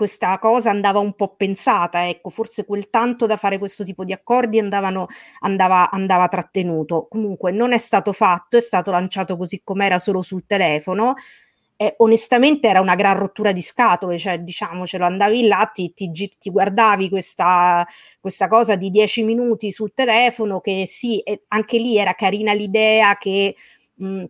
questa 0.00 0.38
cosa 0.38 0.70
andava 0.70 0.98
un 0.98 1.12
po' 1.12 1.34
pensata, 1.36 2.08
ecco, 2.08 2.30
forse 2.30 2.64
quel 2.64 2.88
tanto 2.88 3.26
da 3.26 3.36
fare 3.36 3.58
questo 3.58 3.84
tipo 3.84 4.02
di 4.02 4.14
accordi 4.14 4.58
andavano, 4.58 5.08
andava, 5.40 5.90
andava 5.90 6.26
trattenuto. 6.26 7.06
Comunque 7.06 7.52
non 7.52 7.74
è 7.74 7.76
stato 7.76 8.14
fatto, 8.14 8.56
è 8.56 8.60
stato 8.60 8.90
lanciato 8.90 9.36
così 9.36 9.60
com'era 9.62 9.98
solo 9.98 10.22
sul 10.22 10.46
telefono. 10.46 11.16
Eh, 11.76 11.96
onestamente 11.98 12.66
era 12.66 12.80
una 12.80 12.94
gran 12.94 13.18
rottura 13.18 13.52
di 13.52 13.60
scatole, 13.60 14.16
cioè 14.16 14.38
diciamocelo, 14.38 15.04
andavi 15.04 15.46
là, 15.46 15.70
ti, 15.70 15.90
ti, 15.90 16.10
ti 16.10 16.50
guardavi 16.50 17.10
questa, 17.10 17.86
questa, 18.20 18.48
cosa 18.48 18.76
di 18.76 18.88
dieci 18.88 19.22
minuti 19.22 19.70
sul 19.70 19.92
telefono, 19.92 20.60
che 20.60 20.84
sì, 20.86 21.22
anche 21.48 21.76
lì 21.78 21.98
era 21.98 22.14
carina 22.14 22.54
l'idea 22.54 23.18
che 23.18 23.54
mh, 23.96 24.24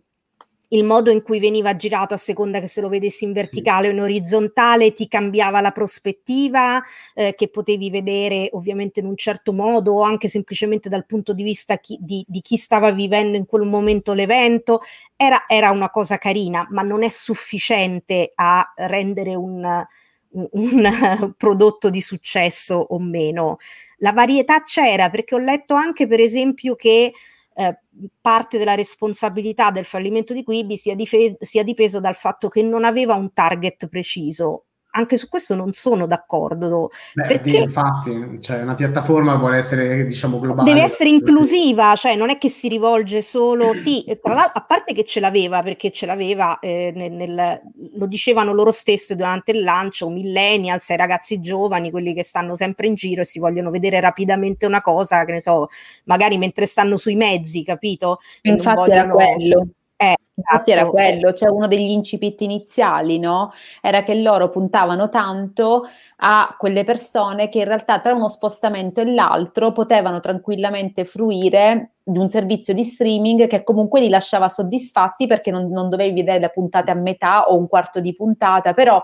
il 0.73 0.83
modo 0.83 1.11
in 1.11 1.21
cui 1.21 1.39
veniva 1.39 1.75
girato 1.75 2.13
a 2.13 2.17
seconda 2.17 2.59
che 2.59 2.67
se 2.67 2.81
lo 2.81 2.87
vedessi 2.87 3.25
in 3.25 3.33
verticale 3.33 3.87
sì. 3.87 3.89
o 3.89 3.93
in 3.93 4.01
orizzontale 4.01 4.93
ti 4.93 5.07
cambiava 5.07 5.59
la 5.59 5.71
prospettiva 5.71 6.81
eh, 7.13 7.33
che 7.35 7.49
potevi 7.49 7.89
vedere 7.89 8.49
ovviamente 8.53 9.01
in 9.01 9.05
un 9.05 9.17
certo 9.17 9.53
modo 9.53 9.93
o 9.93 10.01
anche 10.03 10.29
semplicemente 10.29 10.87
dal 10.87 11.05
punto 11.05 11.33
di 11.33 11.43
vista 11.43 11.77
chi, 11.77 11.97
di, 11.99 12.23
di, 12.27 12.41
chi 12.41 12.55
stava 12.55 12.91
vivendo 12.91 13.35
in 13.37 13.45
quel 13.45 13.67
momento 13.67 14.13
l'evento 14.13 14.79
era, 15.15 15.45
era, 15.47 15.71
una 15.71 15.89
cosa 15.89 16.17
carina 16.17 16.65
ma 16.69 16.83
non 16.83 17.03
è 17.03 17.09
sufficiente 17.09 18.31
a 18.35 18.73
rendere 18.75 19.35
un, 19.35 19.85
un, 20.29 20.47
un 20.51 21.33
prodotto 21.37 21.89
di 21.89 22.01
successo 22.01 22.75
o 22.75 22.97
meno 22.99 23.57
la 23.97 24.13
varietà 24.13 24.63
c'era 24.63 25.09
perché 25.09 25.35
ho 25.35 25.39
letto 25.39 25.73
anche 25.73 26.07
per 26.07 26.21
esempio 26.21 26.75
che 26.75 27.11
eh, 27.53 27.79
parte 28.19 28.57
della 28.57 28.75
responsabilità 28.75 29.71
del 29.71 29.85
fallimento 29.85 30.33
di 30.33 30.43
Quibi 30.43 30.77
sia, 30.77 30.95
difes- 30.95 31.41
sia 31.43 31.63
dipeso 31.63 31.99
dal 31.99 32.15
fatto 32.15 32.49
che 32.49 32.61
non 32.61 32.83
aveva 32.83 33.15
un 33.15 33.33
target 33.33 33.87
preciso 33.87 34.65
anche 34.91 35.17
su 35.17 35.27
questo 35.27 35.55
non 35.55 35.73
sono 35.73 36.05
d'accordo. 36.05 36.89
Beh, 37.13 37.27
perché 37.27 37.57
infatti, 37.57 38.39
cioè 38.41 38.61
una 38.61 38.75
piattaforma 38.75 39.35
vuole 39.35 39.57
essere, 39.57 40.05
diciamo, 40.05 40.39
globale. 40.39 40.71
Deve 40.71 40.85
essere 40.85 41.09
inclusiva, 41.09 41.95
cioè 41.95 42.15
non 42.15 42.29
è 42.29 42.37
che 42.37 42.49
si 42.49 42.67
rivolge 42.67 43.21
solo, 43.21 43.73
sì, 43.73 44.03
tra 44.21 44.33
l'altro, 44.33 44.59
a 44.59 44.65
parte 44.65 44.93
che 44.93 45.05
ce 45.05 45.19
l'aveva, 45.19 45.61
perché 45.61 45.91
ce 45.91 46.05
l'aveva, 46.05 46.59
eh, 46.59 46.91
nel, 46.95 47.11
nel, 47.11 47.61
lo 47.95 48.05
dicevano 48.05 48.53
loro 48.53 48.71
stessi 48.71 49.15
durante 49.15 49.51
il 49.51 49.63
lancio, 49.63 50.09
millennials, 50.09 50.89
ai 50.89 50.97
ragazzi 50.97 51.39
giovani, 51.39 51.91
quelli 51.91 52.13
che 52.13 52.23
stanno 52.23 52.55
sempre 52.55 52.87
in 52.87 52.95
giro 52.95 53.21
e 53.21 53.25
si 53.25 53.39
vogliono 53.39 53.69
vedere 53.69 53.99
rapidamente 53.99 54.65
una 54.65 54.81
cosa, 54.81 55.23
che 55.25 55.31
ne 55.33 55.41
so, 55.41 55.67
magari 56.05 56.37
mentre 56.37 56.65
stanno 56.65 56.97
sui 56.97 57.15
mezzi, 57.15 57.63
capito? 57.63 58.19
Infatti 58.41 58.75
vogliono... 58.75 59.17
era 59.19 59.33
quello 59.33 59.67
eh, 60.01 60.15
Infatti 60.33 60.71
era 60.71 60.81
esatto, 60.81 60.95
quello, 60.95 61.33
cioè 61.33 61.49
uno 61.51 61.67
degli 61.67 61.91
incipit 61.91 62.41
iniziali, 62.41 63.19
no? 63.19 63.51
Era 63.81 64.01
che 64.01 64.15
loro 64.15 64.49
puntavano 64.49 65.09
tanto 65.09 65.85
a 66.23 66.55
quelle 66.57 66.83
persone 66.83 67.49
che 67.49 67.59
in 67.59 67.65
realtà 67.65 67.99
tra 67.99 68.15
uno 68.15 68.27
spostamento 68.27 69.01
e 69.01 69.13
l'altro 69.13 69.71
potevano 69.71 70.19
tranquillamente 70.19 71.05
fruire 71.05 71.91
di 72.03 72.17
un 72.17 72.29
servizio 72.29 72.73
di 72.73 72.83
streaming 72.83 73.45
che 73.45 73.61
comunque 73.63 73.99
li 73.99 74.09
lasciava 74.09 74.47
soddisfatti 74.47 75.27
perché 75.27 75.51
non, 75.51 75.67
non 75.67 75.89
dovevi 75.89 76.13
vedere 76.13 76.39
le 76.39 76.49
puntate 76.49 76.89
a 76.89 76.95
metà 76.95 77.43
o 77.47 77.55
un 77.55 77.67
quarto 77.67 77.99
di 77.99 78.13
puntata, 78.13 78.73
però 78.73 79.03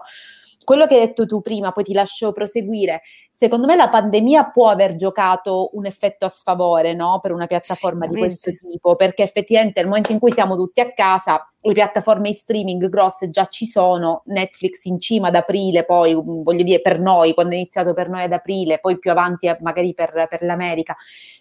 quello 0.67 0.85
che 0.85 0.95
hai 0.95 1.07
detto 1.07 1.25
tu 1.25 1.39
prima, 1.39 1.71
poi 1.71 1.85
ti 1.85 1.93
lascio 1.93 2.33
proseguire, 2.33 3.03
secondo 3.31 3.65
me 3.67 3.77
la 3.77 3.87
pandemia 3.87 4.49
può 4.49 4.67
aver 4.67 4.97
giocato 4.97 5.69
un 5.75 5.85
effetto 5.85 6.25
a 6.25 6.27
sfavore 6.27 6.93
no? 6.93 7.21
per 7.21 7.31
una 7.31 7.47
piattaforma 7.47 8.05
di 8.05 8.17
questo 8.17 8.51
tipo, 8.51 8.97
perché 8.97 9.23
effettivamente 9.23 9.79
nel 9.79 9.87
momento 9.87 10.11
in 10.11 10.19
cui 10.19 10.29
siamo 10.29 10.57
tutti 10.57 10.81
a 10.81 10.91
casa, 10.91 11.49
le 11.59 11.73
piattaforme 11.73 12.31
streaming 12.33 12.87
grosse 12.87 13.29
già 13.29 13.45
ci 13.45 13.65
sono, 13.65 14.21
Netflix 14.25 14.85
in 14.85 14.99
cima 14.99 15.29
ad 15.29 15.35
aprile, 15.35 15.85
poi 15.85 16.15
mm, 16.15 16.41
voglio 16.43 16.63
dire 16.63 16.81
per 16.81 16.99
noi, 16.99 17.33
quando 17.33 17.53
è 17.53 17.57
iniziato 17.57 17.93
per 17.93 18.09
noi 18.09 18.23
ad 18.23 18.31
aprile, 18.31 18.79
poi 18.79 18.99
più 18.99 19.09
avanti 19.09 19.47
eh, 19.47 19.57
magari 19.61 19.93
per, 19.93 20.27
per 20.29 20.43
l'America. 20.43 20.95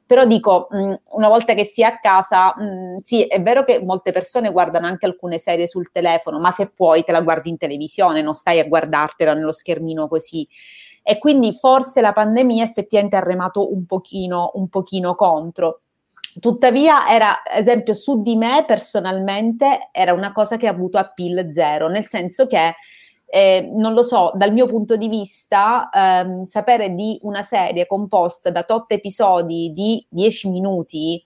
Però 0.06 0.24
dico, 0.24 0.68
mh, 0.70 0.78
mm, 0.78 0.92
una 1.12 1.28
volta 1.28 1.54
che 1.54 1.64
si 1.64 1.82
è 1.82 1.84
a 1.84 1.98
casa, 1.98 2.54
mh, 2.56 2.64
mm, 2.64 2.96
sì, 2.98 3.26
è 3.26 3.42
vero 3.42 3.64
che 3.64 3.82
molte 3.84 4.12
persone 4.12 4.50
guardano 4.50 4.86
anche 4.86 5.06
alcune 5.06 5.38
serie 5.38 5.66
sul 5.66 5.90
telefono, 5.90 6.38
ma 6.38 6.50
se 6.50 6.68
puoi 6.68 7.04
te 7.04 7.12
la 7.12 7.20
guardi 7.20 7.50
in 7.50 7.58
televisione, 7.58 8.22
non 8.22 8.34
stai 8.34 8.58
a 8.58 8.66
guardartela 8.66 9.34
nello 9.34 9.52
schermino 9.52 10.08
così. 10.08 10.48
E 11.02 11.18
quindi 11.18 11.52
forse 11.52 12.00
la 12.00 12.12
pandemia 12.12 12.64
effettivamente 12.64 13.14
ha 13.14 13.20
remato 13.20 13.72
un 13.72 13.86
pochino, 13.86 14.50
un 14.54 14.68
pochino 14.68 15.14
contro. 15.14 15.82
Tuttavia, 16.40 17.08
era, 17.08 17.42
esempio, 17.50 17.94
su 17.94 18.20
di 18.20 18.36
me 18.36 18.64
personalmente 18.66 19.88
era 19.90 20.12
una 20.12 20.32
cosa 20.32 20.56
che 20.56 20.66
ha 20.66 20.70
avuto 20.70 20.98
appeal 20.98 21.50
zero, 21.52 21.88
nel 21.88 22.04
senso 22.04 22.46
che 22.46 22.74
eh, 23.24 23.70
non 23.74 23.94
lo 23.94 24.02
so, 24.02 24.32
dal 24.34 24.52
mio 24.52 24.66
punto 24.66 24.96
di 24.96 25.08
vista, 25.08 25.88
ehm, 25.92 26.44
sapere 26.44 26.94
di 26.94 27.18
una 27.22 27.42
serie 27.42 27.86
composta 27.86 28.50
da 28.50 28.62
tot 28.64 28.92
episodi 28.92 29.70
di 29.72 30.04
10 30.10 30.50
minuti, 30.50 31.22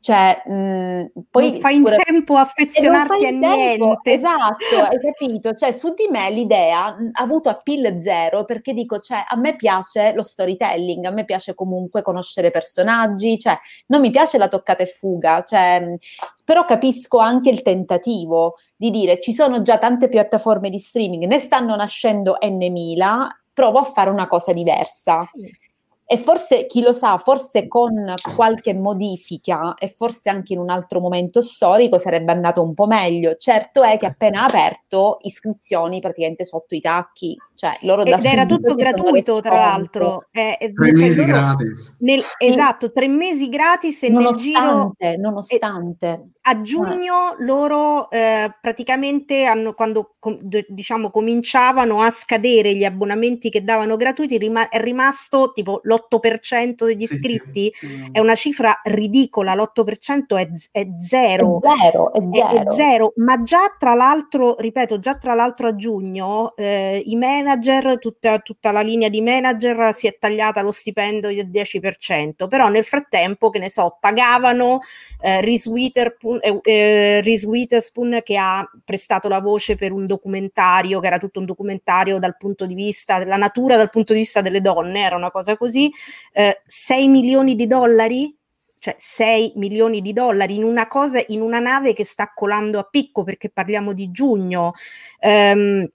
cioè, 0.00 0.42
mh, 0.46 1.10
poi 1.30 1.50
non 1.50 1.60
fai 1.60 1.76
in 1.76 1.82
pure... 1.82 1.96
tempo 1.96 2.36
a 2.36 2.42
affezionarti 2.42 3.26
a 3.26 3.30
niente. 3.30 4.12
Esatto, 4.12 4.76
hai 4.88 4.98
capito? 4.98 5.54
Cioè, 5.54 5.72
su 5.72 5.92
di 5.94 6.06
me 6.10 6.30
l'idea 6.30 6.94
mh, 6.96 7.10
ha 7.12 7.22
avuto 7.22 7.48
appeal 7.48 8.00
zero 8.00 8.44
perché 8.44 8.72
dico, 8.72 9.00
cioè, 9.00 9.24
a 9.26 9.36
me 9.36 9.56
piace 9.56 10.12
lo 10.14 10.22
storytelling, 10.22 11.04
a 11.04 11.10
me 11.10 11.24
piace 11.24 11.54
comunque 11.54 12.02
conoscere 12.02 12.50
personaggi, 12.50 13.38
cioè, 13.38 13.58
non 13.86 14.00
mi 14.00 14.10
piace 14.10 14.38
la 14.38 14.48
toccata 14.48 14.82
e 14.82 14.86
fuga, 14.86 15.42
cioè, 15.44 15.80
mh, 15.80 15.96
però 16.44 16.64
capisco 16.64 17.18
anche 17.18 17.50
il 17.50 17.62
tentativo 17.62 18.54
di 18.76 18.90
dire 18.90 19.20
ci 19.20 19.32
sono 19.32 19.60
già 19.62 19.78
tante 19.78 20.08
piattaforme 20.08 20.70
di 20.70 20.78
streaming, 20.78 21.24
ne 21.24 21.38
stanno 21.40 21.74
nascendo 21.74 22.38
n 22.40 22.70
mila, 22.70 23.28
provo 23.52 23.80
a 23.80 23.84
fare 23.84 24.10
una 24.10 24.28
cosa 24.28 24.52
diversa. 24.52 25.20
Sì 25.20 25.66
e 26.10 26.16
forse, 26.16 26.64
chi 26.64 26.80
lo 26.80 26.92
sa, 26.92 27.18
forse 27.18 27.68
con 27.68 28.14
qualche 28.34 28.72
modifica 28.72 29.74
e 29.74 29.88
forse 29.88 30.30
anche 30.30 30.54
in 30.54 30.58
un 30.58 30.70
altro 30.70 31.00
momento 31.00 31.42
storico 31.42 31.98
sarebbe 31.98 32.32
andato 32.32 32.62
un 32.62 32.72
po' 32.72 32.86
meglio. 32.86 33.36
Certo 33.36 33.82
è 33.82 33.98
che 33.98 34.06
appena 34.06 34.44
aperto, 34.44 35.18
iscrizioni 35.20 36.00
praticamente 36.00 36.46
sotto 36.46 36.74
i 36.74 36.80
tacchi. 36.80 37.36
Cioè, 37.54 37.76
loro 37.82 38.04
Ed 38.04 38.24
era 38.24 38.46
tutto 38.46 38.74
gratuito, 38.74 39.42
tra 39.42 39.56
l'altro. 39.56 40.28
Eh, 40.30 40.56
eh, 40.58 40.72
tre 40.72 40.96
cioè 40.96 41.06
mesi 41.06 41.24
gratis. 41.26 41.96
Nel, 41.98 42.22
esatto, 42.38 42.90
tre 42.90 43.08
mesi 43.08 43.50
gratis 43.50 44.02
e 44.04 44.08
nonostante, 44.08 44.96
nel 44.96 45.10
giro... 45.10 45.28
Nonostante. 45.28 46.30
A 46.48 46.60
giugno 46.60 47.34
loro 47.38 48.10
eh, 48.10 48.54
praticamente 48.60 49.44
hanno, 49.44 49.72
quando 49.72 50.10
com, 50.18 50.38
diciamo 50.68 51.10
cominciavano 51.10 52.02
a 52.02 52.10
scadere 52.10 52.74
gli 52.74 52.84
abbonamenti 52.84 53.50
che 53.50 53.64
davano 53.64 53.96
gratuiti, 53.96 54.38
rima- 54.38 54.68
è 54.68 54.80
rimasto 54.80 55.52
tipo 55.52 55.80
l'8 55.84 56.18
l'8% 56.18 56.84
degli 56.84 57.02
iscritti 57.02 57.70
sì, 57.72 57.86
sì. 57.86 58.08
è 58.12 58.18
una 58.18 58.34
cifra 58.34 58.80
ridicola, 58.82 59.54
l'8% 59.54 60.36
è, 60.36 60.48
è 60.72 60.86
zero. 61.00 61.60
È 61.60 61.68
zero, 61.80 62.12
è 62.12 62.20
zero. 62.32 62.48
È, 62.48 62.62
è 62.62 62.70
zero. 62.70 63.12
Ma 63.16 63.42
già 63.42 63.74
tra 63.78 63.94
l'altro, 63.94 64.56
ripeto, 64.58 64.98
già 64.98 65.16
tra 65.16 65.34
l'altro 65.34 65.68
a 65.68 65.74
giugno 65.74 66.54
eh, 66.56 67.02
i 67.04 67.16
manager, 67.16 67.98
tutta, 67.98 68.38
tutta, 68.38 68.72
la 68.72 68.80
linea 68.80 69.08
di 69.08 69.20
manager 69.20 69.94
si 69.94 70.06
è 70.06 70.16
tagliata 70.18 70.60
lo 70.60 70.70
stipendio 70.70 71.34
del 71.34 71.48
10%, 71.48 72.48
però 72.48 72.68
nel 72.68 72.84
frattempo, 72.84 73.50
che 73.50 73.58
ne 73.58 73.70
so, 73.70 73.96
pagavano 74.00 74.80
eh, 75.20 75.40
Reese, 75.40 75.68
Witherspoon, 75.68 76.37
eh, 76.40 76.58
eh, 76.62 77.20
Reese 77.22 77.46
Witherspoon 77.46 78.20
che 78.22 78.36
ha 78.36 78.68
prestato 78.84 79.28
la 79.28 79.40
voce 79.40 79.76
per 79.76 79.92
un 79.92 80.06
documentario, 80.06 81.00
che 81.00 81.06
era 81.06 81.18
tutto 81.18 81.38
un 81.40 81.46
documentario 81.46 82.18
dal 82.18 82.36
punto 82.36 82.66
di 82.66 82.74
vista 82.74 83.18
della 83.18 83.36
natura, 83.36 83.76
dal 83.76 83.90
punto 83.90 84.12
di 84.12 84.20
vista 84.20 84.40
delle 84.40 84.60
donne, 84.60 85.00
era 85.02 85.16
una 85.16 85.30
cosa 85.30 85.56
così, 85.56 85.92
eh, 86.32 86.62
6 86.64 87.08
milioni 87.08 87.54
di 87.54 87.66
dollari, 87.66 88.36
cioè 88.78 88.94
6 88.98 89.54
milioni 89.56 90.00
di 90.00 90.12
dollari 90.12 90.56
in 90.56 90.64
una 90.64 90.86
cosa, 90.86 91.22
in 91.28 91.40
una 91.40 91.58
nave 91.58 91.92
che 91.92 92.04
sta 92.04 92.32
colando 92.34 92.78
a 92.78 92.84
picco 92.84 93.24
perché 93.24 93.50
parliamo 93.50 93.92
di 93.92 94.10
giugno. 94.10 94.72
Um, 95.20 95.86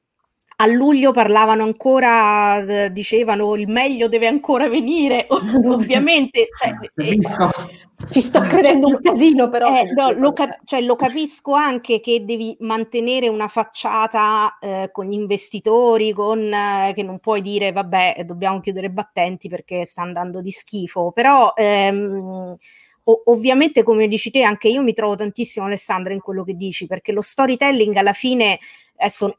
a 0.63 0.65
luglio 0.65 1.11
parlavano 1.11 1.63
ancora, 1.63 2.59
eh, 2.59 2.91
dicevano 2.91 3.55
il 3.55 3.67
meglio 3.69 4.07
deve 4.07 4.27
ancora 4.27 4.69
venire, 4.69 5.27
ovviamente. 5.65 6.47
Cioè, 6.57 6.73
eh, 6.95 7.17
ci 8.09 8.21
sto 8.21 8.39
credendo 8.41 8.87
un 8.87 8.99
casino, 9.01 9.49
però. 9.49 9.77
Eh, 9.77 9.91
no, 9.91 10.11
lo, 10.11 10.31
cap- 10.31 10.61
cioè, 10.63 10.81
lo, 10.81 10.95
capisco 10.95 11.53
anche 11.53 11.99
che 11.99 12.23
devi 12.23 12.55
mantenere 12.61 13.27
una 13.27 13.49
facciata 13.49 14.57
eh, 14.61 14.89
con 14.91 15.05
gli 15.05 15.13
investitori, 15.13 16.13
con, 16.13 16.39
eh, 16.53 16.93
che 16.95 17.03
non 17.03 17.19
puoi 17.19 17.41
dire 17.41 17.73
vabbè, 17.73 18.23
dobbiamo 18.25 18.61
chiudere 18.61 18.89
battenti 18.89 19.49
perché 19.49 19.85
sta 19.85 20.01
andando 20.01 20.41
di 20.41 20.51
schifo, 20.51 21.11
però. 21.11 21.53
Ehm, 21.55 22.55
ovviamente, 23.25 23.83
come 23.83 24.07
dici 24.07 24.31
te, 24.31 24.43
anche 24.43 24.69
io 24.69 24.81
mi 24.81 24.93
trovo 24.93 25.15
tantissimo, 25.15 25.65
Alessandra, 25.65 26.13
in 26.13 26.21
quello 26.21 26.45
che 26.45 26.53
dici, 26.53 26.87
perché 26.87 27.11
lo 27.11 27.19
storytelling 27.19 27.93
alla 27.97 28.13
fine, 28.13 28.59
adesso 28.95 29.35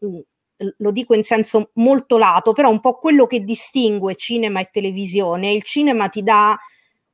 lo 0.57 0.91
dico 0.91 1.15
in 1.15 1.25
senso 1.25 1.71
molto 1.75 2.17
lato, 2.19 2.53
però 2.53 2.71
un 2.71 2.81
po' 2.81 2.95
quello 2.99 3.27
che 3.27 3.41
distingue 3.41 4.15
cinema 4.17 4.61
e 4.61 4.69
televisione. 4.71 5.53
Il 5.53 5.63
cinema 5.63 6.09
ti 6.09 6.23
dà 6.23 6.57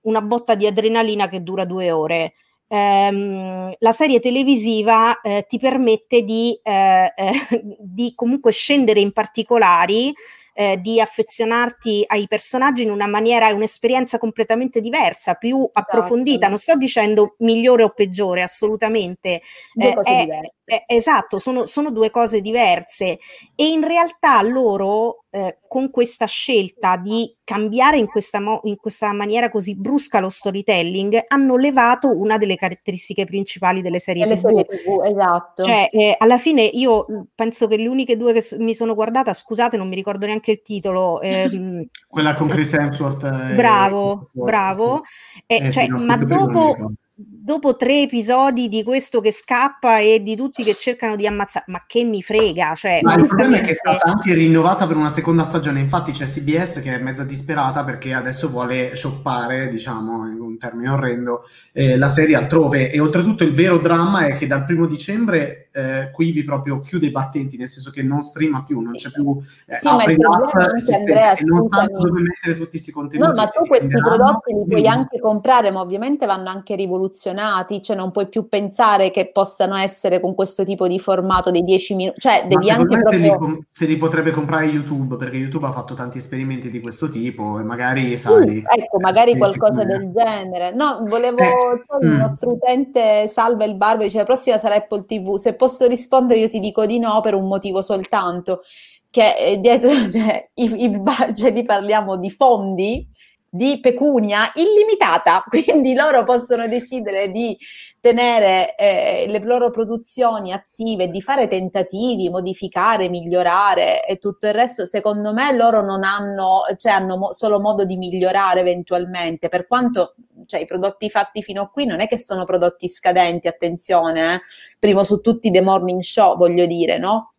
una 0.03 0.21
botta 0.21 0.55
di 0.55 0.67
adrenalina 0.67 1.29
che 1.29 1.43
dura 1.43 1.65
due 1.65 1.91
ore. 1.91 2.35
Um, 2.69 3.75
la 3.79 3.93
serie 3.93 4.21
televisiva 4.21 5.21
eh, 5.23 5.45
ti 5.49 5.59
permette 5.59 6.23
di, 6.23 6.59
eh, 6.63 7.13
eh, 7.17 7.33
di, 7.81 8.13
comunque 8.15 8.53
scendere 8.53 9.01
in 9.01 9.11
particolari 9.13 10.15
eh, 10.55 10.79
di 10.81 11.01
affezionarti 11.01 12.05
ai 12.07 12.27
personaggi 12.29 12.83
in 12.83 12.91
una 12.91 13.07
maniera 13.07 13.49
e 13.49 13.53
un'esperienza 13.53 14.19
completamente 14.19 14.81
diversa, 14.81 15.35
più 15.35 15.59
Esatto. 15.59 15.71
approfondita. 15.73 16.49
Non 16.49 16.59
sto 16.59 16.77
dicendo 16.77 17.35
migliore 17.39 17.83
o 17.83 17.91
peggiore, 17.91 18.43
assolutamente. 18.43 19.41
Due 19.73 19.89
Eh, 19.89 19.95
cose 19.95 20.11
è- 20.11 20.21
diverse. 20.21 20.55
Eh, 20.71 20.85
esatto, 20.87 21.39
sono, 21.41 21.67
sono 21.67 21.91
due 21.91 22.11
cose 22.11 22.41
diverse 22.41 23.19
e 23.57 23.69
in 23.71 23.85
realtà 23.85 24.41
loro 24.43 25.25
eh, 25.31 25.59
con 25.67 25.91
questa 25.91 26.27
scelta 26.27 26.97
di 26.97 27.37
cambiare 27.43 27.97
in 27.99 28.07
questa, 28.07 28.41
mo- 28.41 28.61
in 28.65 28.77
questa 28.77 29.13
maniera 29.13 29.51
così 29.51 29.77
brusca 29.77 30.21
lo 30.21 30.29
storytelling 30.29 31.25
hanno 31.29 31.57
levato 31.57 32.17
una 32.17 32.39
delle 32.39 32.55
caratteristiche 32.55 33.25
principali 33.25 33.83
delle 33.83 33.99
serie 33.99 34.27
TV. 34.27 34.39
serie 34.41 34.65
TV, 34.65 35.03
esatto. 35.05 35.63
Cioè, 35.65 35.89
eh, 35.91 36.15
alla 36.19 36.39
fine 36.39 36.63
io 36.63 37.05
mh, 37.09 37.21
penso 37.35 37.67
che 37.67 37.77
le 37.77 37.89
uniche 37.89 38.17
due 38.17 38.33
che 38.33 38.41
s- 38.41 38.57
mi 38.57 38.75
sono 38.75 38.95
guardata, 38.95 39.33
scusate, 39.33 39.77
non 39.77 39.89
mi 39.89 39.97
ricordo 39.97 40.27
neanche 40.27 40.53
il 40.53 40.63
titolo. 40.63 41.21
ehm, 41.21 41.87
Quella 42.09 42.35
con 42.35 42.49
Chris 42.49 42.73
Hemsworth. 42.75 43.55
bravo, 43.55 44.21
e- 44.23 44.27
bravo. 44.33 45.03
Eh, 45.47 45.67
Eh, 45.67 45.73
sì, 45.73 45.87
cioè, 45.87 46.07
ma 46.07 46.17
dopo. 46.17 46.93
Dopo 47.23 47.77
tre 47.77 48.03
episodi 48.03 48.69
di 48.69 48.83
questo 48.83 49.21
che 49.21 49.33
scappa 49.33 49.99
e 49.99 50.23
di 50.23 50.37
tutti 50.37 50.63
che 50.63 50.75
cercano 50.75 51.17
di 51.17 51.27
ammazzare, 51.27 51.67
ma 51.69 51.85
che 51.87 52.05
mi 52.05 52.23
frega? 52.23 52.75
Cioè, 52.75 53.01
Ma 53.03 53.15
il 53.15 53.27
problema 53.27 53.59
è 53.59 53.61
che 53.61 53.73
è 53.73 53.75
stata 53.75 54.11
anche 54.11 54.35
rinnovata 54.35 54.87
per 54.87 54.97
una 54.97 55.11
seconda 55.11 55.43
stagione. 55.43 55.81
Infatti 55.81 56.13
c'è 56.13 56.25
CBS 56.25 56.81
che 56.81 56.95
è 56.95 56.99
mezza 56.99 57.25
disperata 57.25 57.85
perché 57.85 58.15
adesso 58.15 58.49
vuole 58.49 58.97
shoppare, 58.97 59.69
diciamo, 59.69 60.29
in 60.29 60.41
un 60.41 60.57
termine 60.59 60.91
orrendo, 60.91 61.45
eh, 61.73 61.97
la 61.99 62.09
serie 62.09 62.37
altrove. 62.37 62.91
E 62.91 63.01
oltretutto 63.01 63.45
il 63.45 63.53
vero 63.53 63.79
dramma 63.79 64.27
è 64.27 64.35
che 64.35 64.47
dal 64.47 64.65
primo 64.65 64.87
dicembre 64.87 65.69
eh, 65.73 66.11
Quibi 66.13 66.43
proprio 66.43 66.81
chiude 66.81 67.07
i 67.07 67.11
battenti, 67.11 67.57
nel 67.57 67.69
senso 67.69 67.91
che 67.91 68.03
non 68.03 68.23
streama 68.23 68.65
più, 68.65 68.81
non 68.81 68.95
c'è 68.95 69.11
più... 69.11 69.39
eh, 69.67 69.77
Sì, 69.77 69.87
ma 69.87 69.93
il 69.93 69.99
apre 69.99 70.17
problema 70.17 70.67
l'app, 70.67 71.39
e 71.39 71.45
non 71.45 71.69
sanno 71.69 71.99
dove 71.99 72.21
mettere 72.21 72.55
tutti 72.55 72.71
questi 72.71 72.91
contenuti. 72.91 73.29
No, 73.29 73.35
ma 73.35 73.47
tu 73.47 73.65
questi 73.67 73.89
prodotti 73.89 74.53
li 74.53 74.65
puoi 74.67 74.87
anche 74.87 75.19
comprare, 75.21 75.71
ma 75.71 75.81
ovviamente 75.81 76.27
vanno 76.27 76.49
anche 76.49 76.75
rivoluzionati, 76.75 77.10
cioè 77.13 77.97
non 77.97 78.11
puoi 78.11 78.29
più 78.29 78.49
pensare 78.49 79.11
che 79.11 79.31
possano 79.31 79.77
essere 79.77 80.21
con 80.21 80.35
questo 80.35 80.65
tipo 80.65 80.87
di 80.87 80.99
formato 80.99 81.51
dei 81.51 81.63
10 81.63 81.95
minuti, 81.95 82.21
cioè 82.21 82.43
Ma 82.43 82.49
devi 82.49 82.71
anche 82.71 82.95
secondo 82.95 83.05
me 83.05 83.11
se 83.11 83.19
li, 83.19 83.29
proprio... 83.29 83.47
com- 83.49 83.61
se 83.69 83.87
li 83.87 83.97
potrebbe 83.97 84.31
comprare 84.31 84.67
YouTube, 84.67 85.17
perché 85.17 85.37
YouTube 85.37 85.67
ha 85.67 85.73
fatto 85.73 85.95
tanti 85.95 86.19
esperimenti 86.19 86.69
di 86.69 86.81
questo 86.81 87.09
tipo 87.09 87.59
e 87.59 87.63
magari, 87.63 88.09
Sì, 88.09 88.17
sai... 88.17 88.65
ecco, 88.67 88.99
magari 89.01 89.33
eh, 89.33 89.39
qualcosa 89.39 89.85
del 89.85 90.11
genere. 90.15 90.73
No, 90.73 91.03
volevo, 91.07 91.39
Eh, 91.39 91.81
cioè, 91.87 92.03
il 92.03 92.09
mm. 92.09 92.17
nostro 92.19 92.53
utente 92.53 93.27
Salva 93.27 93.65
il 93.65 93.77
Barbo 93.77 94.05
dice 94.05 94.19
la 94.19 94.25
prossima 94.25 94.59
sarà 94.59 94.77
Apple 94.77 95.05
TV. 95.05 95.37
Se 95.37 95.55
posso 95.55 95.87
rispondere 95.87 96.41
io 96.41 96.49
ti 96.49 96.59
dico 96.59 96.87
di 96.87 96.99
no 96.99 97.21
per 97.21 97.35
un 97.35 97.47
motivo 97.47 97.83
soltanto, 97.83 98.63
che 99.11 99.35
eh, 99.37 99.59
dietro, 99.59 99.91
cioè, 100.11 100.51
i, 100.55 100.85
i 100.85 101.03
cioè, 101.35 101.53
lì 101.53 101.63
parliamo 101.63 102.17
di 102.17 102.31
fondi 102.31 103.09
di 103.53 103.81
pecunia 103.81 104.53
illimitata, 104.55 105.43
quindi 105.51 105.95
loro 105.95 106.23
possono 106.23 106.69
decidere 106.69 107.31
di 107.31 107.59
tenere 108.01 108.77
eh, 108.77 109.27
le 109.29 109.41
loro 109.43 109.71
produzioni 109.71 110.53
attive, 110.53 111.09
di 111.09 111.21
fare 111.21 111.49
tentativi, 111.49 112.31
modificare, 112.31 113.09
migliorare 113.09 114.07
e 114.07 114.19
tutto 114.19 114.47
il 114.47 114.55
resto. 114.55 114.87
Secondo 114.87 115.33
me 115.33 115.53
loro 115.53 115.83
non 115.83 116.05
hanno, 116.05 116.63
cioè 116.77 116.93
hanno 116.93 117.17
mo- 117.17 117.33
solo 117.33 117.61
modo 117.61 117.85
di 117.85 117.97
migliorare 117.97 118.61
eventualmente, 118.61 119.49
per 119.49 119.67
quanto 119.67 120.15
cioè, 120.47 120.61
i 120.61 120.67
prodotti 120.67 121.11
fatti 121.11 121.43
fino 121.43 121.63
a 121.63 121.69
qui 121.69 121.85
non 121.85 122.01
è 122.01 122.07
che 122.07 122.17
sono 122.17 122.45
prodotti 122.45 122.89
scadenti, 122.89 123.49
attenzione, 123.49 124.35
eh. 124.35 124.41
primo 124.79 125.05
su 125.05 125.21
tutti 125.21 125.51
The 125.51 125.61
Morning 125.61 126.01
Show, 126.01 126.37
voglio 126.37 126.67
dire, 126.67 126.99
no? 126.99 127.30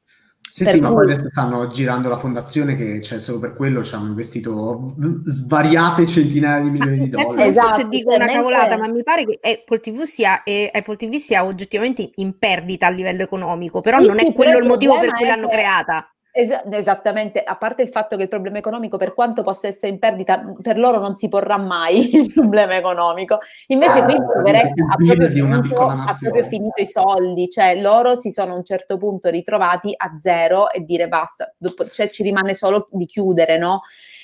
Sì, 0.51 0.65
Per 0.65 0.73
sì, 0.73 0.79
ma 0.81 0.89
poi 0.89 1.05
cui- 1.05 1.13
adesso 1.13 1.29
stanno 1.29 1.67
girando 1.69 2.09
la 2.09 2.17
fondazione 2.17 2.75
che 2.75 2.99
c'è 2.99 3.19
solo 3.19 3.39
per 3.39 3.55
quello, 3.55 3.83
ci 3.85 3.95
hanno 3.95 4.07
investito 4.09 4.95
svariate 5.23 6.05
centinaia 6.05 6.61
di 6.61 6.69
milioni 6.69 7.07
di 7.07 7.15
Adesso 7.15 7.29
dollari. 7.37 7.45
non 7.45 7.53
so 7.53 7.61
se 7.61 7.67
Esatto, 7.69 7.87
dico 7.87 8.09
cioè, 8.09 8.15
una 8.17 8.25
mentre- 8.25 8.35
cavolata, 8.51 8.77
ma 8.77 8.87
mi 8.89 9.01
pare 9.03 9.25
che 9.25 9.39
Apple 9.41 9.79
TV 9.79 10.01
sia, 10.01 10.43
eh, 10.43 10.69
Apple 10.73 10.95
TV 10.97 11.13
sia 11.15 11.45
oggettivamente 11.45 12.09
in 12.15 12.37
perdita 12.37 12.87
a 12.87 12.89
livello 12.89 13.23
economico, 13.23 13.79
però 13.79 14.01
Sì, 14.01 14.07
non 14.07 14.17
sì, 14.19 14.25
è 14.25 14.33
quello 14.33 14.57
il 14.57 14.65
motivo 14.67 14.99
per 14.99 15.13
cui 15.13 15.25
l'hanno 15.25 15.47
che- 15.47 15.53
creata. 15.55 16.05
Esa- 16.33 16.63
esattamente, 16.71 17.43
a 17.43 17.57
parte 17.57 17.81
il 17.81 17.89
fatto 17.89 18.15
che 18.15 18.23
il 18.23 18.27
problema 18.29 18.57
economico, 18.57 18.95
per 18.95 19.13
quanto 19.13 19.43
possa 19.43 19.67
essere 19.67 19.91
in 19.91 19.99
perdita, 19.99 20.41
per 20.61 20.77
loro 20.77 20.99
non 20.99 21.17
si 21.17 21.27
porrà 21.27 21.57
mai 21.57 22.09
il 22.15 22.31
problema 22.33 22.75
economico. 22.77 23.39
Invece 23.67 23.99
Ah, 23.99 24.05
qui 24.05 24.13
il 24.13 24.23
poveretto, 24.23 24.83
ha 24.89 24.95
proprio, 24.95 25.29
finito, 25.29 25.87
ha 25.87 26.15
proprio 26.17 26.43
finito 26.45 26.81
i 26.81 26.85
soldi, 26.85 27.49
cioè 27.49 27.75
loro 27.81 28.15
si 28.15 28.31
sono 28.31 28.53
a 28.53 28.55
un 28.55 28.63
certo 28.63 28.95
punto 28.97 29.29
ritrovati 29.29 29.93
a 29.95 30.17
zero 30.21 30.71
e 30.71 30.81
dire 30.81 31.09
basta, 31.09 31.53
dopo, 31.57 31.85
cioè 31.89 32.09
ci 32.09 32.23
rimane 32.23 32.53
solo 32.53 32.87
di 32.91 33.05
chiudere, 33.05 33.57
no? 33.57 33.81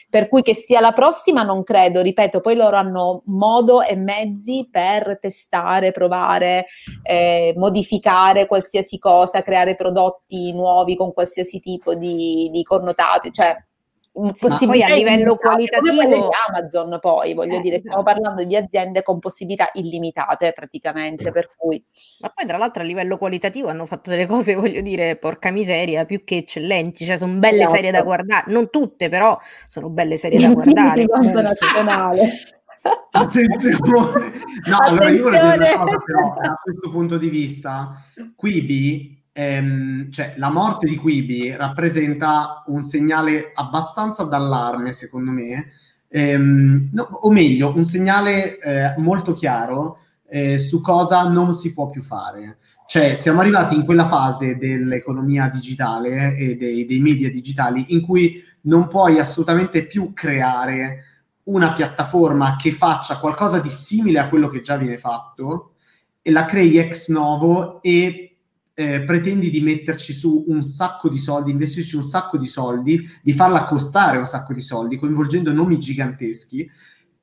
Per 0.10 0.30
cui 0.30 0.42
che 0.42 0.56
sia 0.56 0.80
la 0.80 0.94
prossima 0.94 1.44
non 1.44 1.64
credo, 1.64 2.02
ripeto, 2.02 2.40
poi 2.40 2.56
loro 2.56 2.78
hanno 2.78 3.24
modo 3.26 3.82
e 3.82 3.96
mezzi 3.98 4.68
per 4.72 5.18
testare, 5.20 5.92
provare, 5.92 6.68
eh, 7.04 7.54
modificare 7.58 8.48
qualsiasi 8.48 8.98
cosa, 9.00 9.42
creare 9.42 9.76
prodotti 9.76 10.54
nuovi 10.54 10.96
con 10.96 11.12
qualsiasi 11.12 11.60
tipo 11.60 11.94
di, 11.94 12.50
di 12.52 12.64
connotati, 12.64 13.34
cioè 13.34 13.56
possibilità 14.40 14.86
poi 14.88 14.94
a 14.94 14.96
livello 14.96 15.38
illimitate, 15.40 15.48
come 15.48 15.96
quelle 15.96 15.96
qualitativo- 15.96 16.28
di 16.30 16.36
Amazon 16.48 16.98
poi, 17.00 17.34
voglio 17.34 17.56
Eh, 17.58 17.60
dire, 17.62 17.78
stiamo 17.78 18.00
esatto. 18.02 18.14
parlando 18.14 18.44
di 18.44 18.56
aziende 18.56 19.02
con 19.04 19.20
possibilità 19.20 19.70
illimitate 19.74 20.54
praticamente, 20.54 21.32
per 21.32 21.52
cui 21.56 21.84
Ma 22.20 22.32
poi 22.34 22.46
tra 22.48 22.58
l'altro 22.58 22.82
a 22.82 22.86
livello 22.86 23.18
qualitativo 23.18 23.68
hanno 23.70 23.86
fatto 23.86 24.10
delle 24.10 24.26
cose, 24.26 24.56
voglio 24.56 24.82
dire, 24.82 25.16
porca 25.18 25.52
miseria, 25.52 26.06
più 26.06 26.24
che 26.24 26.38
eccellenti, 26.38 27.06
cioè 27.06 27.18
sono 27.18 27.34
belle 27.34 27.58
Esatto. 27.62 27.76
serie 27.76 27.92
da 27.92 28.02
guardare, 28.04 28.52
non 28.52 28.70
tutte 28.70 29.10
però 29.10 29.38
sono 29.68 29.90
belle 29.90 30.18
serie 30.18 30.40
da 30.40 30.50
guardare. 30.54 31.06
nazionale. 31.06 32.24
Attenzione! 33.12 34.32
No, 34.68 34.78
allora 34.80 35.10
io 35.10 35.24
volevo 35.24 35.46
dire 35.46 35.74
una 35.74 35.84
Attenzione! 35.84 35.86
cosa 35.86 35.98
però, 36.06 36.34
da 36.40 36.60
questo 36.62 36.90
punto 36.92 37.18
di 37.18 37.30
vista, 37.30 38.02
Quibi, 38.36 39.27
ehm, 39.38 40.12
cioè 40.12 40.34
la 40.38 40.50
morte 40.50 40.88
di 40.88 40.96
Quibi 40.96 41.56
rappresenta 41.56 42.64
un 42.68 42.82
segnale 42.82 43.52
abbastanza 43.54 44.24
d'allarme, 44.24 44.94
secondo 44.94 45.30
me, 45.30 45.74
ehm, 46.08 46.90
no, 46.92 47.04
o 47.04 47.32
meglio, 47.32 47.72
un 47.76 47.86
segnale 47.86 48.58
eh, 48.58 48.96
molto 48.98 49.34
chiaro 49.34 50.00
eh, 50.28 50.58
su 50.58 50.82
cosa 50.82 51.30
non 51.30 51.54
si 51.54 51.72
può 51.74 51.88
più 51.90 52.02
fare. 52.02 52.58
Cioè, 52.88 53.16
siamo 53.16 53.42
arrivati 53.42 53.76
in 53.76 53.86
quella 53.86 54.06
fase 54.06 54.58
dell'economia 54.58 55.50
digitale 55.50 56.36
e 56.36 56.56
dei, 56.56 56.86
dei 56.86 57.00
media 57.00 57.30
digitali 57.30 57.86
in 57.90 58.02
cui 58.02 58.42
non 58.62 58.88
puoi 58.88 59.20
assolutamente 59.20 59.86
più 59.86 60.14
creare 60.14 61.04
una 61.44 61.74
piattaforma 61.74 62.56
che 62.56 62.72
faccia 62.72 63.20
qualcosa 63.20 63.60
di 63.60 63.70
simile 63.70 64.20
a 64.20 64.30
quello 64.30 64.48
che 64.48 64.62
già 64.62 64.78
viene 64.78 64.98
fatto 64.98 65.74
e 66.22 66.32
la 66.32 66.46
crei 66.46 66.78
ex 66.78 67.10
novo 67.10 67.82
e 67.82 68.27
eh, 68.80 69.02
pretendi 69.02 69.50
di 69.50 69.60
metterci 69.62 70.14
su 70.14 70.46
un 70.50 70.62
sacco 70.62 71.10
di 71.10 71.18
soldi, 71.18 71.50
investirci 71.50 71.96
un 71.96 72.04
sacco 72.04 72.38
di 72.38 72.46
soldi, 72.46 73.10
di 73.24 73.34
farla 73.34 73.66
costare 73.66 74.20
un 74.20 74.26
sacco 74.28 74.54
di 74.54 74.62
soldi, 74.62 74.98
coinvolgendo 74.98 75.52
nomi 75.52 75.80
giganteschi, 75.80 76.70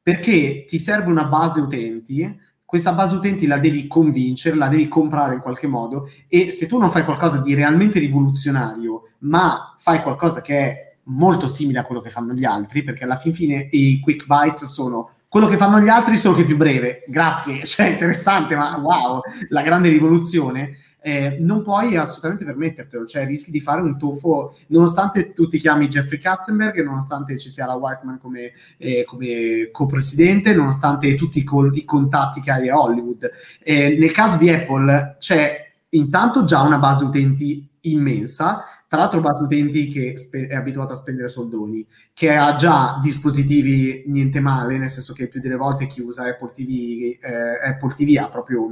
perché 0.02 0.64
ti 0.66 0.80
serve 0.80 1.12
una 1.12 1.26
base 1.26 1.60
utenti, 1.60 2.40
questa 2.64 2.92
base 2.92 3.14
utenti 3.14 3.46
la 3.46 3.58
devi 3.58 3.86
convincere, 3.86 4.56
la 4.56 4.66
devi 4.66 4.88
comprare 4.88 5.34
in 5.34 5.42
qualche 5.42 5.68
modo 5.68 6.10
e 6.26 6.50
se 6.50 6.66
tu 6.66 6.76
non 6.76 6.90
fai 6.90 7.04
qualcosa 7.04 7.38
di 7.38 7.54
realmente 7.54 8.00
rivoluzionario, 8.00 9.10
ma 9.20 9.76
fai 9.78 10.02
qualcosa 10.02 10.40
che 10.40 10.58
è 10.58 10.96
molto 11.04 11.46
simile 11.46 11.78
a 11.78 11.84
quello 11.84 12.00
che 12.00 12.10
fanno 12.10 12.32
gli 12.32 12.44
altri, 12.44 12.82
perché 12.82 13.04
alla 13.04 13.16
fin 13.16 13.32
fine 13.32 13.68
i 13.70 14.00
quick 14.00 14.26
bites 14.26 14.64
sono 14.64 15.10
quello 15.34 15.48
che 15.48 15.56
fanno 15.56 15.80
gli 15.80 15.88
altri, 15.88 16.14
solo 16.14 16.36
che 16.36 16.44
più 16.44 16.56
breve. 16.56 17.02
Grazie, 17.08 17.64
cioè 17.66 17.88
interessante, 17.88 18.54
ma 18.54 18.78
wow, 18.78 19.20
la 19.48 19.62
grande 19.62 19.88
rivoluzione. 19.88 20.76
Eh, 21.02 21.38
non 21.40 21.64
puoi 21.64 21.96
assolutamente 21.96 22.44
permettertelo, 22.44 23.04
cioè 23.04 23.26
rischi 23.26 23.50
di 23.50 23.58
fare 23.58 23.80
un 23.80 23.98
tuffo, 23.98 24.56
nonostante 24.68 25.32
tu 25.32 25.48
ti 25.48 25.58
chiami 25.58 25.88
Jeffrey 25.88 26.20
Katzenberg, 26.20 26.80
nonostante 26.84 27.36
ci 27.36 27.50
sia 27.50 27.66
la 27.66 27.74
Whiteman 27.74 28.20
come, 28.20 28.52
eh, 28.78 29.02
come 29.04 29.70
co-presidente, 29.72 30.54
nonostante 30.54 31.16
tutti 31.16 31.40
i, 31.40 31.42
col- 31.42 31.76
i 31.76 31.84
contatti 31.84 32.40
che 32.40 32.52
hai 32.52 32.68
a 32.68 32.80
Hollywood. 32.80 33.28
Eh, 33.58 33.96
nel 33.98 34.12
caso 34.12 34.36
di 34.36 34.48
Apple 34.50 35.16
c'è 35.18 35.72
intanto 35.88 36.44
già 36.44 36.60
una 36.60 36.78
base 36.78 37.04
utenti 37.04 37.68
immensa, 37.80 38.62
tra 38.88 38.98
l'altro 38.98 39.20
base 39.20 39.42
utenti 39.42 39.86
che 39.88 40.16
spe- 40.16 40.46
è 40.46 40.54
abituata 40.54 40.92
a 40.92 40.96
spendere 40.96 41.28
soldoni, 41.28 41.86
che 42.12 42.34
ha 42.34 42.54
già 42.54 42.98
dispositivi 43.02 44.04
niente 44.06 44.40
male, 44.40 44.78
nel 44.78 44.88
senso 44.88 45.12
che 45.12 45.28
più 45.28 45.40
delle 45.40 45.56
volte 45.56 45.86
chi 45.86 46.00
usa 46.00 46.26
Apple 46.26 46.52
TV, 46.54 47.18
eh, 47.20 47.68
Apple 47.68 47.94
TV 47.94 48.16
ha 48.20 48.28
proprio 48.28 48.68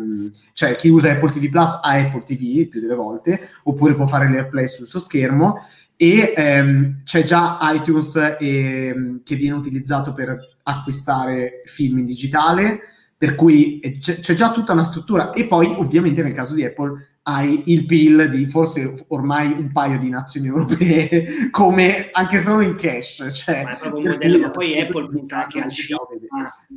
cioè 0.53 0.77
chi 0.77 0.89
usa 0.89 1.11
Apple 1.11 1.31
TV 1.31 1.49
Plus 1.49 1.79
ha 1.83 1.93
Apple 1.93 2.23
TV 2.25 2.69
più 2.69 2.81
delle 2.81 2.95
volte, 2.95 3.49
oppure 3.65 3.95
può 3.95 4.07
fare 4.07 4.29
l'AirPlay 4.29 4.69
sul 4.69 4.87
suo 4.87 4.99
schermo 4.99 5.61
e 6.03 6.35
ehm, 6.37 7.03
c'è 7.05 7.23
già 7.23 7.59
iTunes 7.63 8.37
ehm, 8.41 9.23
che 9.23 9.37
viene 9.37 9.57
utilizzato 9.57 10.13
per 10.13 10.37
acquistare 10.65 11.63
film 11.65 11.99
in 11.99 12.05
digitale, 12.05 12.81
per 13.17 13.37
cui 13.37 13.79
eh, 13.79 13.99
c'è 13.99 14.35
già 14.35 14.51
tutta 14.51 14.73
una 14.73 14.83
struttura. 14.83 15.33
E 15.33 15.47
poi 15.47 15.73
ovviamente 15.77 16.23
nel 16.25 16.33
caso 16.33 16.55
di 16.55 16.65
Apple 16.65 17.12
hai 17.25 17.63
il 17.67 17.87
PIL 17.87 18.31
di 18.31 18.49
forse 18.49 19.05
ormai 19.09 19.53
un 19.53 19.71
paio 19.71 19.99
di 19.99 20.09
nazioni 20.09 20.49
europee 20.49 21.51
come 21.51 22.09
anche 22.11 22.39
solo 22.39 22.63
in 22.63 22.75
cash 22.75 23.29
cioè, 23.33 23.63
Ma 23.63 23.77
è 23.77 23.79
proprio 23.79 24.03
un 24.03 24.11
modello, 24.11 24.39
ma 24.39 24.51
poi 24.51 24.81
Apple 24.81 25.09
punta 25.09 25.45
anche 25.45 25.61
al 25.61 25.71
cinema. 25.71 26.05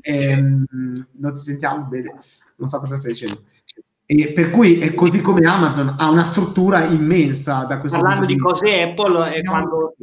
Ehm, 0.02 0.66
non 1.14 1.34
ti 1.34 1.42
sentiamo 1.42 1.86
bene 1.86 2.14
non 2.58 2.68
so 2.68 2.80
cosa 2.80 2.98
stai 2.98 3.12
dicendo 3.14 3.44
e 4.08 4.32
per 4.34 4.52
cui 4.52 4.78
è 4.80 4.94
così 4.94 5.20
come 5.22 5.48
Amazon 5.48 5.96
ha 5.98 6.10
una 6.10 6.24
struttura 6.24 6.84
immensa 6.86 7.64
da 7.64 7.80
questo 7.80 7.98
Parlando 8.00 8.26
punto 8.28 8.34
di 8.34 8.40
vista. 8.40 8.50
cose 8.68 8.82
Apple, 8.84 9.32
è 9.32 9.36
Andiamo 9.38 9.50
quando 9.52 9.96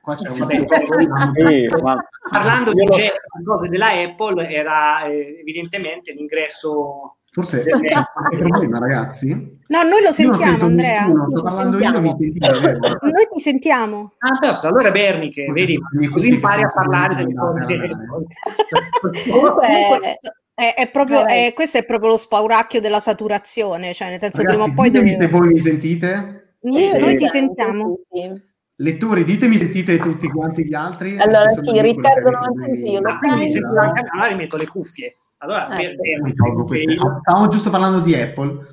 qua 0.00 0.14
c'è 0.16 0.32
Sì, 0.32 1.68
ma- 1.82 2.04
parlando 2.30 2.72
di 2.72 2.86
cose 2.86 3.68
della 3.68 3.88
Apple 3.90 4.48
era 4.48 5.04
eh, 5.04 5.36
evidentemente 5.40 6.12
l'ingresso 6.12 7.16
forse 7.30 7.62
delle- 7.62 7.88
c'è 7.88 8.02
qualche 8.12 8.36
problema 8.38 8.78
ragazzi 8.78 9.60
No, 9.72 9.82
noi 9.84 10.02
lo 10.02 10.12
sentiamo, 10.12 10.36
sento 10.50 10.64
Andrea. 10.66 11.00
nessuno, 11.06 11.26
sto 11.30 11.42
parlando 11.42 11.78
io 11.78 12.00
mi 12.00 12.08
sentite? 12.10 12.50
Noi 13.00 13.28
ti 13.32 13.40
sentiamo. 13.40 14.12
Ah, 14.18 14.38
però, 14.38 14.68
allora 14.68 14.90
Berni 14.90 15.30
che 15.30 15.46
vedi, 15.50 15.78
così 16.10 16.28
impari 16.28 16.62
a 16.62 16.68
parlare 16.70 17.14
delle 17.14 17.32
cose. 17.34 17.64
Comunque, 19.30 20.18
è, 20.54 20.74
è 20.76 20.90
proprio, 20.90 21.26
è- 21.26 21.52
questo 21.54 21.78
è 21.78 21.84
proprio 21.84 22.10
lo 22.10 22.16
spauracchio 22.16 22.80
della 22.80 23.00
saturazione, 23.00 23.94
cioè 23.94 24.10
nel 24.10 24.18
senso 24.20 24.42
Ragazzi, 24.42 24.56
prima 24.58 24.72
o 24.72 24.74
poi 24.74 24.90
ditemi 24.90 25.12
dove- 25.12 25.24
se 25.24 25.30
voi 25.30 25.46
mi 25.48 25.58
sentite 25.58 26.54
Noi, 26.64 26.84
Sì. 26.84 26.98
noi 26.98 27.16
ti 27.16 27.26
sentiamo. 27.26 27.98
Sì, 28.10 28.42
lettori 28.76 29.24
ditemi 29.24 29.56
sentite 29.56 29.98
tutti 29.98 30.28
quanti 30.28 30.64
gli 30.64 30.74
altri 30.74 31.18
Allora, 31.18 31.48
Se 31.48 31.62
sono 31.64 31.76
sì, 31.76 31.82
Riccardo 31.82 32.24
che 32.24 32.30
non 32.30 32.44
avete 32.44 32.64
senti, 32.76 32.90
io 32.90 33.00
lo 33.00 33.08
Ah, 33.10 33.16
quindi 33.16 33.48
se 33.48 33.58
anche 33.58 34.00
allora 34.12 34.26
rimetto 34.28 34.56
le 34.56 34.66
cuffie. 34.68 35.16
Allora, 35.38 35.66
Eh. 35.76 35.76
per- 35.76 35.96
per- 35.96 36.64
queste. 36.64 36.94
Ah, 36.94 37.18
stavamo 37.18 37.48
giusto 37.48 37.70
parlando 37.70 37.98
di 38.00 38.14
Apple 38.14 38.66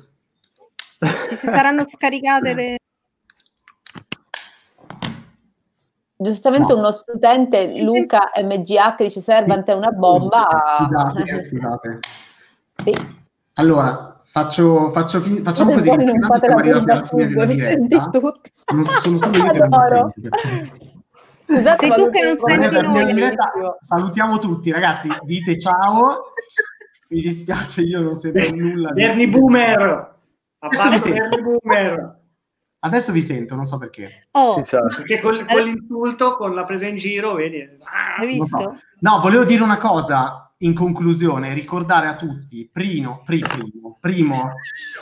Ci 1.28 1.34
si 1.34 1.46
saranno 1.48 1.84
scaricate 1.88 2.54
le... 2.54 2.76
Giustamente 6.22 6.72
No. 6.72 6.76
un 6.76 6.80
nostro 6.84 7.14
utente, 7.14 7.80
Luca 7.82 8.30
MGH, 8.42 8.94
dice 8.98 9.20
Servant 9.22 9.66
è 9.68 9.72
una 9.74 9.90
bomba. 9.90 10.46
scusate, 10.86 11.22
eh, 11.30 11.42
scusate. 11.42 11.98
Sì. 12.84 12.94
allora 13.54 14.20
faccio, 14.24 14.90
faccio 14.90 15.20
fin- 15.20 15.42
facciamo 15.42 15.72
così 15.72 15.88
che 15.90 16.04
non 16.04 16.20
fate 16.22 16.46
la 16.48 16.54
arrivati 16.56 16.90
alla 16.90 17.00
bomba 17.00 17.06
fine 17.06 17.26
della 17.26 17.44
diretta 17.46 18.18
tutti. 18.20 18.50
non 18.74 18.84
so- 18.84 19.00
sono 19.00 19.16
solo 19.16 19.36
io 19.36 19.50
che 19.50 19.58
non 19.58 20.12
Scusate, 21.42 21.86
Sei 21.86 21.90
tu 22.04 22.10
che 22.10 22.22
non 22.22 22.36
senti 22.38 22.80
noi. 22.86 23.12
diretta 23.14 23.50
salutiamo 23.80 24.38
tutti 24.38 24.70
ragazzi 24.70 25.08
dite 25.22 25.58
ciao 25.58 26.32
mi 27.08 27.22
dispiace 27.22 27.80
io 27.80 28.00
non 28.02 28.14
sento 28.14 28.54
nulla 28.54 28.92
Bernie 28.92 29.28
Boomer! 29.28 30.14
Mi 30.60 30.68
Abbasso 30.68 30.98
sento. 30.98 31.28
Bernie 31.28 31.42
Boomer! 31.42 32.19
Adesso 32.80 33.12
vi 33.12 33.22
sento 33.22 33.54
non 33.54 33.64
so 33.64 33.78
perché 33.78 34.22
Oh, 34.32 34.62
sa. 34.64 34.80
Perché 34.80 35.20
col- 35.20 35.44
con 35.46 35.62
l'insulto, 35.62 36.36
con 36.36 36.54
la 36.54 36.64
presa 36.64 36.86
in 36.86 36.96
giro, 36.96 37.34
vedi? 37.34 37.60
Ah, 37.82 38.16
hai 38.20 38.26
visto? 38.26 38.76
No, 39.00 39.20
volevo 39.20 39.44
dire 39.44 39.62
una 39.62 39.78
cosa 39.78 40.52
in 40.58 40.74
conclusione, 40.74 41.54
ricordare 41.54 42.06
a 42.06 42.16
tutti, 42.16 42.68
primo, 42.70 43.22
pri- 43.24 43.40
primo, 43.40 43.96
primo, 44.00 44.52